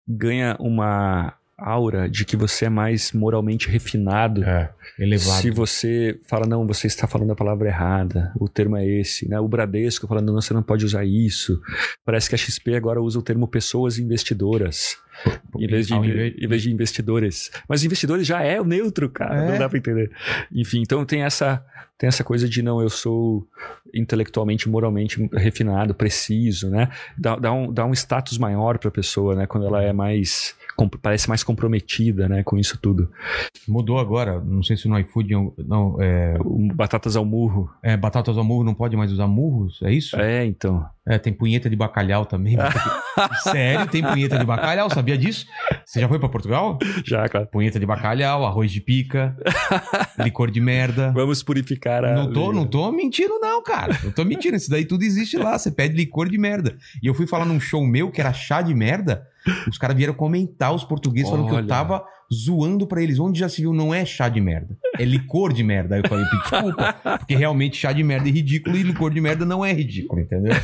ganha 0.09 0.57
uma 0.59 1.34
aura 1.59 2.09
de 2.09 2.24
que 2.24 2.36
você 2.36 2.64
é 2.64 2.68
mais 2.68 3.12
moralmente 3.12 3.68
refinado. 3.68 4.42
É, 4.44 4.70
elevado. 4.98 5.40
Se 5.40 5.50
você 5.50 6.18
fala, 6.28 6.46
não, 6.46 6.66
você 6.66 6.86
está 6.86 7.07
falando 7.07 7.30
a 7.32 7.36
palavra 7.36 7.68
errada, 7.68 8.32
o 8.38 8.48
termo 8.48 8.76
é 8.76 8.86
esse, 8.86 9.28
né? 9.28 9.38
O 9.38 9.46
Bradesco 9.48 10.07
falando, 10.09 10.32
não, 10.32 10.40
você 10.40 10.53
não 10.55 10.62
pode 10.62 10.84
usar 10.84 11.05
isso. 11.05 11.61
Parece 12.05 12.28
que 12.28 12.34
a 12.34 12.38
XP 12.38 12.74
agora 12.74 13.00
usa 13.00 13.18
o 13.18 13.22
termo 13.22 13.46
pessoas 13.46 13.98
investidoras, 13.98 14.96
em 15.59 15.66
vez 15.66 15.86
de, 15.86 15.94
em 15.94 16.48
vez 16.48 16.62
de 16.62 16.72
investidores. 16.72 17.50
Mas 17.68 17.84
investidores 17.84 18.26
já 18.26 18.42
é 18.42 18.61
o 18.61 18.64
neutro, 18.64 19.09
cara, 19.09 19.36
É. 19.44 19.53
não 19.53 19.59
dá 19.59 19.68
pra 19.68 19.78
entender. 19.78 20.11
Enfim, 20.53 20.80
então 20.82 21.05
tem 21.05 21.22
essa, 21.22 21.64
tem 21.98 22.09
essa 22.09 22.24
coisa 22.24 22.48
de, 22.48 22.62
não, 22.62 22.80
eu 22.80 22.90
sou 22.90 23.46
intelectualmente, 23.94 24.68
moralmente 24.68 25.28
refinado, 25.34 25.94
preciso, 25.94 26.70
né? 26.70 26.88
Dá, 27.16 27.36
dá, 27.36 27.53
um, 27.53 27.72
dá 27.72 27.84
um 27.86 27.92
status 27.92 28.38
maior 28.38 28.78
pra 28.78 28.90
pessoa, 28.90 29.34
né? 29.36 29.46
Quando 29.46 29.66
ela 29.66 29.82
é 29.82 29.92
mais, 29.92 30.57
parece 31.00 31.28
mais 31.28 31.42
comprometida, 31.42 32.28
né? 32.28 32.42
Com 32.42 32.58
isso 32.58 32.78
tudo. 32.80 33.10
Mudou 33.68 33.98
agora. 33.98 34.40
Não 34.40 34.62
sei 34.62 34.76
se 34.76 34.88
no 34.88 34.98
iFood. 34.98 35.32
Não, 35.66 35.96
é, 36.00 36.36
Batatas 36.74 37.16
ao 37.16 37.24
murro. 37.24 37.70
é, 37.82 37.96
batatas 37.96 38.36
ao 38.36 38.44
murro 38.44 38.64
não 38.64 38.74
pode 38.74 38.96
mais 38.96 39.12
usar 39.12 39.26
murros? 39.26 39.80
É 39.82 39.92
isso? 39.92 40.16
É, 40.16 40.44
então. 40.44 40.84
É, 41.07 41.18
tem 41.18 41.32
punheta 41.32 41.68
de 41.68 41.74
bacalhau 41.74 42.24
também. 42.24 42.57
Sério, 43.42 43.88
tem 43.88 44.03
punheta 44.03 44.38
de 44.38 44.44
bacalhau? 44.44 44.88
Sabia 44.88 45.18
disso? 45.18 45.46
Você 45.84 46.00
já 46.00 46.09
foi 46.09 46.18
pra 46.18 46.28
Portugal? 46.28 46.78
Já, 47.05 47.28
claro. 47.28 47.48
Punheta 47.48 47.80
de 47.80 47.84
bacalhau, 47.84 48.46
arroz 48.46 48.70
de 48.70 48.80
pica, 48.80 49.36
licor 50.18 50.48
de 50.50 50.61
merda. 50.61 51.11
Vamos 51.11 51.42
purificar 51.42 52.05
a. 52.05 52.14
Não 52.14 52.32
tô, 52.32 52.53
não 52.53 52.64
tô 52.64 52.92
mentindo, 52.92 53.36
não, 53.40 53.61
cara. 53.62 53.98
Não 54.05 54.12
tô 54.12 54.24
mentindo. 54.24 54.57
Isso 54.57 54.70
daí 54.70 54.84
tudo 54.84 55.03
existe 55.03 55.36
lá. 55.36 55.59
Você 55.59 55.72
pede 55.72 55.96
licor 55.96 56.28
de 56.28 56.38
merda. 56.38 56.76
E 57.03 57.07
eu 57.09 57.14
fui 57.14 57.26
falar 57.26 57.46
num 57.46 57.59
show 57.59 57.84
meu 57.84 58.11
que 58.11 58.20
era 58.20 58.32
chá 58.32 58.62
de 58.62 58.72
merda. 58.72 59.26
Os 59.66 59.76
caras 59.76 59.96
vieram 59.96 60.14
comentar, 60.14 60.72
os 60.72 60.84
portugueses, 60.84 61.28
falando 61.28 61.48
que 61.48 61.55
eu 61.55 61.66
tava 61.66 62.05
zoando 62.32 62.86
pra 62.86 63.02
eles. 63.02 63.18
Onde 63.18 63.38
já 63.38 63.48
se 63.48 63.60
viu, 63.60 63.72
não 63.72 63.92
é 63.94 64.04
chá 64.04 64.28
de 64.28 64.40
merda. 64.40 64.76
É 64.98 65.04
licor 65.04 65.52
de 65.52 65.62
merda. 65.62 65.94
Aí 65.94 66.02
eu 66.02 66.08
falei, 66.08 66.24
desculpa. 66.24 66.92
Porque 67.18 67.36
realmente 67.36 67.76
chá 67.76 67.92
de 67.92 68.02
merda 68.02 68.28
é 68.28 68.32
ridículo 68.32 68.76
e 68.76 68.82
licor 68.82 69.12
de 69.12 69.20
merda 69.20 69.44
não 69.44 69.64
é 69.64 69.72
ridículo, 69.72 70.20
entendeu? 70.20 70.54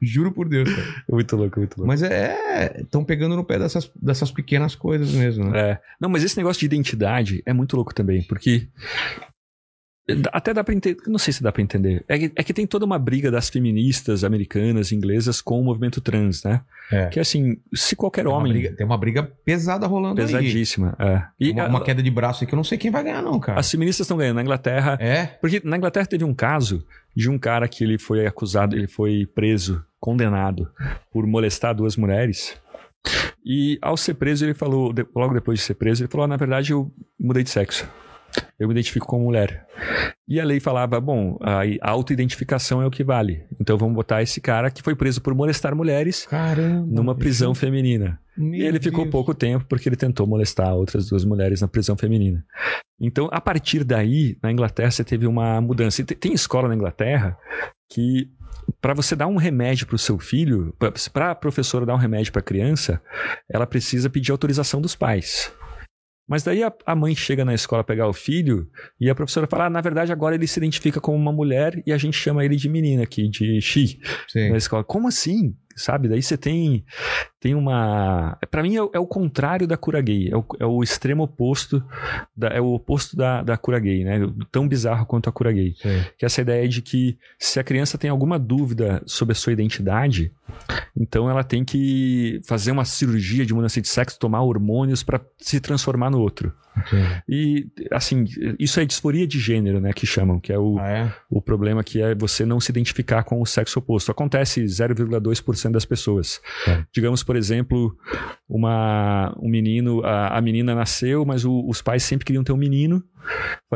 Juro 0.00 0.32
por 0.32 0.48
Deus, 0.48 0.68
cara. 0.68 0.86
Muito 1.08 1.36
louco, 1.36 1.60
muito 1.60 1.76
louco. 1.76 1.86
Mas 1.86 2.02
é. 2.02 2.80
Estão 2.80 3.04
pegando 3.04 3.36
no 3.36 3.44
pé 3.44 3.58
dessas, 3.58 3.90
dessas 3.94 4.32
pequenas 4.32 4.74
coisas 4.74 5.12
mesmo, 5.12 5.44
né? 5.44 5.60
É. 5.60 5.80
Não, 6.00 6.08
mas 6.08 6.24
esse 6.24 6.36
negócio 6.36 6.58
de 6.58 6.66
identidade 6.66 7.42
é 7.46 7.52
muito 7.52 7.76
louco 7.76 7.94
também, 7.94 8.22
porque. 8.22 8.68
Até 10.32 10.52
dá 10.52 10.64
pra 10.64 10.74
entender. 10.74 11.00
Não 11.06 11.18
sei 11.18 11.32
se 11.32 11.42
dá 11.42 11.52
pra 11.52 11.62
entender. 11.62 12.04
É 12.08 12.18
que, 12.18 12.32
é 12.34 12.42
que 12.42 12.52
tem 12.52 12.66
toda 12.66 12.84
uma 12.84 12.98
briga 12.98 13.30
das 13.30 13.48
feministas 13.48 14.24
americanas, 14.24 14.90
inglesas, 14.90 15.40
com 15.40 15.60
o 15.60 15.64
movimento 15.64 16.00
trans, 16.00 16.42
né? 16.42 16.60
É. 16.90 17.06
Que 17.06 17.20
assim, 17.20 17.56
se 17.72 17.94
qualquer 17.94 18.24
Tem 18.24 18.32
homem. 18.32 18.52
briga, 18.52 18.74
tem 18.76 18.84
uma 18.84 18.98
briga 18.98 19.22
pesada 19.44 19.86
rolando 19.86 20.20
aí. 20.20 20.26
pesadíssima. 20.26 20.96
É. 20.98 21.22
E 21.38 21.52
Uma, 21.52 21.62
a- 21.64 21.68
uma 21.68 21.84
queda 21.84 22.02
de 22.02 22.10
braço 22.10 22.42
aí 22.42 22.48
que 22.48 22.54
eu 22.54 22.56
não 22.56 22.64
sei 22.64 22.76
quem 22.78 22.90
vai 22.90 23.04
ganhar, 23.04 23.22
não, 23.22 23.38
cara. 23.38 23.60
as 23.60 23.70
feministas 23.70 24.04
estão 24.04 24.16
ganhando. 24.16 24.36
Na 24.36 24.42
Inglaterra, 24.42 24.98
É? 25.00 25.26
Porque 25.40 25.60
na 25.64 25.76
Inglaterra 25.76 26.04
teve 26.06 26.24
um 26.24 26.34
caso 26.34 26.84
de 27.14 27.30
um 27.30 27.38
cara 27.38 27.68
que 27.68 27.84
ele 27.84 27.96
foi 27.98 28.26
acusado, 28.26 28.74
ele 28.74 28.88
foi 28.88 29.24
preso, 29.32 29.84
condenado 30.00 30.68
por 31.12 31.26
molestar 31.26 31.74
duas 31.74 31.96
mulheres. 31.96 32.56
E 33.44 33.78
ao 33.82 33.96
ser 33.96 34.14
preso, 34.14 34.44
ele 34.44 34.54
falou, 34.54 34.92
logo 35.14 35.34
depois 35.34 35.58
de 35.58 35.64
ser 35.64 35.74
preso, 35.74 36.02
ele 36.02 36.10
falou: 36.10 36.24
"Ah, 36.24 36.28
na 36.28 36.36
verdade, 36.36 36.72
eu 36.72 36.90
mudei 37.18 37.42
de 37.42 37.50
sexo. 37.50 37.88
Eu 38.62 38.68
me 38.68 38.74
identifico 38.74 39.06
como 39.06 39.24
mulher. 39.24 39.66
E 40.28 40.40
a 40.40 40.44
lei 40.44 40.60
falava: 40.60 41.00
bom, 41.00 41.36
a 41.42 41.90
autoidentificação 41.90 42.80
é 42.80 42.86
o 42.86 42.90
que 42.90 43.02
vale. 43.04 43.44
Então 43.60 43.76
vamos 43.76 43.94
botar 43.94 44.22
esse 44.22 44.40
cara 44.40 44.70
que 44.70 44.82
foi 44.82 44.94
preso 44.94 45.20
por 45.20 45.34
molestar 45.34 45.74
mulheres 45.74 46.26
Caramba. 46.26 46.86
numa 46.88 47.14
prisão 47.14 47.54
feminina. 47.54 48.18
Meu 48.36 48.60
E 48.60 48.66
ele 48.66 48.80
ficou 48.80 49.02
Deus. 49.04 49.12
pouco 49.12 49.34
tempo 49.34 49.64
porque 49.68 49.88
ele 49.88 49.96
tentou 49.96 50.26
molestar 50.26 50.74
outras 50.74 51.08
duas 51.08 51.24
mulheres 51.24 51.60
na 51.60 51.68
prisão 51.68 51.96
feminina. 51.96 52.44
Então, 53.00 53.28
a 53.32 53.40
partir 53.40 53.82
daí, 53.84 54.38
na 54.42 54.52
Inglaterra, 54.52 54.90
você 54.90 55.02
teve 55.04 55.26
uma 55.26 55.60
mudança. 55.60 56.00
E 56.00 56.04
te- 56.04 56.14
tem 56.14 56.32
escola 56.32 56.68
na 56.68 56.74
Inglaterra 56.74 57.36
que, 57.90 58.30
para 58.80 58.94
você 58.94 59.16
dar 59.16 59.26
um 59.26 59.36
remédio 59.36 59.86
para 59.86 59.96
o 59.96 59.98
seu 59.98 60.18
filho, 60.18 60.72
para 61.12 61.32
a 61.32 61.34
professora 61.34 61.84
dar 61.84 61.94
um 61.94 61.98
remédio 61.98 62.32
para 62.32 62.40
a 62.40 62.44
criança, 62.44 63.02
ela 63.50 63.66
precisa 63.66 64.08
pedir 64.08 64.30
autorização 64.30 64.80
dos 64.80 64.94
pais. 64.94 65.52
Mas 66.28 66.42
daí 66.42 66.62
a, 66.62 66.72
a 66.86 66.94
mãe 66.94 67.14
chega 67.14 67.44
na 67.44 67.54
escola 67.54 67.82
pegar 67.82 68.08
o 68.08 68.12
filho 68.12 68.68
e 69.00 69.10
a 69.10 69.14
professora 69.14 69.46
fala: 69.46 69.66
ah, 69.66 69.70
na 69.70 69.80
verdade, 69.80 70.12
agora 70.12 70.34
ele 70.34 70.46
se 70.46 70.58
identifica 70.58 71.00
como 71.00 71.16
uma 71.16 71.32
mulher 71.32 71.82
e 71.86 71.92
a 71.92 71.98
gente 71.98 72.16
chama 72.16 72.44
ele 72.44 72.56
de 72.56 72.68
menina 72.68 73.02
aqui, 73.02 73.28
de 73.28 73.60
she 73.60 73.98
Sim. 74.28 74.50
na 74.50 74.56
escola. 74.56 74.84
Como 74.84 75.08
assim? 75.08 75.54
Sabe? 75.76 76.08
Daí 76.08 76.22
você 76.22 76.36
tem, 76.36 76.84
tem 77.40 77.54
uma. 77.54 78.38
Pra 78.50 78.62
mim 78.62 78.76
é, 78.76 78.82
o- 78.82 78.90
é 78.94 78.98
o 78.98 79.06
contrário 79.06 79.66
da 79.66 79.76
cura 79.76 80.00
gay. 80.00 80.28
É 80.30 80.36
o, 80.36 80.44
é 80.60 80.66
o 80.66 80.82
extremo 80.82 81.22
oposto. 81.24 81.82
Da, 82.36 82.48
é 82.48 82.60
o 82.60 82.72
oposto 82.74 83.16
da, 83.16 83.42
da 83.42 83.56
cura 83.56 83.78
gay, 83.78 84.04
né? 84.04 84.20
Tão 84.50 84.66
bizarro 84.68 85.06
quanto 85.06 85.28
a 85.28 85.32
cura 85.32 85.52
gay. 85.52 85.74
Sim. 85.80 86.02
Que 86.18 86.24
é 86.24 86.26
essa 86.26 86.40
ideia 86.40 86.68
de 86.68 86.82
que 86.82 87.18
se 87.38 87.58
a 87.60 87.64
criança 87.64 87.96
tem 87.98 88.10
alguma 88.10 88.38
dúvida 88.38 89.02
sobre 89.06 89.32
a 89.32 89.36
sua 89.36 89.52
identidade, 89.52 90.32
então 90.96 91.28
ela 91.30 91.42
tem 91.44 91.64
que 91.64 92.40
fazer 92.46 92.70
uma 92.72 92.84
cirurgia 92.84 93.44
de 93.46 93.54
mudança 93.54 93.80
de 93.80 93.88
sexo, 93.88 94.18
tomar 94.18 94.42
hormônios 94.42 95.02
para 95.02 95.20
se 95.38 95.60
transformar 95.60 96.10
no 96.10 96.20
outro. 96.20 96.52
Sim. 96.88 97.04
E, 97.28 97.66
assim, 97.90 98.24
isso 98.58 98.80
é 98.80 98.84
disforia 98.86 99.26
de 99.26 99.38
gênero, 99.38 99.78
né? 99.78 99.92
Que 99.92 100.06
chamam, 100.06 100.40
que 100.40 100.50
é 100.50 100.58
o, 100.58 100.78
Ah, 100.78 100.88
é? 100.88 101.12
o 101.30 101.40
problema 101.42 101.84
que 101.84 102.00
é 102.00 102.14
você 102.14 102.46
não 102.46 102.58
se 102.60 102.70
identificar 102.72 103.24
com 103.24 103.42
o 103.42 103.46
sexo 103.46 103.78
oposto. 103.78 104.10
Acontece 104.10 104.62
0,2% 104.64 105.61
das 105.70 105.84
pessoas. 105.84 106.40
É. 106.66 106.84
Digamos, 106.92 107.22
por 107.22 107.36
exemplo, 107.36 107.96
uma, 108.48 109.34
um 109.40 109.48
menino, 109.48 110.04
a, 110.04 110.38
a 110.38 110.40
menina 110.40 110.74
nasceu, 110.74 111.24
mas 111.24 111.44
o- 111.44 111.68
os 111.68 111.80
pais 111.80 112.02
sempre 112.02 112.24
queriam 112.24 112.42
ter 112.44 112.52
um 112.52 112.56
menino. 112.56 113.02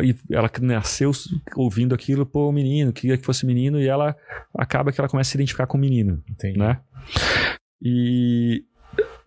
E 0.02 0.14
ela 0.30 0.50
nasceu 0.60 1.12
ouvindo 1.54 1.94
aquilo, 1.94 2.26
pô, 2.26 2.50
menino, 2.50 2.92
queria 2.92 3.16
que 3.16 3.24
fosse 3.24 3.46
menino, 3.46 3.80
e 3.80 3.86
ela 3.86 4.16
acaba 4.58 4.90
que 4.90 5.00
ela 5.00 5.08
começa 5.08 5.28
a 5.28 5.32
se 5.32 5.36
identificar 5.36 5.66
com 5.66 5.78
o 5.78 5.80
menino, 5.80 6.22
Entendi. 6.28 6.58
né? 6.58 6.80
E 7.82 8.64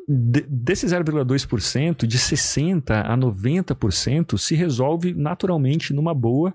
de- 0.08 0.46
desse 0.50 0.88
0,2%, 0.88 2.06
de 2.08 2.18
60% 2.18 2.92
a 2.92 3.16
90% 3.16 4.38
se 4.38 4.56
resolve 4.56 5.14
naturalmente 5.14 5.94
numa 5.94 6.14
boa, 6.14 6.54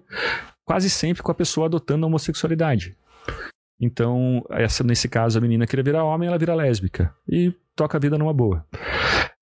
quase 0.65 0.91
sempre 0.91 1.23
com 1.23 1.31
a 1.31 1.35
pessoa 1.35 1.67
adotando 1.67 2.05
a 2.05 2.09
homossexualidade. 2.09 2.97
Então, 3.85 4.43
essa, 4.51 4.83
nesse 4.83 5.09
caso, 5.09 5.37
a 5.37 5.41
menina 5.41 5.67
queria 5.67 5.85
virar 5.85 6.05
homem, 6.05 6.27
ela 6.27 6.39
vira 6.39 6.55
lésbica. 6.55 7.15
E 7.29 7.53
toca 7.77 7.99
a 7.99 8.01
vida 8.01 8.17
numa 8.17 8.33
boa. 8.33 8.65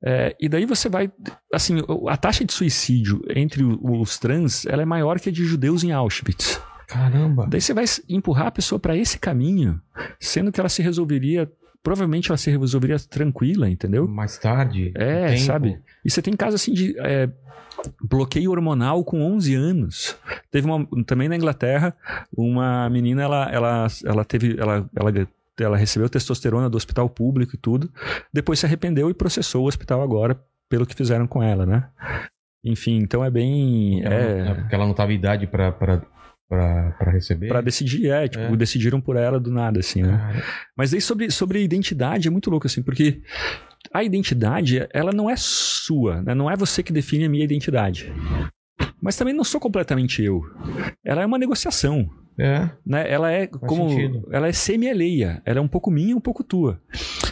É, 0.05 0.35
e 0.41 0.49
daí 0.49 0.67
você 0.67 0.89
vai. 0.89 1.13
Assim, 1.53 1.77
a 2.09 2.17
taxa 2.17 2.45
de 2.45 2.53
suicídio 2.53 3.23
entre 3.29 3.63
os 3.63 4.19
trans 4.19 4.67
ela 4.67 4.83
é 4.83 4.85
maior 4.85 5.21
que 5.21 5.29
a 5.29 5.33
de 5.33 5.45
judeus 5.45 5.85
em 5.85 5.93
Auschwitz. 5.93 6.61
Caramba. 6.89 7.47
Daí 7.49 7.61
você 7.61 7.73
vai 7.73 7.85
empurrar 8.09 8.49
a 8.49 8.51
pessoa 8.51 8.81
para 8.81 8.97
esse 8.97 9.19
caminho, 9.19 9.81
sendo 10.19 10.51
que 10.51 10.59
ela 10.59 10.69
se 10.69 10.83
resolveria. 10.83 11.51
Provavelmente 11.83 12.31
ela 12.31 12.39
se 12.39 12.51
resolveria 12.51 12.99
tranquila, 12.99 13.69
entendeu? 13.69 14.07
Mais 14.07 14.39
tarde. 14.39 14.93
É, 14.95 15.37
sabe? 15.39 15.81
E 16.05 16.11
você 16.11 16.23
tem 16.23 16.35
casos 16.35 16.61
assim 16.61 16.73
de 16.73 16.95
é, 16.99 17.29
bloqueio 18.01 18.51
hormonal 18.51 19.05
com 19.05 19.23
11 19.23 19.55
anos. 19.55 20.17
Teve 20.51 20.67
uma, 20.67 20.87
também 21.05 21.29
na 21.29 21.37
Inglaterra, 21.37 21.95
uma 22.37 22.89
menina, 22.89 23.23
ela, 23.23 23.51
ela, 23.51 23.87
ela 24.05 24.25
teve, 24.25 24.57
ela, 24.59 24.89
ela, 24.95 25.29
ela 25.59 25.77
recebeu 25.77 26.09
testosterona 26.09 26.71
do 26.71 26.77
hospital 26.77 27.09
público 27.09 27.55
e 27.55 27.59
tudo, 27.59 27.91
depois 28.33 28.59
se 28.59 28.67
arrependeu 28.67 29.11
e 29.11 29.15
processou 29.15 29.65
o 29.65 29.69
hospital 29.69 30.03
agora 30.03 30.41
pelo 30.69 30.87
que 30.87 30.95
fizeram 30.95 31.27
com 31.27 31.43
ela, 31.43 31.67
né? 31.67 31.89
Enfim, 32.65 32.99
então 32.99 33.25
é 33.25 33.31
bem... 33.31 34.03
Ela 34.05 34.15
é, 34.15 34.49
é 34.49 34.55
porque 34.55 34.75
ela 34.75 34.87
não 34.87 34.95
tava 34.95 35.13
idade 35.13 35.47
pra, 35.47 35.73
pra 36.99 37.11
receber. 37.13 37.49
Pra 37.49 37.61
decidir, 37.61 38.11
é, 38.11 38.29
tipo, 38.29 38.45
É. 38.45 38.57
decidiram 38.57 39.01
por 39.01 39.17
ela 39.17 39.39
do 39.41 39.51
nada, 39.51 39.81
assim, 39.81 40.03
né? 40.03 40.43
Mas 40.77 40.93
aí 40.93 41.01
sobre, 41.01 41.31
sobre 41.31 41.63
identidade 41.63 42.29
é 42.29 42.31
muito 42.31 42.51
louco, 42.51 42.67
assim, 42.67 42.83
porque 42.83 43.23
a 43.93 44.03
identidade, 44.05 44.87
ela 44.93 45.13
não 45.13 45.29
é 45.31 45.35
sua, 45.37 46.23
né? 46.23 46.35
Não 46.35 46.51
é 46.51 46.57
você 46.57 46.83
que 46.83 46.93
define 46.93 47.25
a 47.25 47.29
minha 47.29 47.45
identidade. 47.45 48.13
Mas 49.01 49.17
também 49.17 49.35
não 49.35 49.45
sou 49.45 49.61
completamente 49.61 50.23
eu. 50.23 50.43
Ela 51.05 51.23
é 51.23 51.27
uma 51.27 51.39
negociação, 51.39 52.09
É. 52.39 52.71
né? 52.87 53.11
Ela 53.11 53.33
é 53.33 53.47
como 53.47 53.89
sentido. 53.91 54.29
ela 54.31 54.47
é 54.49 54.53
semi-alheia, 54.53 55.43
ela 55.45 55.59
é 55.59 55.61
um 55.63 55.69
pouco 55.69 55.91
minha, 55.91 56.17
um 56.17 56.21
pouco 56.21 56.45
tua. 56.45 56.81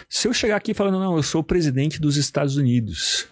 Se 0.09 0.27
eu 0.27 0.33
chegar 0.35 0.57
aqui 0.57 0.75
falando, 0.75 0.99
não, 0.99 1.17
eu 1.17 1.23
sou 1.23 1.41
o 1.41 1.45
presidente 1.45 2.01
dos 2.01 2.17
Estados 2.17 2.57
Unidos. 2.57 3.29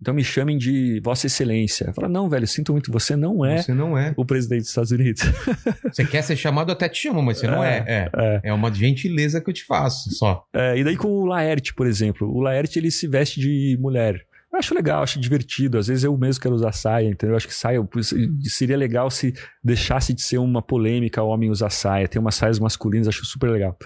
Então 0.00 0.12
me 0.12 0.22
chamem 0.22 0.58
de 0.58 1.00
Vossa 1.02 1.26
Excelência. 1.26 1.92
Fala, 1.94 2.08
não, 2.08 2.28
velho, 2.28 2.46
sinto 2.46 2.72
muito, 2.72 2.92
você 2.92 3.16
não 3.16 3.44
é 3.44 3.62
Você 3.62 3.72
não 3.72 3.96
é. 3.96 4.12
o 4.16 4.24
presidente 4.24 4.60
dos 4.60 4.68
Estados 4.68 4.90
Unidos. 4.90 5.22
Você 5.90 6.04
quer 6.04 6.22
ser 6.22 6.36
chamado, 6.36 6.70
até 6.70 6.88
te 6.88 7.02
chamo, 7.02 7.22
mas 7.22 7.38
você 7.38 7.46
não 7.46 7.64
é. 7.64 7.84
É. 7.86 8.10
É. 8.14 8.40
É 8.44 8.52
uma 8.52 8.72
gentileza 8.72 9.40
que 9.40 9.48
eu 9.48 9.54
te 9.54 9.64
faço, 9.64 10.10
só. 10.14 10.44
É, 10.52 10.76
e 10.78 10.84
daí 10.84 10.96
com 10.96 11.08
o 11.08 11.24
Laerte, 11.24 11.72
por 11.74 11.86
exemplo. 11.86 12.28
O 12.30 12.40
Laerte, 12.40 12.78
ele 12.78 12.90
se 12.90 13.06
veste 13.06 13.40
de 13.40 13.78
mulher. 13.80 14.26
Eu 14.52 14.58
acho 14.58 14.74
legal, 14.74 15.02
acho 15.02 15.20
divertido. 15.20 15.76
Às 15.76 15.88
vezes 15.88 16.04
eu 16.04 16.16
mesmo 16.16 16.40
quero 16.40 16.54
usar 16.54 16.72
saia, 16.72 17.08
entendeu? 17.08 17.34
Eu 17.34 17.36
acho 17.36 17.46
que 17.46 17.54
saia 17.54 17.86
seria 18.44 18.76
legal 18.76 19.10
se 19.10 19.34
deixasse 19.62 20.14
de 20.14 20.22
ser 20.22 20.38
uma 20.38 20.62
polêmica 20.62 21.22
o 21.22 21.28
homem 21.28 21.50
usar 21.50 21.70
saia. 21.70 22.08
Tem 22.08 22.20
umas 22.20 22.36
saias 22.36 22.58
masculinas, 22.58 23.08
acho 23.08 23.24
super 23.26 23.50
legal. 23.50 23.76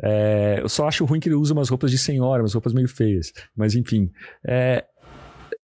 É, 0.00 0.58
eu 0.60 0.68
só 0.68 0.86
acho 0.86 1.04
ruim 1.04 1.18
que 1.18 1.28
ele 1.28 1.34
usa 1.34 1.52
umas 1.52 1.68
roupas 1.68 1.90
de 1.90 1.98
senhora, 1.98 2.42
umas 2.42 2.54
roupas 2.54 2.72
meio 2.72 2.88
feias. 2.88 3.32
Mas 3.56 3.74
enfim. 3.74 4.10
É, 4.46 4.84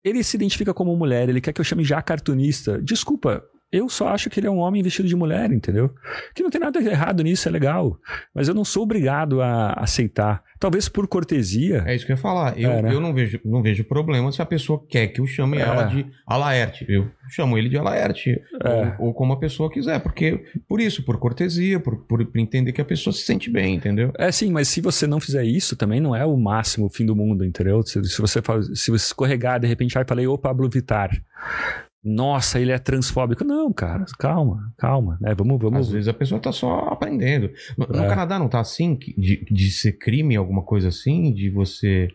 ele 0.03 0.23
se 0.23 0.35
identifica 0.35 0.73
como 0.73 0.95
mulher, 0.95 1.29
ele 1.29 1.41
quer 1.41 1.53
que 1.53 1.61
eu 1.61 1.65
chame 1.65 1.83
já 1.83 2.01
cartunista. 2.01 2.81
Desculpa, 2.81 3.43
eu 3.71 3.87
só 3.89 4.09
acho 4.09 4.29
que 4.29 4.39
ele 4.39 4.47
é 4.47 4.51
um 4.51 4.57
homem 4.59 4.83
vestido 4.83 5.07
de 5.07 5.15
mulher, 5.15 5.51
entendeu? 5.51 5.89
Que 6.35 6.43
não 6.43 6.49
tem 6.49 6.59
nada 6.59 6.79
errado 6.81 7.23
nisso, 7.23 7.47
é 7.47 7.51
legal. 7.51 7.97
Mas 8.33 8.47
eu 8.47 8.53
não 8.53 8.65
sou 8.65 8.83
obrigado 8.83 9.41
a 9.41 9.73
aceitar. 9.73 10.43
Talvez 10.59 10.87
por 10.87 11.07
cortesia. 11.07 11.83
É 11.87 11.95
isso 11.95 12.05
que 12.05 12.11
eu 12.11 12.15
ia 12.15 12.21
falar. 12.21 12.59
Eu, 12.59 12.69
É, 12.71 12.81
né? 12.83 12.93
eu 12.93 12.99
não, 13.01 13.13
vejo, 13.13 13.39
não 13.43 13.63
vejo 13.63 13.83
problema 13.83 14.31
se 14.31 14.41
a 14.41 14.45
pessoa 14.45 14.83
quer 14.87 15.07
que 15.07 15.19
eu 15.19 15.25
chame 15.25 15.57
É. 15.57 15.61
ela 15.61 15.83
de 15.85 16.05
Alaerte. 16.27 16.85
Eu 16.87 17.09
chamo 17.29 17.57
ele 17.57 17.67
de 17.69 17.77
Alaerte. 17.77 18.39
É. 18.63 18.69
Ou, 18.99 19.07
ou 19.07 19.13
como 19.13 19.33
a 19.33 19.39
pessoa 19.39 19.71
quiser. 19.71 19.99
Porque, 20.01 20.43
por 20.67 20.79
isso, 20.79 21.03
por 21.03 21.17
cortesia, 21.17 21.79
por, 21.79 21.95
por, 22.05 22.23
por 22.25 22.37
entender 22.39 22.71
que 22.73 22.81
a 22.81 22.85
pessoa 22.85 23.11
se 23.13 23.21
sente 23.23 23.49
bem, 23.49 23.75
entendeu? 23.75 24.11
É 24.19 24.31
sim, 24.31 24.51
mas 24.51 24.67
se 24.67 24.81
você 24.81 25.07
não 25.07 25.19
fizer 25.19 25.43
isso, 25.43 25.75
também 25.75 25.99
não 25.99 26.15
é 26.15 26.25
o 26.25 26.37
máximo 26.37 26.85
o 26.85 26.89
fim 26.89 27.05
do 27.05 27.15
mundo, 27.15 27.43
entendeu? 27.43 27.81
Se, 27.81 28.03
se 28.03 28.21
você 28.21 28.41
faz, 28.41 28.67
se 28.79 28.91
você 28.91 29.05
escorregar, 29.07 29.59
de 29.59 29.67
repente, 29.67 29.97
ai, 29.97 30.05
falei, 30.07 30.27
ô 30.27 30.37
Pablo 30.37 30.69
Vittar. 30.69 31.09
Nossa, 32.03 32.59
ele 32.59 32.71
é 32.71 32.79
transfóbico. 32.79 33.43
Não, 33.43 33.71
cara, 33.71 34.05
calma, 34.17 34.73
calma, 34.77 35.17
né? 35.21 35.35
Vamos, 35.35 35.55
Às 35.57 35.61
vamos. 35.61 35.91
vezes 35.91 36.07
a 36.07 36.13
pessoa 36.13 36.41
tá 36.41 36.51
só 36.51 36.87
aprendendo. 36.89 37.51
No, 37.77 37.85
no 37.87 38.03
É. 38.03 38.07
Canadá 38.07 38.39
não 38.39 38.49
tá 38.49 38.59
assim? 38.59 38.95
De, 38.95 39.45
de 39.51 39.71
ser 39.71 39.93
crime, 39.93 40.35
alguma 40.35 40.63
coisa 40.63 40.87
assim? 40.87 41.31
De 41.31 41.49
você 41.51 42.07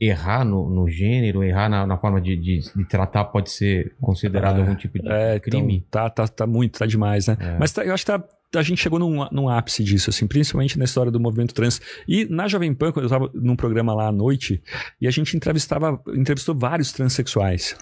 errar 0.00 0.44
no, 0.44 0.68
no 0.68 0.88
gênero, 0.88 1.42
errar 1.44 1.68
na, 1.68 1.86
na 1.86 1.96
forma 1.98 2.20
de, 2.20 2.36
de, 2.36 2.60
de 2.74 2.84
tratar, 2.88 3.24
pode 3.26 3.50
ser 3.50 3.94
considerado 4.00 4.56
É. 4.58 4.60
algum 4.60 4.74
tipo 4.74 4.98
de 4.98 5.08
É, 5.08 5.38
crime? 5.38 5.76
então, 5.86 6.02
tá, 6.02 6.10
tá, 6.10 6.26
tá 6.28 6.46
muito, 6.46 6.78
tá 6.78 6.86
demais, 6.86 7.26
né? 7.28 7.36
É. 7.40 7.58
Mas 7.58 7.72
tá- 7.72 7.84
eu 7.84 7.92
acho 7.94 8.04
que 8.04 8.10
tá- 8.12 8.24
a 8.58 8.62
gente 8.62 8.80
chegou 8.80 8.98
num, 8.98 9.26
num 9.30 9.48
ápice 9.48 9.82
disso, 9.82 10.10
assim, 10.10 10.26
principalmente 10.26 10.78
na 10.78 10.84
história 10.84 11.10
do 11.10 11.20
movimento 11.20 11.54
trans. 11.54 11.80
E 12.08 12.24
na 12.26 12.48
Jovem 12.48 12.74
Pan, 12.74 12.92
quando 12.92 13.04
eu 13.04 13.06
estava 13.06 13.30
num 13.34 13.56
programa 13.56 13.94
lá 13.94 14.08
à 14.08 14.12
noite, 14.12 14.62
e 15.00 15.06
a 15.06 15.10
gente 15.10 15.36
entrevistava, 15.36 16.00
entrevistou 16.14 16.54
vários 16.54 16.92
transexuais. 16.92 17.76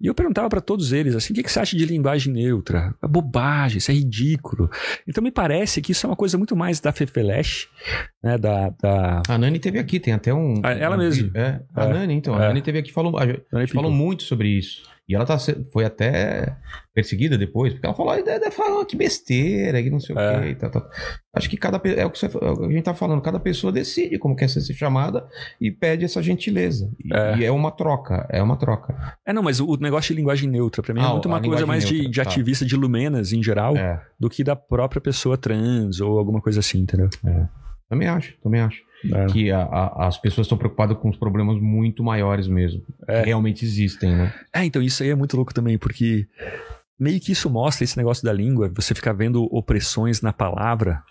E 0.00 0.06
eu 0.06 0.14
perguntava 0.14 0.48
para 0.48 0.60
todos 0.60 0.92
eles, 0.92 1.14
assim, 1.14 1.32
o 1.32 1.36
que, 1.36 1.42
que 1.42 1.52
você 1.52 1.60
acha 1.60 1.76
de 1.76 1.84
linguagem 1.84 2.32
neutra? 2.32 2.94
É 3.02 3.06
bobagem, 3.06 3.78
isso 3.78 3.90
é 3.90 3.94
ridículo. 3.94 4.68
Então 5.06 5.22
me 5.22 5.30
parece 5.30 5.80
que 5.80 5.92
isso 5.92 6.06
é 6.06 6.10
uma 6.10 6.16
coisa 6.16 6.36
muito 6.36 6.56
mais 6.56 6.80
da 6.80 6.92
Fefeleche, 6.92 7.68
né, 8.22 8.36
da... 8.36 8.70
da... 8.70 9.22
A 9.28 9.38
Nani 9.38 9.58
teve 9.58 9.78
aqui, 9.78 10.00
tem 10.00 10.12
até 10.12 10.34
um. 10.34 10.60
Ela 10.64 10.96
um 10.96 10.98
mesmo. 10.98 11.30
É, 11.34 11.60
a 11.74 11.84
É. 11.84 11.92
Nani, 11.92 12.14
então. 12.14 12.34
A 12.34 12.44
É. 12.44 12.48
Nani 12.48 12.62
teve 12.62 12.78
aqui 12.78 12.90
e 12.90 12.92
falou. 12.92 13.16
A 13.18 13.26
gente 13.26 13.42
Nani 13.52 13.66
falou 13.68 13.90
Pico. 13.90 14.04
muito 14.04 14.22
sobre 14.24 14.48
isso. 14.48 14.82
E 15.12 15.14
ela 15.14 15.26
tá, 15.26 15.36
foi 15.72 15.84
até 15.84 16.56
perseguida 16.94 17.36
depois, 17.36 17.72
porque 17.74 17.86
ela 17.86 17.94
falou, 17.94 18.12
"Ai, 18.12 18.22
deve 18.22 18.50
falar 18.50 18.82
que 18.86 18.96
besteira, 18.96 19.82
que 19.82 19.90
não 19.90 20.00
sei 20.00 20.16
o 20.16 20.18
É. 20.18 20.40
quê. 20.40 20.48
E 20.48 20.54
tal, 20.54 20.70
tal. 20.70 20.88
Acho 21.34 21.48
que 21.50 21.56
cada 21.58 21.76
é 21.88 22.04
o 22.06 22.10
que 22.10 22.18
você- 22.18 22.26
é 22.26 22.50
o 22.50 22.56
que 22.56 22.64
a 22.64 22.70
gente 22.70 22.82
tá 22.82 22.94
falando, 22.94 23.20
cada 23.20 23.38
pessoa 23.38 23.70
decide 23.72 24.18
como 24.18 24.34
quer 24.34 24.48
ser 24.48 24.60
chamada 24.74 25.26
e 25.60 25.70
pede 25.70 26.04
essa 26.06 26.22
gentileza. 26.22 26.90
E 27.04 27.14
É. 27.14 27.36
e 27.38 27.44
é 27.44 27.50
uma 27.50 27.70
troca, 27.70 28.26
é 28.30 28.42
uma 28.42 28.56
troca. 28.56 28.94
É, 29.26 29.32
não, 29.32 29.42
mas 29.42 29.60
o 29.60 29.76
negócio 29.76 30.14
de 30.14 30.18
linguagem 30.20 30.48
neutra, 30.48 30.82
pra 30.82 30.94
mim, 30.94 31.00
é 31.00 31.04
Ah, 31.04 31.10
muito 31.10 31.26
a 31.28 31.32
uma 31.32 31.40
coisa 31.42 31.66
mais 31.66 31.84
de, 31.86 31.94
neutra, 31.94 32.10
de 32.10 32.16
tá. 32.16 32.22
ativista 32.30 32.64
de 32.64 32.74
lumenas 32.76 33.32
em 33.32 33.42
geral 33.42 33.76
É. 33.76 34.00
do 34.18 34.30
que 34.30 34.42
da 34.42 34.56
própria 34.56 35.00
pessoa 35.00 35.36
trans 35.36 36.00
ou 36.00 36.18
alguma 36.18 36.40
coisa 36.40 36.60
assim, 36.60 36.78
entendeu? 36.80 37.08
Também 37.88 38.08
acho, 38.08 38.34
também 38.42 38.60
acho. 38.62 38.80
É. 39.12 39.26
Que 39.26 39.50
a- 39.50 39.62
a- 39.62 40.06
as 40.06 40.18
pessoas 40.18 40.46
estão 40.46 40.58
preocupadas 40.58 40.96
com 40.98 41.08
os 41.08 41.16
problemas 41.16 41.60
muito 41.60 42.02
maiores 42.04 42.46
mesmo. 42.46 42.82
É. 43.08 43.20
Que 43.22 43.26
realmente 43.28 43.64
existem, 43.64 44.14
né? 44.14 44.34
É, 44.54 44.64
então 44.64 44.80
isso 44.82 45.02
aí 45.02 45.08
é 45.10 45.14
muito 45.14 45.36
louco 45.36 45.52
também, 45.54 45.76
porque 45.78 46.26
meio 46.98 47.18
que 47.20 47.32
isso 47.32 47.50
mostra 47.50 47.82
esse 47.84 47.96
negócio 47.96 48.24
da 48.24 48.32
língua, 48.32 48.70
você 48.74 48.94
ficar 48.94 49.12
vendo 49.12 49.44
opressões 49.54 50.20
na 50.22 50.32
palavra. 50.32 51.02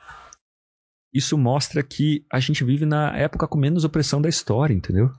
Isso 1.13 1.37
mostra 1.37 1.83
que 1.83 2.23
a 2.31 2.39
gente 2.39 2.63
vive 2.63 2.85
na 2.85 3.15
época 3.17 3.45
com 3.47 3.57
menos 3.57 3.83
opressão 3.83 4.21
da 4.21 4.29
história, 4.29 4.73
entendeu? 4.73 5.09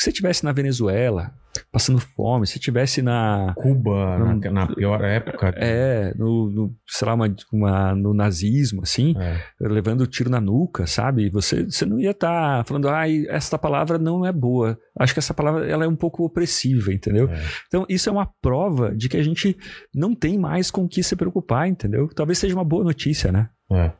Se 0.00 0.04
você 0.04 0.10
estivesse 0.10 0.42
na 0.44 0.52
Venezuela, 0.52 1.34
passando 1.72 1.98
fome, 2.00 2.46
se 2.46 2.58
estivesse 2.58 3.02
na. 3.02 3.52
Cuba, 3.56 4.16
Hum. 4.18 4.40
na, 4.44 4.50
na 4.50 4.66
pior 4.66 5.02
época. 5.04 5.52
É, 5.56 6.12
no, 6.16 6.50
no, 6.50 6.74
sei 6.86 7.06
lá, 7.06 7.14
uma, 7.14 7.34
uma- 7.52 7.94
no 7.94 8.14
nazismo, 8.14 8.82
assim, 8.82 9.14
É. 9.18 9.38
levando 9.60 10.06
tiro 10.06 10.30
na 10.30 10.40
nuca, 10.40 10.86
sabe? 10.86 11.28
Você, 11.30 11.64
você 11.64 11.84
não 11.84 11.98
ia 11.98 12.10
estar 12.12 12.64
falando, 12.64 12.88
ai, 12.88 13.24
essa 13.28 13.58
palavra 13.58 13.98
não 13.98 14.24
é 14.24 14.32
boa. 14.32 14.78
Acho 14.98 15.12
que 15.12 15.18
essa 15.18 15.34
palavra 15.34 15.66
ela 15.68 15.84
é 15.84 15.88
um 15.88 15.96
pouco 15.96 16.24
opressiva, 16.24 16.92
entendeu? 16.92 17.28
É. 17.28 17.42
Então, 17.66 17.84
isso 17.88 18.08
é 18.08 18.12
uma 18.12 18.28
prova 18.40 18.94
de 18.94 19.08
que 19.08 19.16
a 19.16 19.22
gente 19.22 19.56
não 19.94 20.14
tem 20.14 20.38
mais 20.38 20.70
com 20.70 20.84
o 20.84 20.88
que 20.88 21.02
se 21.02 21.16
preocupar, 21.16 21.68
entendeu? 21.68 22.08
Talvez 22.14 22.38
seja 22.38 22.54
uma 22.54 22.64
boa 22.64 22.84
notícia, 22.84 23.30
né? 23.32 23.48
É. 23.70 23.92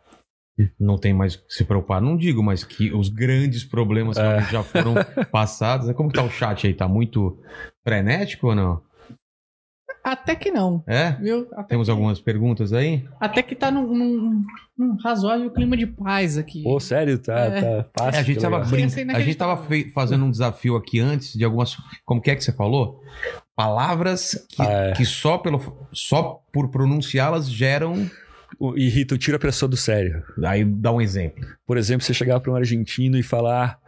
Não 0.79 0.99
tem 0.99 1.13
mais 1.13 1.35
o 1.35 1.47
que 1.47 1.53
se 1.55 1.65
preocupar. 1.65 2.01
Não 2.01 2.17
digo, 2.17 2.43
mas 2.43 2.65
que 2.65 2.93
os 2.93 3.09
grandes 3.09 3.65
problemas 3.65 4.17
É. 4.17 4.41
já 4.51 4.63
foram 4.63 4.95
passados. 5.31 5.91
Como 5.93 6.09
que 6.11 6.17
tá 6.17 6.25
o 6.25 6.31
chat 6.31 6.67
aí? 6.67 6.75
Tá 6.75 6.89
muito 6.89 7.39
frenético 7.87 8.49
ou 8.49 8.55
não? 8.55 8.83
Até 10.03 10.35
que 10.35 10.51
não, 10.51 10.83
É? 10.87 11.13
viu? 11.13 11.47
Até 11.53 11.65
Temos 11.71 11.87
que, 11.87 11.91
algumas 11.91 12.19
perguntas 12.21 12.73
aí? 12.73 13.07
Até 13.21 13.43
que 13.43 13.55
tá 13.55 13.71
num, 13.71 13.87
num- 13.95 14.43
num 14.79 14.97
razoável 14.97 15.51
clima 15.51 15.77
de 15.77 15.87
paz 15.87 16.39
aqui. 16.39 16.63
Pô, 16.63 16.81
sério, 16.81 17.19
tá, 17.19 17.37
É. 17.39 17.83
tá 17.83 17.91
fácil. 17.99 18.17
É, 18.17 18.21
a 18.21 18.23
gente 18.23 18.37
que 18.37 18.41
tava, 18.43 18.59
a 19.17 19.21
gente 19.21 19.35
tava 19.37 19.57
fe- 19.67 19.91
fazendo 19.93 20.25
um 20.25 20.31
desafio 20.31 20.77
aqui 20.77 20.99
antes 20.99 21.35
de 21.35 21.45
algumas. 21.45 21.77
Como 22.07 22.23
que 22.23 22.31
é 22.31 22.37
que 22.37 22.43
você 22.43 22.53
falou? 22.53 23.03
Palavras 23.55 24.47
que, 24.49 24.63
Ah, 24.63 24.71
é. 24.71 24.93
que 24.93 25.05
só, 25.05 25.37
pelo... 25.37 25.61
só 25.93 26.41
por 26.53 26.69
pronunciá-las 26.71 27.51
geram. 27.51 28.09
E 28.77 28.89
Rito, 28.89 29.17
tira 29.19 29.37
a 29.37 29.41
pessoa 29.41 29.69
do 29.69 29.77
sério. 29.77 30.23
Aí 30.45 30.65
dá 30.65 30.91
um 30.93 31.01
exemplo. 31.01 31.45
Por 31.67 31.77
exemplo, 31.77 32.05
você 32.05 32.15
chegar 32.15 32.41
para 32.41 32.51
um 32.53 32.57
argentino 32.57 33.17
e 33.19 33.23
falar 33.23 33.79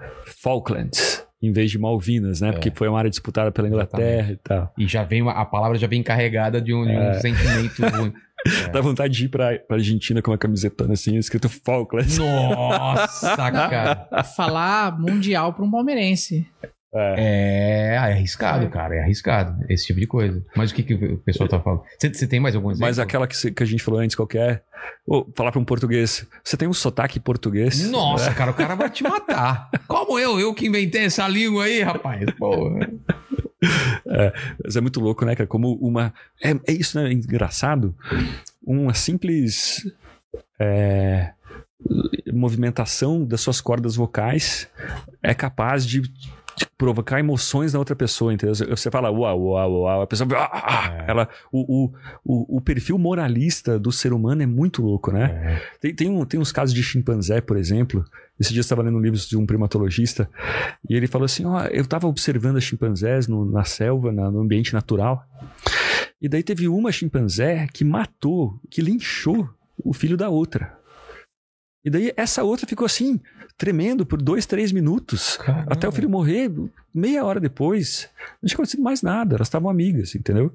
Falklands, 0.42 1.26
em 1.42 1.52
vez 1.52 1.70
de 1.70 1.78
Malvinas, 1.78 2.40
né? 2.40 2.50
É. 2.50 2.52
Porque 2.52 2.70
foi 2.74 2.88
uma 2.88 2.98
área 2.98 3.10
disputada 3.10 3.50
pela 3.50 3.66
Inglaterra 3.68 4.32
e 4.32 4.36
tal. 4.36 4.72
E 4.78 4.86
já 4.86 5.02
vem 5.02 5.22
uma- 5.22 5.32
a 5.32 5.44
palavra 5.44 5.78
já 5.78 5.86
vem 5.86 6.02
carregada 6.02 6.60
de 6.60 6.74
um, 6.74 6.84
de 6.84 6.92
um 6.92 7.00
É. 7.00 7.20
sentimento 7.20 7.82
ruim. 7.96 8.12
É. 8.46 8.68
Dá 8.68 8.80
vontade 8.80 9.12
de 9.14 9.26
ir 9.26 9.28
pra, 9.28 9.58
pra 9.58 9.76
Argentina 9.76 10.22
com 10.22 10.30
uma 10.30 10.38
camisetona 10.38 10.94
assim, 10.94 11.16
escrito 11.16 11.48
Falklands. 11.48 12.16
Nossa, 12.18 13.36
cara. 13.50 14.24
Falar 14.24 14.98
mundial 14.98 15.52
pra 15.52 15.64
um 15.64 15.70
palmeirense. 15.70 16.46
É, 16.92 17.92
é 17.94 17.96
arriscado, 17.98 18.68
cara. 18.68 18.96
É 18.96 19.00
arriscado. 19.02 19.64
Esse 19.68 19.86
tipo 19.86 20.00
de 20.00 20.06
coisa. 20.06 20.44
Mas 20.56 20.70
o 20.70 20.74
que, 20.74 20.82
que 20.82 20.94
o 20.94 21.18
pessoal 21.18 21.48
tá 21.48 21.60
falando? 21.60 21.82
Você, 21.98 22.26
tem 22.26 22.40
mais 22.40 22.54
algum 22.56 22.70
exemplo? 22.70 22.86
Mas 22.88 22.98
aquela 22.98 23.26
que, 23.28 23.36
cê- 23.36 23.50
que 23.52 23.62
a 23.62 23.66
gente 23.66 23.82
falou 23.82 24.00
antes, 24.00 24.16
qualquer. 24.16 24.64
Ou 25.06 25.30
falar 25.36 25.52
pra 25.52 25.60
um 25.60 25.64
português. 25.64 26.26
Você 26.42 26.56
tem 26.56 26.66
um 26.66 26.72
sotaque 26.72 27.20
português? 27.20 27.88
Nossa, 27.88 28.34
cara, 28.34 28.50
o 28.50 28.54
cara 28.54 28.74
vai 28.74 28.90
te 28.90 29.02
matar. 29.04 29.70
Como 29.86 30.18
eu? 30.18 30.40
Eu 30.40 30.52
que 30.52 30.66
inventei 30.66 31.04
essa 31.04 31.28
língua 31.28 31.64
aí, 31.64 31.82
rapaz. 31.82 32.24
Pô, 32.38 32.70
Mas 34.64 34.76
é 34.76 34.80
muito 34.80 35.00
louco, 35.00 35.24
né, 35.24 35.36
cara? 35.36 35.46
Como 35.46 35.74
uma. 35.74 36.12
É, 36.42 36.50
é 36.66 36.72
isso, 36.72 36.98
né? 37.00 37.08
É 37.08 37.12
engraçado. 37.12 37.94
Uma 38.64 38.94
simples. 38.94 39.86
é, 40.58 41.32
movimentação 42.32 43.24
das 43.24 43.40
suas 43.40 43.60
cordas 43.60 43.96
vocais 43.96 44.68
é 45.22 45.34
capaz 45.34 45.86
de 45.86 46.02
provocar 46.80 47.20
emoções 47.20 47.74
na 47.74 47.78
outra 47.78 47.94
pessoa, 47.94 48.32
entendeu? 48.32 48.54
Você 48.54 48.90
fala 48.90 49.10
uau, 49.10 49.38
uau, 49.38 49.72
uau, 49.82 50.00
a 50.00 50.06
pessoa. 50.06 50.26
Ah, 50.34 50.50
ah, 50.52 51.04
É. 51.06 51.10
ela, 51.10 51.28
o, 51.52 51.84
o, 51.84 51.92
o, 52.24 52.56
o 52.56 52.60
perfil 52.62 52.96
moralista 52.96 53.78
do 53.78 53.92
ser 53.92 54.14
humano 54.14 54.42
é 54.42 54.46
muito 54.46 54.80
louco, 54.80 55.12
né? 55.12 55.24
é. 55.60 55.62
Tem, 55.78 55.94
tem, 55.94 56.08
um, 56.10 56.24
tem 56.24 56.40
uns 56.40 56.50
casos 56.50 56.74
de 56.74 56.82
chimpanzé, 56.82 57.42
por 57.42 57.58
exemplo. 57.58 58.02
Esse 58.38 58.48
dia 58.54 58.60
eu 58.60 58.62
estava 58.62 58.80
lendo 58.80 58.96
um 58.96 59.00
livro 59.02 59.18
de 59.18 59.36
um 59.36 59.44
primatologista 59.44 60.26
e 60.88 60.94
ele 60.94 61.06
falou 61.06 61.26
assim: 61.26 61.44
ó, 61.44 61.64
eu 61.66 61.82
estava 61.82 62.06
observando 62.06 62.56
as 62.56 62.64
chimpanzés 62.64 63.28
no- 63.28 63.44
na 63.44 63.62
selva, 63.64 64.10
na- 64.10 64.30
no 64.30 64.40
ambiente 64.40 64.72
natural. 64.72 65.22
E 66.22 66.30
daí 66.30 66.42
teve 66.42 66.66
uma 66.66 66.90
chimpanzé 66.90 67.66
que 67.74 67.84
matou, 67.84 68.58
que 68.70 68.80
linchou 68.80 69.46
o 69.84 69.92
filho 69.92 70.16
da 70.16 70.30
outra. 70.30 70.79
E 71.84 71.90
daí 71.90 72.12
essa 72.16 72.42
outra 72.42 72.66
ficou 72.66 72.84
assim, 72.84 73.18
tremendo 73.56 74.04
por 74.04 74.20
dois, 74.20 74.44
três 74.46 74.70
minutos. 74.72 75.36
Caramba. 75.38 75.66
Até 75.72 75.88
o 75.88 75.92
filho 75.92 76.10
morrer, 76.10 76.50
meia 76.94 77.24
hora 77.24 77.40
depois, 77.40 78.08
não 78.42 78.46
tinha 78.46 78.54
acontecido 78.56 78.82
mais 78.82 79.00
nada, 79.00 79.36
elas 79.36 79.48
estavam 79.48 79.70
amigas, 79.70 80.14
entendeu? 80.14 80.52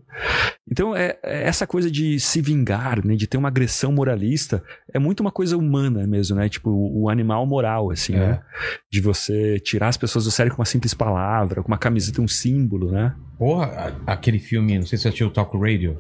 Então, 0.70 0.96
é, 0.96 1.18
é 1.24 1.44
essa 1.44 1.66
coisa 1.66 1.90
de 1.90 2.20
se 2.20 2.42
vingar, 2.42 3.04
né, 3.06 3.16
de 3.16 3.26
ter 3.28 3.38
uma 3.38 3.48
agressão 3.48 3.92
moralista, 3.92 4.64
é 4.94 5.00
muito 5.00 5.22
uma 5.22 5.32
coisa 5.32 5.58
humana 5.58 6.06
mesmo, 6.06 6.36
né? 6.36 6.48
Tipo, 6.50 6.70
o, 6.70 7.04
o 7.04 7.10
animal 7.10 7.46
moral, 7.46 7.90
assim, 7.92 8.16
É. 8.16 8.20
né? 8.20 8.42
De 8.92 9.02
você 9.02 9.60
tirar 9.60 9.88
as 9.88 9.98
pessoas 9.98 10.26
do 10.26 10.32
sério 10.32 10.52
com 10.52 10.60
uma 10.60 10.66
simples 10.66 10.94
palavra, 10.94 11.62
com 11.62 11.68
uma 11.68 11.78
camiseta, 11.78 12.22
um 12.22 12.28
símbolo, 12.28 12.92
né? 12.92 13.16
Porra, 13.38 13.96
aquele 14.06 14.40
filme, 14.40 14.78
não 14.78 14.86
sei 14.86 14.98
se 14.98 15.04
você 15.04 15.08
assistiu 15.10 15.28
o 15.28 15.32
Talk 15.32 15.58
Radio. 15.58 16.00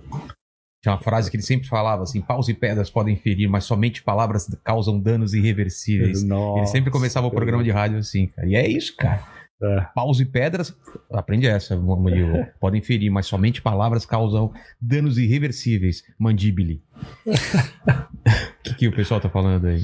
Tinha 0.85 0.93
uma 0.93 1.01
frase 1.01 1.31
que 1.31 1.35
ele 1.35 1.41
sempre 1.41 1.67
falava 1.67 2.03
assim: 2.03 2.21
paus 2.21 2.47
e 2.47 2.53
pedras 2.53 2.91
podem 2.91 3.15
ferir, 3.15 3.49
mas 3.49 3.63
somente 3.63 4.03
palavras 4.03 4.47
causam 4.63 4.99
danos 4.99 5.33
irreversíveis. 5.33 6.21
Nossa, 6.23 6.59
Ele 6.59 6.67
sempre 6.67 6.91
começava 6.91 7.25
o 7.25 7.31
programa 7.31 7.63
de 7.63 7.71
rádio 7.71 7.97
assim, 7.97 8.27
cara. 8.27 8.47
E 8.47 8.55
é 8.55 8.67
isso, 8.69 8.95
cara. 8.95 9.23
É. 9.63 9.81
Paus 9.95 10.19
e 10.19 10.25
pedras, 10.25 10.77
aprende 11.11 11.47
essa, 11.47 11.75
Murilo. 11.75 12.45
Podem 12.61 12.83
ferir, 12.83 13.09
mas 13.09 13.25
somente 13.25 13.63
palavras 13.63 14.05
causam 14.05 14.53
danos 14.79 15.17
irreversíveis. 15.17 16.03
Mandíbile. 16.19 16.83
O 17.25 17.31
que, 18.63 18.73
que 18.75 18.87
o 18.87 18.95
pessoal 18.95 19.19
tá 19.19 19.27
falando 19.27 19.65
aí? 19.65 19.81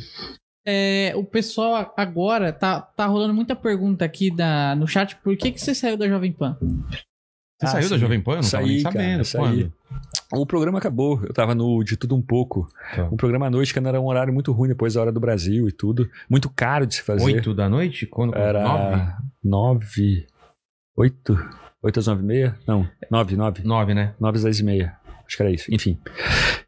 É, 0.67 1.13
o 1.15 1.23
pessoal 1.23 1.91
agora 1.97 2.53
tá, 2.53 2.79
tá 2.79 3.07
rolando 3.07 3.33
muita 3.33 3.55
pergunta 3.55 4.05
aqui 4.05 4.29
da, 4.29 4.75
no 4.75 4.87
chat. 4.87 5.15
Por 5.15 5.35
que, 5.35 5.51
que 5.51 5.59
você 5.59 5.73
saiu 5.73 5.97
da 5.97 6.07
Jovem 6.07 6.31
Pan? 6.31 6.59
Você 6.61 7.65
Ah, 7.65 7.67
saiu 7.67 7.89
da 7.89 7.95
sim. 7.95 8.01
Jovem 8.01 8.21
Pan? 8.21 8.33
Eu 8.33 8.41
não 8.43 8.49
tava 8.51 8.67
nem 8.67 8.79
Saí, 8.81 8.83
cara, 8.83 9.23
sabendo. 9.23 9.25
saí. 9.25 9.71
O 10.33 10.45
programa 10.45 10.77
acabou, 10.77 11.21
eu 11.23 11.33
tava 11.33 11.53
no 11.53 11.83
De 11.83 11.97
Tudo 11.97 12.15
Um 12.15 12.21
Pouco. 12.21 12.67
Tá. 12.95 13.03
Um 13.11 13.17
programa 13.17 13.47
à 13.47 13.49
noite 13.49 13.73
que 13.73 13.79
era 13.79 13.99
um 13.99 14.07
horário 14.07 14.33
muito 14.33 14.51
ruim 14.51 14.69
depois 14.69 14.93
da 14.93 15.01
hora 15.01 15.11
do 15.11 15.19
Brasil 15.19 15.67
e 15.67 15.71
tudo. 15.71 16.09
Muito 16.29 16.49
caro 16.49 16.85
de 16.85 16.95
se 16.95 17.01
fazer. 17.01 17.23
Oito 17.23 17.53
da 17.53 17.69
noite? 17.69 18.05
Quando? 18.05 18.31
Nove? 18.31 18.43
Era 18.43 19.17
nove. 19.43 20.27
Oito? 20.95 21.37
Oito 21.83 21.99
às 21.99 22.07
nove 22.07 22.21
e 22.21 22.25
meia? 22.25 22.55
Não, 22.67 22.87
nove, 23.09 23.35
nove. 23.35 23.63
Nove, 23.63 23.93
né? 23.93 24.13
Nove 24.19 24.37
às 24.37 24.43
dez 24.43 24.59
e 24.59 24.63
meia. 24.63 24.95
Acho 25.31 25.37
que 25.37 25.43
era 25.43 25.51
isso. 25.51 25.73
Enfim. 25.73 25.97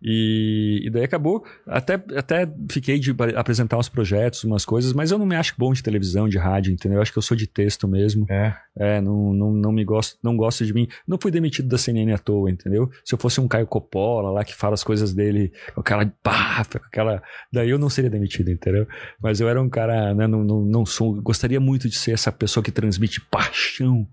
E, 0.01 0.83
e 0.85 0.89
daí 0.89 1.03
acabou. 1.03 1.43
Até, 1.67 1.95
até 2.15 2.49
fiquei 2.71 2.97
de 2.97 3.13
apresentar 3.35 3.77
uns 3.77 3.89
projetos, 3.89 4.45
umas 4.45 4.63
coisas, 4.63 4.93
mas 4.93 5.11
eu 5.11 5.17
não 5.17 5.25
me 5.25 5.35
acho 5.35 5.53
bom 5.57 5.73
de 5.73 5.83
televisão, 5.83 6.29
de 6.29 6.37
rádio, 6.37 6.71
entendeu? 6.71 6.97
Eu 6.97 7.01
acho 7.01 7.11
que 7.11 7.17
eu 7.17 7.21
sou 7.21 7.35
de 7.35 7.45
texto 7.45 7.89
mesmo. 7.89 8.25
É. 8.29 8.55
É, 8.75 9.01
não, 9.01 9.33
não, 9.33 9.51
não 9.51 9.71
me 9.73 9.83
gosto, 9.83 10.17
não 10.23 10.37
gosto 10.37 10.65
de 10.65 10.73
mim. 10.73 10.87
Não 11.05 11.17
fui 11.21 11.29
demitido 11.29 11.67
da 11.67 11.77
CNN 11.77 12.13
à 12.13 12.17
toa, 12.17 12.49
entendeu? 12.49 12.89
Se 13.03 13.13
eu 13.13 13.19
fosse 13.19 13.41
um 13.41 13.49
Caio 13.49 13.67
Coppola 13.67 14.31
lá 14.31 14.45
que 14.45 14.55
fala 14.55 14.75
as 14.75 14.83
coisas 14.83 15.13
dele 15.13 15.51
com 15.75 15.81
aquela 15.81 16.05
pá, 16.23 16.65
aquela. 16.75 17.21
Daí 17.51 17.69
eu 17.69 17.77
não 17.77 17.89
seria 17.89 18.09
demitido, 18.09 18.49
entendeu? 18.49 18.87
Mas 19.21 19.41
eu 19.41 19.49
era 19.49 19.61
um 19.61 19.69
cara, 19.69 20.13
né? 20.13 20.25
Não, 20.25 20.41
não, 20.41 20.61
não 20.61 20.85
sou. 20.85 21.21
Gostaria 21.21 21.59
muito 21.59 21.89
de 21.89 21.97
ser 21.97 22.11
essa 22.11 22.31
pessoa 22.31 22.63
que 22.63 22.71
transmite 22.71 23.19
paixão 23.19 24.07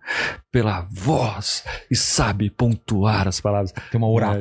pela 0.51 0.89
voz 0.91 1.65
e 1.89 1.95
sabe 1.95 2.51
pontuar 2.51 3.29
as 3.29 3.41
palavras. 3.41 3.73
Tem 3.91 3.99
uma 3.99 4.09
oratória 4.09 4.40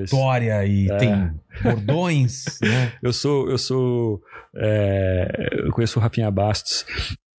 e 0.65 0.89
É. 0.91 0.97
tem 0.97 1.31
bordões, 1.63 2.45
né? 2.61 2.93
Eu 3.01 3.11
sou, 3.13 3.49
eu 3.49 3.57
sou, 3.57 4.21
é, 4.55 5.49
eu 5.65 5.71
conheço 5.71 5.99
o 5.99 6.01
Rafinha 6.01 6.29
Bastos 6.31 6.85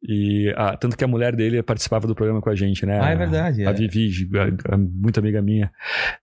e 0.02 0.54
ah, 0.56 0.78
tanto 0.78 0.96
que 0.96 1.04
a 1.04 1.08
mulher 1.08 1.36
dele 1.36 1.62
participava 1.62 2.08
do 2.08 2.16
programa 2.16 2.42
com 2.42 2.50
a 2.50 2.56
gente, 2.56 2.86
né? 2.86 3.00
Ah, 3.02 3.10
é 3.12 3.16
verdade, 3.18 3.66
A 3.66 3.72
é. 3.72 3.74
Vivi, 3.74 4.30
a- 4.38 4.74
a- 4.74 4.78
muito 4.78 5.20
amiga 5.20 5.42
minha. 5.42 5.70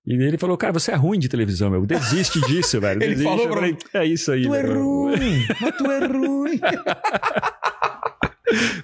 E 0.06 0.14
ele 0.14 0.38
falou, 0.38 0.56
cara, 0.56 0.72
você 0.72 0.92
é 0.92 0.94
ruim 0.94 1.18
de 1.18 1.28
televisão, 1.28 1.70
meu. 1.70 1.84
Desiste 1.84 2.40
disso, 2.46 2.80
velho. 2.80 3.00
Ele 3.04 3.14
Desiste. 3.14 3.36
falou 3.36 3.48
pra- 3.50 4.00
é 4.00 4.06
isso 4.06 4.32
aí. 4.32 4.44
Tu 4.44 4.54
é 4.54 4.62
velho. 4.62 4.82
ruim, 4.82 5.46
mas 5.60 5.76
tu 5.76 5.90
é 5.90 6.06
ruim. 6.06 6.60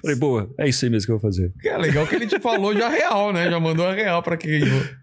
Falei, 0.01 0.15
boa, 0.17 0.53
é 0.57 0.67
isso 0.67 0.83
aí 0.85 0.91
mesmo 0.91 1.05
que 1.05 1.11
eu 1.11 1.19
vou 1.19 1.29
fazer. 1.29 1.51
É 1.63 1.77
legal 1.77 2.05
que 2.05 2.15
ele 2.15 2.27
te 2.27 2.39
falou 2.39 2.73
já 2.75 2.89
real, 2.89 3.31
né? 3.31 3.49
Já 3.49 3.59
mandou 3.59 3.85
a 3.87 3.93
real 3.93 4.21
pra 4.21 4.35
quem. 4.37 4.61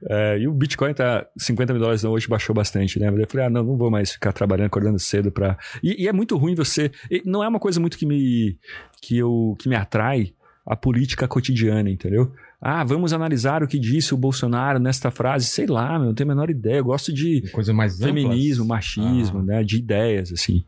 É, 0.08 0.38
e 0.38 0.46
o 0.46 0.52
Bitcoin 0.52 0.92
tá 0.92 1.26
50 1.38 1.72
mil 1.72 1.80
dólares 1.80 2.04
hoje, 2.04 2.28
baixou 2.28 2.54
bastante, 2.54 2.98
né? 2.98 3.08
Eu 3.08 3.26
falei, 3.28 3.46
ah, 3.46 3.50
não, 3.50 3.64
não 3.64 3.76
vou 3.76 3.90
mais 3.90 4.12
ficar 4.12 4.32
trabalhando, 4.32 4.66
acordando 4.66 4.98
cedo 4.98 5.30
pra. 5.32 5.56
E, 5.82 6.04
e 6.04 6.08
é 6.08 6.12
muito 6.12 6.36
ruim 6.36 6.54
você. 6.54 6.90
e 7.10 7.22
Não 7.24 7.42
é 7.42 7.48
uma 7.48 7.58
coisa 7.60 7.80
muito 7.80 7.96
que 7.96 8.04
me. 8.06 8.58
que, 9.00 9.16
eu, 9.16 9.56
que 9.58 9.68
me 9.68 9.76
atrai 9.76 10.32
a 10.66 10.76
política 10.76 11.26
cotidiana, 11.26 11.88
entendeu? 11.90 12.32
Ah, 12.62 12.84
vamos 12.84 13.14
analisar 13.14 13.62
o 13.62 13.66
que 13.66 13.78
disse 13.78 14.12
o 14.12 14.18
Bolsonaro 14.18 14.78
nesta 14.78 15.10
frase. 15.10 15.46
Sei 15.46 15.66
lá, 15.66 15.98
meu, 15.98 16.08
não 16.08 16.14
tenho 16.14 16.30
a 16.30 16.34
menor 16.34 16.50
ideia. 16.50 16.76
Eu 16.76 16.84
gosto 16.84 17.10
de 17.10 17.40
Coisa 17.50 17.72
mais 17.72 17.96
feminismo, 17.98 18.66
machismo, 18.66 19.38
Ah. 19.40 19.42
né? 19.42 19.64
De 19.64 19.78
ideias, 19.78 20.30
assim. 20.30 20.62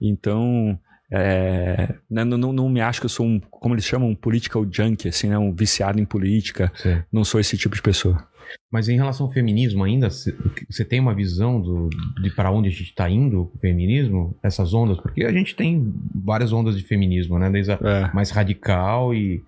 Então. 0.00 0.76
É, 1.10 1.94
né, 2.10 2.24
não, 2.24 2.52
não, 2.52 2.68
me 2.68 2.80
acho 2.80 3.00
que 3.00 3.06
eu 3.06 3.10
sou 3.10 3.26
um, 3.26 3.40
como 3.40 3.74
eles 3.74 3.84
chamam, 3.84 4.10
um 4.10 4.14
political 4.14 4.66
junkie, 4.70 5.08
assim, 5.08 5.28
né? 5.28 5.38
Um 5.38 5.52
viciado 5.54 6.00
em 6.00 6.04
política. 6.04 6.70
Sim. 6.74 7.02
Não 7.10 7.24
sou 7.24 7.40
esse 7.40 7.56
tipo 7.56 7.74
de 7.74 7.82
pessoa. 7.82 8.26
Mas 8.70 8.88
em 8.88 8.96
relação 8.96 9.26
ao 9.26 9.32
feminismo 9.32 9.84
ainda, 9.84 10.08
você 10.10 10.84
tem 10.84 11.00
uma 11.00 11.14
visão 11.14 11.60
do, 11.60 11.90
de 12.22 12.30
para 12.30 12.50
onde 12.50 12.68
a 12.68 12.70
gente 12.70 12.84
está 12.84 13.08
indo 13.08 13.50
o 13.54 13.58
feminismo? 13.58 14.36
Essas 14.42 14.72
ondas? 14.72 14.98
Porque 14.98 15.24
a 15.24 15.32
gente 15.32 15.54
tem 15.54 15.92
várias 16.14 16.52
ondas 16.52 16.76
de 16.76 16.82
feminismo, 16.82 17.38
né? 17.38 17.50
Desde 17.50 17.72
a 17.72 17.78
É. 17.82 18.14
mais 18.14 18.30
radical 18.30 19.14
e, 19.14 19.42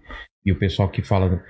e 0.45 0.53
o 0.53 0.59
pessoal 0.59 0.89
que 0.89 1.03
fala... 1.03 1.43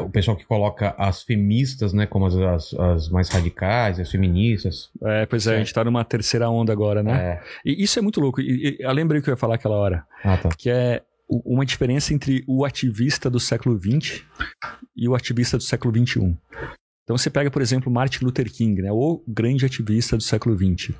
O 0.00 0.10
pessoal 0.10 0.36
que 0.36 0.44
coloca 0.44 0.94
as 0.98 1.22
feministas, 1.22 1.92
né? 1.92 2.06
Como 2.06 2.26
as, 2.26 2.34
as, 2.36 2.74
as 2.74 3.08
mais 3.08 3.28
radicais, 3.28 3.98
as 3.98 4.10
feministas. 4.10 4.90
É, 5.02 5.26
pois 5.26 5.46
é, 5.46 5.50
a 5.50 5.52
Certo. 5.54 5.64
gente 5.66 5.74
tá 5.74 5.84
numa 5.84 6.04
terceira 6.04 6.48
onda 6.48 6.72
agora, 6.72 7.02
né? 7.02 7.12
É. 7.12 7.42
E 7.64 7.82
isso 7.82 7.98
é 7.98 8.02
muito 8.02 8.20
louco. 8.20 8.40
E, 8.40 8.78
e, 8.80 8.82
eu 8.82 8.92
lembrei 8.92 9.20
o 9.20 9.22
que 9.24 9.30
eu 9.30 9.32
ia 9.32 9.38
falar 9.38 9.56
aquela 9.56 9.76
hora, 9.76 10.04
Ah, 10.22 10.36
tá. 10.36 10.48
que 10.56 10.70
é 10.70 11.02
uma 11.28 11.66
diferença 11.66 12.14
entre 12.14 12.44
o 12.46 12.64
ativista 12.64 13.28
do 13.28 13.40
século 13.40 13.76
XX 13.78 14.22
e 14.96 15.08
o 15.08 15.14
ativista 15.14 15.56
do 15.56 15.62
século 15.62 15.92
XXI. 15.92 16.36
Então 17.02 17.16
você 17.18 17.28
pega, 17.30 17.50
por 17.50 17.62
exemplo, 17.62 17.90
Martin 17.90 18.24
Luther 18.24 18.50
King, 18.52 18.80
né? 18.82 18.92
O 18.92 19.22
grande 19.26 19.64
ativista 19.66 20.16
do 20.16 20.22
século 20.22 20.56
XX. 20.56 20.94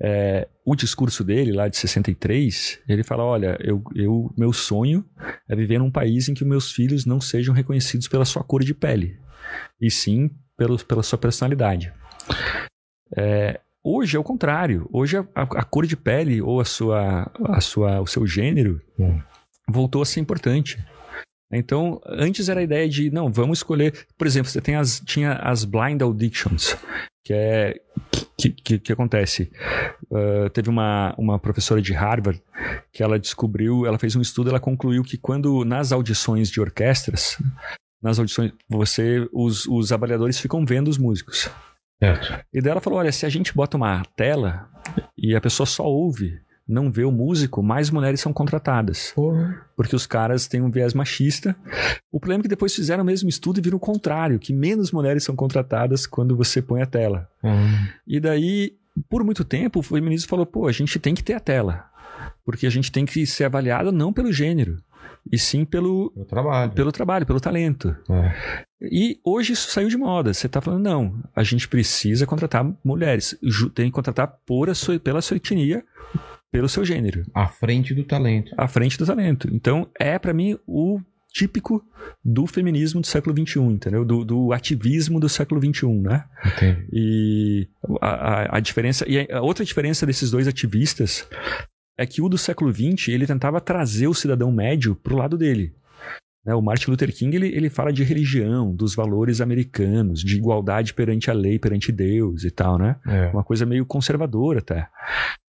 É, 0.00 0.48
o 0.64 0.74
discurso 0.74 1.22
dele, 1.22 1.52
lá 1.52 1.68
de 1.68 1.76
63, 1.76 2.80
ele 2.88 3.02
fala: 3.04 3.22
Olha, 3.24 3.56
eu, 3.60 3.82
eu, 3.94 4.32
meu 4.36 4.52
sonho 4.52 5.04
é 5.48 5.54
viver 5.54 5.78
num 5.78 5.90
país 5.90 6.28
em 6.28 6.34
que 6.34 6.44
meus 6.44 6.72
filhos 6.72 7.06
não 7.06 7.20
sejam 7.20 7.54
reconhecidos 7.54 8.08
pela 8.08 8.24
sua 8.24 8.42
cor 8.42 8.64
de 8.64 8.74
pele, 8.74 9.18
e 9.80 9.90
sim 9.90 10.30
pelo, 10.56 10.82
pela 10.84 11.02
sua 11.02 11.18
personalidade. 11.18 11.92
É, 13.16 13.60
hoje 13.82 14.16
é 14.16 14.20
o 14.20 14.24
contrário. 14.24 14.88
Hoje 14.92 15.16
a, 15.18 15.24
a 15.34 15.64
cor 15.64 15.86
de 15.86 15.96
pele 15.96 16.42
ou 16.42 16.60
a 16.60 16.64
sua, 16.64 17.30
a 17.44 17.60
sua, 17.60 18.00
o 18.00 18.06
seu 18.06 18.26
gênero 18.26 18.80
Hum. 18.98 19.20
voltou 19.68 20.02
a 20.02 20.06
ser 20.06 20.20
importante. 20.20 20.84
Então, 21.56 22.00
antes 22.06 22.48
era 22.48 22.60
a 22.60 22.62
ideia 22.62 22.88
de, 22.88 23.10
não, 23.10 23.32
vamos 23.32 23.58
escolher. 23.58 24.06
Por 24.16 24.26
exemplo, 24.26 24.50
você 24.50 24.60
tem 24.60 24.76
as, 24.76 25.00
tinha 25.00 25.34
as 25.34 25.64
blind 25.64 26.00
auditions, 26.02 26.76
que 27.24 27.32
é. 27.32 27.74
que, 28.38 28.50
que, 28.50 28.78
que 28.78 28.92
acontece? 28.92 29.50
Uh, 30.10 30.50
teve 30.50 30.68
uma, 30.68 31.14
uma 31.16 31.38
professora 31.38 31.80
de 31.80 31.92
Harvard 31.92 32.42
que 32.92 33.02
ela 33.02 33.18
descobriu, 33.18 33.86
ela 33.86 33.98
fez 33.98 34.14
um 34.16 34.20
estudo, 34.20 34.50
ela 34.50 34.60
concluiu 34.60 35.02
que 35.02 35.16
quando 35.16 35.64
nas 35.64 35.92
audições 35.92 36.50
de 36.50 36.60
orquestras, 36.60 37.38
nas 38.02 38.18
audições, 38.18 38.52
você, 38.68 39.26
os, 39.32 39.66
os 39.66 39.90
avaliadores 39.90 40.38
ficam 40.38 40.64
vendo 40.64 40.88
os 40.88 40.98
músicos. 40.98 41.50
Certo. 42.02 42.44
E 42.52 42.60
daí 42.60 42.72
ela 42.72 42.80
falou: 42.80 42.98
olha, 42.98 43.12
se 43.12 43.24
a 43.24 43.28
gente 43.28 43.54
bota 43.54 43.76
uma 43.76 44.02
tela 44.16 44.68
e 45.16 45.34
a 45.34 45.40
pessoa 45.40 45.66
só 45.66 45.84
ouve, 45.84 46.38
não 46.66 46.90
vê 46.90 47.04
o 47.04 47.12
músico, 47.12 47.62
mais 47.62 47.90
mulheres 47.90 48.20
são 48.20 48.32
contratadas. 48.32 49.12
Porra. 49.14 49.60
Porque 49.76 49.94
os 49.94 50.06
caras 50.06 50.46
têm 50.46 50.62
um 50.62 50.70
viés 50.70 50.94
machista. 50.94 51.54
O 52.10 52.18
problema 52.18 52.40
é 52.40 52.44
que 52.44 52.48
depois 52.48 52.74
fizeram 52.74 53.02
o 53.02 53.06
mesmo 53.06 53.28
estudo 53.28 53.58
e 53.58 53.62
viram 53.62 53.76
o 53.76 53.80
contrário, 53.80 54.38
que 54.38 54.52
menos 54.52 54.90
mulheres 54.90 55.24
são 55.24 55.36
contratadas 55.36 56.06
quando 56.06 56.36
você 56.36 56.62
põe 56.62 56.80
a 56.80 56.86
tela. 56.86 57.28
Hum. 57.42 57.86
E 58.06 58.18
daí, 58.18 58.76
por 59.08 59.22
muito 59.22 59.44
tempo, 59.44 59.80
o 59.80 59.82
feminismo 59.82 60.28
falou: 60.28 60.46
pô, 60.46 60.66
a 60.66 60.72
gente 60.72 60.98
tem 60.98 61.14
que 61.14 61.22
ter 61.22 61.34
a 61.34 61.40
tela. 61.40 61.84
Porque 62.44 62.66
a 62.66 62.70
gente 62.70 62.90
tem 62.92 63.04
que 63.04 63.26
ser 63.26 63.44
avaliado 63.44 63.90
não 63.90 64.12
pelo 64.12 64.32
gênero, 64.32 64.78
e 65.30 65.38
sim 65.38 65.64
pelo, 65.64 66.12
Eu 66.16 66.24
trabalho. 66.24 66.72
pelo 66.72 66.92
trabalho, 66.92 67.26
pelo 67.26 67.40
talento. 67.40 67.96
É. 68.10 68.64
E 68.82 69.18
hoje 69.24 69.54
isso 69.54 69.70
saiu 69.70 69.88
de 69.88 69.96
moda. 69.96 70.34
Você 70.34 70.48
tá 70.48 70.60
falando, 70.60 70.82
não, 70.82 71.22
a 71.34 71.42
gente 71.42 71.66
precisa 71.66 72.26
contratar 72.26 72.70
mulheres. 72.84 73.36
Tem 73.74 73.86
que 73.86 73.92
contratar 73.92 74.28
por 74.44 74.68
a 74.68 74.74
sua, 74.74 74.98
pela 74.98 75.22
sua 75.22 75.38
etnia, 75.38 75.82
pelo 76.54 76.68
seu 76.68 76.84
gênero, 76.84 77.24
À 77.34 77.48
frente 77.48 77.92
do 77.92 78.04
talento. 78.04 78.54
à 78.56 78.68
frente 78.68 78.96
do 78.96 79.04
talento. 79.04 79.48
Então, 79.52 79.88
é 79.98 80.16
pra 80.20 80.32
mim 80.32 80.56
o 80.68 81.00
típico 81.32 81.82
do 82.24 82.46
feminismo 82.46 83.00
do 83.00 83.06
século 83.08 83.34
XXI, 83.36 83.58
entendeu? 83.60 84.04
Do, 84.04 84.24
do 84.24 84.52
ativismo 84.52 85.18
do 85.18 85.28
século 85.28 85.60
XXI, 85.60 85.86
né? 86.00 86.24
Entendi. 86.46 86.86
E 86.92 87.68
a, 88.00 88.08
a- 88.08 88.56
a 88.58 88.60
diferença. 88.60 89.04
E 89.08 89.26
a 89.32 89.40
outra 89.40 89.64
diferença 89.64 90.06
desses 90.06 90.30
dois 90.30 90.46
ativistas 90.46 91.28
é 91.98 92.06
que 92.06 92.22
o 92.22 92.28
do 92.28 92.38
século 92.38 92.72
XX 92.72 93.08
ele 93.08 93.26
tentava 93.26 93.60
trazer 93.60 94.06
o 94.06 94.14
cidadão 94.14 94.52
médio 94.52 94.94
pro 94.94 95.16
lado 95.16 95.36
dele. 95.36 95.74
Né, 96.46 96.54
o 96.54 96.60
Martin 96.62 96.90
Luther 96.90 97.12
King 97.12 97.34
ele, 97.34 97.48
ele 97.48 97.68
fala 97.70 97.92
de 97.92 98.04
religião, 98.04 98.72
dos 98.72 98.94
valores 98.94 99.40
americanos, 99.40 100.20
de 100.20 100.36
igualdade 100.36 100.92
perante 100.94 101.30
a 101.30 101.34
lei, 101.34 101.58
perante 101.58 101.90
Deus 101.90 102.44
e 102.44 102.50
tal, 102.50 102.78
né? 102.78 102.94
É. 103.08 103.28
Uma 103.30 103.42
coisa 103.42 103.64
meio 103.66 103.84
conservadora 103.86 104.58
até. 104.60 104.86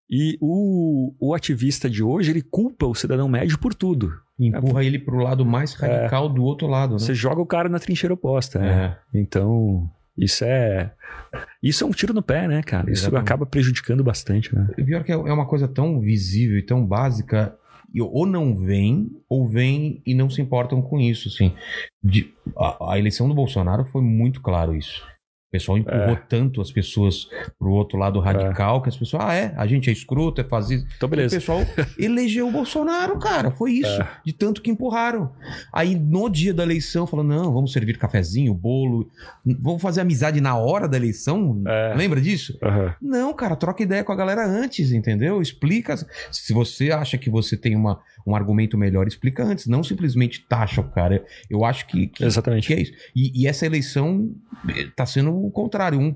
E 0.09 0.37
o, 0.39 1.13
o 1.19 1.33
ativista 1.33 1.89
de 1.89 2.03
hoje 2.03 2.31
ele 2.31 2.41
culpa 2.41 2.85
o 2.85 2.93
cidadão 2.95 3.27
médio 3.27 3.57
por 3.57 3.73
tudo. 3.73 4.11
Empurra 4.39 4.83
ele 4.83 4.99
pro 4.99 5.17
lado 5.17 5.45
mais 5.45 5.73
radical 5.73 6.29
do 6.29 6.43
outro 6.43 6.67
lado, 6.67 6.93
né? 6.93 6.99
Você 6.99 7.13
joga 7.15 7.41
o 7.41 7.45
cara 7.45 7.69
na 7.69 7.79
trincheira 7.79 8.13
oposta, 8.13 8.59
né? 8.59 8.97
É. 9.13 9.19
Então, 9.19 9.89
isso 10.17 10.43
é. 10.43 10.93
Isso 11.63 11.83
é 11.83 11.87
um 11.87 11.91
tiro 11.91 12.13
no 12.13 12.21
pé, 12.21 12.47
né, 12.47 12.61
cara? 12.61 12.91
Isso 12.91 13.03
Exatamente. 13.03 13.23
acaba 13.25 13.45
prejudicando 13.45 14.03
bastante, 14.03 14.53
né? 14.53 14.67
Pior 14.75 15.03
que 15.03 15.11
é 15.11 15.15
é 15.15 15.33
uma 15.33 15.45
coisa 15.47 15.67
tão 15.67 15.99
visível 15.99 16.57
e 16.57 16.61
tão 16.63 16.85
básica, 16.85 17.55
e 17.93 18.01
ou 18.01 18.25
não 18.25 18.55
vem, 18.55 19.09
ou 19.27 19.47
vem 19.47 20.01
e 20.05 20.13
não 20.13 20.29
se 20.29 20.41
importam 20.41 20.81
com 20.81 20.99
isso, 20.99 21.29
assim. 21.29 21.53
De- 22.03 22.33
a, 22.57 22.91
a 22.93 22.99
eleição 22.99 23.27
do 23.27 23.33
Bolsonaro 23.33 23.85
foi 23.85 24.01
muito 24.01 24.41
claro 24.41 24.75
isso. 24.75 25.01
O 25.55 25.57
pessoal 25.57 25.77
empurrou 25.77 26.17
tanto 26.27 26.59
as 26.61 26.69
pessoas 26.71 27.29
pro 27.57 27.71
outro 27.71 27.97
lado 27.97 28.19
radical 28.19 28.81
que 28.81 28.89
as 28.89 28.97
pessoas, 28.97 29.23
ah, 29.25 29.33
é, 29.33 29.53
a 29.55 29.65
gente 29.65 29.89
é 29.89 29.93
escroto, 29.93 30.41
é 30.41 30.43
fazer 30.43 30.75
isso. 30.75 30.87
Então, 30.97 31.07
O 31.07 31.09
beleza. 31.09 31.35
pessoal 31.37 31.61
elegeu 31.97 32.47
o 32.47 32.51
Bolsonaro, 32.51 33.17
cara. 33.17 33.51
Foi 33.51 33.71
isso. 33.71 34.01
É. 34.01 34.07
De 34.25 34.33
tanto 34.33 34.61
que 34.61 34.69
empurraram. 34.69 35.31
Aí, 35.71 35.95
no 35.95 36.29
dia 36.29 36.53
da 36.53 36.63
eleição, 36.63 37.07
falou: 37.07 37.23
não, 37.25 37.53
vamos 37.53 37.71
servir 37.71 37.97
cafezinho, 37.97 38.53
bolo. 38.53 39.09
Vamos 39.45 39.81
fazer 39.81 40.01
amizade 40.01 40.41
na 40.41 40.57
hora 40.57 40.87
da 40.87 40.97
eleição. 40.97 41.61
É. 41.65 41.93
Lembra 41.95 42.19
disso? 42.19 42.57
Aham. 42.61 42.93
Não, 43.01 43.33
cara, 43.33 43.55
troca 43.55 43.81
ideia 43.83 44.03
com 44.03 44.11
a 44.11 44.15
galera 44.15 44.45
antes, 44.45 44.91
entendeu? 44.91 45.41
Explica. 45.41 45.95
Se 46.31 46.53
você 46.53 46.91
acha 46.91 47.17
que 47.17 47.29
você 47.29 47.55
tem 47.55 47.75
uma, 47.75 48.01
um 48.25 48.35
argumento 48.35 48.77
melhor, 48.77 49.07
explica 49.07 49.43
antes. 49.43 49.67
Não 49.67 49.83
simplesmente 49.83 50.45
taxa 50.47 50.81
o 50.81 50.89
cara. 50.89 51.23
Eu 51.49 51.63
acho 51.63 51.85
que, 51.87 52.07
que, 52.07 52.23
Exatamente. 52.25 52.67
que 52.67 52.73
é 52.73 52.81
isso. 52.81 52.93
E, 53.15 53.43
e 53.43 53.47
essa 53.47 53.65
eleição 53.65 54.33
eh, 54.69 54.87
tá 54.95 55.05
sendo 55.05 55.31
o 55.45 55.51
contrário. 55.51 55.99
Um, 55.99 56.15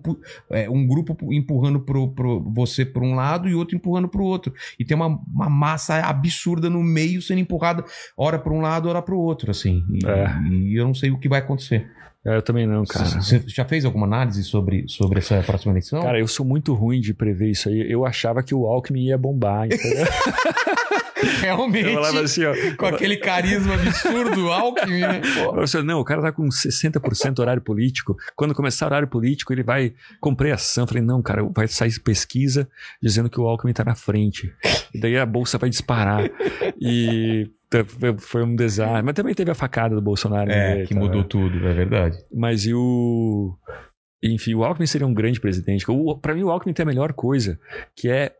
é, 0.50 0.70
um 0.70 0.88
grupo 0.88 1.14
pu- 1.14 1.32
empurrando 1.34 1.80
pro, 1.80 2.08
pro 2.10 2.42
você 2.52 2.84
por 2.86 3.04
um 3.04 3.14
lado 3.14 3.48
e 3.48 3.54
outro 3.54 3.76
empurrando 3.76 4.08
pro 4.10 4.24
outro. 4.24 4.54
E 4.80 4.84
tem 4.86 4.96
uma, 4.96 5.08
uma 5.08 5.50
massa 5.50 6.00
absurda 6.02 6.70
no 6.70 6.82
meio 6.84 7.22
sendo 7.22 7.40
empurrada, 7.42 7.84
ora 8.18 8.40
para 8.40 8.54
um 8.54 8.62
lado, 8.62 8.90
ora 8.90 9.02
pro 9.02 9.20
outro, 9.20 9.52
assim. 9.52 9.84
E, 9.92 10.06
É. 10.08 10.42
e 10.52 10.80
eu 10.80 10.86
não 10.86 10.94
sei 10.94 11.12
o 11.12 11.20
que 11.20 11.30
vai 11.30 11.40
acontecer. 11.40 11.92
É, 12.26 12.36
eu 12.36 12.42
também 12.42 12.68
não, 12.68 12.84
cara. 12.84 13.06
Você 13.06 13.42
já 13.48 13.64
fez 13.64 13.86
alguma 13.86 14.06
análise 14.06 14.44
sobre, 14.44 14.86
sobre 14.88 15.20
essa 15.20 15.42
próxima 15.42 15.72
eleição? 15.72 16.02
Cara, 16.02 16.20
eu 16.20 16.28
sou 16.28 16.46
muito 16.46 16.74
ruim 16.74 17.00
de 17.00 17.14
prever 17.14 17.50
isso 17.50 17.70
aí. 17.70 17.90
Eu 17.90 18.06
achava 18.06 18.44
que 18.44 18.54
o 18.54 18.66
Alckmin 18.66 19.06
ia 19.08 19.18
bombar, 19.18 19.68
entendeu? 19.68 20.06
realmente. 21.42 21.88
Eu 21.88 21.94
falava 21.94 22.22
assim, 22.22 22.44
ó. 22.44 22.54
com 22.78 22.86
aquele 22.86 23.18
carisma 23.18 23.74
absurdo, 23.76 24.52
Alckmin, 24.52 25.02
né? 25.02 25.22
Eu 25.38 25.68
falei, 25.68 25.88
não, 25.88 26.00
o 26.00 26.04
cara 26.04 26.22
tá 26.22 26.32
com 26.32 26.48
60% 26.48 27.40
horário 27.40 27.62
político. 27.62 28.16
Quando 28.36 28.54
começar 28.54 28.86
o 28.86 28.90
horário 28.90 29.08
político, 29.08 29.54
ele 29.54 29.64
vai 29.64 29.94
comprar 30.20 30.54
ação. 30.54 30.84
Eu 30.84 30.88
falei, 30.88 31.04
não, 31.04 31.22
cara, 31.22 31.44
vai 31.44 31.68
sair 31.68 31.98
pesquisa 32.00 32.70
dizendo 33.02 33.30
que 33.30 33.40
o 33.40 33.48
Alckmin 33.48 33.74
tá 33.74 33.84
na 33.84 33.96
frente. 33.96 34.54
E 34.94 35.00
daí 35.00 35.18
a 35.18 35.26
bolsa 35.26 35.58
vai 35.58 35.70
disparar. 35.70 36.30
E 36.80 37.50
foi 38.20 38.44
um 38.44 38.56
desastre. 38.56 39.04
Mas 39.04 39.14
também 39.14 39.34
teve 39.34 39.52
a 39.52 39.56
facada 39.56 39.94
do 39.96 40.02
Bolsonaro. 40.02 40.50
É, 40.52 40.76
meio, 40.76 40.88
que 40.88 40.96
mudou 40.96 41.22
né? 41.22 41.28
tudo, 41.30 41.68
é 41.68 41.74
verdade. 41.74 42.18
Mas 42.34 42.66
e 42.66 42.74
o. 42.74 43.56
Enfim, 44.24 44.54
o 44.56 44.64
Alckmin 44.64 44.88
seria 44.88 45.08
um 45.08 45.14
grande 45.14 45.40
presidente. 45.40 45.86
O, 45.90 46.18
pra 46.18 46.34
mim, 46.34 46.44
o 46.44 46.50
Alckmin 46.50 46.74
tem 46.74 46.84
a 46.84 46.88
melhor 46.88 47.14
coisa, 47.14 47.60
que 47.96 48.10
é. 48.10 48.34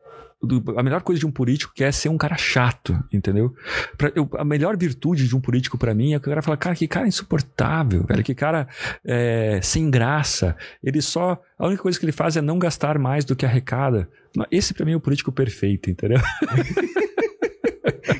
A 0.78 0.82
melhor 0.82 1.02
coisa 1.02 1.20
de 1.20 1.26
um 1.28 1.32
político 1.32 1.74
que 1.76 1.84
é 1.84 1.92
ser 1.92 2.08
um 2.08 2.18
cara 2.18 2.38
chato, 2.38 2.98
entendeu? 3.12 3.54
Pra- 3.98 4.12
eu- 4.16 4.30
a 4.38 4.46
melhor 4.46 4.78
virtude 4.78 5.28
de 5.28 5.36
um 5.36 5.42
político 5.42 5.78
pra 5.78 5.94
mim 5.94 6.14
é 6.14 6.20
que 6.20 6.28
o 6.28 6.30
cara 6.30 6.42
fala, 6.42 6.56
cara, 6.56 6.74
que 6.78 6.88
cara 6.88 7.06
insuportável, 7.06 8.06
velho, 8.06 8.24
que 8.24 8.34
cara 8.34 8.66
é, 9.06 9.60
sem 9.62 9.92
graça. 9.92 10.56
Ele 10.82 11.02
só. 11.02 11.38
A 11.58 11.68
única 11.68 11.84
coisa 11.84 12.00
que 12.00 12.06
ele 12.06 12.14
faz 12.14 12.38
é 12.38 12.42
não 12.42 12.58
gastar 12.58 12.98
mais 12.98 13.26
do 13.26 13.36
que 13.36 13.46
arrecada. 13.46 14.10
Esse 14.50 14.74
pra 14.74 14.86
mim 14.86 14.94
é 14.94 14.96
o 14.96 15.02
político 15.02 15.30
perfeito, 15.32 15.90
entendeu? 15.90 16.20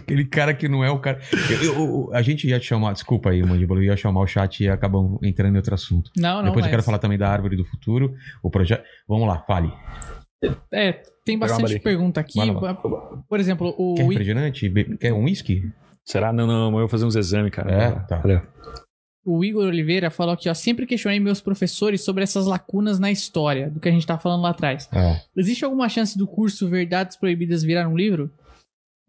Aquele 0.10 0.26
cara 0.26 0.54
que 0.54 0.68
não 0.68 0.84
é 0.84 0.90
o 0.90 1.00
cara. 1.00 1.20
Eu- 1.50 1.64
eu- 1.64 1.74
eu- 1.76 2.10
a 2.14 2.22
gente 2.22 2.48
ia 2.48 2.60
chamar, 2.60 2.94
desculpa 2.94 3.30
aí, 3.30 3.44
Mandíbula, 3.44 3.80
eu 3.80 3.86
ia 3.86 3.98
chamar 3.98 4.22
o 4.22 4.28
chat 4.28 4.64
e 4.64 4.70
acabamos 4.70 5.20
entrando 5.24 5.54
em 5.54 5.58
outro 5.58 5.74
assunto. 5.74 6.10
Não, 6.18 6.38
não. 6.38 6.46
Depois 6.46 6.58
eu 6.58 6.62
mas- 6.64 6.72
quero 6.72 6.84
falar 6.84 6.98
também 7.00 7.18
da 7.18 7.30
árvore 7.30 7.56
do 7.56 7.64
futuro, 7.66 8.14
o 8.44 8.50
projeto. 8.50 8.84
Vamos 9.08 9.28
lá, 9.28 9.40
fale. 9.48 9.72
É, 10.74 11.02
tem 11.26 11.38
bastante 11.38 11.80
pergunta 11.80 12.20
aqui. 12.22 12.40
Vai. 12.54 12.76
Por 13.28 13.40
exemplo, 13.40 13.76
o. 13.78 13.96
Quer 13.96 14.04
refrigerante? 14.08 14.70
Quer 15.00 15.14
um 15.14 15.26
whisky? 15.26 15.64
Será? 16.06 16.32
Não, 16.34 16.48
não, 16.48 16.72
não, 16.72 16.78
eu 16.78 16.80
vou 16.82 16.88
fazer 16.88 17.06
uns 17.06 17.16
exames, 17.16 17.52
cara. 17.52 17.72
É? 17.72 17.92
Tá. 18.08 18.18
Valeu. 18.18 18.42
O 19.26 19.44
Igor 19.44 19.66
Oliveira 19.68 20.10
falou 20.10 20.34
aqui, 20.34 20.50
ó, 20.50 20.54
sempre 20.54 20.86
questionei 20.88 21.20
meus 21.20 21.42
professores 21.42 22.02
sobre 22.02 22.24
essas 22.24 22.48
lacunas 22.48 22.98
na 23.00 23.12
história, 23.12 23.70
do 23.70 23.80
que 23.80 23.88
a 23.88 23.92
gente 23.92 24.08
tava 24.08 24.20
falando 24.20 24.42
lá 24.42 24.50
atrás. 24.52 24.90
É. 24.94 25.22
Existe 25.38 25.64
alguma 25.66 25.88
chance 25.90 26.18
do 26.18 26.26
curso 26.26 26.68
Verdades 26.68 27.16
Proibidas 27.18 27.62
virar 27.62 27.88
um 27.88 27.96
livro? 27.98 28.32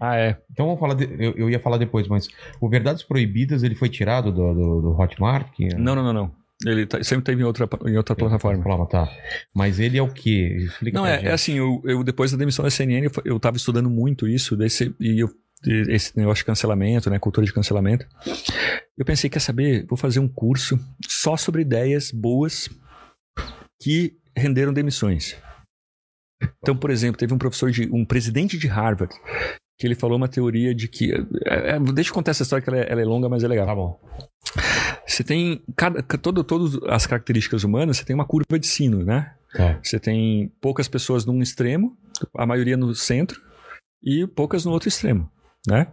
Ah, 0.00 0.16
é. 0.16 0.38
Então 0.50 0.64
vamos 0.66 0.80
falar. 0.80 0.94
de- 0.94 1.04
eu, 1.18 1.32
eu 1.36 1.50
ia 1.50 1.60
falar 1.60 1.76
depois, 1.76 2.08
mas 2.08 2.28
o 2.60 2.68
Verdades 2.68 3.02
Proibidas 3.02 3.62
ele 3.62 3.74
foi 3.74 3.88
tirado 3.90 4.32
do, 4.32 4.54
do, 4.54 4.80
do 4.80 4.98
Hotmart? 4.98 5.50
Que... 5.52 5.74
Não, 5.76 5.94
não, 5.94 6.02
não, 6.02 6.12
não. 6.12 6.40
Ele 6.66 6.86
tá- 6.86 7.02
sempre 7.02 7.24
teve 7.24 7.42
em 7.42 7.44
outra, 7.44 7.68
em 7.86 7.96
outra 7.96 8.14
plataforma. 8.14 8.62
Plataforma, 8.62 8.86
tá. 8.88 9.12
Mas 9.54 9.78
ele 9.78 9.98
é 9.98 10.02
o 10.02 10.12
quê? 10.12 10.56
Explica 10.60 10.98
Não, 10.98 11.06
é, 11.06 11.24
é 11.26 11.32
assim, 11.32 11.54
eu, 11.58 11.80
eu 11.84 12.02
depois 12.04 12.32
da 12.32 12.38
demissão 12.38 12.62
da 12.62 12.70
CNN, 12.70 13.06
eu, 13.06 13.12
eu 13.24 13.40
tava 13.40 13.56
estudando 13.56 13.88
muito 13.90 14.26
isso, 14.28 14.56
desse, 14.56 14.94
e 15.00 15.22
eu, 15.22 15.30
esse 15.88 16.16
negócio 16.18 16.42
de 16.42 16.46
cancelamento, 16.46 17.08
né, 17.10 17.18
cultura 17.18 17.46
de 17.46 17.52
cancelamento. 17.52 18.06
Eu 18.96 19.04
pensei, 19.04 19.30
quer 19.30 19.40
saber, 19.40 19.86
vou 19.86 19.96
fazer 19.96 20.20
um 20.20 20.28
curso 20.28 20.78
só 21.08 21.36
sobre 21.36 21.62
ideias 21.62 22.10
boas 22.10 22.68
que 23.82 24.14
renderam 24.36 24.72
demissões. 24.72 25.36
Então, 26.62 26.76
por 26.76 26.90
exemplo, 26.90 27.18
teve 27.18 27.32
um 27.34 27.38
professor 27.38 27.70
de, 27.70 27.88
um 27.92 28.04
presidente 28.04 28.58
de 28.58 28.66
Harvard, 28.66 29.14
que 29.80 29.86
ele 29.86 29.94
falou 29.94 30.18
uma 30.18 30.28
teoria 30.28 30.74
de 30.74 30.86
que, 30.86 31.10
é, 31.46 31.70
é, 31.70 31.80
deixa 31.80 32.10
eu 32.10 32.14
contar 32.14 32.32
essa 32.32 32.42
história 32.42 32.62
que 32.62 32.68
ela 32.68 32.80
é, 32.80 32.92
ela 32.92 33.00
é 33.00 33.04
longa, 33.04 33.30
mas 33.30 33.42
é 33.42 33.48
legal. 33.48 33.66
Tá 33.66 33.74
bom. 33.74 33.98
Você 35.06 35.24
tem, 35.24 35.62
cada, 35.74 36.02
todo, 36.02 36.44
todas 36.44 36.78
as 36.86 37.06
características 37.06 37.64
humanas, 37.64 37.96
você 37.96 38.04
tem 38.04 38.14
uma 38.14 38.26
curva 38.26 38.58
de 38.58 38.66
sino, 38.66 39.02
né? 39.02 39.32
Tá. 39.54 39.80
Você 39.82 39.98
tem 39.98 40.52
poucas 40.60 40.86
pessoas 40.86 41.24
num 41.24 41.40
extremo, 41.40 41.96
a 42.36 42.44
maioria 42.44 42.76
no 42.76 42.94
centro 42.94 43.40
e 44.04 44.26
poucas 44.26 44.66
no 44.66 44.70
outro 44.70 44.90
extremo, 44.90 45.30
né? 45.66 45.86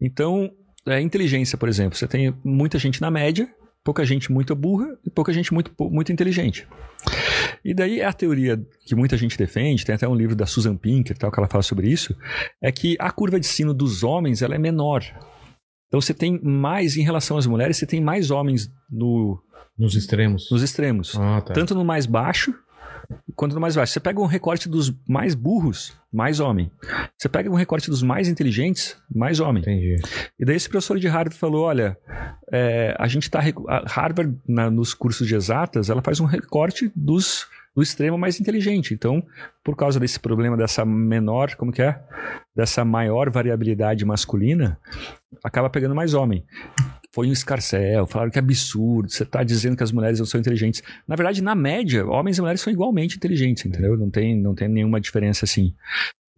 Então, 0.00 0.50
é, 0.86 0.98
inteligência, 1.02 1.58
por 1.58 1.68
exemplo, 1.68 1.98
você 1.98 2.08
tem 2.08 2.34
muita 2.42 2.78
gente 2.78 3.02
na 3.02 3.10
média, 3.10 3.46
pouca 3.86 4.04
gente 4.04 4.32
muito 4.32 4.52
burra 4.56 4.98
e 5.06 5.08
pouca 5.08 5.32
gente 5.32 5.54
muito, 5.54 5.72
muito 5.78 6.10
inteligente. 6.10 6.66
E 7.64 7.72
daí 7.72 8.02
a 8.02 8.12
teoria 8.12 8.60
que 8.84 8.96
muita 8.96 9.16
gente 9.16 9.38
defende, 9.38 9.84
tem 9.84 9.94
até 9.94 10.08
um 10.08 10.14
livro 10.14 10.34
da 10.34 10.44
Susan 10.44 10.76
Pinker, 10.76 11.16
tal, 11.16 11.30
que 11.30 11.38
ela 11.38 11.48
fala 11.48 11.62
sobre 11.62 11.88
isso, 11.88 12.12
é 12.60 12.72
que 12.72 12.96
a 12.98 13.12
curva 13.12 13.38
de 13.38 13.46
sino 13.46 13.72
dos 13.72 14.02
homens 14.02 14.42
ela 14.42 14.56
é 14.56 14.58
menor. 14.58 15.04
Então 15.86 16.00
você 16.00 16.12
tem 16.12 16.40
mais, 16.42 16.96
em 16.96 17.02
relação 17.02 17.38
às 17.38 17.46
mulheres, 17.46 17.76
você 17.76 17.86
tem 17.86 18.00
mais 18.00 18.32
homens 18.32 18.68
no, 18.90 19.40
Nos 19.78 19.94
extremos. 19.94 20.50
nos 20.50 20.64
extremos. 20.64 21.16
Ah, 21.16 21.40
tá. 21.40 21.54
Tanto 21.54 21.72
no 21.72 21.84
mais 21.84 22.06
baixo 22.06 22.52
quanto 23.34 23.58
mais 23.60 23.76
baixo. 23.76 23.92
Você 23.92 24.00
pega 24.00 24.20
um 24.20 24.26
recorte 24.26 24.68
dos 24.68 24.92
mais 25.08 25.34
burros, 25.34 25.96
mais 26.12 26.40
homem. 26.40 26.70
Você 27.18 27.28
pega 27.28 27.50
um 27.50 27.54
recorte 27.54 27.90
dos 27.90 28.02
mais 28.02 28.28
inteligentes, 28.28 28.96
mais 29.14 29.40
homem. 29.40 29.62
Entendi. 29.62 29.96
E 30.38 30.44
daí 30.44 30.56
esse 30.56 30.68
professor 30.68 30.98
de 30.98 31.08
Harvard 31.08 31.36
falou, 31.38 31.64
olha, 31.64 31.96
é, 32.52 32.94
a 32.98 33.06
gente 33.08 33.24
está... 33.24 33.40
Harvard, 33.86 34.36
na- 34.48 34.70
nos 34.70 34.94
cursos 34.94 35.26
de 35.26 35.34
exatas, 35.34 35.90
ela 35.90 36.02
faz 36.02 36.20
um 36.20 36.26
recorte 36.26 36.90
dos 36.94 37.46
do 37.74 37.82
extremo 37.82 38.16
mais 38.16 38.40
inteligente. 38.40 38.94
Então, 38.94 39.22
por 39.62 39.76
causa 39.76 40.00
desse 40.00 40.18
problema 40.18 40.56
dessa 40.56 40.82
menor, 40.82 41.54
como 41.56 41.70
que 41.70 41.82
é? 41.82 42.00
Dessa 42.56 42.86
maior 42.86 43.28
variabilidade 43.28 44.02
masculina, 44.02 44.80
acaba 45.44 45.68
pegando 45.68 45.94
mais 45.94 46.14
homem. 46.14 46.42
Foi 47.16 47.28
um 47.28 47.32
escarcel, 47.32 48.06
falaram 48.06 48.30
que 48.30 48.38
é 48.38 48.42
absurdo, 48.42 49.10
você 49.10 49.22
está 49.22 49.42
dizendo 49.42 49.74
que 49.74 49.82
as 49.82 49.90
mulheres 49.90 50.18
não 50.18 50.26
são 50.26 50.38
inteligentes. 50.38 50.82
Na 51.08 51.16
verdade, 51.16 51.42
na 51.42 51.54
média, 51.54 52.04
homens 52.06 52.36
e 52.36 52.42
mulheres 52.42 52.60
são 52.60 52.70
igualmente 52.70 53.16
inteligentes, 53.16 53.64
entendeu? 53.64 53.96
Não 53.96 54.10
tem, 54.10 54.38
não 54.38 54.54
tem 54.54 54.68
nenhuma 54.68 55.00
diferença 55.00 55.46
assim. 55.46 55.72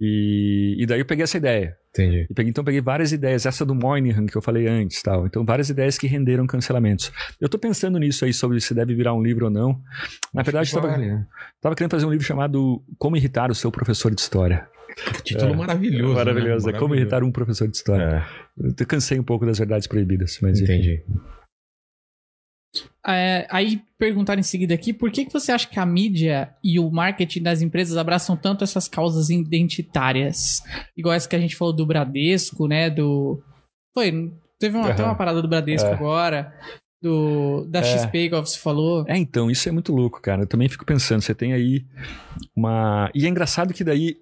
E, 0.01 0.77
e 0.79 0.87
daí 0.87 1.01
eu 1.01 1.05
peguei 1.05 1.25
essa 1.25 1.37
ideia. 1.37 1.77
Entendi. 1.91 2.29
E 2.31 2.33
peguei, 2.33 2.51
então 2.51 2.63
peguei 2.63 2.81
várias 2.81 3.11
ideias, 3.11 3.45
essa 3.45 3.67
do 3.67 3.75
Moynihan 3.75 4.25
que 4.27 4.37
eu 4.37 4.41
falei 4.41 4.69
antes, 4.69 5.03
tal. 5.03 5.27
Então 5.27 5.45
várias 5.45 5.69
ideias 5.69 5.99
que 5.99 6.07
renderam 6.07 6.47
cancelamentos. 6.47 7.11
Eu 7.41 7.49
tô 7.49 7.59
pensando 7.59 7.99
nisso 7.99 8.25
aí 8.25 8.33
sobre 8.33 8.61
se 8.61 8.73
deve 8.73 8.95
virar 8.95 9.15
um 9.15 9.21
livro 9.21 9.47
ou 9.47 9.51
não. 9.51 9.81
Na 10.33 10.45
verdade, 10.45 10.63
Acho 10.63 10.75
que 10.75 10.79
estava 10.79 10.93
vale, 10.93 11.11
né? 11.11 11.27
tava 11.61 11.75
querendo 11.75 11.91
fazer 11.91 12.07
um 12.07 12.11
livro 12.13 12.25
chamado 12.25 12.81
Como 12.97 13.17
irritar 13.17 13.51
o 13.51 13.55
seu 13.57 13.73
professor 13.73 14.15
de 14.15 14.21
história. 14.21 14.69
Título 15.23 15.53
É. 15.53 15.57
maravilhoso. 15.57 16.15
Maravilhoso, 16.15 16.67
né? 16.67 16.73
é 16.73 16.79
Como 16.79 16.95
irritar 16.95 17.23
um 17.23 17.31
professor 17.31 17.69
de 17.69 17.77
história. 17.77 18.03
É, 18.05 18.25
Eu 18.61 18.87
cansei 18.87 19.19
um 19.19 19.25
pouco 19.25 19.47
das 19.47 19.59
verdades 19.59 19.87
proibidas, 19.87 20.39
mas 20.43 20.61
entendi. 20.61 21.03
É, 23.07 23.47
aí 23.51 23.81
perguntaram 23.99 24.41
em 24.41 24.43
seguida 24.45 24.75
aqui, 24.75 24.93
por 24.93 25.11
que, 25.11 25.25
que 25.25 25.33
você 25.33 25.51
acha 25.51 25.67
que 25.67 25.79
a 25.81 25.87
mídia 25.87 26.55
e 26.63 26.79
o 26.79 26.91
marketing 26.91 27.43
das 27.43 27.63
empresas 27.63 27.97
abraçam 27.97 28.37
tanto 28.37 28.63
essas 28.65 28.87
causas 28.87 29.31
identitárias? 29.31 30.63
Igual 30.97 31.15
essa 31.15 31.29
que 31.29 31.37
a 31.37 31.41
gente 31.41 31.57
falou 31.57 31.73
do 31.73 31.87
Bradesco, 31.87 32.67
né? 32.67 32.91
Do. 32.91 33.43
Foi. 33.95 34.33
Teve 34.59 34.77
uma, 34.77 34.89
Aham. 34.89 34.95
tem 34.97 35.05
uma 35.05 35.15
parada 35.15 35.41
do 35.41 35.49
Bradesco 35.49 35.89
É. 35.89 35.93
agora. 35.93 36.53
Do, 37.01 37.65
da 37.71 37.79
É. 37.79 37.83
XP, 37.85 38.19
igual 38.25 38.45
você 38.45 38.59
falou. 38.59 39.05
É, 39.09 39.17
então, 39.17 39.49
isso 39.51 39.69
é 39.69 39.73
muito 39.73 39.95
louco, 39.95 40.21
cara. 40.21 40.43
Eu 40.43 40.47
também 40.49 40.69
fico 40.69 40.85
pensando, 40.85 41.23
você 41.23 41.33
tem 41.35 41.53
aí 41.55 41.87
uma. 42.57 43.09
E 43.15 43.25
é 43.25 43.29
engraçado 43.29 43.73
que 43.73 43.85
daí 43.85 44.17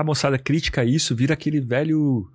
a 0.00 0.04
moçada 0.04 0.38
critica 0.38 0.84
isso, 0.84 1.14
vira 1.16 1.34
aquele 1.34 1.60
velho 1.60 2.26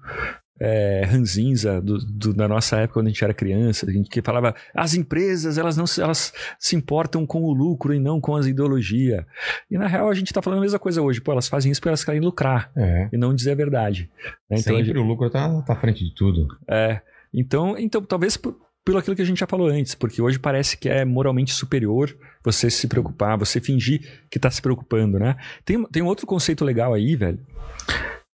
é, 0.64 1.04
ranzinza 1.06 1.82
do, 1.82 1.98
do- 1.98 2.34
da 2.36 2.48
nossa 2.48 2.78
época 2.78 2.94
quando 3.00 3.08
a 3.08 3.10
gente 3.10 3.24
era 3.24 3.34
criança, 3.34 3.88
a 3.90 3.92
gente 3.92 4.10
que 4.10 4.22
falava 4.22 4.54
as 4.76 4.94
empresas 4.94 5.58
elas 5.58 5.76
não 5.76 5.88
se, 5.88 6.02
elas 6.02 6.32
se 6.60 6.76
importam 6.76 7.26
com 7.26 7.42
o 7.44 7.52
lucro 7.54 7.94
e 7.96 8.00
não 8.00 8.22
com 8.22 8.36
as 8.36 8.46
ideologia. 8.46 9.26
E 9.72 9.78
na 9.78 9.88
real 9.88 10.08
a 10.10 10.14
gente 10.14 10.32
tá 10.32 10.42
falando 10.42 10.60
a 10.60 10.62
mesma 10.62 10.78
coisa 10.78 11.02
hoje, 11.02 11.20
pô, 11.20 11.32
elas 11.32 11.48
fazem 11.48 11.72
isso 11.72 11.82
porque 11.82 11.90
elas 11.90 12.04
querem 12.04 12.22
lucrar 12.22 12.72
É. 12.76 13.10
e 13.12 13.18
não 13.18 13.34
dizer 13.34 13.52
a 13.52 13.56
verdade. 13.56 14.10
né? 14.50 14.58
Então, 14.60 14.76
Sempre 14.76 14.86
gente- 14.86 14.98
o 14.98 15.04
lucro 15.04 15.30
tá, 15.32 15.62
tá 15.64 15.74
à 15.74 15.76
frente 15.76 16.04
de 16.06 16.14
tudo. 16.14 16.48
é, 16.70 17.02
então, 17.34 17.76
então, 17.78 18.02
talvez 18.04 18.38
por- 18.38 18.56
pelo 18.84 18.98
aquilo 18.98 19.16
que 19.16 19.22
a 19.22 19.26
gente 19.26 19.40
já 19.40 19.48
falou 19.48 19.68
antes, 19.68 19.94
porque 19.96 20.22
hoje 20.22 20.40
parece 20.40 20.76
que 20.78 20.90
é 20.90 21.06
moralmente 21.06 21.54
superior 21.54 22.16
você 22.44 22.70
se 22.70 22.88
preocupar, 22.88 23.38
você 23.38 23.60
fingir 23.62 24.02
que 24.30 24.40
tá 24.40 24.50
se 24.50 24.62
preocupando, 24.62 25.20
né? 25.20 25.36
Tem, 25.64 25.84
tem 25.86 26.02
outro 26.02 26.26
conceito 26.26 26.66
legal 26.66 26.94
aí, 26.94 27.16
velho, 27.16 27.40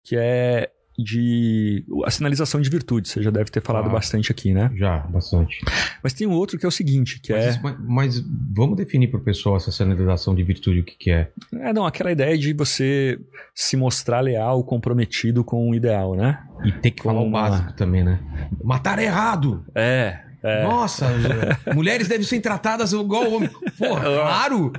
que 0.03 0.15
é 0.17 0.69
de 0.99 1.85
a 2.05 2.09
sinalização 2.09 2.59
de 2.59 2.71
virtude. 2.71 3.07
Você 3.07 3.21
já 3.21 3.29
deve 3.29 3.51
ter 3.51 3.61
falado 3.61 3.85
Ah. 3.87 3.89
bastante 3.91 4.31
aqui, 4.31 4.51
né? 4.51 4.71
Já, 4.75 4.97
bastante. 5.01 5.59
Mas 6.01 6.11
tem 6.13 6.25
um 6.25 6.31
outro 6.31 6.57
que 6.57 6.65
é 6.65 6.67
o 6.67 6.71
seguinte, 6.71 7.19
que 7.21 7.31
Mas, 7.31 7.45
é, 7.45 7.49
isso- 7.51 7.59
mas- 7.61 7.75
mas 7.87 8.23
vamos 8.55 8.75
definir 8.77 9.11
pro 9.11 9.19
pessoal 9.19 9.57
essa 9.57 9.71
sinalização 9.71 10.33
de 10.33 10.41
virtude, 10.41 10.79
o 10.79 10.83
que, 10.83 10.95
que 10.97 11.11
é. 11.11 11.29
é 11.53 11.71
não, 11.71 11.85
aquela 11.85 12.11
ideia 12.11 12.35
de 12.35 12.51
você 12.51 13.19
se 13.53 13.77
mostrar 13.77 14.21
leal, 14.21 14.63
comprometido 14.63 15.43
com 15.43 15.69
o 15.69 15.75
ideal, 15.75 16.15
né? 16.15 16.39
E 16.65 16.71
ter 16.71 16.89
que 16.89 17.03
falar 17.03 17.21
o 17.21 17.29
básico 17.29 17.73
também, 17.73 18.03
né? 18.03 18.19
Matar 18.63 18.97
errado! 18.97 19.63
É, 19.75 20.17
é. 20.47 20.63
Nossa, 20.63 21.05
mulheres 21.73 22.07
devem 22.07 22.25
ser 22.25 22.39
tratadas 22.39 22.93
igual 22.93 23.31
homem. 23.31 23.49
Porra, 23.77 24.01
claro! 24.03 24.71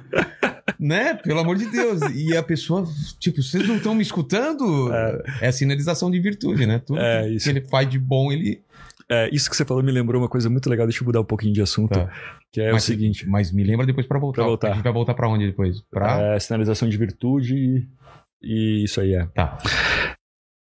né? 0.79 1.15
Pelo 1.15 1.41
amor 1.41 1.57
de 1.57 1.67
Deus. 1.67 2.01
E 2.15 2.37
a 2.37 2.43
pessoa, 2.43 2.85
tipo, 3.19 3.43
vocês 3.43 3.67
não 3.69 3.77
estão 3.77 3.95
me 3.95 4.03
escutando? 4.03 4.93
É. 5.41 5.49
a 5.49 5.53
sinalização 5.53 6.11
de 6.11 6.21
virtude, 6.21 6.67
né? 6.67 6.79
Tudo 6.85 6.99
É, 7.01 7.29
isso. 7.29 7.45
que 7.45 7.51
ele 7.51 7.67
faz 7.69 7.89
de 7.89 7.99
bom, 7.99 8.31
ele. 8.33 8.63
É, 9.11 9.29
isso 9.35 9.49
que 9.49 9.57
você 9.57 9.65
falou 9.65 9.83
me 9.83 9.91
lembrou 9.91 10.21
uma 10.21 10.29
coisa 10.29 10.51
muito 10.51 10.69
legal, 10.69 10.87
deixa 10.87 11.03
eu 11.03 11.07
mudar 11.07 11.21
um 11.21 11.25
pouquinho 11.25 11.53
de 11.55 11.63
assunto, 11.63 11.95
Tá. 11.95 12.11
que 12.53 12.61
é 12.61 12.73
mas, 12.73 12.83
o 12.83 12.87
seguinte. 12.87 13.27
Mas 13.27 13.51
me 13.51 13.65
lembra 13.65 13.87
depois 13.87 14.07
pra 14.07 14.19
voltar. 14.19 14.43
Pra 14.43 14.45
voltar. 14.49 14.71
A 14.71 14.75
gente 14.75 14.85
vai 14.85 14.93
voltar 14.93 15.15
pra 15.15 15.29
onde 15.29 15.47
depois? 15.47 15.81
Pra. 15.91 16.21
É, 16.35 16.39
sinalização 16.41 16.89
de 16.89 16.97
virtude 16.99 17.55
e, 17.57 17.87
e 18.43 18.85
isso 18.85 19.01
aí 19.01 19.15
é. 19.15 19.27
Tá. 19.35 19.57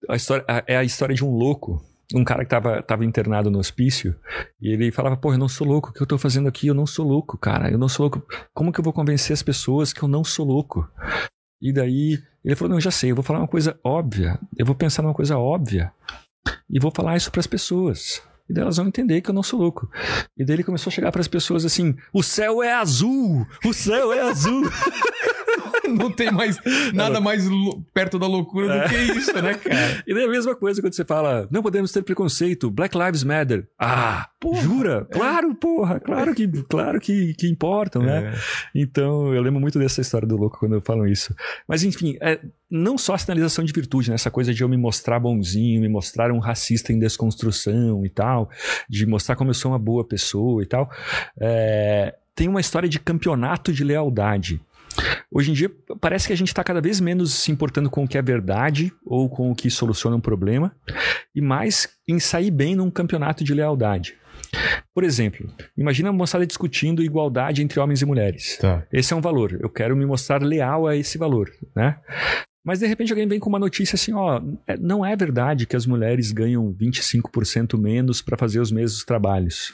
A 0.08 0.16
história, 0.16 0.46
é 0.66 0.78
a 0.78 0.84
história 0.84 1.14
de 1.14 1.24
um 1.26 1.30
louco, 1.30 1.84
um 2.14 2.24
cara 2.24 2.44
que 2.44 2.50
tava, 2.50 2.82
tava 2.82 3.06
internado 3.06 3.52
no 3.52 3.60
hospício, 3.60 4.16
e 4.62 4.70
ele 4.70 4.92
falava, 4.92 5.16
pô, 5.16 5.34
eu 5.34 5.38
não 5.38 5.48
sou 5.48 5.68
louco, 5.68 5.90
o 5.90 5.94
que 5.94 6.02
eu 6.02 6.08
tô 6.08 6.18
fazendo 6.18 6.48
aqui? 6.48 6.68
Eu 6.68 6.74
não 6.74 6.86
sou 6.86 7.08
louco, 7.08 7.38
cara, 7.38 7.72
eu 7.72 7.78
não 7.78 7.88
sou 7.88 8.06
louco. 8.06 8.26
Como 8.54 8.72
que 8.72 8.80
eu 8.80 8.84
vou 8.84 8.94
convencer 8.94 9.34
as 9.34 9.44
pessoas 9.44 9.94
que 9.94 10.02
eu 10.02 10.08
não 10.08 10.24
sou 10.24 10.46
louco? 10.46 10.88
E 11.62 11.72
daí 11.72 12.20
ele 12.44 12.56
falou, 12.56 12.74
não, 12.74 12.82
já 12.82 12.92
sei, 12.92 13.12
eu 13.12 13.16
vou 13.16 13.24
falar 13.24 13.40
uma 13.40 13.48
coisa 13.48 13.80
óbvia, 13.84 14.40
eu 14.58 14.66
vou 14.66 14.76
pensar 14.76 15.04
numa 15.04 15.14
coisa 15.14 15.38
óbvia, 15.38 15.92
e 16.70 16.80
vou 16.80 16.92
falar 16.92 17.18
isso 17.18 17.32
pras 17.32 17.48
pessoas. 17.48 18.22
E 18.50 18.54
daí 18.54 18.64
elas 18.64 18.78
vão 18.78 18.88
entender 18.88 19.22
que 19.22 19.30
eu 19.30 19.34
não 19.34 19.44
sou 19.44 19.60
louco. 19.60 19.88
E 20.36 20.44
daí 20.44 20.56
ele 20.56 20.64
começou 20.64 20.90
a 20.90 20.94
chegar 20.94 21.12
pras 21.12 21.28
pessoas 21.28 21.64
assim: 21.64 21.96
o 22.12 22.24
céu 22.24 22.64
é 22.64 22.74
azul! 22.74 23.46
O 23.64 23.74
céu 23.74 24.12
é 24.12 24.22
azul! 24.22 24.64
Não 25.98 26.12
tem 26.12 26.32
mais 26.32 26.58
nada 26.94 27.20
mais 27.20 27.46
lou- 27.48 27.84
perto 27.94 28.18
da 28.20 28.28
loucura 28.28 28.82
do 28.84 28.90
que 28.90 28.96
isso, 29.18 29.34
né, 29.42 29.54
cara? 29.56 30.04
E 30.08 30.14
daí 30.14 30.24
a 30.24 30.30
mesma 30.30 30.56
coisa 30.56 30.82
quando 30.82 30.94
você 30.94 31.06
fala, 31.06 31.48
não 31.52 31.62
podemos 31.62 31.92
ter 31.92 32.02
preconceito, 32.04 32.70
Black 32.72 32.98
Lives 32.98 33.24
Matter. 33.24 33.68
Ah, 33.78 34.28
jura? 34.62 35.06
Claro, 35.12 35.54
porra, 35.56 36.00
claro 36.00 36.34
que, 36.34 36.48
claro 36.64 37.00
que, 37.00 37.34
que 37.36 37.48
importam, 37.48 38.02
né? 38.02 38.34
É. 38.34 38.40
Então, 38.74 39.34
eu 39.34 39.42
lembro 39.42 39.60
muito 39.60 39.78
dessa 39.80 40.02
história 40.02 40.28
do 40.28 40.38
louco 40.38 40.58
quando 40.60 40.76
eu 40.76 40.82
falo 40.82 41.08
isso. 41.08 41.36
Mas 41.68 41.84
enfim, 41.84 42.18
é, 42.22 42.40
não 42.70 42.98
só 42.98 43.14
a 43.14 43.18
sinalização 43.18 43.64
de 43.64 43.74
virtude, 43.74 44.10
né? 44.10 44.16
Essa 44.16 44.32
coisa 44.32 44.54
de 44.54 44.62
eu 44.64 44.70
me 44.70 44.78
mostrar 44.78 45.20
bonzinho, 45.20 45.82
me 45.82 45.90
mostrar 45.90 46.32
um 46.32 46.40
racista 46.40 46.92
em 46.94 47.00
desconstrução 47.00 48.06
e 48.06 48.10
tal, 48.10 48.50
de 48.90 49.06
mostrar 49.06 49.36
como 49.36 49.50
eu 49.50 49.54
sou 49.56 49.72
uma 49.72 49.80
boa 49.80 50.04
pessoa 50.04 50.62
e 50.64 50.66
tal. 50.66 50.90
É, 51.40 52.16
tem 52.36 52.48
uma 52.48 52.62
história 52.62 52.88
de 52.88 53.00
campeonato 53.00 53.72
de 53.74 53.84
lealdade. 53.84 54.62
Hoje 55.32 55.52
em 55.52 55.54
dia, 55.54 55.72
parece 56.02 56.28
que 56.28 56.34
a 56.34 56.36
gente 56.38 56.48
está 56.50 56.64
cada 56.64 56.82
vez 56.82 57.00
menos 57.00 57.34
se 57.34 57.52
importando 57.52 57.90
com 57.90 58.04
o 58.04 58.08
que 58.08 58.18
é 58.18 58.22
verdade 58.22 58.92
ou 59.06 59.30
com 59.30 59.52
o 59.52 59.56
que 59.56 59.70
soluciona 59.70 60.16
um 60.16 60.22
problema, 60.22 60.76
e 61.36 61.42
mais 61.42 61.88
em 62.08 62.20
sair 62.20 62.52
bem 62.52 62.76
num 62.76 62.90
campeonato 62.90 63.44
de 63.44 63.54
lealdade. 63.54 64.16
Por 64.94 65.04
exemplo, 65.04 65.48
imagina 65.78 66.10
a 66.10 66.14
moçada 66.14 66.46
discutindo 66.46 67.04
igualdade 67.04 67.62
entre 67.62 67.80
homens 67.80 68.02
e 68.02 68.06
mulheres. 68.06 68.58
Tá. 68.58 68.84
Esse 68.92 69.14
é 69.14 69.16
um 69.16 69.22
valor. 69.22 69.58
Eu 69.62 69.70
quero 69.70 69.96
me 69.96 70.06
mostrar 70.06 70.42
leal 70.42 70.88
a 70.88 70.96
esse 70.96 71.18
valor, 71.18 71.50
né? 71.76 71.98
Mas 72.66 72.80
de 72.80 72.88
repente 72.88 73.12
alguém 73.12 73.28
vem 73.28 73.40
com 73.40 73.50
uma 73.50 73.60
notícia 73.60 73.96
assim, 73.96 74.14
ó, 74.14 74.42
é- 74.68 74.78
não 74.78 75.06
é 75.06 75.16
verdade 75.16 75.66
que 75.66 75.76
as 75.76 75.86
mulheres 75.86 76.32
ganham 76.32 76.74
25% 76.74 77.78
menos 77.78 78.22
para 78.22 78.38
fazer 78.38 78.60
os 78.60 78.72
mesmos 78.72 79.06
trabalhos. 79.06 79.74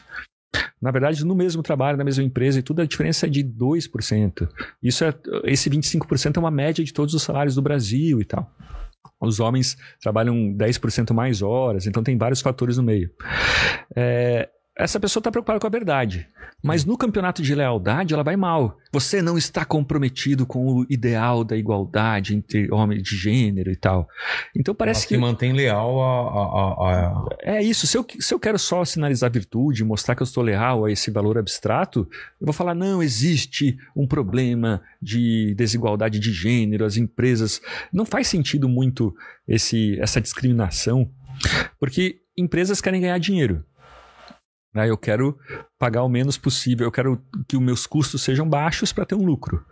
Na 0.82 0.92
verdade, 0.92 1.26
no 1.26 1.36
mesmo 1.36 1.64
trabalho, 1.64 1.98
na 1.98 2.04
mesma 2.04 2.24
empresa 2.24 2.60
e 2.60 2.64
tudo, 2.64 2.82
a 2.82 2.86
diferença 2.86 3.26
é 3.26 3.30
de 3.30 3.44
2%. 3.44 4.48
Isso 4.82 5.04
é, 5.04 5.14
esse 5.46 5.70
25% 5.70 6.38
é 6.38 6.40
uma 6.40 6.52
média 6.52 6.84
de 6.84 6.94
todos 6.94 7.14
os 7.14 7.24
salários 7.24 7.56
do 7.56 7.62
Brasil 7.62 8.22
e 8.22 8.26
tal. 8.26 8.52
Os 9.20 9.40
homens 9.40 9.78
trabalham 10.02 10.54
10% 10.54 11.14
mais 11.14 11.42
horas, 11.42 11.88
então 11.88 12.04
tem 12.04 12.18
vários 12.18 12.42
fatores 12.42 12.78
no 12.78 12.84
meio. 12.84 13.10
É, 13.96 14.50
essa 14.78 15.00
pessoa 15.00 15.22
está 15.22 15.32
preocupada 15.32 15.60
com 15.60 15.68
a 15.68 15.70
verdade. 15.70 16.28
Mas 16.64 16.84
no 16.84 16.98
campeonato 16.98 17.42
de 17.44 17.54
lealdade, 17.54 18.14
ela 18.14 18.24
vai 18.24 18.36
mal. 18.36 18.78
Você 18.92 19.22
não 19.22 19.38
está 19.38 19.64
comprometido 19.64 20.46
com 20.46 20.66
o 20.68 20.86
ideal 20.90 21.44
da 21.44 21.56
igualdade 21.56 22.36
entre 22.36 22.72
homem 22.74 23.02
de 23.02 23.16
gênero 23.16 23.72
e 23.72 23.76
tal. 23.76 24.08
Então 24.56 24.74
parece 24.74 25.02
Ela 25.02 25.08
que. 25.10 25.16
se 25.16 25.22
mantém 25.22 25.54
leal 25.54 26.02
a. 26.02 26.90
a- 26.90 26.90
a- 26.90 27.26
É 27.44 27.62
isso. 27.62 27.86
Se 27.86 27.98
eu, 27.98 28.06
se 28.20 28.34
eu 28.34 28.40
quero 28.40 28.58
só 28.58 28.84
sinalizar 28.84 29.32
virtude, 29.32 29.84
mostrar 29.84 30.16
que 30.16 30.24
eu 30.24 30.26
estou 30.26 30.44
leal 30.44 30.86
a 30.86 30.92
esse 30.92 31.12
valor 31.12 31.38
abstrato, 31.38 32.08
eu 32.42 32.46
vou 32.46 32.54
falar: 32.54 32.74
não, 32.74 33.04
existe 33.04 33.78
um 33.96 34.08
problema 34.08 34.82
de 35.02 35.54
desigualdade 35.56 36.20
de 36.20 36.32
gênero, 36.34 36.84
as 36.86 36.98
empresas. 36.98 37.62
Não 37.94 38.06
faz 38.06 38.28
sentido 38.28 38.68
muito 38.68 39.16
esse, 39.48 40.00
essa 40.02 40.20
discriminação, 40.20 41.10
porque 41.80 42.20
empresas 42.38 42.82
querem 42.82 43.02
ganhar 43.02 43.20
dinheiro. 43.20 43.64
Né? 44.76 44.90
Eu 44.90 44.98
quero 44.98 45.38
pagar 45.80 46.04
o 46.04 46.10
menos 46.10 46.38
possível, 46.38 46.86
eu 46.86 46.92
quero 46.92 47.22
que 47.48 47.56
os 47.56 47.64
meus 47.64 47.88
custos 47.88 48.22
sejam 48.22 48.48
baixos 48.48 48.92
para 48.92 49.06
ter 49.06 49.16
um 49.16 49.24
lucro. 49.26 49.64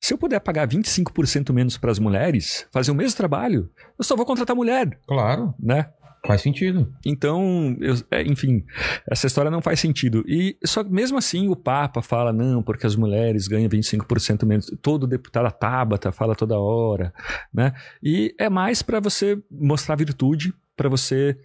Se 0.00 0.12
eu 0.12 0.18
puder 0.18 0.40
pagar 0.40 0.66
25% 0.66 1.52
menos 1.52 1.78
para 1.78 1.92
as 1.92 1.98
mulheres, 2.00 2.66
fazer 2.72 2.90
o 2.90 2.94
mesmo 2.94 3.16
trabalho, 3.16 3.70
eu 3.96 4.04
só 4.04 4.16
vou 4.16 4.26
contratar 4.26 4.56
mulher 4.56 4.98
Claro. 5.06 5.54
né? 5.60 5.88
Faz 6.26 6.42
sentido. 6.42 6.92
Então, 7.06 7.76
eu- 7.80 7.94
é, 8.10 8.22
enfim, 8.24 8.64
essa 9.08 9.28
história 9.28 9.52
não 9.52 9.62
faz 9.62 9.78
sentido. 9.78 10.24
E 10.26 10.58
só 10.64 10.82
mesmo 10.82 11.16
assim 11.16 11.46
o 11.48 11.54
Papa 11.54 12.02
fala, 12.02 12.32
não, 12.32 12.60
porque 12.60 12.84
as 12.84 12.96
mulheres 12.96 13.46
ganham 13.46 13.68
25% 13.68 14.44
menos. 14.44 14.66
Todo 14.82 15.06
deputado, 15.06 15.46
a 15.46 15.50
Tabata, 15.52 16.10
fala 16.10 16.34
toda 16.34 16.58
hora, 16.58 17.14
né? 17.54 17.72
E 18.02 18.34
é 18.36 18.50
mais 18.50 18.82
para 18.82 18.98
você 18.98 19.40
mostrar 19.48 19.94
virtude, 19.94 20.52
para 20.78 20.88
você 20.88 21.36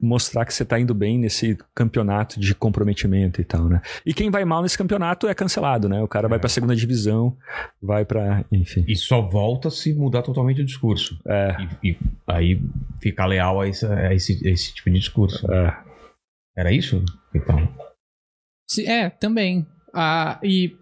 mostrar 0.00 0.46
que 0.46 0.54
você 0.54 0.64
tá 0.64 0.78
indo 0.80 0.94
bem 0.94 1.18
nesse 1.18 1.58
campeonato 1.74 2.40
de 2.40 2.54
comprometimento 2.54 3.40
e 3.40 3.44
tal, 3.44 3.68
né? 3.68 3.82
E 4.06 4.14
quem 4.14 4.30
vai 4.30 4.44
mal 4.44 4.62
nesse 4.62 4.78
campeonato 4.78 5.26
é 5.26 5.34
cancelado, 5.34 5.88
né? 5.88 6.00
O 6.02 6.08
cara 6.08 6.28
vai 6.28 6.38
É. 6.38 6.40
pra 6.40 6.48
segunda 6.48 6.74
divisão, 6.74 7.36
vai 7.82 8.04
pra, 8.04 8.44
enfim. 8.50 8.84
E 8.88 8.94
só 8.96 9.20
volta 9.20 9.68
se 9.70 9.92
mudar 9.92 10.22
totalmente 10.22 10.62
o 10.62 10.64
discurso. 10.64 11.18
É, 11.26 11.56
E, 11.82 11.90
e 11.90 11.98
aí 12.26 12.62
ficar 13.02 13.26
leal 13.26 13.60
a, 13.60 13.68
essa- 13.68 13.92
a 13.92 14.14
esse, 14.14 14.46
a 14.46 14.50
esse 14.50 14.72
tipo 14.72 14.88
de 14.88 14.98
discurso. 14.98 15.44
é. 15.52 15.76
Era 16.56 16.72
isso? 16.72 17.04
Então. 17.34 17.68
Se- 18.66 18.86
É, 18.86 19.10
também. 19.10 19.66
Ah, 19.94 20.38
e 20.42 20.76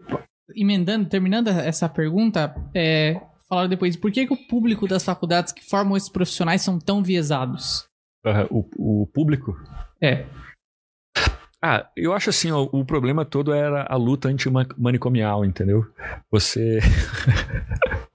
emendando, 0.54 1.08
terminando 1.08 1.48
essa 1.48 1.88
pergunta, 1.88 2.54
é, 2.74 3.20
falaram 3.48 3.68
depois, 3.68 3.96
por 3.96 4.10
que, 4.12 4.26
que 4.26 4.32
o 4.32 4.46
público 4.48 4.86
das 4.86 5.04
faculdades 5.04 5.52
que 5.52 5.64
formam 5.64 5.96
esses 5.96 6.08
profissionais 6.08 6.62
são 6.62 6.78
tão 6.78 7.02
viesados? 7.02 7.84
O, 8.50 9.02
o 9.02 9.06
público 9.06 9.54
É, 10.00 10.24
Ah, 11.66 11.88
eu 11.96 12.12
acho 12.12 12.28
assim, 12.28 12.50
ó, 12.50 12.68
o 12.70 12.84
problema 12.84 13.24
todo 13.24 13.50
era 13.54 13.86
a 13.88 13.96
luta 13.96 14.28
antimanicomial, 14.28 15.46
entendeu? 15.46 15.86
Você. 16.30 16.78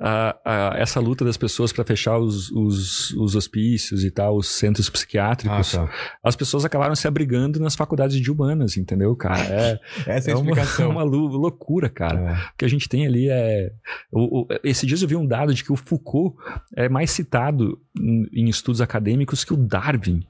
A- 0.00 0.36
a- 0.44 0.72
essa 0.76 1.00
luta 1.00 1.24
das 1.24 1.36
pessoas 1.36 1.72
para 1.72 1.84
fechar 1.84 2.18
os, 2.18 2.50
os, 2.50 3.10
os 3.12 3.34
hospícios 3.34 4.04
e 4.04 4.10
tal, 4.10 4.36
os 4.36 4.48
centros 4.48 4.88
Ah, 4.88 4.92
psiquiátricos, 4.92 5.72
tá. 5.72 5.88
as 6.22 6.36
pessoas 6.36 6.64
acabaram 6.64 6.94
se 6.94 7.06
abrigando 7.08 7.58
nas 7.60 7.74
faculdades 7.74 8.20
de 8.20 8.30
humanas, 8.30 8.76
entendeu, 8.76 9.14
cara? 9.16 9.40
É, 9.44 9.80
Essa 10.06 10.30
é 10.30 10.32
é 10.32 10.34
a 10.34 10.38
uma, 10.38 10.50
explicação. 10.50 10.90
uma 10.90 11.02
lu- 11.02 11.26
loucura, 11.28 11.88
cara. 11.88 12.18
É. 12.20 12.32
O 12.34 12.56
que 12.58 12.64
a 12.64 12.68
gente 12.68 12.88
tem 12.88 13.06
ali 13.06 13.28
é. 13.30 13.70
O, 14.12 14.40
o, 14.42 14.46
esse 14.62 14.86
dias 14.86 15.02
eu 15.02 15.08
vi 15.08 15.16
um 15.16 15.26
dado 15.26 15.54
de 15.54 15.62
que 15.64 15.72
o 15.72 15.76
Foucault 15.76 16.36
é 16.76 16.88
mais 16.88 17.10
citado 17.10 17.78
em, 17.98 18.26
em 18.32 18.48
estudos 18.48 18.80
acadêmicos 18.80 19.44
que 19.44 19.52
o 19.52 19.56
Darwin 19.56 20.24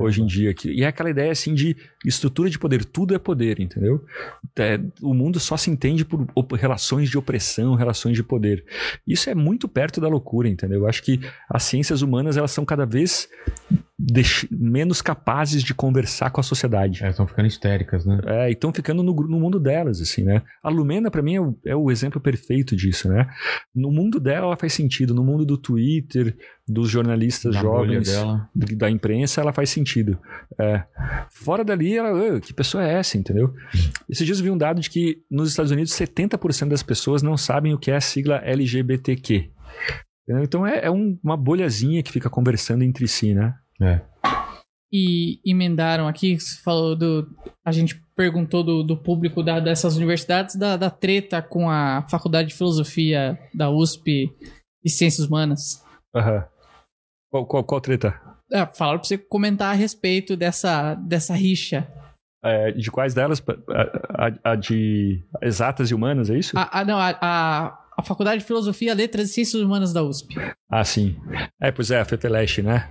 Hoje 0.00 0.22
em 0.22 0.26
dia. 0.26 0.54
Que, 0.54 0.70
e 0.70 0.82
é 0.82 0.86
aquela 0.86 1.10
ideia 1.10 1.32
assim 1.32 1.54
de 1.54 1.76
estrutura 2.04 2.48
de 2.48 2.58
poder, 2.58 2.84
tudo 2.84 3.14
é 3.14 3.18
poder, 3.18 3.60
entendeu? 3.60 4.04
É, 4.58 4.80
o 5.02 5.12
mundo 5.12 5.38
só 5.38 5.56
se 5.56 5.70
entende 5.70 6.04
por 6.04 6.26
relações 6.56 7.10
de 7.10 7.18
opressão, 7.18 7.74
relações 7.74 8.16
de 8.16 8.22
poder. 8.22 8.64
Isso 9.06 9.28
é 9.28 9.34
muito 9.34 9.68
perto 9.68 10.00
da 10.00 10.08
loucura, 10.08 10.48
entendeu? 10.48 10.80
Eu 10.80 10.86
acho 10.86 11.02
que 11.02 11.20
as 11.48 11.62
ciências 11.64 12.02
humanas 12.02 12.36
elas 12.36 12.50
são 12.50 12.64
cada 12.64 12.86
vez 12.86 13.28
menos 14.50 15.02
capazes 15.02 15.62
de 15.62 15.74
conversar 15.74 16.30
com 16.30 16.40
a 16.40 16.44
sociedade. 16.44 17.02
É, 17.04 17.10
estão 17.10 17.26
ficando 17.26 17.46
histéricas, 17.46 18.06
né? 18.06 18.20
É, 18.26 18.48
e 18.48 18.52
estão 18.52 18.72
ficando 18.72 19.02
no, 19.02 19.12
no 19.12 19.40
mundo 19.40 19.58
delas, 19.58 20.00
assim, 20.00 20.22
né? 20.22 20.42
A 20.62 20.68
Lumena, 20.68 21.10
pra 21.10 21.20
mim, 21.22 21.34
é 21.34 21.40
o, 21.40 21.58
é 21.66 21.74
o 21.76 21.90
exemplo 21.90 22.20
perfeito 22.20 22.76
disso, 22.76 23.08
né? 23.08 23.26
No 23.74 23.90
mundo 23.90 24.20
dela, 24.20 24.46
ela 24.46 24.56
faz 24.56 24.72
sentido. 24.72 25.12
No 25.14 25.24
mundo 25.24 25.44
do 25.44 25.58
Twitter, 25.58 26.36
dos 26.66 26.88
jornalistas 26.88 27.54
jovens, 27.62 28.08
da 28.76 28.88
imprensa, 28.90 29.40
ela 29.40 29.52
faz 29.52 29.70
sentido. 29.70 30.18
É. 30.60 30.84
Fora 31.30 31.64
dali, 31.64 31.96
ela, 31.96 32.36
"Ah, 32.36 32.40
que 32.40 32.54
pessoa 32.54 32.84
é 32.86 32.94
essa, 32.94 33.18
entendeu? 33.18 33.52
Esses 34.08 34.24
dias 34.24 34.38
eu 34.38 34.44
vi 34.44 34.50
um 34.50 34.58
dado 34.58 34.80
de 34.80 34.90
que 34.90 35.22
nos 35.30 35.50
Estados 35.50 35.72
Unidos 35.72 35.92
70% 35.92 36.68
das 36.68 36.82
pessoas 36.84 37.22
não 37.22 37.36
sabem 37.36 37.74
o 37.74 37.78
que 37.78 37.90
é 37.90 37.96
a 37.96 38.00
sigla 38.00 38.36
LGBTQ. 38.44 39.50
Então 40.42 40.66
é, 40.66 40.84
é 40.84 40.90
um- 40.90 41.18
uma 41.24 41.36
bolhazinha 41.36 42.02
que 42.02 42.12
fica 42.12 42.28
conversando 42.28 42.84
entre 42.84 43.08
si, 43.08 43.34
né? 43.34 43.54
É. 43.80 44.00
e 44.92 45.40
emendaram 45.44 46.08
aqui, 46.08 46.38
você 46.38 46.60
falou 46.62 46.96
do. 46.96 47.28
A 47.64 47.70
gente 47.72 48.02
perguntou 48.16 48.64
do, 48.64 48.82
do 48.82 48.96
público 48.96 49.42
da- 49.42 49.60
dessas 49.60 49.96
universidades, 49.96 50.56
da, 50.56 50.76
da 50.76 50.90
treta 50.90 51.40
com 51.42 51.70
a 51.70 52.06
Faculdade 52.10 52.48
de 52.48 52.54
Filosofia 52.54 53.38
da 53.54 53.70
USP 53.70 54.30
e 54.84 54.90
Ciências 54.90 55.26
Humanas. 55.28 55.84
Aham. 56.14 56.44
Qual, 57.30 57.46
qual, 57.46 57.64
qual 57.64 57.80
treta? 57.80 58.18
É, 58.50 58.64
falaram 58.66 58.98
pra 58.98 59.06
você 59.06 59.18
comentar 59.18 59.70
a 59.70 59.74
respeito 59.76 60.34
dessa, 60.36 60.94
dessa 60.94 61.34
rixa. 61.34 61.86
É, 62.42 62.72
de 62.72 62.90
quais 62.90 63.12
delas? 63.12 63.42
A, 63.68 64.26
a- 64.26 64.52
a 64.52 64.56
de 64.56 65.22
exatas 65.42 65.90
e 65.90 65.94
humanas, 65.94 66.30
é 66.30 66.38
isso? 66.38 66.56
A, 66.58 66.80
a- 66.80 66.84
não, 66.84 66.98
a, 66.98 67.10
a, 67.20 67.78
a 67.98 68.02
Faculdade 68.02 68.42
de 68.42 68.46
Filosofia, 68.46 68.94
Letras 68.94 69.30
e 69.30 69.32
Ciências 69.32 69.60
Humanas 69.60 69.92
da 69.92 70.04
USP. 70.04 70.36
Ah, 70.70 70.84
sim. 70.84 71.16
É, 71.60 71.72
pois 71.72 71.90
é, 71.90 71.98
a 71.98 72.04
FEPELESH, 72.04 72.58
né? 72.58 72.88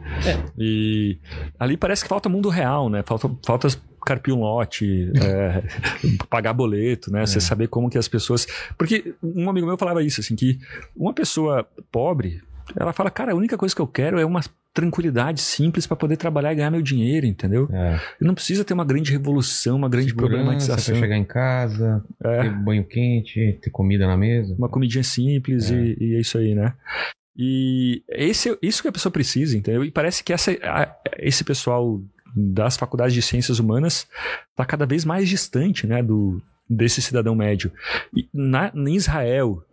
E 0.58 1.18
ali 1.58 1.78
parece 1.78 2.04
que 2.04 2.10
falta 2.10 2.28
mundo 2.28 2.50
real, 2.50 2.90
né? 2.90 3.02
Falta, 3.04 3.32
falta 3.46 3.70
carpir 4.06 4.34
um 4.34 4.42
lote, 4.42 5.10
é, 5.24 5.64
pagar 6.30 6.52
boleto, 6.52 7.10
né? 7.10 7.26
Você 7.26 7.40
saber 7.40 7.70
como 7.70 7.90
que 7.90 7.98
as 7.98 8.10
pessoas... 8.10 8.46
Porque 8.78 9.16
um 9.24 9.50
amigo 9.50 9.66
meu 9.66 9.78
falava 9.78 10.04
isso, 10.04 10.20
assim, 10.20 10.36
que 10.36 10.60
uma 10.94 11.14
pessoa 11.14 11.66
pobre, 11.90 12.42
ela 12.76 12.92
fala, 12.92 13.10
cara, 13.10 13.32
a 13.32 13.36
única 13.36 13.58
coisa 13.58 13.74
que 13.74 13.82
eu 13.82 13.88
quero 13.88 14.20
é 14.20 14.26
uma 14.26 14.42
tranquilidade 14.74 15.42
simples 15.42 15.88
para 15.88 15.98
poder 15.98 16.18
trabalhar 16.18 16.54
e 16.54 16.56
ganhar 16.56 16.70
meu 16.72 16.82
dinheiro, 16.82 17.26
entendeu? 17.26 17.68
É. 17.72 18.00
Não 18.22 18.36
precisa 18.36 18.64
ter 18.64 18.74
uma 18.74 18.86
grande 18.86 19.12
revolução, 19.12 19.76
uma 19.76 19.90
grande 19.90 20.10
Segurança 20.10 20.36
problematização. 20.38 20.94
pra 20.94 21.02
chegar 21.04 21.18
em 21.18 21.24
casa, 21.26 22.04
É. 22.24 22.44
ter 22.44 22.50
banho 22.52 22.84
quente, 22.86 23.60
ter 23.62 23.70
comida 23.72 24.06
na 24.06 24.16
mesa. 24.16 24.54
uma 24.58 24.70
comidinha 24.70 25.04
simples 25.04 25.72
É. 25.72 25.76
E, 25.76 25.98
e 26.00 26.16
é 26.16 26.20
isso 26.20 26.38
aí, 26.38 26.54
né? 26.54 26.74
E 27.36 28.04
esse, 28.10 28.58
isso 28.62 28.82
que 28.82 28.88
a 28.88 28.92
pessoa 28.92 29.12
precisa, 29.12 29.58
entendeu? 29.58 29.84
E 29.86 29.92
parece 29.92 30.24
que 30.24 30.34
essa, 30.34 30.52
esse 31.20 31.44
pessoal 31.44 32.02
das 32.36 32.76
faculdades 32.78 33.14
de 33.14 33.22
ciências 33.22 33.60
humanas 33.60 34.08
está 34.52 34.66
cada 34.66 34.86
vez 34.86 35.06
mais 35.06 35.28
distante, 35.30 35.88
né, 35.88 36.02
do 36.04 36.42
desse 36.70 37.02
cidadão 37.02 37.36
médio. 37.36 37.72
E 38.14 38.28
na, 38.34 38.72
em 38.76 38.96
Israel, 38.96 39.64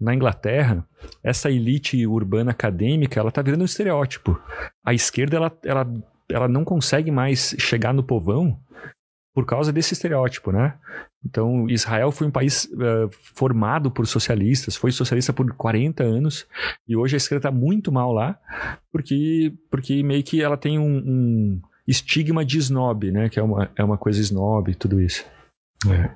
na 0.00 0.14
Inglaterra, 0.14 0.86
essa 1.22 1.50
elite 1.50 2.06
urbana 2.06 2.50
acadêmica, 2.50 3.20
ela 3.20 3.30
tá 3.30 3.42
virando 3.42 3.62
um 3.62 3.66
estereótipo. 3.66 4.40
A 4.84 4.92
esquerda, 4.92 5.36
ela, 5.36 5.58
ela, 5.64 5.86
ela 6.28 6.48
não 6.48 6.64
consegue 6.64 7.10
mais 7.10 7.54
chegar 7.58 7.94
no 7.94 8.02
povão 8.02 8.58
por 9.32 9.46
causa 9.46 9.72
desse 9.72 9.92
estereótipo, 9.92 10.50
né? 10.50 10.74
Então, 11.24 11.68
Israel 11.68 12.10
foi 12.10 12.26
um 12.26 12.30
país 12.30 12.68
eh, 12.72 13.08
formado 13.10 13.90
por 13.90 14.06
socialistas, 14.06 14.74
foi 14.74 14.90
socialista 14.90 15.32
por 15.32 15.52
40 15.54 16.02
anos, 16.02 16.46
e 16.88 16.96
hoje 16.96 17.14
a 17.14 17.18
esquerda 17.18 17.48
está 17.48 17.56
muito 17.56 17.92
mal 17.92 18.12
lá, 18.12 18.38
porque, 18.90 19.52
porque 19.70 20.02
meio 20.02 20.22
que 20.24 20.42
ela 20.42 20.56
tem 20.56 20.78
um, 20.78 20.96
um 20.96 21.60
estigma 21.86 22.44
de 22.44 22.58
snob, 22.58 23.10
né? 23.12 23.28
Que 23.28 23.38
é 23.38 23.42
uma, 23.42 23.70
é 23.76 23.84
uma 23.84 23.98
coisa 23.98 24.20
snob 24.20 24.70
e 24.70 24.74
tudo 24.74 25.00
isso. 25.00 25.24
É. 25.88 26.10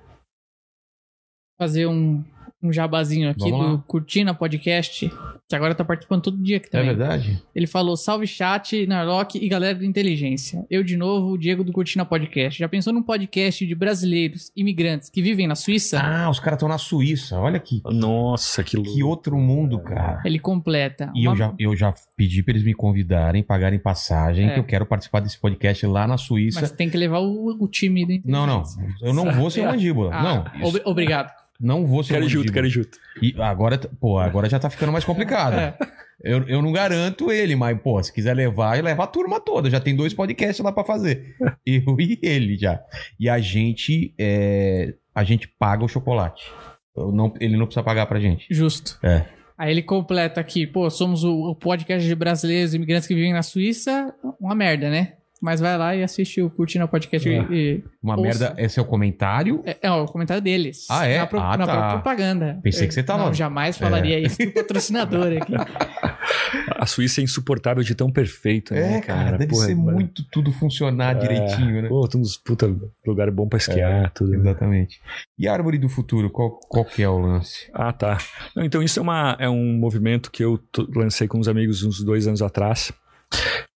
Fazer 1.59 1.87
um, 1.87 2.23
um 2.63 2.73
jabazinho 2.73 3.31
aqui 3.31 3.51
Vamos 3.51 3.67
do 3.67 3.73
lá. 3.75 3.85
Curtina 3.87 4.35
Podcast, 4.35 5.09
que 5.49 5.55
agora 5.55 5.75
tá 5.75 5.85
participando 5.85 6.23
todo 6.23 6.43
dia 6.43 6.57
aqui 6.57 6.67
É 6.67 6.71
também. 6.71 6.87
verdade? 6.89 7.43
Ele 7.55 7.67
falou: 7.67 7.97
salve 7.97 8.27
chat, 8.27 8.87
Narlock 8.89 9.39
e 9.39 9.49
galera 9.49 9.77
do 9.79 9.85
Inteligência. 9.85 10.67
Eu 10.69 10.83
de 10.83 10.97
novo, 10.97 11.29
o 11.33 11.39
Diego 11.39 11.63
do 11.63 11.71
Curtina 11.73 12.05
Podcast. 12.05 12.59
Já 12.59 12.69
pensou 12.69 12.93
num 12.93 13.03
podcast 13.05 13.65
de 13.65 13.75
brasileiros, 13.75 14.51
imigrantes 14.57 15.09
que 15.09 15.23
vivem 15.23 15.47
na 15.47 15.55
Suíça? 15.55 16.01
Ah, 16.03 16.29
os 16.29 16.41
caras 16.41 16.57
estão 16.57 16.69
na 16.69 16.77
Suíça. 16.79 17.39
Olha 17.39 17.61
que, 17.61 17.81
Nossa, 17.85 18.65
que 18.65 18.77
louco. 18.77 18.93
que 18.93 19.03
outro 19.05 19.37
mundo, 19.39 19.79
cara. 19.79 20.21
Ele 20.25 20.41
completa. 20.41 21.13
E 21.15 21.25
eu 21.27 21.31
Uma- 21.31 21.37
já, 21.37 21.55
eu 21.59 21.77
já 21.77 21.95
pedi 22.17 22.43
pra 22.43 22.53
eles 22.53 22.65
me 22.65 22.75
convidarem, 22.75 23.43
pagarem 23.45 23.79
passagem, 23.79 24.49
É. 24.49 24.55
que 24.55 24.59
eu 24.61 24.65
quero 24.65 24.85
participar 24.87 25.21
desse 25.21 25.39
podcast 25.39 25.87
lá 25.87 26.09
na 26.09 26.17
Suíça. 26.17 26.61
Mas 26.61 26.73
tem 26.73 26.91
que 26.91 26.97
levar 26.97 27.21
o, 27.21 27.63
o 27.63 27.69
time 27.69 28.05
do 28.19 28.29
Não, 28.29 28.45
não. 28.45 28.63
Inteligência. 28.63 29.07
Eu 29.07 29.13
não 29.15 29.31
vou 29.33 29.51
ser 29.51 29.61
o 29.61 29.67
mandíbula. 29.71 30.11
Ah, 30.13 30.23
não. 30.23 30.61
isso- 30.67 30.77
ob- 30.79 30.83
obrigado. 30.87 31.44
Não 31.61 31.87
vou 31.87 32.03
ser 32.03 32.13
o 32.13 32.17
Quero 32.17 32.29
junto, 32.29 32.53
quero 32.53 32.69
junto. 32.69 32.99
E 33.23 33.35
agora, 33.41 33.79
pô, 33.79 34.19
agora 34.19 34.49
já 34.49 34.59
tá 34.59 34.69
ficando 34.69 34.93
mais 34.93 35.05
complicado. 35.05 35.55
É. 35.55 35.77
Eu, 36.23 36.43
eu 36.49 36.63
não 36.63 36.73
garanto 36.73 37.31
ele, 37.31 37.55
mas, 37.55 37.79
pô, 37.81 38.03
se 38.03 38.13
quiser 38.13 38.35
levar, 38.35 38.83
leva 38.83 39.05
a 39.05 39.07
turma 39.07 39.41
toda. 39.41 39.69
Já 39.69 39.81
tem 39.81 39.95
dois 39.95 40.15
podcasts 40.15 40.65
lá 40.65 40.73
pra 40.73 40.85
fazer. 40.85 41.37
Eu 41.67 41.97
e 41.99 42.19
ele 42.23 42.57
já. 42.57 42.81
E 43.19 43.29
a 43.29 43.39
gente, 43.39 44.15
é, 44.19 44.95
a 45.15 45.23
gente 45.23 45.49
paga 45.49 45.85
o 45.85 45.89
chocolate. 45.89 46.51
Eu 46.97 47.13
não, 47.13 47.35
ele 47.41 47.57
não 47.57 47.67
precisa 47.67 47.83
pagar 47.83 48.07
pra 48.07 48.21
gente. 48.21 48.47
Justo. 48.51 48.99
É. 49.03 49.27
Aí 49.57 49.71
ele 49.71 49.83
completa 49.83 50.41
aqui, 50.41 50.67
pô, 50.67 50.89
somos 50.91 51.23
o, 51.25 51.51
o 51.51 51.55
podcast 51.55 52.07
de 52.07 52.15
brasileiros 52.15 52.75
imigrantes 52.75 53.07
que 53.07 53.15
vivem 53.15 53.33
na 53.33 53.43
Suíça, 53.43 54.13
uma 54.41 54.55
merda, 54.55 54.91
né? 54.91 55.15
Mas 55.45 55.61
vai 55.61 55.77
lá 55.77 55.95
e 55.95 56.03
assiste 56.03 56.41
o 56.41 56.49
Curtindo 56.49 56.87
o 56.87 56.89
Podcast 56.89 57.29
É. 57.29 57.43
e... 57.53 57.85
Uma 58.03 58.17
Ouça. 58.19 58.23
merda, 58.47 58.55
esse 58.63 58.79
é 58.79 58.83
o 58.83 58.85
comentário. 58.87 59.61
É, 59.67 59.77
é 59.83 59.91
o 59.91 60.07
comentário 60.07 60.43
deles. 60.43 60.87
Ah, 60.91 61.07
é? 61.07 61.19
Na, 61.19 61.27
pro- 61.27 61.39
Ah, 61.39 61.57
na 61.59 61.67
tá. 61.67 61.91
propaganda. 61.93 62.59
Pensei 62.63 62.89
que 62.89 62.95
você 62.95 63.03
tava- 63.03 63.27
Não, 63.27 63.35
jamais 63.35 63.77
falaria 63.77 64.19
isso 64.19 64.39
pro 64.39 64.53
patrocinador 64.55 65.27
aqui. 65.37 65.53
A 66.79 66.87
Suíça 66.87 67.21
é 67.21 67.25
insuportável 67.25 67.83
de 67.83 67.95
tão 67.95 68.11
perfeito, 68.11 68.73
né, 68.73 68.97
É, 68.97 69.01
cara, 69.03 69.37
deve 69.37 69.53
Porra, 69.53 69.67
ser 69.67 69.75
mano. 69.75 69.93
muito 69.93 70.25
tudo 70.31 70.51
funcionar 70.51 71.15
É. 71.17 71.19
direitinho, 71.19 71.83
né? 71.83 71.89
Pô, 71.89 72.09
tem 72.09 72.19
uns 72.21 72.37
puta 72.39 72.67
lugar 73.07 73.31
bom 73.31 73.47
pra 73.47 73.59
esquiar, 73.59 74.11
tudo. 74.13 74.31
né? 74.31 74.39
Exatamente. 74.39 74.99
E 75.39 75.47
a 75.47 75.53
árvore 75.53 75.77
do 75.79 75.89
futuro, 75.91 76.31
qual, 76.31 76.59
qual 76.69 76.85
que 76.87 77.03
é 77.03 77.09
o 77.09 77.19
lance? 77.19 77.69
Ah, 77.75 77.93
tá. 77.93 78.17
Não, 78.57 78.65
então 78.65 78.83
isso 78.83 78.99
é, 78.99 79.03
uma, 79.03 79.37
é 79.39 79.49
um 79.49 79.75
movimento 79.79 80.31
que 80.31 80.43
eu 80.43 80.59
lancei 80.95 81.29
com 81.29 81.39
uns 81.39 81.49
amigos 81.49 81.83
uns 81.83 82.03
dois 82.03 82.27
anos 82.27 82.41
atrás, 82.41 82.93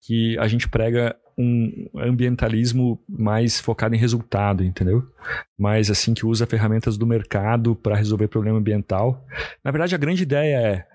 que 0.03 0.39
a 0.39 0.49
gente 0.49 0.69
prega 0.69 1.15
um 1.39 1.89
ambientalismo 1.97 3.01
mais 3.09 3.60
focado 3.60 3.94
em 3.94 3.98
resultado, 3.98 4.65
entendeu? 4.65 5.06
Mais 5.56 5.89
assim 5.89 6.12
que 6.12 6.27
usa 6.27 6.47
ferramentas 6.47 6.98
do 6.98 7.06
mercado 7.06 7.77
para 7.77 7.94
resolver 7.94 8.27
problema 8.27 8.59
ambiental. 8.59 9.24
Na 9.65 9.70
verdade, 9.70 9.94
a 9.94 9.98
grande 9.98 10.24
ideia 10.24 10.56
é 10.56 10.86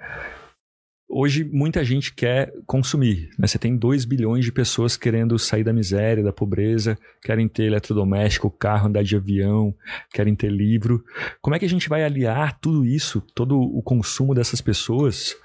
hoje 1.13 1.43
muita 1.43 1.83
gente 1.83 2.13
quer 2.13 2.51
consumir. 2.65 3.29
Né? 3.37 3.47
Você 3.47 3.59
tem 3.59 3.77
2 3.77 4.03
bilhões 4.03 4.43
de 4.43 4.51
pessoas 4.51 4.97
querendo 4.97 5.37
sair 5.37 5.63
da 5.63 5.71
miséria, 5.71 6.23
da 6.23 6.33
pobreza, 6.33 6.97
querem 7.21 7.47
ter 7.47 7.65
eletrodoméstico, 7.65 8.49
carro, 8.49 8.87
andar 8.87 9.03
de 9.03 9.15
avião, 9.15 9.73
querem 10.11 10.35
ter 10.35 10.51
livro. 10.51 11.03
Como 11.39 11.55
é 11.55 11.59
que 11.59 11.65
a 11.65 11.69
gente 11.69 11.87
vai 11.87 12.03
aliar 12.03 12.59
tudo 12.59 12.83
isso, 12.83 13.21
todo 13.35 13.59
o 13.61 13.81
consumo 13.83 14.33
dessas 14.33 14.59
pessoas, 14.59 15.35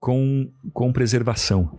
com, 0.00 0.50
com 0.72 0.92
preservação? 0.92 1.78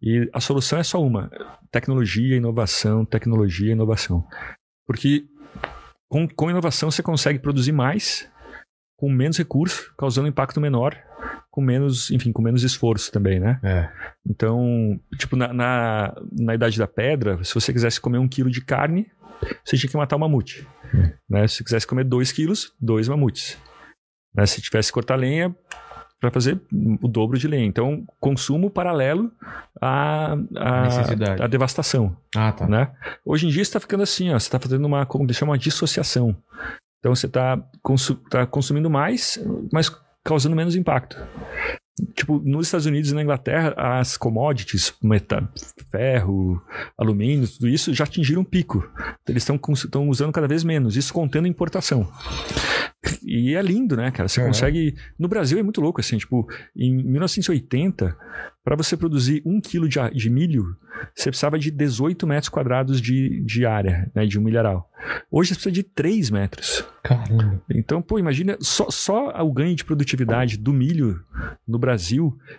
E 0.00 0.28
a 0.32 0.40
solução 0.40 0.78
é 0.78 0.82
só 0.82 1.02
uma: 1.02 1.30
tecnologia, 1.70 2.36
inovação, 2.36 3.04
tecnologia, 3.04 3.72
inovação. 3.72 4.26
Porque 4.86 5.26
com, 6.08 6.26
com 6.28 6.50
inovação 6.50 6.90
você 6.90 7.02
consegue 7.02 7.38
produzir 7.38 7.72
mais, 7.72 8.30
com 8.96 9.10
menos 9.10 9.36
recurso, 9.36 9.94
causando 9.96 10.28
impacto 10.28 10.60
menor, 10.60 10.96
com 11.50 11.60
menos, 11.60 12.10
enfim, 12.10 12.32
com 12.32 12.40
menos 12.40 12.62
esforço 12.62 13.12
também, 13.12 13.38
né? 13.40 13.60
É. 13.62 13.90
Então, 14.26 14.98
tipo, 15.16 15.36
na, 15.36 15.52
na, 15.52 16.14
na 16.32 16.54
Idade 16.54 16.78
da 16.78 16.86
Pedra, 16.86 17.42
se 17.42 17.54
você 17.54 17.72
quisesse 17.72 18.00
comer 18.00 18.18
um 18.18 18.28
quilo 18.28 18.50
de 18.50 18.64
carne, 18.64 19.10
você 19.64 19.76
tinha 19.76 19.90
que 19.90 19.96
matar 19.96 20.16
um 20.16 20.20
mamute. 20.20 20.66
Né? 21.28 21.46
Se 21.46 21.56
você 21.56 21.64
quisesse 21.64 21.86
comer 21.86 22.04
dois 22.04 22.32
quilos, 22.32 22.72
dois 22.80 23.08
mamutes. 23.08 23.58
Né? 24.34 24.46
Se 24.46 24.60
tivesse 24.60 24.88
que 24.90 24.94
cortar 24.94 25.16
lenha, 25.16 25.54
para 26.20 26.30
fazer 26.30 26.60
o 27.02 27.06
dobro 27.06 27.38
de 27.38 27.46
lenha. 27.46 27.64
Então, 27.64 28.04
consumo 28.18 28.70
paralelo 28.70 29.30
à, 29.80 30.34
à, 30.56 31.44
à 31.44 31.46
devastação. 31.46 32.16
Ah, 32.34 32.52
tá. 32.52 32.66
Né? 32.66 32.90
Hoje 33.24 33.46
em 33.46 33.50
dia 33.50 33.62
está 33.62 33.78
ficando 33.78 34.02
assim, 34.02 34.30
ó, 34.30 34.32
você 34.32 34.46
está 34.46 34.58
fazendo 34.58 34.84
uma, 34.84 35.06
como 35.06 35.32
chama, 35.32 35.52
uma 35.52 35.58
dissociação. 35.58 36.36
Então 36.98 37.14
você 37.14 37.26
está 37.26 37.62
consu 37.82 38.16
tá 38.28 38.44
consumindo 38.46 38.90
mais, 38.90 39.38
mas 39.72 39.90
causando 40.24 40.56
menos 40.56 40.74
impacto. 40.74 41.16
Tipo, 42.14 42.38
nos 42.44 42.66
Estados 42.66 42.86
Unidos 42.86 43.10
e 43.10 43.14
na 43.14 43.22
Inglaterra, 43.22 43.74
as 43.76 44.16
commodities, 44.16 44.92
meta, 45.02 45.48
ferro, 45.90 46.60
alumínio, 46.96 47.48
tudo 47.48 47.68
isso 47.68 47.92
já 47.94 48.04
atingiram 48.04 48.42
um 48.42 48.44
pico. 48.44 48.88
Eles 49.28 49.48
estão 49.48 50.08
usando 50.08 50.32
cada 50.32 50.46
vez 50.48 50.62
menos, 50.64 50.96
isso 50.96 51.12
contendo 51.12 51.46
importação. 51.48 52.08
E 53.24 53.54
é 53.54 53.62
lindo, 53.62 53.96
né, 53.96 54.10
cara? 54.10 54.28
Você 54.28 54.40
É. 54.40 54.46
consegue. 54.46 54.94
No 55.18 55.28
Brasil 55.28 55.58
é 55.58 55.62
muito 55.62 55.80
louco, 55.80 56.00
assim, 56.00 56.18
tipo, 56.18 56.46
em 56.76 57.02
1980, 57.04 58.16
para 58.64 58.76
você 58.76 58.96
produzir 58.96 59.40
um 59.46 59.60
quilo 59.60 59.88
de, 59.88 59.98
a- 60.00 60.10
de 60.10 60.28
milho, 60.28 60.76
você 61.14 61.30
precisava 61.30 61.58
de 61.58 61.70
18 61.70 62.26
metros 62.26 62.48
quadrados 62.48 63.00
de, 63.00 63.40
de 63.44 63.64
área, 63.64 64.10
né, 64.14 64.26
de 64.26 64.38
um 64.38 64.42
milharal. 64.42 64.90
Hoje 65.30 65.50
você 65.50 65.54
precisa 65.54 65.72
de 65.72 65.82
3 65.84 66.28
metros. 66.30 66.84
Caramba. 67.02 67.62
Então, 67.70 68.02
pô, 68.02 68.18
imagina 68.18 68.58
só, 68.60 68.90
só 68.90 69.28
o 69.42 69.52
ganho 69.52 69.74
de 69.74 69.84
produtividade 69.84 70.56
do 70.58 70.72
milho 70.72 71.20
no 71.66 71.78
Brasil, 71.78 71.87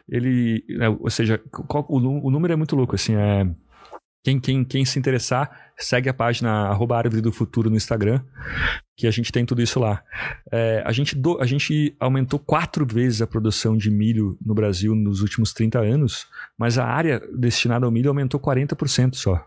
ele, 0.07 0.63
né, 0.69 0.89
ou 0.89 1.09
seja, 1.09 1.41
o 1.87 2.29
número 2.31 2.53
é 2.53 2.55
muito 2.55 2.75
louco, 2.75 2.95
assim, 2.95 3.15
é 3.15 3.45
quem, 4.23 4.39
quem, 4.39 4.63
quem 4.65 4.83
se 4.85 4.99
interessar, 4.99 5.49
segue 5.77 6.09
a 6.09 6.13
página 6.13 6.67
arroba 6.67 6.97
Árvore 6.97 7.21
do 7.21 7.31
Futuro 7.31 7.69
no 7.69 7.77
Instagram, 7.77 8.21
que 8.97 9.07
a 9.07 9.11
gente 9.11 9.31
tem 9.31 9.45
tudo 9.45 9.61
isso 9.61 9.79
lá. 9.79 10.03
É, 10.51 10.83
a, 10.85 10.91
gente 10.91 11.15
do- 11.15 11.39
a 11.41 11.45
gente 11.45 11.95
aumentou 11.99 12.37
quatro 12.37 12.85
vezes 12.85 13.21
a 13.21 13.27
produção 13.27 13.77
de 13.77 13.89
milho 13.89 14.37
no 14.45 14.53
Brasil 14.53 14.93
nos 14.93 15.21
últimos 15.21 15.53
30 15.53 15.79
anos, 15.79 16.27
mas 16.57 16.77
a 16.77 16.85
área 16.85 17.21
destinada 17.33 17.85
ao 17.85 17.91
milho 17.91 18.09
aumentou 18.09 18.39
40% 18.41 19.15
só. 19.15 19.43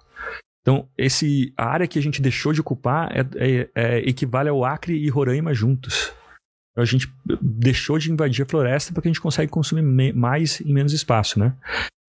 Então, 0.62 0.88
esse, 0.96 1.52
a 1.56 1.66
área 1.66 1.86
que 1.88 1.98
a 1.98 2.02
gente 2.02 2.22
deixou 2.22 2.52
de 2.54 2.60
ocupar 2.62 3.10
é, 3.14 3.26
é- 3.36 3.68
é- 3.74 3.98
equivale 4.08 4.48
ao 4.48 4.64
Acre 4.64 4.94
e 4.96 5.08
Roraima 5.10 5.52
juntos. 5.52 6.12
A 6.76 6.84
gente 6.84 7.06
deixou 7.40 7.98
de 7.98 8.10
invadir 8.10 8.42
a 8.42 8.48
floresta 8.48 8.92
porque 8.92 9.08
a 9.08 9.10
gente 9.10 9.20
consegue 9.20 9.50
consumir 9.50 10.12
mais 10.14 10.60
em 10.60 10.72
menos 10.72 10.92
espaço, 10.92 11.38
né? 11.38 11.54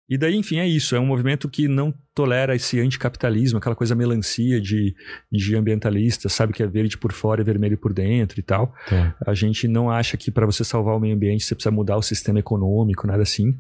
E 0.10 0.18
daí, 0.18 0.36
enfim, 0.36 0.58
é 0.58 0.68
isso. 0.68 0.96
É 0.96 1.00
um 1.00 1.06
movimento 1.06 1.50
que 1.50 1.68
não 1.68 1.94
tolera 2.16 2.56
esse 2.56 2.80
anticapitalismo, 2.80 3.58
aquela 3.58 3.76
coisa 3.76 3.94
melancia 3.94 4.60
de, 4.62 4.96
de 5.30 5.56
ambientalista, 5.56 6.30
sabe 6.30 6.54
que 6.54 6.64
é 6.64 6.68
verde 6.68 6.98
por 6.98 7.12
fora 7.12 7.42
e 7.42 7.44
vermelho 7.44 7.78
por 7.78 7.94
dentro 7.94 8.40
e 8.40 8.44
tal. 8.44 8.74
Tá. 8.88 9.16
A 9.26 9.34
gente 9.34 9.68
não 9.68 9.92
acha 9.92 10.16
que 10.16 10.32
para 10.32 10.46
você 10.46 10.64
salvar 10.64 10.96
o 10.96 11.00
meio 11.00 11.16
ambiente 11.16 11.44
você 11.44 11.54
precisa 11.54 11.72
mudar 11.72 11.98
o 11.98 12.02
sistema 12.02 12.40
econômico, 12.40 13.06
nada 13.06 13.24
assim. 13.24 13.54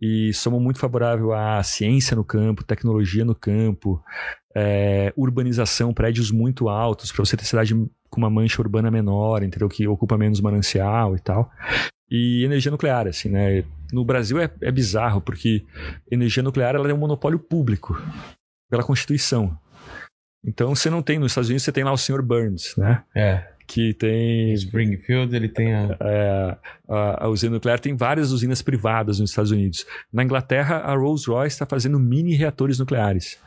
E 0.00 0.32
somos 0.32 0.62
muito 0.62 0.78
favoráveis 0.78 1.28
à 1.32 1.62
ciência 1.62 2.16
no 2.16 2.24
campo, 2.24 2.64
tecnologia 2.64 3.24
no 3.24 3.34
campo, 3.34 4.02
é, 4.54 5.12
urbanização, 5.16 5.94
prédios 5.94 6.30
muito 6.30 6.68
altos, 6.68 7.12
para 7.12 7.24
você 7.24 7.36
ter 7.36 7.44
cidade 7.44 7.74
com 7.74 8.20
uma 8.20 8.30
mancha 8.30 8.60
urbana 8.60 8.90
menor, 8.90 9.42
entendeu? 9.42 9.68
Que 9.68 9.86
ocupa 9.86 10.18
menos 10.18 10.40
manancial 10.40 11.14
e 11.14 11.20
tal. 11.20 11.50
E 12.10 12.44
energia 12.44 12.72
nuclear, 12.72 13.06
assim, 13.06 13.28
né? 13.28 13.64
No 13.92 14.04
Brasil 14.04 14.40
é, 14.40 14.50
é 14.60 14.72
bizarro, 14.72 15.20
porque 15.20 15.64
energia 16.10 16.42
nuclear 16.42 16.74
ela 16.74 16.90
é 16.90 16.94
um 16.94 16.98
monopólio 16.98 17.38
público 17.38 17.96
pela 18.68 18.82
Constituição. 18.82 19.56
Então 20.44 20.74
você 20.74 20.90
não 20.90 21.02
tem, 21.02 21.18
nos 21.18 21.32
Estados 21.32 21.48
Unidos 21.48 21.62
você 21.62 21.72
tem 21.72 21.84
lá 21.84 21.92
o 21.92 21.98
Sr. 21.98 22.22
Burns, 22.22 22.74
né? 22.76 23.04
É. 23.14 23.44
Que 23.66 23.94
tem 23.94 24.52
Springfield, 24.54 25.36
ele 25.36 25.48
tem 25.48 25.72
a. 25.72 25.96
é, 26.00 26.56
a, 26.88 27.26
a 27.26 27.28
usina 27.28 27.54
nuclear 27.54 27.78
tem 27.78 27.94
várias 27.94 28.32
usinas 28.32 28.60
privadas 28.62 29.20
nos 29.20 29.30
Estados 29.30 29.52
Unidos. 29.52 29.86
Na 30.12 30.24
Inglaterra, 30.24 30.78
a 30.78 30.96
Rolls-Royce 30.96 31.54
está 31.54 31.66
fazendo 31.66 32.00
mini 32.00 32.34
reatores 32.34 32.80
nucleares. 32.80 33.38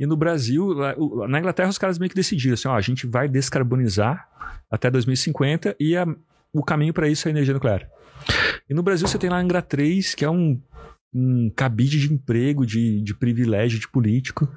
E 0.00 0.06
no 0.06 0.16
Brasil, 0.16 0.66
lá- 0.72 0.96
na 1.28 1.38
Inglaterra, 1.38 1.68
os 1.68 1.76
caras 1.78 1.98
meio 1.98 2.08
que 2.08 2.16
decidiram 2.16 2.54
assim: 2.54 2.66
ó, 2.68 2.74
a 2.74 2.80
gente 2.80 3.06
vai 3.06 3.28
descarbonizar 3.28 4.26
até 4.70 4.90
2050 4.90 5.76
e 5.78 5.94
a- 5.96 6.06
o 6.52 6.64
caminho 6.64 6.94
para 6.94 7.06
isso 7.08 7.28
é 7.28 7.30
a 7.30 7.32
energia 7.34 7.52
nuclear. 7.54 7.86
E 8.68 8.74
no 8.74 8.82
Brasil, 8.82 9.06
você 9.06 9.18
tem 9.18 9.28
lá 9.30 9.36
a 9.36 9.40
Angra 9.40 9.60
3, 9.62 10.14
que 10.14 10.24
é 10.24 10.30
um, 10.30 10.60
um 11.14 11.50
cabide 11.54 11.98
de 12.00 12.12
emprego, 12.12 12.64
de, 12.66 13.02
de 13.02 13.14
privilégio 13.14 13.78
de 13.78 13.86
político, 13.88 14.48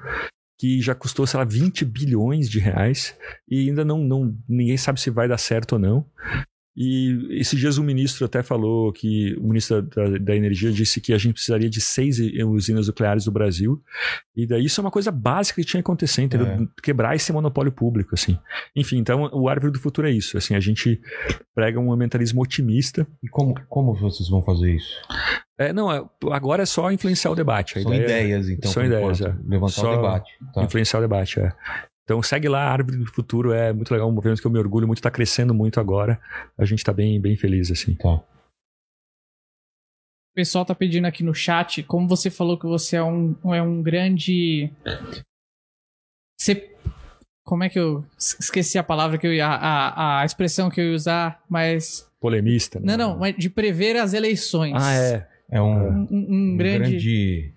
que 0.60 0.82
já 0.82 0.96
custou, 0.96 1.28
sei 1.28 1.38
lá, 1.40 1.44
20 1.44 1.84
bilhões 1.84 2.50
de 2.50 2.60
reais 2.60 3.16
e 3.50 3.68
ainda 3.68 3.84
não, 3.84 4.00
não 4.04 4.36
ninguém 4.48 4.78
sabe 4.78 5.02
se 5.02 5.10
vai 5.10 5.28
dar 5.28 5.38
certo 5.38 5.74
ou 5.74 5.80
não. 5.80 6.06
E 6.76 7.28
esses 7.40 7.60
dias 7.60 7.78
o 7.78 7.84
ministro 7.84 8.26
até 8.26 8.42
falou 8.42 8.92
que 8.92 9.36
o 9.38 9.48
ministro 9.48 9.82
da, 9.82 10.18
da 10.18 10.36
Energia 10.36 10.72
disse 10.72 11.00
que 11.00 11.14
a 11.14 11.18
gente 11.18 11.34
precisaria 11.34 11.70
de 11.70 11.80
seis 11.80 12.20
usinas 12.48 12.88
nucleares 12.88 13.26
no 13.28 13.32
Brasil. 13.32 13.82
E 14.36 14.48
daí 14.48 14.66
isso 14.66 14.82
é 14.82 14.84
uma 14.84 14.90
coisa 14.90 15.12
básica 15.12 15.62
que 15.62 15.68
tinha 15.68 15.82
que 15.82 15.86
acontecer, 15.86 16.24
entendeu? 16.24 16.48
É. 16.48 16.60
Quebrar 16.82 17.16
esse 17.16 17.32
monopólio 17.32 17.72
público, 17.72 18.16
assim. 18.16 18.38
Enfim, 18.76 18.98
então 18.98 19.30
o 19.34 19.48
árvore 19.48 19.72
do 19.72 19.80
futuro 19.80 20.08
é 20.08 20.12
isso. 20.12 20.38
Assim, 20.38 20.56
a 20.56 20.60
gente 20.60 21.00
prega 21.54 21.80
um 21.80 21.92
ambientalismo 21.92 22.42
otimista. 22.42 23.06
E 23.22 23.28
como, 23.28 23.54
como 23.70 23.94
vocês 23.94 24.28
vão 24.28 24.42
fazer 24.42 24.74
isso? 24.74 25.00
É, 25.58 25.72
não, 25.72 25.92
é- 25.92 26.04
agora 26.32 26.64
é 26.64 26.66
só 26.66 26.92
influenciar 26.92 27.32
o 27.32 27.36
debate. 27.36 27.82
São 27.82 27.94
é 27.94 27.98
ideias, 27.98 28.50
então. 28.50 28.72
são 28.72 28.84
ideias, 28.84 29.22
é. 29.22 29.36
Levantar 29.46 29.74
Só 29.74 29.94
o 29.94 29.96
debate. 29.96 30.32
Tá. 30.54 30.64
influenciar 30.64 31.00
o 31.00 31.02
debate, 31.04 31.40
é. 31.40 31.54
Então 32.04 32.22
segue 32.22 32.50
lá, 32.50 32.64
a 32.66 32.72
Árvore 32.72 32.98
do 32.98 33.06
Futuro 33.06 33.54
é 33.54 33.72
muito 33.72 33.92
legal, 33.92 34.10
um 34.10 34.12
movimento 34.12 34.42
que 34.42 34.48
eu 34.48 34.52
me 34.52 34.60
orgulho 34.60 34.86
muito, 34.88 35.00
está 35.00 35.10
crescendo 35.12 35.54
muito 35.54 35.80
agora. 35.80 36.20
A 36.58 36.66
gente 36.66 36.80
está 36.80 36.92
bem, 36.92 37.20
bem 37.20 37.38
feliz, 37.38 37.72
assim. 37.72 37.96
Tá. 37.96 38.16
O 38.16 38.24
pessoal 40.36 40.66
tá 40.66 40.74
pedindo 40.76 41.06
aqui 41.06 41.24
no 41.24 41.34
chat, 41.34 41.82
como 41.84 42.08
você 42.08 42.30
falou 42.30 42.58
que 42.60 42.66
você 42.66 42.96
é 42.98 43.04
um, 43.04 43.36
é 43.54 43.62
um 43.62 43.82
grande. 43.82 44.72
Você. 46.40 46.76
Como 47.46 47.64
é 47.64 47.70
que 47.70 47.80
eu. 47.80 48.04
es- 48.18 48.36
Esqueci 48.40 48.78
a 48.78 48.84
palavra 48.84 49.18
que 49.18 49.28
eu 49.28 49.34
ia. 49.34 49.48
A, 49.48 50.22
a 50.22 50.26
expressão 50.26 50.70
que 50.70 50.82
eu 50.82 50.86
ia 50.90 50.96
usar, 50.96 51.42
mas. 51.48 52.10
Polemista. 52.20 52.80
né? 52.80 52.98
Não, 52.98 53.12
não, 53.12 53.20
mas 53.20 53.36
de 53.38 53.50
prever 53.50 53.96
as 53.98 54.14
eleições. 54.14 54.74
Ah, 54.76 54.94
é. 54.94 55.30
É 55.50 55.62
um, 55.62 55.68
Um, 55.68 56.08
um- 56.10 56.10
um 56.12 56.54
um 56.54 56.58
grande. 56.58 56.90
grande... 56.90 57.54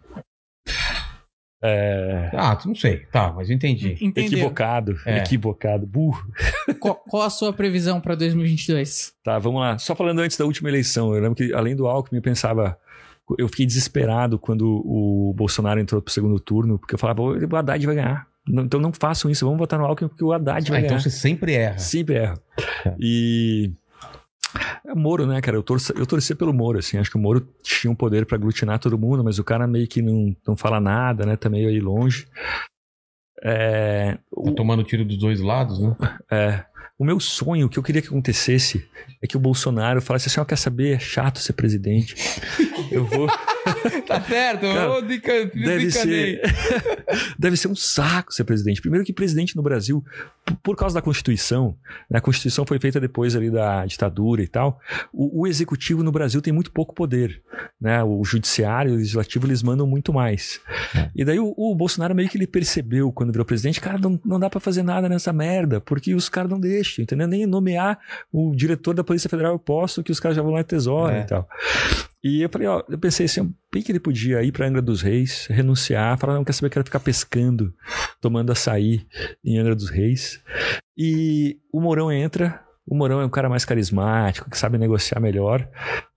É. 1.66 2.30
Ah, 2.32 2.58
não 2.64 2.74
sei. 2.74 2.98
Tá, 3.12 3.32
mas 3.34 3.48
eu 3.50 3.56
entendi. 3.56 3.96
Entendeu? 4.00 4.38
Equivocado, 4.38 4.96
É. 5.04 5.18
equivocado, 5.18 5.86
burro. 5.86 6.24
Qual, 6.80 6.94
qual 6.96 7.22
a 7.22 7.30
sua 7.30 7.52
previsão 7.52 8.00
pra 8.00 8.14
2022? 8.14 9.12
Tá, 9.24 9.38
vamos 9.38 9.60
lá. 9.60 9.78
Só 9.78 9.94
falando 9.94 10.20
antes 10.20 10.36
da 10.36 10.44
última 10.44 10.68
eleição, 10.68 11.14
eu 11.14 11.20
lembro 11.20 11.34
que 11.36 11.52
além 11.54 11.74
do 11.76 11.86
Alckmin, 11.86 12.18
eu 12.18 12.22
pensava. 12.22 12.78
Eu 13.38 13.48
fiquei 13.48 13.66
desesperado 13.66 14.38
quando 14.38 14.82
o 14.84 15.34
Bolsonaro 15.36 15.80
entrou 15.80 16.00
pro 16.00 16.12
segundo 16.12 16.38
turno, 16.38 16.78
porque 16.78 16.94
eu 16.94 16.98
falava, 16.98 17.20
"Ô, 17.22 17.32
o 17.36 17.56
Haddad 17.56 17.84
vai 17.84 17.94
ganhar. 17.96 18.26
Então 18.48 18.78
não 18.80 18.92
façam 18.92 19.28
isso, 19.28 19.44
vamos 19.44 19.58
votar 19.58 19.76
no 19.80 19.84
Alckmin 19.84 20.08
porque 20.08 20.22
o 20.24 20.32
Haddad 20.32 20.68
Ah, 20.68 20.70
vai 20.70 20.80
então 20.80 20.90
ganhar. 20.90 21.00
você 21.02 21.10
sempre 21.10 21.52
erra. 21.54 21.78
Sempre 21.78 22.14
erra. 22.14 22.34
Tá. 22.84 22.94
E. 23.00 23.72
É 24.86 24.94
Moro, 24.94 25.26
né, 25.26 25.40
cara? 25.40 25.56
Eu, 25.56 25.62
torço, 25.62 25.92
eu 25.96 26.06
torci 26.06 26.34
pelo 26.34 26.52
Moro, 26.52 26.78
assim. 26.78 26.96
Acho 26.98 27.10
que 27.10 27.16
o 27.16 27.20
Moro 27.20 27.46
tinha 27.62 27.90
um 27.90 27.94
poder 27.94 28.24
pra 28.24 28.36
aglutinar 28.36 28.78
todo 28.78 28.98
mundo, 28.98 29.24
mas 29.24 29.38
o 29.38 29.44
cara 29.44 29.66
meio 29.66 29.88
que 29.88 30.00
não, 30.00 30.34
não 30.46 30.56
fala 30.56 30.80
nada, 30.80 31.26
né? 31.26 31.36
Tá 31.36 31.48
meio 31.48 31.68
aí 31.68 31.80
longe. 31.80 32.26
É, 33.42 34.18
Tá 34.44 34.52
tomando 34.52 34.82
tiro 34.84 35.04
dos 35.04 35.18
dois 35.18 35.40
lados, 35.40 35.78
né? 35.80 35.94
é, 36.30 36.64
o 36.98 37.04
meu 37.04 37.20
sonho, 37.20 37.66
o 37.66 37.68
que 37.68 37.78
eu 37.78 37.82
queria 37.82 38.00
que 38.00 38.08
acontecesse, 38.08 38.88
é 39.22 39.26
que 39.26 39.36
o 39.36 39.40
Bolsonaro 39.40 40.00
falasse 40.00 40.28
assim: 40.28 40.40
ó, 40.40 40.44
quer 40.44 40.56
saber? 40.56 40.96
É 40.96 40.98
chato 40.98 41.38
ser 41.38 41.52
presidente. 41.52 42.14
Eu 42.90 43.04
vou. 43.04 43.28
tá 44.06 44.20
certo, 44.22 44.62
Cara, 44.62 44.92
ô, 44.92 45.00
dica, 45.00 45.46
Deve 45.54 45.90
ser, 45.90 46.42
deve 47.38 47.56
ser 47.56 47.68
um 47.68 47.74
saco 47.74 48.32
ser 48.32 48.44
presidente. 48.44 48.80
Primeiro 48.80 49.04
que 49.04 49.12
presidente 49.12 49.56
no 49.56 49.62
Brasil, 49.62 50.04
por 50.62 50.76
causa 50.76 50.94
da 50.94 51.02
Constituição, 51.02 51.76
né, 52.10 52.18
a 52.18 52.20
Constituição 52.20 52.64
foi 52.66 52.78
feita 52.78 53.00
depois 53.00 53.34
ali 53.36 53.50
da 53.50 53.84
ditadura 53.86 54.42
e 54.42 54.48
tal, 54.48 54.80
o, 55.12 55.42
o 55.42 55.46
executivo 55.46 56.02
no 56.02 56.12
Brasil 56.12 56.40
tem 56.42 56.52
muito 56.52 56.70
pouco 56.72 56.94
poder. 56.94 57.42
Né? 57.80 58.02
O 58.02 58.24
judiciário 58.24 58.92
e 58.92 58.94
o 58.94 58.98
legislativo 58.98 59.46
eles 59.46 59.62
mandam 59.62 59.86
muito 59.86 60.12
mais. 60.12 60.60
É. 60.94 61.10
E 61.14 61.24
daí 61.24 61.38
o, 61.38 61.54
o 61.56 61.74
Bolsonaro 61.74 62.14
meio 62.14 62.28
que 62.28 62.36
ele 62.36 62.46
percebeu 62.46 63.12
quando 63.12 63.32
virou 63.32 63.44
presidente, 63.44 63.80
cara, 63.80 63.98
não, 63.98 64.20
não 64.24 64.38
dá 64.40 64.48
pra 64.48 64.60
fazer 64.60 64.82
nada 64.82 65.08
nessa 65.08 65.32
merda, 65.32 65.80
porque 65.80 66.14
os 66.14 66.28
caras 66.28 66.50
não 66.50 66.60
deixam, 66.60 67.02
entendeu? 67.02 67.26
Nem 67.26 67.46
nomear 67.46 67.98
o 68.32 68.54
diretor 68.54 68.94
da 68.94 69.04
Polícia 69.04 69.28
Federal 69.28 69.52
eu 69.52 69.58
posso, 69.58 70.02
que 70.02 70.12
os 70.12 70.20
caras 70.20 70.36
já 70.36 70.42
vão 70.42 70.52
lá 70.52 70.60
e 70.60 70.64
tesouram 70.64 71.14
É. 71.16 71.20
e 71.20 71.24
tal. 71.24 71.48
E 72.24 72.42
eu 72.42 72.48
falei, 72.48 72.66
ó, 72.66 72.82
eu 72.88 72.98
pensei 72.98 73.26
assim, 73.26 73.54
bem 73.72 73.82
que 73.82 73.92
ele 73.92 74.00
podia 74.00 74.42
ir 74.42 74.50
pra 74.50 74.66
Angra 74.66 74.82
dos 74.82 75.02
Reis, 75.02 75.46
renunciar, 75.48 76.18
falar, 76.18 76.34
não 76.34 76.44
quer 76.44 76.52
saber, 76.52 76.70
quero 76.70 76.84
ficar 76.84 77.00
pescando, 77.00 77.72
tomando 78.20 78.50
açaí 78.50 79.06
em 79.44 79.58
Angra 79.58 79.76
dos 79.76 79.90
Reis. 79.90 80.42
E 80.96 81.58
o 81.72 81.80
Mourão 81.80 82.10
entra, 82.10 82.60
o 82.86 82.96
Mourão 82.96 83.20
é 83.20 83.26
um 83.26 83.30
cara 83.30 83.48
mais 83.48 83.64
carismático, 83.64 84.50
que 84.50 84.58
sabe 84.58 84.78
negociar 84.78 85.20
melhor, 85.20 85.68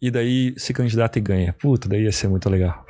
e 0.02 0.10
daí 0.10 0.54
se 0.58 0.74
candidata 0.74 1.20
e 1.20 1.22
ganha. 1.22 1.54
Puta, 1.54 1.88
daí 1.88 2.04
ia 2.04 2.12
ser 2.12 2.28
muito 2.28 2.50
legal. 2.50 2.86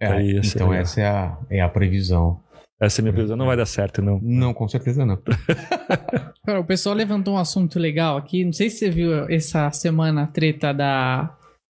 É, 0.00 0.06
Aí 0.06 0.32
ia 0.32 0.42
ser 0.42 0.56
então 0.56 0.68
legal. 0.68 0.82
essa 0.82 1.00
é 1.00 1.06
a, 1.06 1.38
é 1.50 1.60
a 1.60 1.68
previsão. 1.68 2.40
Essa 2.80 3.00
é 3.00 3.02
a 3.02 3.04
minha 3.04 3.12
previsão, 3.12 3.36
não 3.36 3.46
vai 3.46 3.56
dar 3.56 3.66
certo, 3.66 4.02
não. 4.02 4.18
Não, 4.22 4.52
com 4.52 4.68
certeza 4.68 5.06
não. 5.06 5.16
Cara, 6.44 6.60
o 6.60 6.64
pessoal 6.64 6.94
levantou 6.94 7.34
um 7.34 7.38
assunto 7.38 7.78
legal 7.78 8.16
aqui. 8.16 8.44
Não 8.44 8.52
sei 8.52 8.68
se 8.68 8.78
você 8.78 8.90
viu 8.90 9.28
essa 9.30 9.70
semana 9.70 10.24
a 10.24 10.26
treta 10.26 10.72
da, 10.72 11.34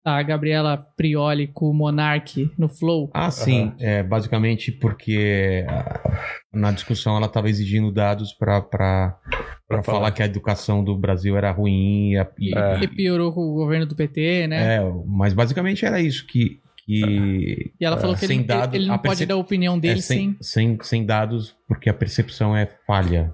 da 0.07 0.23
Gabriela 0.23 0.79
Prioli 0.97 1.49
com 1.49 1.67
o 1.69 1.75
Monark 1.75 2.49
no 2.57 2.69
Flow. 2.69 3.11
Ah, 3.13 3.29
sim. 3.29 3.73
É, 3.81 4.05
basicamente 4.05 4.71
porque 4.71 5.67
ah, 5.69 6.21
na 6.55 6.71
discussão 6.71 7.17
ela 7.17 7.27
estava 7.27 7.49
exigindo 7.49 7.91
dados 7.91 8.33
para 8.33 8.61
Pra 8.63 9.83
falar. 9.83 9.83
falar. 9.83 10.11
que 10.13 10.23
a 10.23 10.27
educação 10.27 10.85
do 10.85 10.97
Brasil 10.97 11.37
era 11.37 11.51
ruim. 11.51 12.13
E, 12.13 12.19
a- 12.19 12.29
e- 12.39 12.57
É. 12.57 12.79
E 12.85 12.87
piorou 12.89 13.33
com 13.33 13.41
o 13.41 13.55
governo 13.55 13.85
do 13.85 13.97
PT, 13.97 14.47
né? 14.47 14.77
é, 14.77 14.81
mas 15.09 15.35
basicamente 15.35 15.85
era 15.85 16.01
isso 16.01 16.25
que. 16.25 16.61
que 16.85 17.73
E 17.81 17.85
ela 17.85 17.97
falou 17.97 18.15
que 18.15 18.25
ele, 18.27 18.45
dado- 18.45 18.77
ele 18.77 18.87
não 18.87 18.95
a 18.95 18.99
pode 18.99 19.27
dar 19.27 19.35
a 19.35 19.39
opinião 19.39 19.75
é, 19.77 19.81
dele 19.81 20.01
sem, 20.01 20.37
sem. 20.41 20.77
sem, 20.77 20.79
sem 20.83 21.05
dados, 21.05 21.57
porque 21.67 21.91
a 21.91 21.95
percepção 21.95 22.57
é 22.57 22.67
falha. 22.87 23.33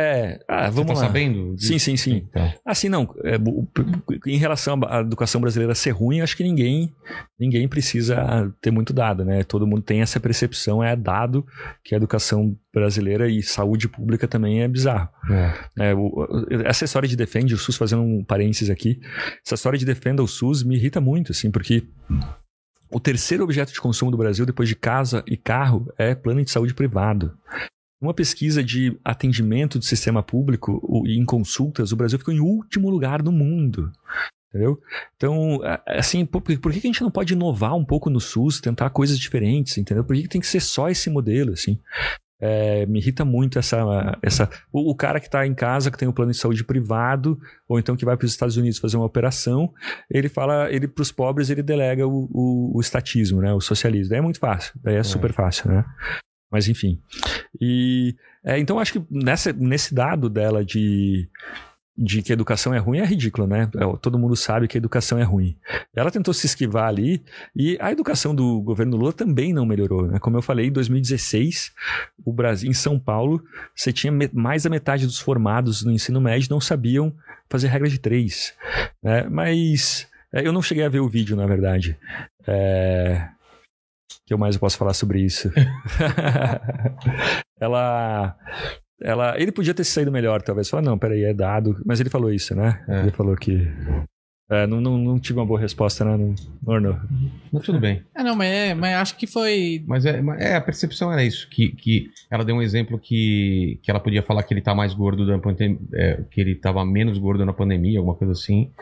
É, 0.00 0.40
ah, 0.48 0.70
vamos 0.70 0.92
Você 0.92 0.94
tá 0.94 1.00
lá. 1.00 1.06
sabendo? 1.06 1.54
Sim, 1.58 1.78
sim, 1.78 1.96
sim. 1.96 2.26
Então, 2.28 2.52
Assim, 2.64 2.88
não. 2.88 3.14
é, 3.24 3.36
em 4.26 4.36
relação 4.36 4.80
à 4.88 5.00
educação 5.00 5.40
brasileira 5.40 5.74
ser 5.74 5.90
ruim, 5.90 6.20
acho 6.20 6.36
que 6.36 6.42
ninguém 6.42 6.90
ninguém 7.38 7.66
precisa 7.68 8.52
ter 8.60 8.70
muito 8.70 8.92
dado, 8.92 9.24
né? 9.24 9.42
Todo 9.44 9.66
mundo 9.66 9.82
tem 9.82 10.00
essa 10.00 10.18
percepção, 10.20 10.82
é 10.82 10.94
dado 10.96 11.44
que 11.84 11.94
a 11.94 11.96
educação 11.98 12.56
brasileira 12.72 13.28
e 13.28 13.42
saúde 13.42 13.88
pública 13.88 14.26
também 14.28 14.62
é 14.62 14.68
bizarro. 14.68 15.08
é. 15.76 15.90
É, 15.90 15.94
o- 15.94 16.26
essa 16.64 16.84
história 16.84 17.08
de 17.08 17.16
defende 17.16 17.54
o 17.54 17.58
SUS, 17.58 17.76
fazendo 17.76 18.02
um 18.02 18.22
parênteses 18.24 18.70
aqui, 18.70 19.00
essa 19.44 19.54
história 19.54 19.78
de 19.78 19.84
defenda 19.84 20.22
o 20.22 20.28
SUS 20.28 20.62
me 20.62 20.76
irrita 20.76 21.00
muito, 21.00 21.32
assim, 21.32 21.50
porque 21.50 21.82
o 22.90 22.98
terceiro 23.00 23.44
objeto 23.44 23.72
de 23.72 23.80
consumo 23.80 24.10
do 24.10 24.16
Brasil, 24.18 24.44
depois 24.46 24.68
de 24.68 24.74
casa 24.76 25.22
e 25.26 25.36
carro, 25.36 25.92
é 25.98 26.14
plano 26.14 26.42
de 26.44 26.50
saúde 26.50 26.74
privado. 26.74 27.32
Uma 28.00 28.14
pesquisa 28.14 28.64
de 28.64 28.98
atendimento 29.04 29.78
do 29.78 29.84
sistema 29.84 30.22
público 30.22 31.04
e 31.06 31.18
em 31.18 31.24
consultas, 31.24 31.92
o 31.92 31.96
Brasil 31.96 32.18
ficou 32.18 32.32
em 32.32 32.40
último 32.40 32.88
lugar 32.88 33.22
no 33.22 33.30
mundo. 33.30 33.92
Entendeu? 34.48 34.80
Então, 35.16 35.60
assim, 35.86 36.26
por, 36.26 36.42
por 36.42 36.72
que 36.72 36.78
a 36.78 36.80
gente 36.80 37.02
não 37.02 37.10
pode 37.10 37.34
inovar 37.34 37.76
um 37.76 37.84
pouco 37.84 38.10
no 38.10 38.18
SUS, 38.18 38.60
tentar 38.60 38.90
coisas 38.90 39.16
diferentes, 39.16 39.78
entendeu? 39.78 40.02
Por 40.02 40.16
que, 40.16 40.26
tem 40.26 40.40
que 40.40 40.46
ser 40.46 40.60
só 40.60 40.88
esse 40.88 41.08
modelo, 41.08 41.52
assim? 41.52 41.78
É, 42.40 42.84
me 42.86 42.98
irrita 42.98 43.24
muito 43.24 43.58
essa. 43.58 44.18
essa 44.22 44.50
o, 44.72 44.90
o 44.90 44.94
cara 44.94 45.20
que 45.20 45.26
está 45.26 45.46
em 45.46 45.54
casa, 45.54 45.90
que 45.90 45.98
tem 45.98 46.08
um 46.08 46.12
plano 46.12 46.32
de 46.32 46.38
saúde 46.38 46.64
privado, 46.64 47.38
ou 47.68 47.78
então 47.78 47.94
que 47.94 48.04
vai 48.04 48.16
para 48.16 48.24
os 48.24 48.32
Estados 48.32 48.56
Unidos 48.56 48.78
fazer 48.78 48.96
uma 48.96 49.06
operação, 49.06 49.72
ele 50.10 50.28
fala, 50.28 50.72
ele 50.72 50.88
para 50.88 51.02
os 51.02 51.12
pobres, 51.12 51.48
ele 51.50 51.62
delega 51.62 52.04
o, 52.08 52.28
o, 52.32 52.76
o 52.76 52.80
estatismo, 52.80 53.40
né? 53.40 53.52
O 53.52 53.60
socialismo. 53.60 54.10
Daí 54.10 54.18
é 54.18 54.22
muito 54.22 54.40
fácil, 54.40 54.72
daí 54.82 54.96
é, 54.96 55.02
super 55.02 55.32
fácil, 55.32 55.70
né? 55.70 55.84
Mas 56.50 56.68
enfim. 56.68 57.00
E 57.60 58.16
é, 58.44 58.58
então 58.58 58.78
acho 58.78 58.92
que 58.94 59.02
nessa, 59.10 59.52
nesse 59.52 59.94
dado 59.94 60.28
dela 60.28 60.64
de, 60.64 61.28
de 61.96 62.22
que 62.22 62.32
educação 62.32 62.72
é 62.72 62.78
ruim 62.78 62.98
é 62.98 63.04
ridículo, 63.04 63.46
né? 63.46 63.70
É, 63.76 63.96
Todo 64.00 64.18
mundo 64.18 64.34
sabe 64.34 64.66
que 64.66 64.78
educação 64.78 65.18
é 65.18 65.22
ruim. 65.22 65.56
Ela 65.94 66.10
tentou 66.10 66.32
se 66.32 66.46
esquivar 66.46 66.88
ali 66.88 67.22
e 67.54 67.76
a 67.80 67.92
educação 67.92 68.34
do 68.34 68.60
governo 68.62 68.96
Lula 68.96 69.12
também 69.12 69.52
não 69.52 69.66
melhorou, 69.66 70.06
né? 70.06 70.18
Como 70.18 70.36
eu 70.36 70.42
falei, 70.42 70.66
em 70.66 70.72
2016, 70.72 71.72
o 72.24 72.32
Brasil, 72.32 72.70
em 72.70 72.74
São 72.74 72.98
Paulo, 72.98 73.42
você 73.76 73.92
tinha 73.92 74.12
mais 74.32 74.62
da 74.62 74.70
metade 74.70 75.06
dos 75.06 75.18
formados 75.18 75.84
no 75.84 75.92
ensino 75.92 76.20
médio 76.20 76.48
não 76.50 76.60
sabiam 76.60 77.14
fazer 77.48 77.68
regra 77.68 77.88
de 77.88 77.98
três, 77.98 78.54
né? 79.02 79.28
Mas 79.28 80.08
é, 80.32 80.46
eu 80.46 80.52
não 80.52 80.62
cheguei 80.62 80.84
a 80.84 80.88
ver 80.88 81.00
o 81.00 81.08
vídeo, 81.08 81.36
na 81.36 81.46
verdade. 81.46 81.98
É... 82.46 83.28
O 84.10 84.26
que 84.26 84.34
eu 84.34 84.38
mais 84.38 84.56
posso 84.56 84.76
falar 84.76 84.94
sobre 84.94 85.20
isso? 85.20 85.50
ela, 87.60 88.36
ela, 89.02 89.40
ele 89.40 89.52
podia 89.52 89.74
ter 89.74 89.84
saído 89.84 90.12
melhor, 90.12 90.42
talvez. 90.42 90.68
Falar, 90.68 90.82
não, 90.82 90.98
peraí, 90.98 91.24
é 91.24 91.34
dado. 91.34 91.80
Mas 91.84 92.00
ele 92.00 92.10
falou 92.10 92.32
isso, 92.32 92.54
né? 92.54 92.84
É. 92.88 93.00
Ele 93.00 93.10
falou 93.10 93.36
que. 93.36 93.66
É, 94.50 94.66
não, 94.66 94.80
não, 94.80 94.98
não 94.98 95.18
tive 95.20 95.38
uma 95.38 95.46
boa 95.46 95.60
resposta, 95.60 96.04
né? 96.04 96.34
Não, 96.66 96.80
não. 96.80 97.00
Mas 97.52 97.62
tudo 97.62 97.78
bem. 97.78 98.02
Ah, 98.14 98.24
não, 98.24 98.34
mas, 98.34 98.48
é, 98.48 98.74
mas 98.74 98.94
acho 98.96 99.16
que 99.16 99.26
foi. 99.26 99.84
Mas 99.86 100.04
é, 100.04 100.20
é, 100.38 100.56
a 100.56 100.60
percepção 100.60 101.12
era 101.12 101.22
isso, 101.22 101.48
que, 101.48 101.68
que 101.68 102.08
ela 102.28 102.44
deu 102.44 102.56
um 102.56 102.62
exemplo 102.62 102.98
que, 102.98 103.78
que 103.80 103.90
ela 103.90 104.00
podia 104.00 104.24
falar 104.24 104.42
que 104.42 104.52
ele 104.52 104.60
tá 104.60 104.74
mais 104.74 104.92
gordo 104.92 105.24
da 105.24 105.38
pandemia, 105.38 105.78
que 106.32 106.40
ele 106.40 106.56
tava 106.56 106.84
menos 106.84 107.16
gordo 107.16 107.46
na 107.46 107.52
pandemia, 107.52 108.00
alguma 108.00 108.16
coisa 108.16 108.32
assim. 108.32 108.72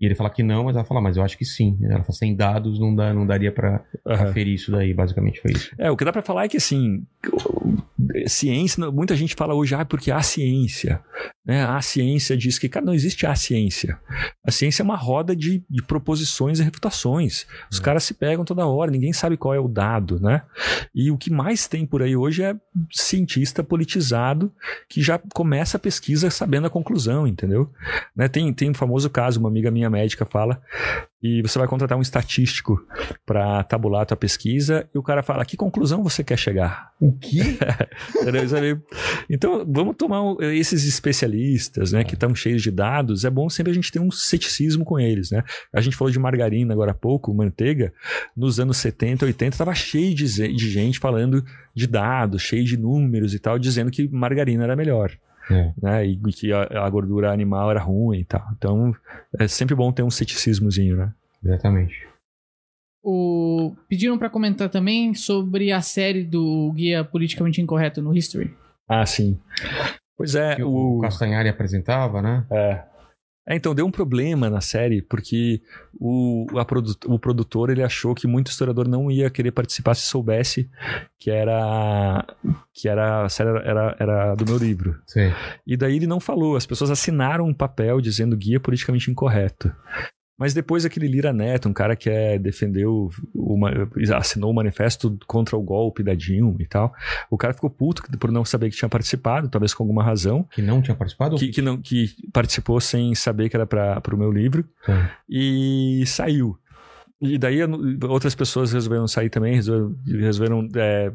E 0.00 0.06
ele 0.06 0.14
fala 0.14 0.28
que 0.28 0.42
não, 0.42 0.64
mas 0.64 0.74
ela 0.76 0.84
fala, 0.84 1.00
mas 1.00 1.16
eu 1.16 1.22
acho 1.22 1.38
que 1.38 1.44
sim. 1.44 1.78
Ela 1.82 2.02
fala, 2.02 2.12
sem 2.12 2.34
dados 2.34 2.78
não, 2.80 2.94
dá, 2.94 3.14
não 3.14 3.26
daria 3.26 3.52
pra 3.52 3.84
Aham. 4.06 4.24
aferir 4.30 4.54
isso 4.54 4.70
daí, 4.72 4.92
basicamente 4.92 5.40
foi 5.40 5.52
isso. 5.52 5.74
É, 5.78 5.90
o 5.90 5.96
que 5.96 6.04
dá 6.04 6.12
pra 6.12 6.20
falar 6.22 6.44
é 6.44 6.48
que, 6.48 6.56
assim, 6.56 7.06
ciência, 8.28 8.90
muita 8.90 9.14
gente 9.16 9.34
fala 9.34 9.54
hoje, 9.54 9.74
ah, 9.74 9.84
porque 9.84 10.10
há 10.10 10.22
ciência. 10.22 11.02
Né? 11.44 11.64
A 11.64 11.80
ciência 11.82 12.36
diz 12.36 12.58
que, 12.58 12.68
cara, 12.68 12.84
não 12.86 12.94
existe 12.94 13.26
a 13.26 13.34
ciência. 13.34 13.98
A 14.46 14.50
ciência 14.50 14.82
é 14.82 14.84
uma 14.84 14.96
roda 14.96 15.36
de, 15.36 15.62
de 15.68 15.82
proposições 15.82 16.58
e 16.58 16.62
refutações. 16.62 17.46
Os 17.70 17.78
É. 17.78 17.82
caras 17.82 18.04
se 18.04 18.14
pegam 18.14 18.44
toda 18.44 18.66
hora, 18.66 18.90
ninguém 18.90 19.12
sabe 19.12 19.36
qual 19.36 19.54
é 19.54 19.60
o 19.60 19.68
dado, 19.68 20.18
né? 20.20 20.42
E 20.94 21.10
o 21.10 21.18
que 21.18 21.30
mais 21.30 21.68
tem 21.68 21.84
por 21.84 22.02
aí 22.02 22.16
hoje 22.16 22.42
é 22.42 22.54
cientista 22.90 23.62
politizado 23.62 24.52
que 24.88 25.02
já 25.02 25.20
começa 25.34 25.76
a 25.76 25.80
pesquisa 25.80 26.30
sabendo 26.30 26.66
a 26.66 26.70
conclusão, 26.70 27.26
entendeu? 27.26 27.70
Né? 28.16 28.28
Tem, 28.28 28.52
tem 28.52 28.70
um 28.70 28.74
famoso 28.74 29.10
caso, 29.10 29.38
uma 29.40 29.48
amiga 29.48 29.70
minha 29.70 29.90
médica 29.90 30.24
fala, 30.24 30.60
e 31.22 31.42
você 31.42 31.58
vai 31.58 31.68
contratar 31.68 31.96
um 31.96 32.02
estatístico 32.02 32.80
para 33.24 33.62
tabular 33.64 34.02
a 34.02 34.06
tua 34.06 34.16
pesquisa, 34.16 34.88
e 34.94 34.98
o 34.98 35.02
cara 35.02 35.22
fala, 35.22 35.44
que 35.44 35.56
conclusão 35.56 36.02
você 36.02 36.22
quer 36.24 36.38
chegar? 36.38 36.92
O 37.00 37.12
quê? 37.12 37.40
Sabe? 38.48 38.80
Então, 39.28 39.64
vamos 39.68 39.96
tomar 39.96 40.20
esses 40.40 40.86
especialistas, 40.86 41.92
né, 41.92 42.04
que 42.04 42.14
estão 42.14 42.34
cheios 42.34 42.62
de 42.62 42.70
dados. 42.70 43.24
É 43.24 43.30
bom 43.30 43.48
sempre 43.48 43.72
a 43.72 43.74
gente 43.74 43.90
ter 43.90 44.00
um 44.00 44.10
ceticismo 44.10 44.84
com 44.84 44.98
eles, 44.98 45.30
né? 45.30 45.42
A 45.72 45.80
gente 45.80 45.96
falou 45.96 46.10
de 46.10 46.18
margarina 46.18 46.72
agora 46.72 46.92
há 46.92 46.94
pouco, 46.94 47.32
manteiga. 47.34 47.92
Nos 48.36 48.60
anos 48.60 48.76
70, 48.78 49.24
80, 49.26 49.54
estava 49.54 49.74
cheio 49.74 50.14
de 50.14 50.26
gente 50.70 50.98
falando 50.98 51.44
de 51.74 51.86
dados, 51.86 52.42
cheio 52.42 52.64
de 52.64 52.76
números 52.76 53.34
e 53.34 53.38
tal, 53.38 53.58
dizendo 53.58 53.90
que 53.90 54.08
margarina 54.08 54.64
era 54.64 54.76
melhor. 54.76 55.12
É. 55.50 55.72
Né? 55.80 56.06
E 56.06 56.16
que 56.32 56.52
a, 56.52 56.84
a 56.84 56.90
gordura 56.90 57.32
animal 57.32 57.70
era 57.70 57.80
ruim 57.80 58.20
e 58.20 58.24
tal. 58.24 58.46
Então, 58.56 58.94
é 59.38 59.46
sempre 59.46 59.74
bom 59.74 59.92
ter 59.92 60.02
um 60.02 60.10
ceticismozinho, 60.10 60.96
né? 60.96 61.12
Exatamente. 61.44 62.13
O... 63.04 63.76
Pediram 63.86 64.16
pra 64.16 64.30
comentar 64.30 64.70
também 64.70 65.12
sobre 65.12 65.70
a 65.70 65.82
série 65.82 66.24
do 66.24 66.72
Guia 66.74 67.04
Politicamente 67.04 67.60
Incorreto 67.60 68.00
no 68.00 68.16
History. 68.16 68.54
Ah, 68.88 69.04
sim. 69.04 69.38
Pois 70.16 70.34
é, 70.34 70.56
Que 70.56 70.62
o, 70.62 70.98
o, 70.98 71.00
Castanhari 71.00 71.48
apresentava, 71.48 72.22
né? 72.22 72.46
É. 72.50 72.94
É, 73.46 73.54
então 73.54 73.74
deu 73.74 73.84
um 73.84 73.90
problema 73.90 74.48
na 74.48 74.62
série, 74.62 75.02
porque 75.02 75.60
o, 76.00 76.46
a 76.56 76.64
produ- 76.64 76.96
o 77.06 77.18
produtor 77.18 77.68
ele 77.68 77.82
achou 77.82 78.14
que 78.14 78.26
muito 78.26 78.50
historiador 78.50 78.88
não 78.88 79.10
ia 79.10 79.28
querer 79.28 79.50
participar 79.50 79.94
se 79.94 80.00
soubesse 80.06 80.70
que 81.18 81.30
era 81.30 82.24
que 82.72 82.88
era 82.88 83.26
a 83.26 83.28
série 83.28 83.50
era, 83.68 83.94
era 84.00 84.34
do 84.34 84.46
meu 84.46 84.56
livro. 84.56 84.98
Sei. 85.06 85.30
E 85.66 85.76
daí 85.76 85.96
ele 85.96 86.06
não 86.06 86.20
falou, 86.20 86.56
as 86.56 86.64
pessoas 86.64 86.90
assinaram 86.90 87.44
um 87.46 87.52
papel 87.52 88.00
dizendo 88.00 88.34
guia 88.34 88.58
politicamente 88.58 89.10
incorreto. 89.10 89.70
Mas 90.38 90.52
depois 90.52 90.84
aquele 90.84 91.06
Lira 91.06 91.32
Neto, 91.32 91.68
um 91.68 91.72
cara 91.72 91.94
que 91.94 92.10
é, 92.10 92.38
defendeu, 92.38 93.08
uma, 93.32 93.70
assinou 94.16 94.50
o 94.50 94.54
manifesto 94.54 95.16
contra 95.26 95.56
o 95.56 95.62
golpe 95.62 96.02
da 96.02 96.14
Dilma 96.14 96.56
e 96.60 96.66
tal, 96.66 96.92
o 97.30 97.38
cara 97.38 97.54
ficou 97.54 97.70
puto 97.70 98.02
por 98.18 98.32
não 98.32 98.44
saber 98.44 98.68
que 98.70 98.76
tinha 98.76 98.88
participado, 98.88 99.48
talvez 99.48 99.72
com 99.72 99.84
alguma 99.84 100.02
razão, 100.02 100.42
Que 100.50 100.60
não 100.60 100.82
tinha 100.82 100.96
participado? 100.96 101.36
que, 101.36 101.48
que, 101.48 101.62
não, 101.62 101.80
que 101.80 102.08
participou 102.32 102.80
sem 102.80 103.14
saber 103.14 103.48
que 103.48 103.56
era 103.56 103.66
para 103.66 104.14
o 104.14 104.18
meu 104.18 104.32
livro 104.32 104.64
Tá. 104.84 105.10
e 105.28 106.02
saiu. 106.06 106.58
E 107.20 107.38
daí 107.38 107.60
outras 108.08 108.34
pessoas 108.34 108.72
resolveram 108.72 109.06
sair 109.06 109.30
também, 109.30 109.54
resolveram, 109.54 109.96
resolveram 110.04 110.68
é, 110.74 111.12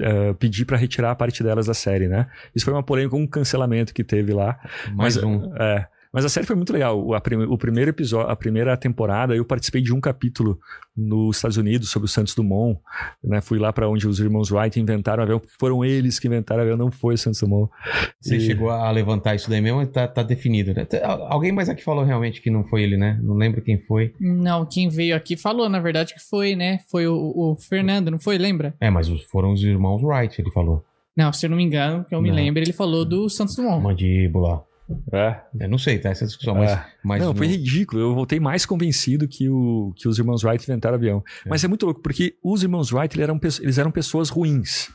é, 0.00 0.32
pedir 0.34 0.64
para 0.64 0.76
retirar 0.76 1.12
a 1.12 1.14
parte 1.14 1.42
delas 1.42 1.66
da 1.66 1.72
série, 1.72 2.08
né? 2.08 2.26
Isso 2.54 2.64
foi 2.64 2.74
uma 2.74 2.82
polêmica, 2.82 3.16
um 3.16 3.26
cancelamento 3.26 3.94
que 3.94 4.04
teve 4.04 4.34
lá. 4.34 4.58
Mais 4.92 5.16
mas, 5.16 5.24
um. 5.24 5.54
É, 5.56 5.86
mas 6.16 6.24
a 6.24 6.30
série 6.30 6.46
foi 6.46 6.56
muito 6.56 6.72
legal. 6.72 6.98
O, 6.98 7.14
a, 7.14 7.20
o 7.46 7.58
primeiro 7.58 7.90
episódio, 7.90 8.30
a 8.30 8.34
primeira 8.34 8.74
temporada, 8.74 9.36
eu 9.36 9.44
participei 9.44 9.82
de 9.82 9.92
um 9.92 10.00
capítulo 10.00 10.58
nos 10.96 11.36
Estados 11.36 11.58
Unidos 11.58 11.90
sobre 11.90 12.06
o 12.06 12.08
Santos 12.08 12.34
Dumont. 12.34 12.80
Né? 13.22 13.42
Fui 13.42 13.58
lá 13.58 13.70
para 13.70 13.86
onde 13.86 14.08
os 14.08 14.18
irmãos 14.18 14.50
Wright 14.50 14.80
inventaram 14.80 15.20
o 15.20 15.24
avião. 15.24 15.42
Foram 15.60 15.84
eles 15.84 16.18
que 16.18 16.26
inventaram 16.26 16.60
o 16.60 16.62
avião, 16.62 16.78
não 16.78 16.90
foi 16.90 17.16
o 17.16 17.18
Santos 17.18 17.40
Dumont. 17.40 17.70
Você 18.18 18.38
e... 18.38 18.40
chegou 18.40 18.70
a 18.70 18.90
levantar 18.90 19.34
isso 19.34 19.50
daí 19.50 19.60
mesmo? 19.60 19.86
Tá, 19.88 20.08
tá 20.08 20.22
definido, 20.22 20.72
né? 20.72 20.86
Alguém 21.28 21.52
mais 21.52 21.68
aqui 21.68 21.84
falou 21.84 22.02
realmente 22.02 22.40
que 22.40 22.48
não 22.50 22.64
foi 22.64 22.84
ele, 22.84 22.96
né? 22.96 23.20
Não 23.22 23.34
lembro 23.34 23.60
quem 23.60 23.78
foi. 23.78 24.14
Não, 24.18 24.64
quem 24.64 24.88
veio 24.88 25.14
aqui 25.14 25.36
falou, 25.36 25.68
na 25.68 25.80
verdade, 25.80 26.14
que 26.14 26.20
foi, 26.20 26.56
né? 26.56 26.80
Foi 26.90 27.06
o, 27.06 27.14
o 27.14 27.56
Fernando, 27.56 28.10
não 28.10 28.18
foi? 28.18 28.38
Lembra? 28.38 28.74
É, 28.80 28.88
mas 28.88 29.06
foram 29.24 29.52
os 29.52 29.62
irmãos 29.62 30.02
Wright, 30.02 30.40
ele 30.40 30.50
falou. 30.50 30.82
Não, 31.14 31.30
se 31.30 31.44
eu 31.44 31.50
não 31.50 31.58
me 31.58 31.64
engano, 31.64 32.06
que 32.06 32.14
eu 32.14 32.22
não. 32.22 32.22
me 32.22 32.30
lembro, 32.30 32.62
ele 32.62 32.72
falou 32.72 33.04
do 33.04 33.28
Santos 33.28 33.54
Dumont. 33.54 33.82
Mandíbula. 33.82 34.65
É. 35.12 35.40
Eu 35.58 35.68
não 35.68 35.78
sei, 35.78 35.98
tá? 35.98 36.10
Essa 36.10 36.26
discussão, 36.26 36.54
mas. 36.54 36.70
É. 36.70 36.86
mas 37.02 37.22
não, 37.22 37.34
foi 37.34 37.48
ridículo. 37.48 38.00
Eu 38.00 38.14
voltei 38.14 38.38
mais 38.38 38.64
convencido 38.64 39.26
que, 39.26 39.48
o, 39.48 39.92
que 39.96 40.08
os 40.08 40.18
irmãos 40.18 40.44
Wright 40.44 40.64
inventaram 40.64 40.96
avião. 40.96 41.22
É. 41.44 41.48
Mas 41.48 41.64
é 41.64 41.68
muito 41.68 41.84
louco, 41.86 42.00
porque 42.00 42.36
os 42.42 42.62
irmãos 42.62 42.92
Wright 42.92 43.16
eles 43.16 43.22
eram, 43.28 43.40
eles 43.60 43.78
eram 43.78 43.90
pessoas 43.90 44.28
ruins. 44.28 44.88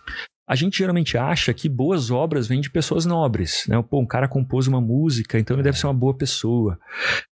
A 0.48 0.56
gente 0.56 0.80
geralmente 0.80 1.18
acha 1.18 1.54
que 1.54 1.70
boas 1.70 2.12
obras 2.12 2.48
vêm 2.48 2.60
de 2.60 2.70
pessoas 2.70 3.06
nobres, 3.06 3.64
né? 3.68 3.82
Pô, 3.82 4.02
um 4.02 4.06
cara 4.06 4.28
compôs 4.28 4.68
uma 4.68 4.82
música, 4.82 5.40
então 5.40 5.56
ele 5.56 5.64
deve 5.64 5.78
ser 5.78 5.88
uma 5.88 5.94
boa 5.94 6.14
pessoa. 6.14 6.78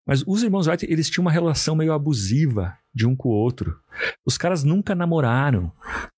Mas 0.06 0.24
os 0.26 0.42
irmãos 0.42 0.68
Wright, 0.68 0.86
eles 0.90 1.10
tinham 1.10 1.24
uma 1.24 1.32
relação 1.32 1.76
meio 1.76 1.92
abusiva 1.92 2.78
de 2.94 3.08
um 3.08 3.16
com 3.16 3.30
o 3.30 3.34
outro. 3.34 3.78
Os 4.26 4.38
caras 4.38 4.64
nunca 4.64 4.96
namoraram, 4.96 5.72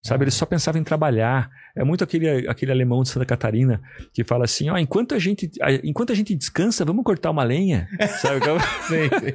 sabe? 0.04 0.26
Eles 0.26 0.34
só 0.34 0.46
pensavam 0.46 0.80
em 0.80 0.84
trabalhar. 0.84 1.50
É 1.76 1.84
muito 1.84 2.04
aquele, 2.04 2.48
aquele 2.48 2.72
alemão 2.72 3.02
de 3.02 3.10
Santa 3.10 3.26
Catarina 3.26 3.82
que 4.14 4.24
fala 4.24 4.46
assim: 4.46 4.70
ó, 4.70 4.78
enquanto 4.78 5.16
a 5.16 5.20
gente, 5.20 5.50
enquanto 5.84 6.12
a 6.12 6.16
gente 6.16 6.36
descansa, 6.36 6.86
vamos 6.86 7.04
cortar 7.04 7.32
uma 7.32 7.44
lenha, 7.44 7.88
sabe? 8.22 8.42
sim, 8.88 9.10
sim. 9.20 9.32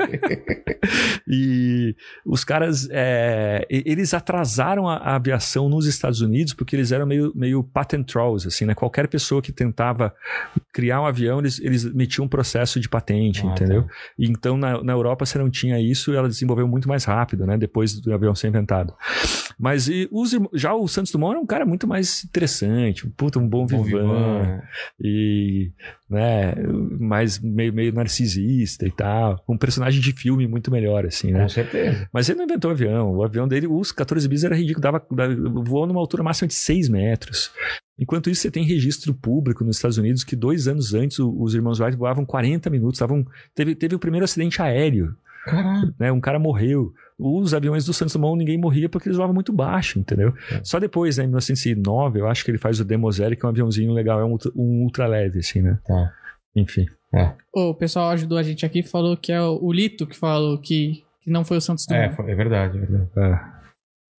e 1.26 1.96
os 2.24 2.44
caras, 2.44 2.88
é, 2.90 3.66
eles 3.68 4.14
atrasaram 4.14 4.88
a, 4.88 4.96
a, 4.96 5.16
aviação 5.16 5.68
nos 5.68 5.86
Estados 5.86 6.20
Unidos 6.20 6.52
porque 6.52 6.76
eles 6.76 6.92
eram 6.92 7.06
meio, 7.06 7.32
meio 7.34 7.64
patent 7.64 8.04
trolls, 8.04 8.46
assim, 8.46 8.64
né? 8.64 8.74
Qualquer 8.74 9.08
pessoa 9.08 9.42
que 9.42 9.50
tentava 9.50 10.14
criar 10.72 11.00
um 11.00 11.06
avião, 11.06 11.38
eles, 11.38 11.58
eles 11.58 11.84
metiam 11.94 12.26
um 12.26 12.28
processo 12.28 12.78
de 12.78 12.88
patente, 12.88 13.44
ah, 13.44 13.50
entendeu? 13.50 13.84
Tá. 13.84 13.92
E 14.18 14.26
então 14.28 14.56
na, 14.56 14.82
na 14.82 14.92
Europa 14.92 15.24
você 15.24 15.38
não 15.38 15.50
tinha 15.50 15.80
isso 15.80 16.12
e 16.12 16.16
ela 16.16 16.28
desenvolveu 16.28 16.68
muito 16.68 16.88
mais 16.88 17.04
rápido, 17.04 17.25
né? 17.34 17.56
Depois 17.56 17.98
do 18.00 18.12
avião 18.12 18.34
ser 18.34 18.48
inventado. 18.48 18.94
Mas 19.58 19.88
e 19.88 20.06
os, 20.12 20.36
já 20.52 20.74
o 20.74 20.86
Santos 20.86 21.10
Dumont 21.10 21.32
era 21.32 21.40
um 21.40 21.46
cara 21.46 21.64
muito 21.64 21.86
mais 21.86 22.24
interessante, 22.24 23.06
um 23.06 23.10
puta, 23.10 23.38
um 23.38 23.48
bom, 23.48 23.66
bom 23.66 23.82
vivan, 23.82 24.60
e 25.00 25.72
né, 26.10 26.54
mais 27.00 27.38
meio, 27.38 27.72
meio 27.72 27.92
narcisista 27.92 28.86
e 28.86 28.90
tal, 28.90 29.42
um 29.48 29.56
personagem 29.56 30.00
de 30.00 30.12
filme 30.12 30.46
muito 30.46 30.70
melhor, 30.70 31.06
assim, 31.06 31.32
né? 31.32 31.42
Com 31.42 31.48
certeza. 31.48 32.08
Mas 32.12 32.28
ele 32.28 32.38
não 32.38 32.44
inventou 32.44 32.70
o 32.70 32.74
avião, 32.74 33.14
o 33.14 33.24
avião 33.24 33.48
dele, 33.48 33.66
os 33.66 33.90
14 33.92 34.28
bis 34.28 34.44
era 34.44 34.54
ridículo, 34.54 34.82
dava, 34.82 35.02
dava, 35.10 35.34
voou 35.34 35.86
numa 35.86 36.00
altura 36.00 36.22
máxima 36.22 36.48
de 36.48 36.54
6 36.54 36.90
metros. 36.90 37.50
Enquanto 37.98 38.28
isso, 38.28 38.42
você 38.42 38.50
tem 38.50 38.62
registro 38.62 39.14
público 39.14 39.64
nos 39.64 39.76
Estados 39.76 39.96
Unidos 39.96 40.22
que 40.22 40.36
dois 40.36 40.68
anos 40.68 40.92
antes 40.92 41.18
os 41.18 41.54
irmãos 41.54 41.80
Wright 41.80 41.96
voavam 41.96 42.26
40 42.26 42.68
minutos, 42.68 42.98
tavam, 42.98 43.24
teve, 43.54 43.74
teve 43.74 43.94
o 43.94 43.98
primeiro 43.98 44.24
acidente 44.24 44.60
aéreo. 44.60 45.16
Caralho. 45.46 45.94
Né, 45.98 46.12
um 46.12 46.20
cara 46.20 46.38
morreu 46.38 46.92
os 47.18 47.54
aviões 47.54 47.84
do 47.84 47.94
Santos 47.94 48.14
Dumont 48.14 48.36
ninguém 48.36 48.58
morria 48.58 48.88
porque 48.88 49.08
eles 49.08 49.16
voavam 49.16 49.34
muito 49.34 49.52
baixo, 49.52 49.98
entendeu? 49.98 50.34
É. 50.52 50.60
Só 50.62 50.78
depois, 50.78 51.16
né, 51.16 51.24
em 51.24 51.28
1909, 51.28 52.20
eu 52.20 52.28
acho 52.28 52.44
que 52.44 52.50
ele 52.50 52.58
faz 52.58 52.78
o 52.78 52.84
Demoselle, 52.84 53.36
que 53.36 53.44
é 53.44 53.46
um 53.46 53.50
aviãozinho 53.50 53.92
legal, 53.92 54.20
é 54.20 54.24
um, 54.24 54.36
um 54.54 54.82
ultra 54.82 55.06
leve, 55.06 55.38
assim, 55.38 55.62
né? 55.62 55.78
Tá. 55.86 56.12
Enfim. 56.54 56.86
É. 57.14 57.32
O 57.54 57.72
pessoal 57.74 58.10
ajudou 58.10 58.36
a 58.36 58.42
gente 58.42 58.66
aqui, 58.66 58.82
falou 58.82 59.16
que 59.16 59.32
é 59.32 59.40
o, 59.40 59.72
Lito 59.72 60.06
que 60.06 60.16
falou 60.16 60.58
que, 60.58 61.04
que 61.22 61.30
não 61.30 61.44
foi 61.44 61.56
o 61.56 61.60
Santos 61.60 61.86
Dumont. 61.86 62.22
É, 62.22 62.32
é 62.32 62.34
verdade, 62.34 62.76
é 62.76 62.80
verdade. 62.80 63.10
É. 63.16 63.55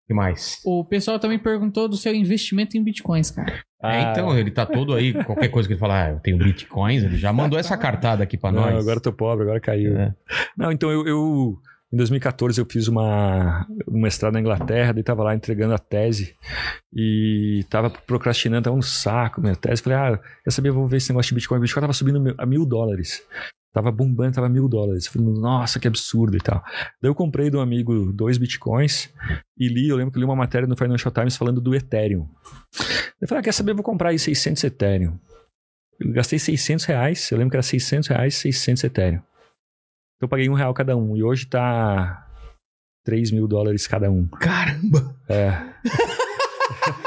que 0.08 0.14
mais? 0.14 0.62
O 0.66 0.86
pessoal 0.86 1.20
também 1.20 1.38
perguntou 1.38 1.88
do 1.88 1.98
seu 1.98 2.16
investimento 2.16 2.78
em 2.78 2.84
bitcoins, 2.84 3.30
cara. 3.30 3.62
Ah, 3.82 3.96
é, 3.96 4.12
então, 4.12 4.36
ele 4.38 4.50
tá 4.50 4.66
todo 4.66 4.96
aí, 4.96 5.14
qualquer 5.26 5.50
coisa 5.50 5.68
que 5.68 5.74
ele 5.74 5.80
falar, 5.80 6.06
ah, 6.06 6.10
eu 6.12 6.20
tenho 6.20 6.38
bitcoins, 6.38 7.04
ele 7.04 7.18
já 7.18 7.32
mandou 7.32 7.60
essa 7.60 7.78
cartada 7.78 8.24
aqui 8.24 8.38
pra 8.38 8.52
não, 8.52 8.62
nós. 8.62 8.76
Agora 8.76 8.98
eu 8.98 9.02
tô 9.02 9.12
pobre, 9.12 9.44
agora 9.44 9.60
caiu. 9.60 9.98
É. 9.98 10.16
Não, 10.58 10.72
então 10.72 10.90
eu, 10.90 11.06
eu 11.06 11.60
em 11.92 11.98
2014 11.98 12.60
eu 12.60 12.66
fiz 12.66 12.88
uma, 12.88 13.66
um 13.88 14.02
mestrado 14.02 14.34
na 14.34 14.40
Inglaterra, 14.40 14.94
daí 14.94 15.04
tava 15.04 15.24
lá 15.24 15.36
entregando 15.36 15.74
a 15.74 15.78
tese 15.78 16.34
e 16.94 17.66
tava 17.70 17.90
procrastinando, 17.90 18.64
tava 18.64 18.76
um 18.76 18.82
saco 18.82 19.42
minha 19.42 19.56
tese. 19.56 19.82
Falei, 19.82 19.98
ah, 19.98 20.20
quer 20.44 20.52
saber, 20.52 20.72
vou 20.72 20.88
ver 20.88 20.98
esse 20.98 21.10
negócio 21.10 21.30
de 21.30 21.36
Bitcoin. 21.36 21.60
O 21.60 21.62
Bitcoin 21.62 21.82
tava 21.82 21.94
subindo 21.94 22.36
a 22.38 22.46
mil 22.46 22.66
dólares. 22.66 23.22
Tava 23.78 23.92
bombando, 23.92 24.34
tava 24.34 24.50
mil 24.50 24.68
dólares. 24.68 25.06
Eu 25.06 25.12
falei, 25.12 25.40
nossa, 25.40 25.80
que 25.80 25.88
absurdo 25.88 26.36
e 26.36 26.40
tal. 26.40 26.64
Daí 27.00 27.12
eu 27.12 27.14
comprei 27.14 27.48
um 27.52 27.60
amigo 27.60 28.12
dois 28.12 28.36
bitcoins 28.40 29.08
e 29.56 29.68
li, 29.68 29.88
eu 29.88 29.96
lembro 29.96 30.12
que 30.12 30.18
li 30.18 30.26
uma 30.26 30.36
matéria 30.36 30.68
no 30.68 30.76
Financial 30.76 31.14
Times 31.14 31.38
falando 31.38 31.62
do 31.62 31.76
Ethereum. 31.76 32.28
Eu 33.22 33.28
falei, 33.28 33.42
ah, 33.42 33.44
quer 33.44 33.52
saber, 33.52 33.76
vou 33.76 33.84
comprar 33.84 34.10
aí 34.10 34.18
600 34.18 34.64
Ethereum. 34.64 35.20
Eu 36.00 36.12
gastei 36.12 36.40
600 36.40 36.86
reais, 36.86 37.30
eu 37.30 37.38
lembro 37.38 37.52
que 37.52 37.58
era 37.58 37.62
600 37.62 38.08
reais, 38.08 38.34
600 38.38 38.84
Ethereum. 38.86 39.20
Então 39.20 40.24
eu 40.24 40.28
paguei 40.28 40.50
um 40.50 40.56
real 40.56 40.74
cada 40.74 40.98
um. 40.98 41.16
E 41.16 41.22
hoje 41.22 41.46
tá 41.46 42.28
3 43.06 43.30
mil 43.30 43.48
dólares 43.48 43.86
cada 43.86 44.10
um. 44.10 44.28
Caramba! 44.28 45.16
É. 45.30 45.54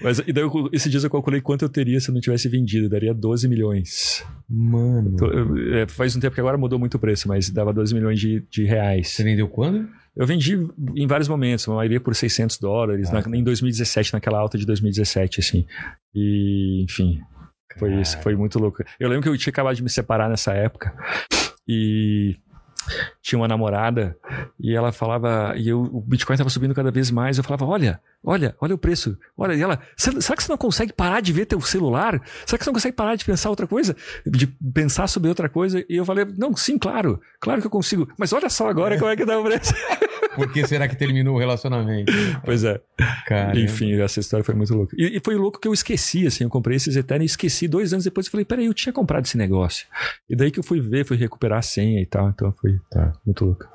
Mas 0.00 0.18
e 0.20 0.32
daí 0.32 0.44
eu, 0.44 0.70
esse 0.72 0.88
dia 0.88 1.00
eu 1.00 1.10
calculei 1.10 1.40
quanto 1.40 1.64
eu 1.64 1.68
teria 1.68 2.00
se 2.00 2.10
eu 2.10 2.14
não 2.14 2.20
tivesse 2.20 2.48
vendido. 2.48 2.88
Daria 2.88 3.12
12 3.12 3.48
milhões. 3.48 4.24
Mano. 4.48 5.10
Então, 5.14 5.28
eu, 5.28 5.74
é, 5.74 5.86
faz 5.86 6.14
um 6.16 6.20
tempo 6.20 6.34
que 6.34 6.40
agora 6.40 6.56
mudou 6.56 6.78
muito 6.78 6.94
o 6.94 6.98
preço, 6.98 7.28
mas 7.28 7.50
dava 7.50 7.72
12 7.72 7.94
milhões 7.94 8.18
de, 8.20 8.44
de 8.50 8.64
reais. 8.64 9.08
Você 9.08 9.22
vendeu 9.22 9.48
quando? 9.48 9.88
Eu 10.16 10.26
vendi 10.26 10.58
em 10.96 11.06
vários 11.06 11.28
momentos, 11.28 11.68
a 11.68 11.72
maioria 11.72 12.00
por 12.00 12.14
600 12.14 12.58
dólares, 12.58 13.08
ah, 13.10 13.22
na, 13.22 13.36
em 13.36 13.42
2017, 13.44 14.12
naquela 14.12 14.38
alta 14.38 14.58
de 14.58 14.66
2017, 14.66 15.38
assim. 15.38 15.64
E, 16.12 16.82
enfim, 16.82 17.20
foi 17.76 18.00
isso, 18.00 18.18
foi 18.18 18.34
muito 18.34 18.58
louco. 18.58 18.82
Eu 18.98 19.08
lembro 19.08 19.22
que 19.22 19.28
eu 19.28 19.38
tinha 19.38 19.52
acabado 19.52 19.76
de 19.76 19.82
me 19.82 19.88
separar 19.88 20.28
nessa 20.28 20.52
época 20.54 20.92
e 21.68 22.36
tinha 23.22 23.38
uma 23.38 23.48
namorada 23.48 24.16
e 24.58 24.74
ela 24.74 24.92
falava, 24.92 25.54
e 25.56 25.68
eu, 25.68 25.80
o 25.80 26.00
Bitcoin 26.00 26.34
estava 26.34 26.50
subindo 26.50 26.74
cada 26.74 26.90
vez 26.90 27.10
mais. 27.10 27.38
Eu 27.38 27.44
falava: 27.44 27.64
Olha, 27.64 28.00
olha, 28.22 28.54
olha 28.60 28.74
o 28.74 28.78
preço. 28.78 29.18
Olha, 29.36 29.54
e 29.54 29.62
ela, 29.62 29.80
será 29.96 30.36
que 30.36 30.42
você 30.42 30.50
não 30.50 30.58
consegue 30.58 30.92
parar 30.92 31.20
de 31.20 31.32
ver 31.32 31.46
teu 31.46 31.60
celular? 31.60 32.20
Será 32.46 32.58
que 32.58 32.64
você 32.64 32.70
não 32.70 32.74
consegue 32.74 32.96
parar 32.96 33.16
de 33.16 33.24
pensar 33.24 33.50
outra 33.50 33.66
coisa? 33.66 33.96
De 34.26 34.46
pensar 34.46 35.06
sobre 35.06 35.28
outra 35.28 35.48
coisa? 35.48 35.84
E 35.88 35.96
eu 35.96 36.04
falei: 36.04 36.26
Não, 36.36 36.56
sim, 36.56 36.78
claro, 36.78 37.20
claro 37.40 37.60
que 37.60 37.66
eu 37.66 37.70
consigo. 37.70 38.08
Mas 38.18 38.32
olha 38.32 38.48
só 38.48 38.68
agora 38.68 38.98
como 38.98 39.10
é 39.10 39.16
que 39.16 39.24
dá 39.24 39.38
o 39.38 39.44
preço. 39.44 39.72
Por 40.38 40.52
que 40.52 40.66
será 40.66 40.86
que 40.86 40.94
terminou 40.94 41.34
o 41.34 41.38
relacionamento? 41.38 42.12
Pois 42.44 42.62
é. 42.62 42.80
Caramba. 43.26 43.58
Enfim, 43.58 44.00
essa 44.00 44.20
história 44.20 44.44
foi 44.44 44.54
muito 44.54 44.72
louca. 44.72 44.94
E, 44.96 45.16
e, 45.16 45.20
foi 45.22 45.34
louco 45.34 45.58
que 45.58 45.66
eu 45.66 45.74
esqueci, 45.74 46.26
assim, 46.26 46.44
eu 46.44 46.50
comprei 46.50 46.76
esses 46.76 46.94
Ethereum 46.94 47.24
e 47.24 47.26
esqueci 47.26 47.66
dois 47.66 47.92
anos 47.92 48.04
depois. 48.04 48.26
Eu 48.26 48.30
falei, 48.30 48.44
peraí, 48.44 48.66
eu 48.66 48.74
tinha 48.74 48.92
comprado 48.92 49.24
esse 49.24 49.36
negócio. 49.36 49.86
E 50.30 50.36
daí 50.36 50.50
que 50.50 50.60
eu 50.60 50.64
fui 50.64 50.80
ver, 50.80 51.04
fui 51.04 51.16
recuperar 51.16 51.58
a 51.58 51.62
senha 51.62 52.00
e 52.00 52.06
tal. 52.06 52.28
Então 52.28 52.52
foi 52.52 52.78
tá, 52.88 53.12
muito 53.26 53.44
louco. 53.44 53.66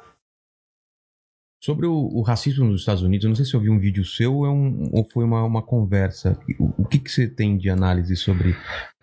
Sobre 1.61 1.85
o, 1.85 1.93
o, 1.93 2.21
racismo 2.21 2.65
nos 2.65 2.81
Estados 2.81 3.03
Unidos, 3.03 3.23
eu 3.23 3.29
não 3.29 3.35
sei 3.37 3.45
se 3.45 3.53
eu 3.53 3.59
vi 3.59 3.69
um 3.69 3.79
vídeo 3.79 4.03
seu 4.03 4.35
ou, 4.35 4.45
é 4.45 4.49
um, 4.49 4.89
ou 4.91 5.05
foi 5.09 5.23
uma, 5.23 5.43
uma 5.43 5.61
conversa. 5.61 6.37
O, 6.59 6.73
o, 6.79 6.85
que, 6.85 6.99
que 6.99 7.09
você 7.09 7.25
tem 7.25 7.57
de 7.57 7.69
análise 7.69 8.17
sobre 8.17 8.49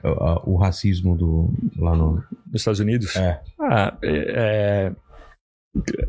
uh, 0.04 0.08
uh, 0.08 0.42
o 0.44 0.56
racismo 0.56 1.16
do, 1.16 1.50
lá 1.78 1.96
no... 1.96 2.22
nos 2.46 2.60
Estados 2.60 2.80
Unidos? 2.80 3.16
É. 3.16 3.40
Ah, 3.58 3.96
é, 4.02 4.10
é 4.12 4.92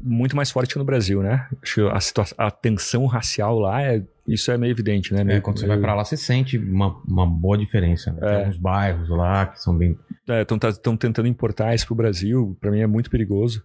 muito 0.02 0.36
mais 0.36 0.50
forte 0.50 0.74
que 0.74 0.80
no 0.80 0.86
Brasil, 0.86 1.22
né? 1.22 1.48
Acho 1.62 1.76
que 1.76 1.82
a, 1.82 2.00
situação, 2.00 2.36
a 2.38 2.50
tensão 2.50 3.06
racial 3.06 3.60
lá 3.60 3.82
é 3.82 4.04
isso 4.28 4.52
é 4.52 4.58
meio 4.58 4.72
evidente, 4.72 5.14
né? 5.14 5.22
É, 5.22 5.24
meio, 5.24 5.38
é, 5.38 5.42
quando 5.42 5.60
você 5.60 5.68
vai 5.68 5.80
para 5.80 5.94
lá, 5.94 6.04
você 6.04 6.18
sente 6.18 6.58
uma, 6.58 7.00
uma 7.08 7.28
boa 7.28 7.58
diferença. 7.58 8.12
Né? 8.12 8.20
Tem 8.20 8.30
é. 8.30 8.40
alguns 8.40 8.58
bairros 8.58 9.10
lá 9.10 9.48
que 9.48 9.62
são 9.62 9.76
bem. 9.76 9.98
Estão 10.28 10.58
é, 10.58 10.60
tá, 10.60 10.74
tentando 10.98 11.28
importar 11.28 11.76
isso 11.76 11.86
pro 11.86 11.96
Brasil, 11.96 12.58
para 12.60 12.72
mim 12.72 12.80
é 12.80 12.88
muito 12.88 13.10
perigoso. 13.10 13.64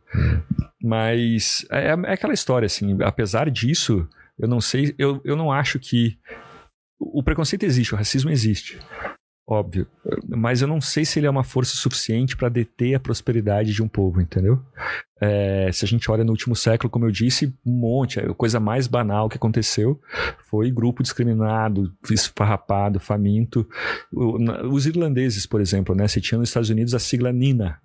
Mas 0.82 1.66
é, 1.70 1.89
é, 1.89 1.93
aquela 2.12 2.35
história, 2.35 2.66
assim, 2.66 2.97
apesar 3.02 3.51
disso, 3.51 4.09
eu 4.39 4.48
não 4.48 4.60
sei, 4.60 4.94
eu, 4.98 5.20
eu 5.24 5.36
não 5.36 5.51
acho 5.51 5.78
que. 5.78 6.18
O 6.98 7.23
preconceito 7.23 7.64
existe, 7.64 7.94
o 7.94 7.97
racismo 7.98 8.31
existe 8.31 8.78
óbvio. 9.47 9.86
Mas 10.28 10.60
eu 10.60 10.68
não 10.68 10.81
sei 10.81 11.05
se 11.05 11.18
ele 11.18 11.27
é 11.27 11.31
uma 11.31 11.44
força 11.44 11.77
suficiente 11.77 12.36
para 12.36 12.48
deter 12.48 12.94
a 12.94 13.01
prosperidade 13.01 13.73
de 13.73 13.82
um 13.82 13.89
povo, 13.89 14.20
entendeu? 14.20 14.60
É, 15.20 15.70
se 15.73 15.85
a 15.85 15.89
gente 15.89 16.10
olha 16.10 16.24
no 16.24 16.32
último 16.32 16.55
século, 16.55 16.90
como 16.90 17.06
eu 17.06 17.10
disse, 17.10 17.55
um 17.64 17.73
monte, 17.73 18.20
a 18.20 18.35
coisa 18.35 18.59
mais 18.59 18.86
banal 18.86 19.28
que 19.28 19.36
aconteceu 19.36 20.01
foi 20.51 20.70
grupo 20.70 21.02
discriminado, 21.02 21.94
esfarrapado, 22.10 22.98
faminto. 22.98 23.66
Os 24.70 24.86
irlandeses, 24.86 25.47
por 25.47 25.60
exemplo, 25.60 25.94
né? 25.94 26.09
Você 26.09 26.20
tinha 26.20 26.39
nos 26.39 26.48
Estados 26.48 26.68
Unidos 26.68 26.93
a 26.93 26.98
sigla 26.98 27.32
NINA, 27.32 27.78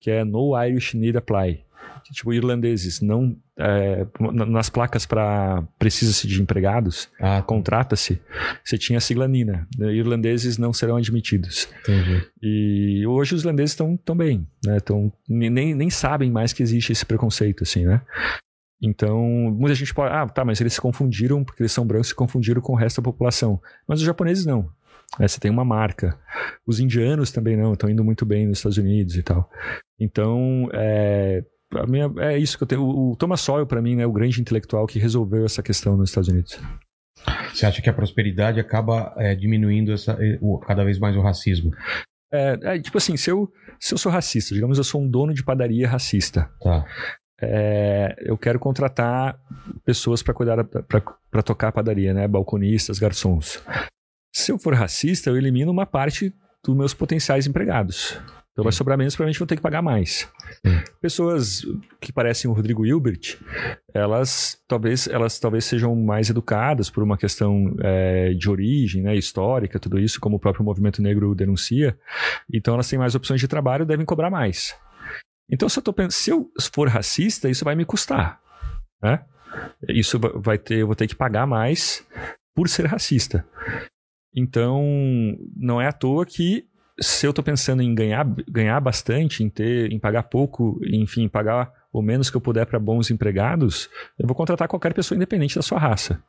que 0.00 0.10
é 0.10 0.24
No 0.24 0.56
Irish 0.62 0.94
Need 0.94 1.18
Apply. 1.18 1.64
Tipo 2.12 2.32
irlandeses, 2.32 3.00
não 3.00 3.36
é, 3.58 4.06
nas 4.48 4.70
placas 4.70 5.04
para 5.06 5.62
precisa-se 5.78 6.26
de 6.26 6.40
empregados, 6.40 7.08
Ah, 7.20 7.42
contrata-se, 7.42 8.20
você 8.64 8.78
tinha 8.78 8.98
a 8.98 9.00
sigla 9.00 9.28
Nina. 9.28 9.68
Irlandeses 9.78 10.56
não 10.58 10.72
serão 10.72 10.96
admitidos. 10.96 11.68
entendi. 11.82 12.26
E 12.42 13.06
hoje 13.06 13.34
os 13.34 13.42
irlandeses 13.42 13.72
estão 13.72 13.96
tão 13.96 14.16
bem, 14.16 14.46
né? 14.64 14.80
Tão, 14.80 15.12
nem, 15.28 15.74
nem 15.74 15.90
sabem 15.90 16.30
mais 16.30 16.52
que 16.52 16.62
existe 16.62 16.92
esse 16.92 17.04
preconceito, 17.04 17.62
assim, 17.62 17.84
né? 17.84 18.00
Então, 18.82 19.20
muita 19.52 19.74
gente 19.74 19.92
pode. 19.92 20.14
Ah, 20.14 20.26
tá, 20.26 20.44
mas 20.44 20.60
eles 20.60 20.72
se 20.72 20.80
confundiram, 20.80 21.44
porque 21.44 21.62
eles 21.62 21.72
são 21.72 21.86
brancos, 21.86 22.08
se 22.08 22.14
confundiram 22.14 22.62
com 22.62 22.72
o 22.72 22.76
resto 22.76 23.00
da 23.00 23.04
população. 23.04 23.60
Mas 23.86 24.00
os 24.00 24.06
japoneses 24.06 24.46
não. 24.46 24.70
É, 25.18 25.28
você 25.28 25.38
tem 25.40 25.50
uma 25.50 25.64
marca. 25.64 26.18
Os 26.66 26.80
indianos 26.80 27.30
também 27.30 27.56
não, 27.56 27.72
estão 27.74 27.90
indo 27.90 28.04
muito 28.04 28.24
bem 28.24 28.46
nos 28.46 28.58
Estados 28.58 28.78
Unidos 28.78 29.16
e 29.16 29.22
tal. 29.22 29.50
Então, 29.98 30.68
é, 30.72 31.44
minha, 31.86 32.10
é 32.18 32.36
isso 32.38 32.56
que 32.56 32.64
eu 32.64 32.68
tenho. 32.68 32.82
O, 32.82 33.12
o 33.12 33.16
Thomas 33.16 33.40
Sowell, 33.40 33.66
para 33.66 33.80
mim, 33.82 34.00
é 34.00 34.06
o 34.06 34.12
grande 34.12 34.40
intelectual 34.40 34.86
que 34.86 34.98
resolveu 34.98 35.44
essa 35.44 35.62
questão 35.62 35.96
nos 35.96 36.10
Estados 36.10 36.28
Unidos. 36.28 36.58
Você 37.52 37.66
acha 37.66 37.82
que 37.82 37.90
a 37.90 37.92
prosperidade 37.92 38.58
acaba 38.60 39.12
é, 39.16 39.34
diminuindo 39.34 39.92
essa, 39.92 40.18
o- 40.40 40.58
cada 40.58 40.84
vez 40.84 40.98
mais 40.98 41.16
o 41.16 41.20
racismo? 41.20 41.70
É, 42.32 42.58
é, 42.62 42.78
tipo 42.80 42.96
assim, 42.96 43.16
se 43.16 43.30
eu, 43.30 43.52
se 43.78 43.92
eu 43.92 43.98
sou 43.98 44.10
racista, 44.10 44.54
digamos, 44.54 44.78
eu 44.78 44.84
sou 44.84 45.02
um 45.02 45.08
dono 45.08 45.34
de 45.34 45.42
padaria 45.44 45.88
racista. 45.88 46.48
Tá. 46.62 46.84
É, 47.42 48.14
eu 48.20 48.36
quero 48.38 48.58
contratar 48.58 49.38
pessoas 49.84 50.22
para 50.22 50.34
cuidar 50.34 50.62
para 50.64 51.42
tocar 51.42 51.68
a 51.68 51.72
padaria, 51.72 52.12
né? 52.14 52.28
Balconistas, 52.28 52.98
garçons. 52.98 53.62
Se 54.34 54.52
eu 54.52 54.58
for 54.58 54.74
racista, 54.74 55.30
eu 55.30 55.36
elimino 55.36 55.72
uma 55.72 55.86
parte 55.86 56.32
dos 56.64 56.76
meus 56.76 56.94
potenciais 56.94 57.46
empregados. 57.46 58.18
Então 58.60 58.64
vai 58.64 58.72
sobrar 58.72 58.98
menos, 58.98 59.16
provavelmente 59.16 59.38
vou 59.38 59.46
ter 59.46 59.56
que 59.56 59.62
pagar 59.62 59.80
mais. 59.80 60.28
Sim. 60.66 60.82
Pessoas 61.00 61.62
que 61.98 62.12
parecem 62.12 62.50
o 62.50 62.52
Rodrigo 62.52 62.84
Hilbert, 62.84 63.38
elas 63.94 64.58
talvez, 64.68 65.08
elas 65.08 65.38
talvez 65.38 65.64
sejam 65.64 65.96
mais 65.96 66.28
educadas 66.28 66.90
por 66.90 67.02
uma 67.02 67.16
questão 67.16 67.74
é, 67.82 68.34
de 68.34 68.50
origem, 68.50 69.02
né, 69.02 69.16
histórica, 69.16 69.78
tudo 69.80 69.98
isso, 69.98 70.20
como 70.20 70.36
o 70.36 70.38
próprio 70.38 70.62
movimento 70.62 71.00
negro 71.00 71.34
denuncia. 71.34 71.98
Então 72.52 72.74
elas 72.74 72.86
têm 72.86 72.98
mais 72.98 73.14
opções 73.14 73.40
de 73.40 73.48
trabalho 73.48 73.84
e 73.84 73.86
devem 73.86 74.04
cobrar 74.04 74.28
mais. 74.28 74.76
Então, 75.50 75.66
se 75.66 75.78
eu, 75.78 75.82
tô, 75.82 75.94
se 76.10 76.30
eu 76.30 76.50
for 76.74 76.86
racista, 76.86 77.48
isso 77.48 77.64
vai 77.64 77.74
me 77.74 77.86
custar. 77.86 78.38
Né? 79.02 79.24
Isso 79.88 80.18
va- 80.18 80.32
vai 80.36 80.58
ter, 80.58 80.80
eu 80.80 80.86
vou 80.86 80.94
ter 80.94 81.06
que 81.08 81.16
pagar 81.16 81.46
mais 81.46 82.06
por 82.54 82.68
ser 82.68 82.84
racista. 82.84 83.42
Então, 84.36 84.84
não 85.56 85.80
é 85.80 85.88
à 85.88 85.92
toa 85.92 86.26
que 86.26 86.68
se 87.00 87.26
eu 87.26 87.30
estou 87.30 87.42
pensando 87.42 87.82
em 87.82 87.94
ganhar, 87.94 88.26
ganhar 88.48 88.78
bastante, 88.80 89.42
em 89.42 89.48
ter, 89.48 89.90
em 89.90 89.98
pagar 89.98 90.24
pouco, 90.24 90.78
enfim, 90.84 91.28
pagar 91.28 91.72
o 91.92 92.02
menos 92.02 92.30
que 92.30 92.36
eu 92.36 92.40
puder 92.40 92.66
para 92.66 92.78
bons 92.78 93.10
empregados, 93.10 93.88
eu 94.18 94.26
vou 94.26 94.36
contratar 94.36 94.68
qualquer 94.68 94.92
pessoa 94.92 95.16
independente 95.16 95.56
da 95.56 95.62
sua 95.62 95.78
raça. 95.78 96.22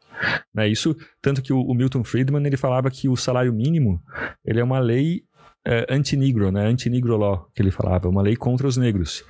Né? 0.54 0.68
Isso, 0.68 0.96
tanto 1.22 1.42
que 1.42 1.54
o, 1.54 1.62
o 1.62 1.74
Milton 1.74 2.04
Friedman 2.04 2.46
ele 2.46 2.58
falava 2.58 2.90
que 2.90 3.08
o 3.08 3.16
salário 3.16 3.54
mínimo 3.54 4.02
ele 4.46 4.60
é 4.60 4.64
uma 4.64 4.80
lei 4.80 5.24
é, 5.66 5.86
anti-negro, 5.90 6.52
né? 6.52 6.66
Anti-negro 6.66 7.18
law, 7.18 7.48
que 7.54 7.62
ele 7.62 7.70
falava, 7.70 8.10
uma 8.10 8.22
lei 8.22 8.36
contra 8.36 8.68
os 8.68 8.78
negros. 8.78 9.24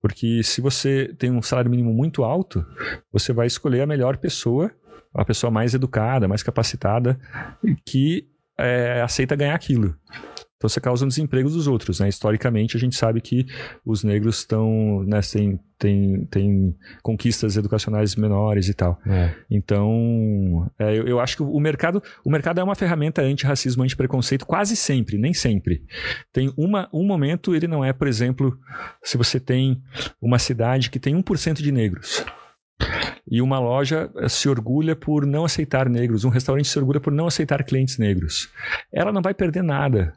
Porque 0.00 0.42
se 0.42 0.60
você 0.60 1.12
tem 1.18 1.30
um 1.30 1.42
salário 1.42 1.70
mínimo 1.70 1.92
muito 1.92 2.22
alto, 2.22 2.64
você 3.10 3.32
vai 3.32 3.46
escolher 3.46 3.80
a 3.80 3.86
melhor 3.86 4.18
pessoa, 4.18 4.70
a 5.14 5.24
pessoa 5.24 5.50
mais 5.50 5.74
educada, 5.74 6.28
mais 6.28 6.42
capacitada, 6.42 7.18
que 7.86 8.28
é, 8.58 9.00
aceita 9.02 9.34
ganhar 9.34 9.54
aquilo. 9.54 9.96
Então 10.64 10.68
você 10.70 10.80
causa 10.80 11.04
um 11.04 11.08
desemprego 11.08 11.50
dos 11.50 11.66
outros, 11.66 12.00
né? 12.00 12.08
Historicamente 12.08 12.74
a 12.74 12.80
gente 12.80 12.96
sabe 12.96 13.20
que 13.20 13.44
os 13.84 14.02
negros 14.02 14.38
estão, 14.38 15.04
né, 15.04 15.20
têm, 15.20 15.60
têm, 15.78 16.24
têm 16.30 16.76
conquistas 17.02 17.58
educacionais 17.58 18.16
menores 18.16 18.66
e 18.70 18.72
tal. 18.72 18.98
É. 19.06 19.34
Então, 19.50 20.70
é, 20.78 20.98
eu, 20.98 21.06
eu 21.06 21.20
acho 21.20 21.36
que 21.36 21.42
o 21.42 21.60
mercado, 21.60 22.02
o 22.24 22.30
mercado 22.30 22.60
é 22.60 22.64
uma 22.64 22.74
ferramenta 22.74 23.20
anti-racismo, 23.20 23.82
anti-preconceito, 23.82 24.46
quase 24.46 24.74
sempre, 24.74 25.18
nem 25.18 25.34
sempre. 25.34 25.82
Tem 26.32 26.50
uma, 26.56 26.88
um 26.94 27.06
momento, 27.06 27.54
ele 27.54 27.68
não 27.68 27.84
é, 27.84 27.92
por 27.92 28.08
exemplo, 28.08 28.58
se 29.02 29.18
você 29.18 29.38
tem 29.38 29.82
uma 30.18 30.38
cidade 30.38 30.88
que 30.88 30.98
tem 30.98 31.14
1% 31.14 31.60
de 31.60 31.70
negros. 31.70 32.24
E 33.30 33.42
uma 33.42 33.58
loja 33.58 34.10
se 34.30 34.48
orgulha 34.48 34.96
por 34.96 35.26
não 35.26 35.44
aceitar 35.44 35.90
negros, 35.90 36.24
um 36.24 36.30
restaurante 36.30 36.68
se 36.68 36.78
orgulha 36.78 37.00
por 37.00 37.12
não 37.12 37.26
aceitar 37.26 37.62
clientes 37.64 37.98
negros. 37.98 38.48
Ela 38.90 39.12
não 39.12 39.20
vai 39.20 39.34
perder 39.34 39.62
nada 39.62 40.14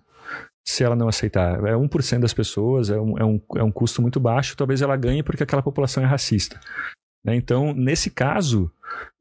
se 0.68 0.84
ela 0.84 0.98
não 0.98 1.08
aceitar. 1.08 1.66
É 1.66 1.74
1% 1.74 2.20
das 2.20 2.34
pessoas, 2.34 2.90
é 2.90 3.00
um, 3.00 3.18
é, 3.18 3.24
um, 3.24 3.42
é 3.56 3.64
um 3.64 3.72
custo 3.72 4.02
muito 4.02 4.20
baixo, 4.20 4.58
talvez 4.58 4.82
ela 4.82 4.98
ganhe 4.98 5.24
porque 5.24 5.42
aquela 5.42 5.64
população 5.64 6.04
é 6.04 6.06
racista. 6.06 6.60
né? 7.24 7.36
Então, 7.36 7.74
nesse 7.74 8.12
caso, 8.12 8.70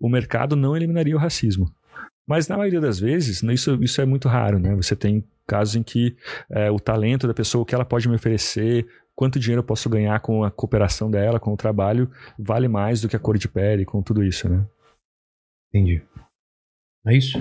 o 0.00 0.08
mercado 0.08 0.56
não 0.56 0.76
eliminaria 0.76 1.14
o 1.14 1.20
racismo. 1.20 1.72
Mas 2.28 2.48
na 2.48 2.56
maioria 2.56 2.80
das 2.80 2.98
vezes, 2.98 3.42
né, 3.42 3.54
isso, 3.54 3.80
isso 3.80 4.00
é 4.00 4.04
muito 4.04 4.26
raro, 4.26 4.58
né? 4.58 4.74
Você 4.74 4.96
tem 4.96 5.24
casos 5.46 5.76
em 5.76 5.82
que 5.84 6.16
é, 6.50 6.68
o 6.68 6.80
talento 6.80 7.28
da 7.28 7.34
pessoa, 7.34 7.62
o 7.62 7.64
que 7.64 7.76
ela 7.76 7.84
pode 7.84 8.08
me 8.08 8.16
oferecer, 8.16 8.84
quanto 9.14 9.38
dinheiro 9.38 9.60
eu 9.60 9.66
posso 9.66 9.88
ganhar 9.88 10.18
com 10.18 10.42
a 10.42 10.50
cooperação 10.50 11.08
dela, 11.08 11.38
com 11.38 11.52
o 11.52 11.56
trabalho, 11.56 12.10
vale 12.36 12.66
mais 12.66 13.00
do 13.00 13.08
que 13.08 13.14
a 13.14 13.20
cor 13.20 13.38
de 13.38 13.46
pele, 13.46 13.84
com 13.84 14.02
tudo 14.02 14.24
isso, 14.24 14.48
né? 14.48 14.66
Entendi. 15.72 16.02
É 17.06 17.16
isso? 17.16 17.38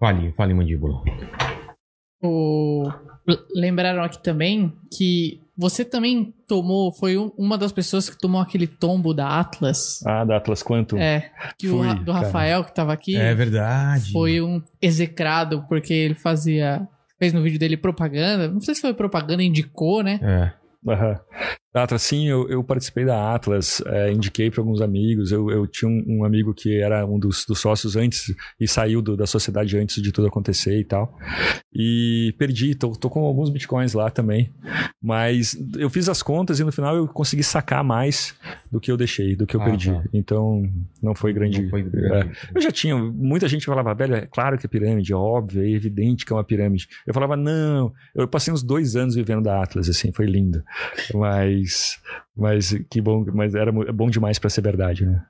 Fale, 0.00 0.32
fale, 0.32 0.54
mandíbula. 0.54 1.02
O... 2.28 2.90
Lembraram 3.54 4.02
aqui 4.02 4.22
também 4.22 4.72
que 4.96 5.40
você 5.56 5.84
também 5.84 6.34
tomou, 6.46 6.92
foi 6.92 7.16
um- 7.16 7.30
uma 7.38 7.56
das 7.56 7.72
pessoas 7.72 8.10
que 8.10 8.18
tomou 8.18 8.40
aquele 8.40 8.66
tombo 8.66 9.14
da 9.14 9.38
Atlas. 9.40 10.00
Ah, 10.04 10.24
da 10.24 10.36
Atlas 10.36 10.62
Quantum. 10.62 10.98
É, 10.98 11.30
que 11.58 11.68
o 11.68 11.78
Fui, 11.78 11.86
Ra- 11.86 11.94
do 11.94 12.12
cara. 12.12 12.26
Rafael 12.26 12.64
que 12.64 12.74
tava 12.74 12.92
aqui 12.92 13.16
É 13.16 13.34
verdade. 13.34 14.10
foi 14.12 14.40
um 14.42 14.60
execrado 14.82 15.64
porque 15.68 15.92
ele 15.94 16.14
fazia 16.14 16.86
fez 17.18 17.32
no 17.32 17.40
vídeo 17.42 17.58
dele 17.58 17.76
propaganda, 17.76 18.48
não 18.48 18.60
sei 18.60 18.74
se 18.74 18.80
foi 18.80 18.92
propaganda, 18.92 19.42
indicou, 19.42 20.02
né? 20.02 20.18
É. 20.22 20.90
Aham. 20.90 21.18
Atlas, 21.82 22.02
sim, 22.02 22.28
eu, 22.28 22.48
eu 22.48 22.62
participei 22.62 23.04
da 23.04 23.34
Atlas, 23.34 23.82
é, 23.86 24.12
indiquei 24.12 24.50
para 24.50 24.60
alguns 24.60 24.80
amigos. 24.80 25.32
Eu, 25.32 25.50
eu 25.50 25.66
tinha 25.66 25.88
um, 25.90 26.04
um 26.20 26.24
amigo 26.24 26.54
que 26.54 26.78
era 26.80 27.04
um 27.04 27.18
dos, 27.18 27.44
dos 27.44 27.58
sócios 27.58 27.96
antes 27.96 28.34
e 28.60 28.68
saiu 28.68 29.02
do- 29.02 29.16
da 29.16 29.26
sociedade 29.26 29.76
antes 29.76 30.00
de 30.02 30.12
tudo 30.12 30.28
acontecer 30.28 30.78
e 30.78 30.84
tal. 30.84 31.18
E 31.74 32.34
perdi, 32.38 32.74
tô, 32.74 32.92
tô 32.92 33.10
com 33.10 33.24
alguns 33.24 33.50
bitcoins 33.50 33.92
lá 33.92 34.08
também. 34.10 34.52
Mas 35.02 35.56
eu 35.76 35.90
fiz 35.90 36.08
as 36.08 36.22
contas 36.22 36.60
e 36.60 36.64
no 36.64 36.70
final 36.72 36.96
eu 36.96 37.08
consegui 37.08 37.42
sacar 37.42 37.82
mais 37.82 38.34
do 38.70 38.80
que 38.80 38.90
eu 38.90 38.96
deixei, 38.96 39.34
do 39.34 39.46
que 39.46 39.56
eu 39.56 39.60
Ah, 39.60 39.64
perdi. 39.64 39.90
tá. 39.92 40.02
Então 40.12 40.62
não 41.02 41.14
foi 41.14 41.32
grande. 41.32 41.62
Não 41.62 41.70
foi 41.70 41.80
é. 41.80 41.84
grande. 41.84 42.30
Eu 42.54 42.60
já 42.60 42.70
tinha, 42.70 42.96
muita 42.96 43.48
gente 43.48 43.66
falava, 43.66 43.92
velho, 43.94 44.14
é 44.14 44.26
claro 44.26 44.56
que 44.58 44.66
é 44.66 44.68
pirâmide, 44.68 45.12
é 45.12 45.16
óbvio, 45.16 45.62
é 45.64 45.68
evidente 45.70 46.24
que 46.24 46.32
é 46.32 46.36
uma 46.36 46.44
pirâmide. 46.44 46.88
Eu 47.06 47.12
falava, 47.12 47.36
não, 47.36 47.92
eu 48.14 48.28
passei 48.28 48.52
uns 48.54 48.62
dois 48.62 48.94
anos 48.96 49.14
vivendo 49.14 49.42
da 49.42 49.60
Atlas, 49.62 49.88
assim, 49.88 50.12
foi 50.12 50.26
lindo. 50.26 50.62
Mas, 51.12 51.63
mas 52.36 52.72
que 52.90 53.00
bom, 53.00 53.24
mas 53.34 53.54
era 53.54 53.70
bom 53.72 54.08
demais 54.10 54.38
pra 54.38 54.50
ser 54.50 54.60
verdade, 54.62 55.04
né? 55.06 55.22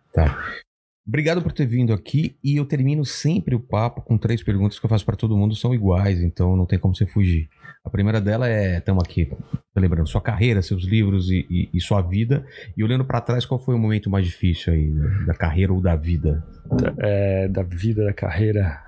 Obrigado 1.06 1.42
por 1.42 1.52
ter 1.52 1.66
vindo 1.66 1.92
aqui 1.92 2.34
e 2.42 2.56
eu 2.56 2.64
termino 2.64 3.04
sempre 3.04 3.54
o 3.54 3.60
papo 3.60 4.00
com 4.00 4.16
três 4.16 4.42
perguntas 4.42 4.78
que 4.78 4.86
eu 4.86 4.88
faço 4.88 5.04
pra 5.04 5.14
todo 5.16 5.36
mundo, 5.36 5.54
são 5.54 5.74
iguais, 5.74 6.18
então 6.22 6.56
não 6.56 6.64
tem 6.64 6.78
como 6.78 6.94
você 6.96 7.04
fugir. 7.04 7.46
A 7.84 7.90
primeira 7.90 8.22
dela 8.22 8.48
é, 8.48 8.78
estamos 8.78 9.04
aqui 9.04 9.30
lembrando 9.76 10.06
sua 10.08 10.22
carreira, 10.22 10.62
seus 10.62 10.84
livros 10.84 11.30
e, 11.30 11.46
e- 11.50 11.68
e 11.74 11.80
sua 11.80 12.00
vida, 12.00 12.46
e 12.74 12.82
olhando 12.82 13.04
pra 13.04 13.20
trás, 13.20 13.44
qual 13.44 13.60
foi 13.60 13.74
o 13.74 13.78
momento 13.78 14.08
mais 14.08 14.24
difícil 14.24 14.72
aí 14.72 14.88
da- 14.90 15.08
da 15.26 15.34
carreira 15.34 15.74
ou 15.74 15.80
da 15.82 15.94
vida? 15.94 16.42
É, 16.98 17.48
da 17.48 17.62
vida, 17.62 18.06
da 18.06 18.12
carreira. 18.14 18.82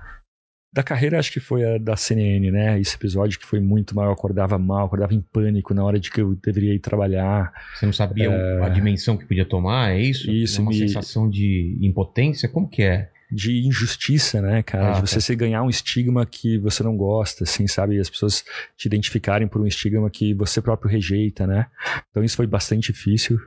Da 0.77 0.83
carreira, 0.83 1.17
acho 1.17 1.31
que 1.31 1.39
foi 1.39 1.63
a 1.65 1.79
da 1.79 1.95
CNN, 1.95 2.51
né? 2.51 2.79
Esse 2.79 2.95
episódio 2.95 3.39
que 3.39 3.45
foi 3.47 3.59
muito 3.59 3.95
mal, 3.95 4.05
eu 4.05 4.11
acordava 4.11 4.59
mal, 4.59 4.85
acordava 4.85 5.11
em 5.15 5.21
pânico 5.21 5.73
na 5.73 5.83
hora 5.83 5.99
de 5.99 6.11
que 6.11 6.21
eu 6.21 6.35
deveria 6.35 6.71
ir 6.75 6.77
trabalhar. 6.79 7.51
Você 7.75 7.87
não 7.87 7.93
sabia 7.93 8.29
o- 8.29 8.63
a 8.63 8.69
dimensão 8.69 9.17
que 9.17 9.25
podia 9.25 9.43
tomar, 9.43 9.93
é 9.93 9.99
isso? 10.01 10.29
É. 10.29 10.33
Isso, 10.33 10.59
É 10.59 10.61
uma 10.61 10.69
me- 10.69 10.77
sensação 10.77 11.27
de 11.27 11.75
impotência? 11.81 12.47
Como 12.47 12.69
que 12.69 12.83
é? 12.83 13.09
de 13.29 13.67
injustiça, 13.67 14.39
né, 14.41 14.63
cara? 14.63 14.89
Ah, 14.99 15.01
de 15.01 15.09
você 15.09 15.15
tá. 15.15 15.19
se 15.21 15.35
ganhar 15.35 15.61
um 15.61 15.69
estigma 15.69 16.25
que 16.25 16.57
você 16.59 16.81
não 16.81 16.95
gosta, 16.95 17.43
assim, 17.43 17.67
sabe? 17.67 17.99
As 17.99 18.09
pessoas 18.09 18.45
te 18.77 18.85
identificarem 18.85 19.47
por 19.49 19.59
um 19.59 19.67
estigma 19.67 20.09
que 20.09 20.33
você 20.33 20.61
próprio 20.61 20.89
rejeita, 20.89 21.45
né? 21.45 21.65
Então 22.09 22.23
isso 22.23 22.37
foi 22.37 22.47
bastante 22.47 22.93
difícil. 22.93 23.37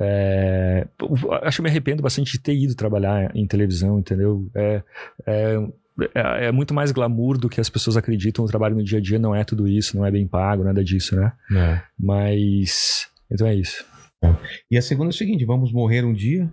É, 0.00 0.86
acho 1.42 1.56
que 1.56 1.60
eu 1.60 1.64
me 1.64 1.70
arrependo 1.70 2.02
bastante 2.02 2.32
de 2.32 2.40
ter 2.40 2.54
ido 2.54 2.74
trabalhar 2.74 3.30
em 3.34 3.46
televisão, 3.46 3.98
entendeu? 3.98 4.50
É, 4.54 4.82
é, 5.26 5.56
é, 6.14 6.46
é 6.46 6.52
muito 6.52 6.74
mais 6.74 6.92
glamour 6.92 7.38
do 7.38 7.48
que 7.48 7.60
as 7.60 7.70
pessoas 7.70 7.96
acreditam. 7.96 8.44
O 8.44 8.48
trabalho 8.48 8.76
no 8.76 8.84
dia 8.84 8.98
a 8.98 9.00
dia 9.00 9.18
não 9.18 9.34
é 9.34 9.44
tudo 9.44 9.66
isso, 9.66 9.96
não 9.96 10.04
é 10.04 10.10
bem 10.10 10.26
pago, 10.26 10.64
nada 10.64 10.82
disso, 10.82 11.16
né? 11.16 11.32
É. 11.54 11.80
Mas. 11.98 13.08
Então 13.30 13.46
é 13.46 13.54
isso. 13.54 13.84
E 14.70 14.76
a 14.76 14.82
segunda 14.82 15.10
é 15.10 15.14
o 15.14 15.16
seguinte: 15.16 15.44
vamos 15.44 15.72
morrer 15.72 16.04
um 16.04 16.12
dia, 16.12 16.52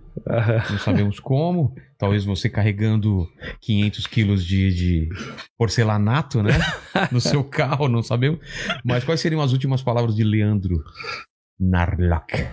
não 0.70 0.78
sabemos 0.78 1.18
como. 1.18 1.74
Talvez 1.98 2.24
você 2.24 2.50
carregando 2.50 3.26
500 3.60 4.06
quilos 4.06 4.44
de, 4.44 4.74
de 4.74 5.08
porcelanato, 5.56 6.42
né? 6.42 6.52
No 7.10 7.20
seu 7.20 7.42
carro, 7.42 7.88
não 7.88 8.02
sabemos. 8.02 8.38
Mas 8.84 9.04
quais 9.04 9.20
seriam 9.20 9.40
as 9.40 9.52
últimas 9.52 9.82
palavras 9.82 10.14
de 10.14 10.22
Leandro? 10.22 10.84
Narlock. 11.58 12.46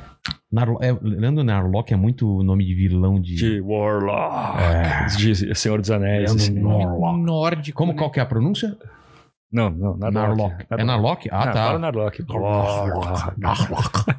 Narlo 0.51 0.77
é, 0.81 0.91
Leandro 1.01 1.43
Narlock 1.43 1.93
é 1.93 1.95
muito 1.95 2.43
nome 2.43 2.65
de 2.65 2.73
vilão 2.73 3.21
de. 3.21 3.35
De 3.35 3.61
Warlock. 3.61 4.61
É. 4.61 5.05
De 5.15 5.55
Senhor 5.55 5.79
dos 5.79 5.89
Anéis. 5.89 6.35
Assim. 6.35 6.59
Narlock. 6.59 7.19
Nórdico. 7.21 7.77
Como 7.77 7.93
né? 7.93 7.97
qual 7.97 8.11
que 8.11 8.19
é 8.19 8.23
a 8.23 8.25
pronúncia? 8.25 8.77
Não, 9.51 9.69
não, 9.69 9.97
Narlock. 9.97 10.65
É 10.69 10.83
Narlock? 10.83 11.29
Ah, 11.31 11.45
Não, 11.45 11.53
tá. 11.53 11.65
Fala 11.65 11.79
Narlock. 11.79 12.23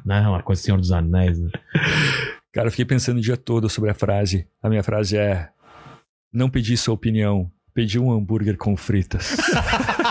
Não, 0.05 0.15
é 0.15 0.29
uma 0.29 0.43
coisa 0.43 0.61
do 0.61 0.65
Senhor 0.65 0.77
dos 0.77 0.91
Anéis. 0.91 1.39
Né? 1.39 1.49
Cara, 2.51 2.67
eu 2.67 2.71
fiquei 2.71 2.85
pensando 2.85 3.17
o 3.17 3.21
dia 3.21 3.37
todo 3.37 3.67
sobre 3.69 3.89
a 3.89 3.95
frase. 3.95 4.47
A 4.61 4.69
minha 4.69 4.83
frase 4.83 5.17
é: 5.17 5.49
Não 6.31 6.49
pedi 6.49 6.77
sua 6.77 6.93
opinião, 6.93 7.51
pedi 7.73 7.99
um 7.99 8.11
hambúrguer 8.11 8.57
com 8.57 8.77
fritas. 8.77 9.35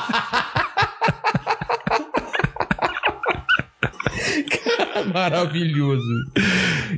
Maravilhoso. 5.13 6.03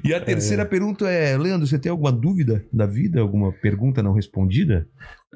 E 0.03 0.13
a 0.13 0.21
terceira 0.21 0.65
pergunta 0.65 1.09
é: 1.09 1.37
Leandro, 1.37 1.67
você 1.67 1.79
tem 1.79 1.91
alguma 1.91 2.13
dúvida 2.13 2.65
da 2.73 2.87
vida? 2.87 3.21
Alguma 3.21 3.53
pergunta 3.53 4.03
não 4.03 4.13
respondida? 4.13 4.87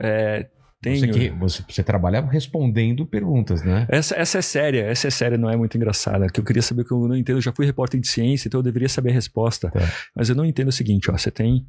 É, 0.00 0.48
tenho. 0.80 1.00
Você, 1.00 1.08
que, 1.08 1.30
você, 1.30 1.62
você 1.68 1.82
trabalha 1.82 2.20
respondendo 2.20 3.06
perguntas, 3.06 3.62
né? 3.62 3.86
Essa, 3.88 4.16
essa 4.16 4.38
é 4.38 4.42
séria, 4.42 4.82
essa 4.82 5.08
é 5.08 5.10
séria, 5.10 5.38
não 5.38 5.50
é 5.50 5.56
muito 5.56 5.76
engraçada. 5.76 6.28
Que 6.28 6.40
eu 6.40 6.44
queria 6.44 6.62
saber 6.62 6.84
que 6.84 6.92
eu 6.92 7.08
não 7.08 7.16
entendo. 7.16 7.38
Eu 7.38 7.42
já 7.42 7.52
fui 7.52 7.66
repórter 7.66 8.00
de 8.00 8.08
ciência, 8.08 8.48
então 8.48 8.60
eu 8.60 8.64
deveria 8.64 8.88
saber 8.88 9.10
a 9.10 9.14
resposta. 9.14 9.70
Tá. 9.70 9.80
Mas 10.14 10.28
eu 10.28 10.34
não 10.34 10.44
entendo 10.44 10.68
o 10.68 10.72
seguinte: 10.72 11.10
ó, 11.10 11.16
você 11.16 11.30
tem 11.30 11.66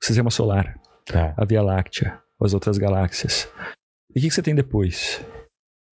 o 0.00 0.04
sistema 0.04 0.30
solar, 0.30 0.74
Tá. 1.06 1.34
a 1.36 1.44
Via 1.44 1.62
Láctea, 1.62 2.18
as 2.42 2.54
outras 2.54 2.78
galáxias. 2.78 3.48
E 4.14 4.18
o 4.18 4.22
que, 4.22 4.28
que 4.28 4.34
você 4.34 4.42
tem 4.42 4.54
depois? 4.54 5.24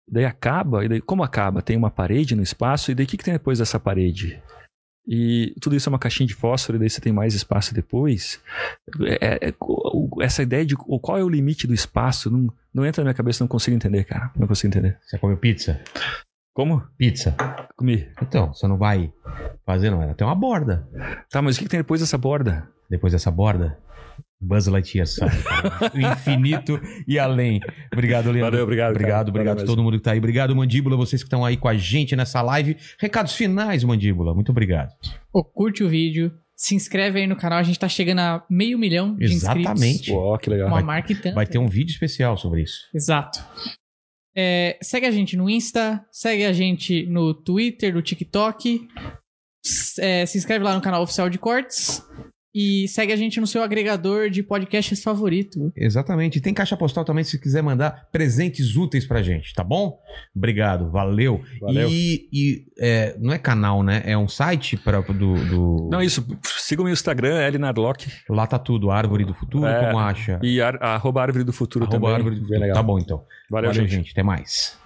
Daí 0.09 0.25
acaba, 0.25 0.83
e 0.85 0.89
daí 0.89 1.01
como 1.01 1.23
acaba? 1.23 1.61
Tem 1.61 1.77
uma 1.77 1.89
parede 1.91 2.35
no 2.35 2.43
espaço, 2.43 2.91
e 2.91 2.95
daí 2.95 3.05
o 3.05 3.07
que, 3.07 3.17
que 3.17 3.23
tem 3.23 3.33
depois 3.33 3.59
dessa 3.59 3.79
parede? 3.79 4.41
E 5.07 5.53
tudo 5.61 5.75
isso 5.75 5.89
é 5.89 5.91
uma 5.91 5.99
caixinha 5.99 6.27
de 6.27 6.33
fósforo, 6.33 6.77
e 6.77 6.79
daí 6.79 6.89
você 6.89 7.01
tem 7.01 7.11
mais 7.11 7.33
espaço 7.33 7.73
depois. 7.73 8.41
É- 9.01 9.49
é- 9.49 9.53
o- 9.59 10.21
essa 10.21 10.41
ideia 10.43 10.65
de 10.65 10.75
qual 10.75 11.17
é 11.17 11.23
o 11.23 11.29
limite 11.29 11.67
do 11.67 11.73
espaço 11.73 12.29
não, 12.29 12.53
não 12.73 12.85
entra 12.85 13.01
na 13.03 13.07
minha 13.09 13.13
cabeça, 13.13 13.43
não 13.43 13.47
consigo 13.49 13.75
entender, 13.75 14.03
cara. 14.05 14.31
Não 14.37 14.47
consigo 14.47 14.67
entender. 14.73 14.97
Você 15.01 15.17
comeu 15.17 15.37
pizza? 15.37 15.81
Como? 16.53 16.81
Pizza. 16.97 17.35
Comi. 17.75 18.07
Então, 18.21 18.53
você 18.53 18.67
não 18.67 18.77
vai 18.77 19.11
fazer, 19.65 19.89
não. 19.89 20.01
Ela 20.03 20.13
tem 20.13 20.25
uma 20.25 20.35
borda. 20.35 20.87
Tá, 21.29 21.41
mas 21.41 21.55
o 21.55 21.59
que, 21.59 21.65
que 21.65 21.71
tem 21.71 21.79
depois 21.79 21.99
dessa 21.99 22.17
borda? 22.17 22.69
Depois 22.89 23.11
dessa 23.11 23.31
borda, 23.31 23.77
Buzz 24.43 24.67
Lightyear 24.67 25.07
cara. 25.17 25.91
o 25.93 25.99
infinito 26.13 26.79
e 27.07 27.17
além. 27.17 27.59
Obrigado, 27.91 28.25
Leandro. 28.25 28.41
Valeu, 28.51 28.63
obrigado, 28.63 28.91
Obrigado, 28.91 29.17
cara. 29.25 29.29
obrigado 29.29 29.61
a 29.61 29.65
todo 29.65 29.81
mundo 29.81 29.97
que 29.97 30.03
tá 30.03 30.11
aí. 30.11 30.17
Obrigado, 30.19 30.55
Mandíbula, 30.55 30.95
vocês 30.97 31.21
que 31.23 31.27
estão 31.27 31.43
aí 31.45 31.57
com 31.57 31.67
a 31.67 31.75
gente 31.75 32.15
nessa 32.15 32.41
live. 32.41 32.77
Recados 32.99 33.33
finais, 33.33 33.83
Mandíbula. 33.83 34.33
Muito 34.33 34.49
obrigado. 34.51 34.91
Pô, 35.31 35.43
curte 35.43 35.83
o 35.83 35.89
vídeo, 35.89 36.31
se 36.55 36.75
inscreve 36.75 37.19
aí 37.21 37.27
no 37.27 37.35
canal. 37.35 37.59
A 37.59 37.63
gente 37.63 37.79
tá 37.79 37.87
chegando 37.87 38.19
a 38.19 38.43
meio 38.49 38.77
milhão 38.77 39.15
de 39.15 39.25
inscritos. 39.25 39.59
Exatamente. 39.59 40.11
Uó, 40.11 40.37
que 40.37 40.49
legal. 40.49 40.67
Uma 40.67 40.75
Vai- 40.77 40.83
marca 40.83 41.11
e 41.11 41.15
tanto. 41.15 41.35
Vai 41.35 41.45
ter 41.47 41.57
um 41.57 41.67
vídeo 41.67 41.91
especial 41.91 42.37
sobre 42.37 42.61
isso. 42.63 42.81
Exato. 42.93 43.39
É, 44.35 44.77
segue 44.81 45.05
a 45.05 45.11
gente 45.11 45.37
no 45.37 45.47
Insta, 45.49 46.03
segue 46.11 46.43
a 46.45 46.51
gente 46.53 47.05
no 47.05 47.33
Twitter, 47.33 47.93
no 47.93 48.01
TikTok. 48.01 48.87
É, 49.99 50.25
se 50.25 50.37
inscreve 50.37 50.65
lá 50.65 50.73
no 50.75 50.81
canal 50.81 51.01
oficial 51.03 51.29
de 51.29 51.37
cortes. 51.37 52.03
E 52.53 52.87
segue 52.87 53.11
a 53.11 53.15
gente 53.15 53.39
no 53.41 53.47
seu 53.47 53.63
agregador 53.63 54.29
de 54.29 54.43
podcasts 54.43 55.01
favorito. 55.01 55.71
Exatamente. 55.75 56.37
E 56.37 56.41
tem 56.41 56.53
caixa 56.53 56.77
postal 56.77 57.03
também 57.03 57.23
se 57.23 57.39
quiser 57.39 57.63
mandar 57.63 58.07
presentes 58.11 58.75
úteis 58.75 59.05
pra 59.05 59.23
gente, 59.23 59.53
tá 59.55 59.63
bom? 59.63 59.99
Obrigado, 60.35 60.91
valeu. 60.91 61.41
Valeu. 61.59 61.89
E, 61.89 62.29
e, 62.31 62.65
é, 62.79 63.15
não 63.19 63.33
é 63.33 63.39
canal, 63.39 63.81
né? 63.81 64.03
É 64.05 64.15
um 64.17 64.27
site 64.27 64.77
pra, 64.77 65.01
do, 65.01 65.13
do- 65.13 65.89
Não, 65.91 66.01
isso. 66.01 66.25
Siga 66.43 66.81
o 66.81 66.85
meu 66.85 66.93
Instagram, 66.93 67.41
Elinadlock. 67.47 68.07
Lá 68.29 68.45
tá 68.45 68.59
tudo, 68.59 68.91
Árvore 68.91 69.25
do 69.25 69.33
Futuro, 69.33 69.65
É, 69.65 69.85
como 69.87 69.99
acha? 69.99 70.39
E 70.43 70.61
ar, 70.61 70.77
arroba 70.81 71.21
Árvore 71.23 71.43
do 71.43 71.53
Futuro 71.53 71.85
Arroba 71.85 71.97
também. 71.99 72.15
Árvore 72.15 72.35
do 72.35 72.41
Futuro. 72.47 72.73
Tá 72.73 72.83
bom, 72.83 72.99
então. 72.99 73.23
Valeu, 73.49 73.73
gente. 73.73 74.11
Até 74.11 74.21
mais. 74.21 74.77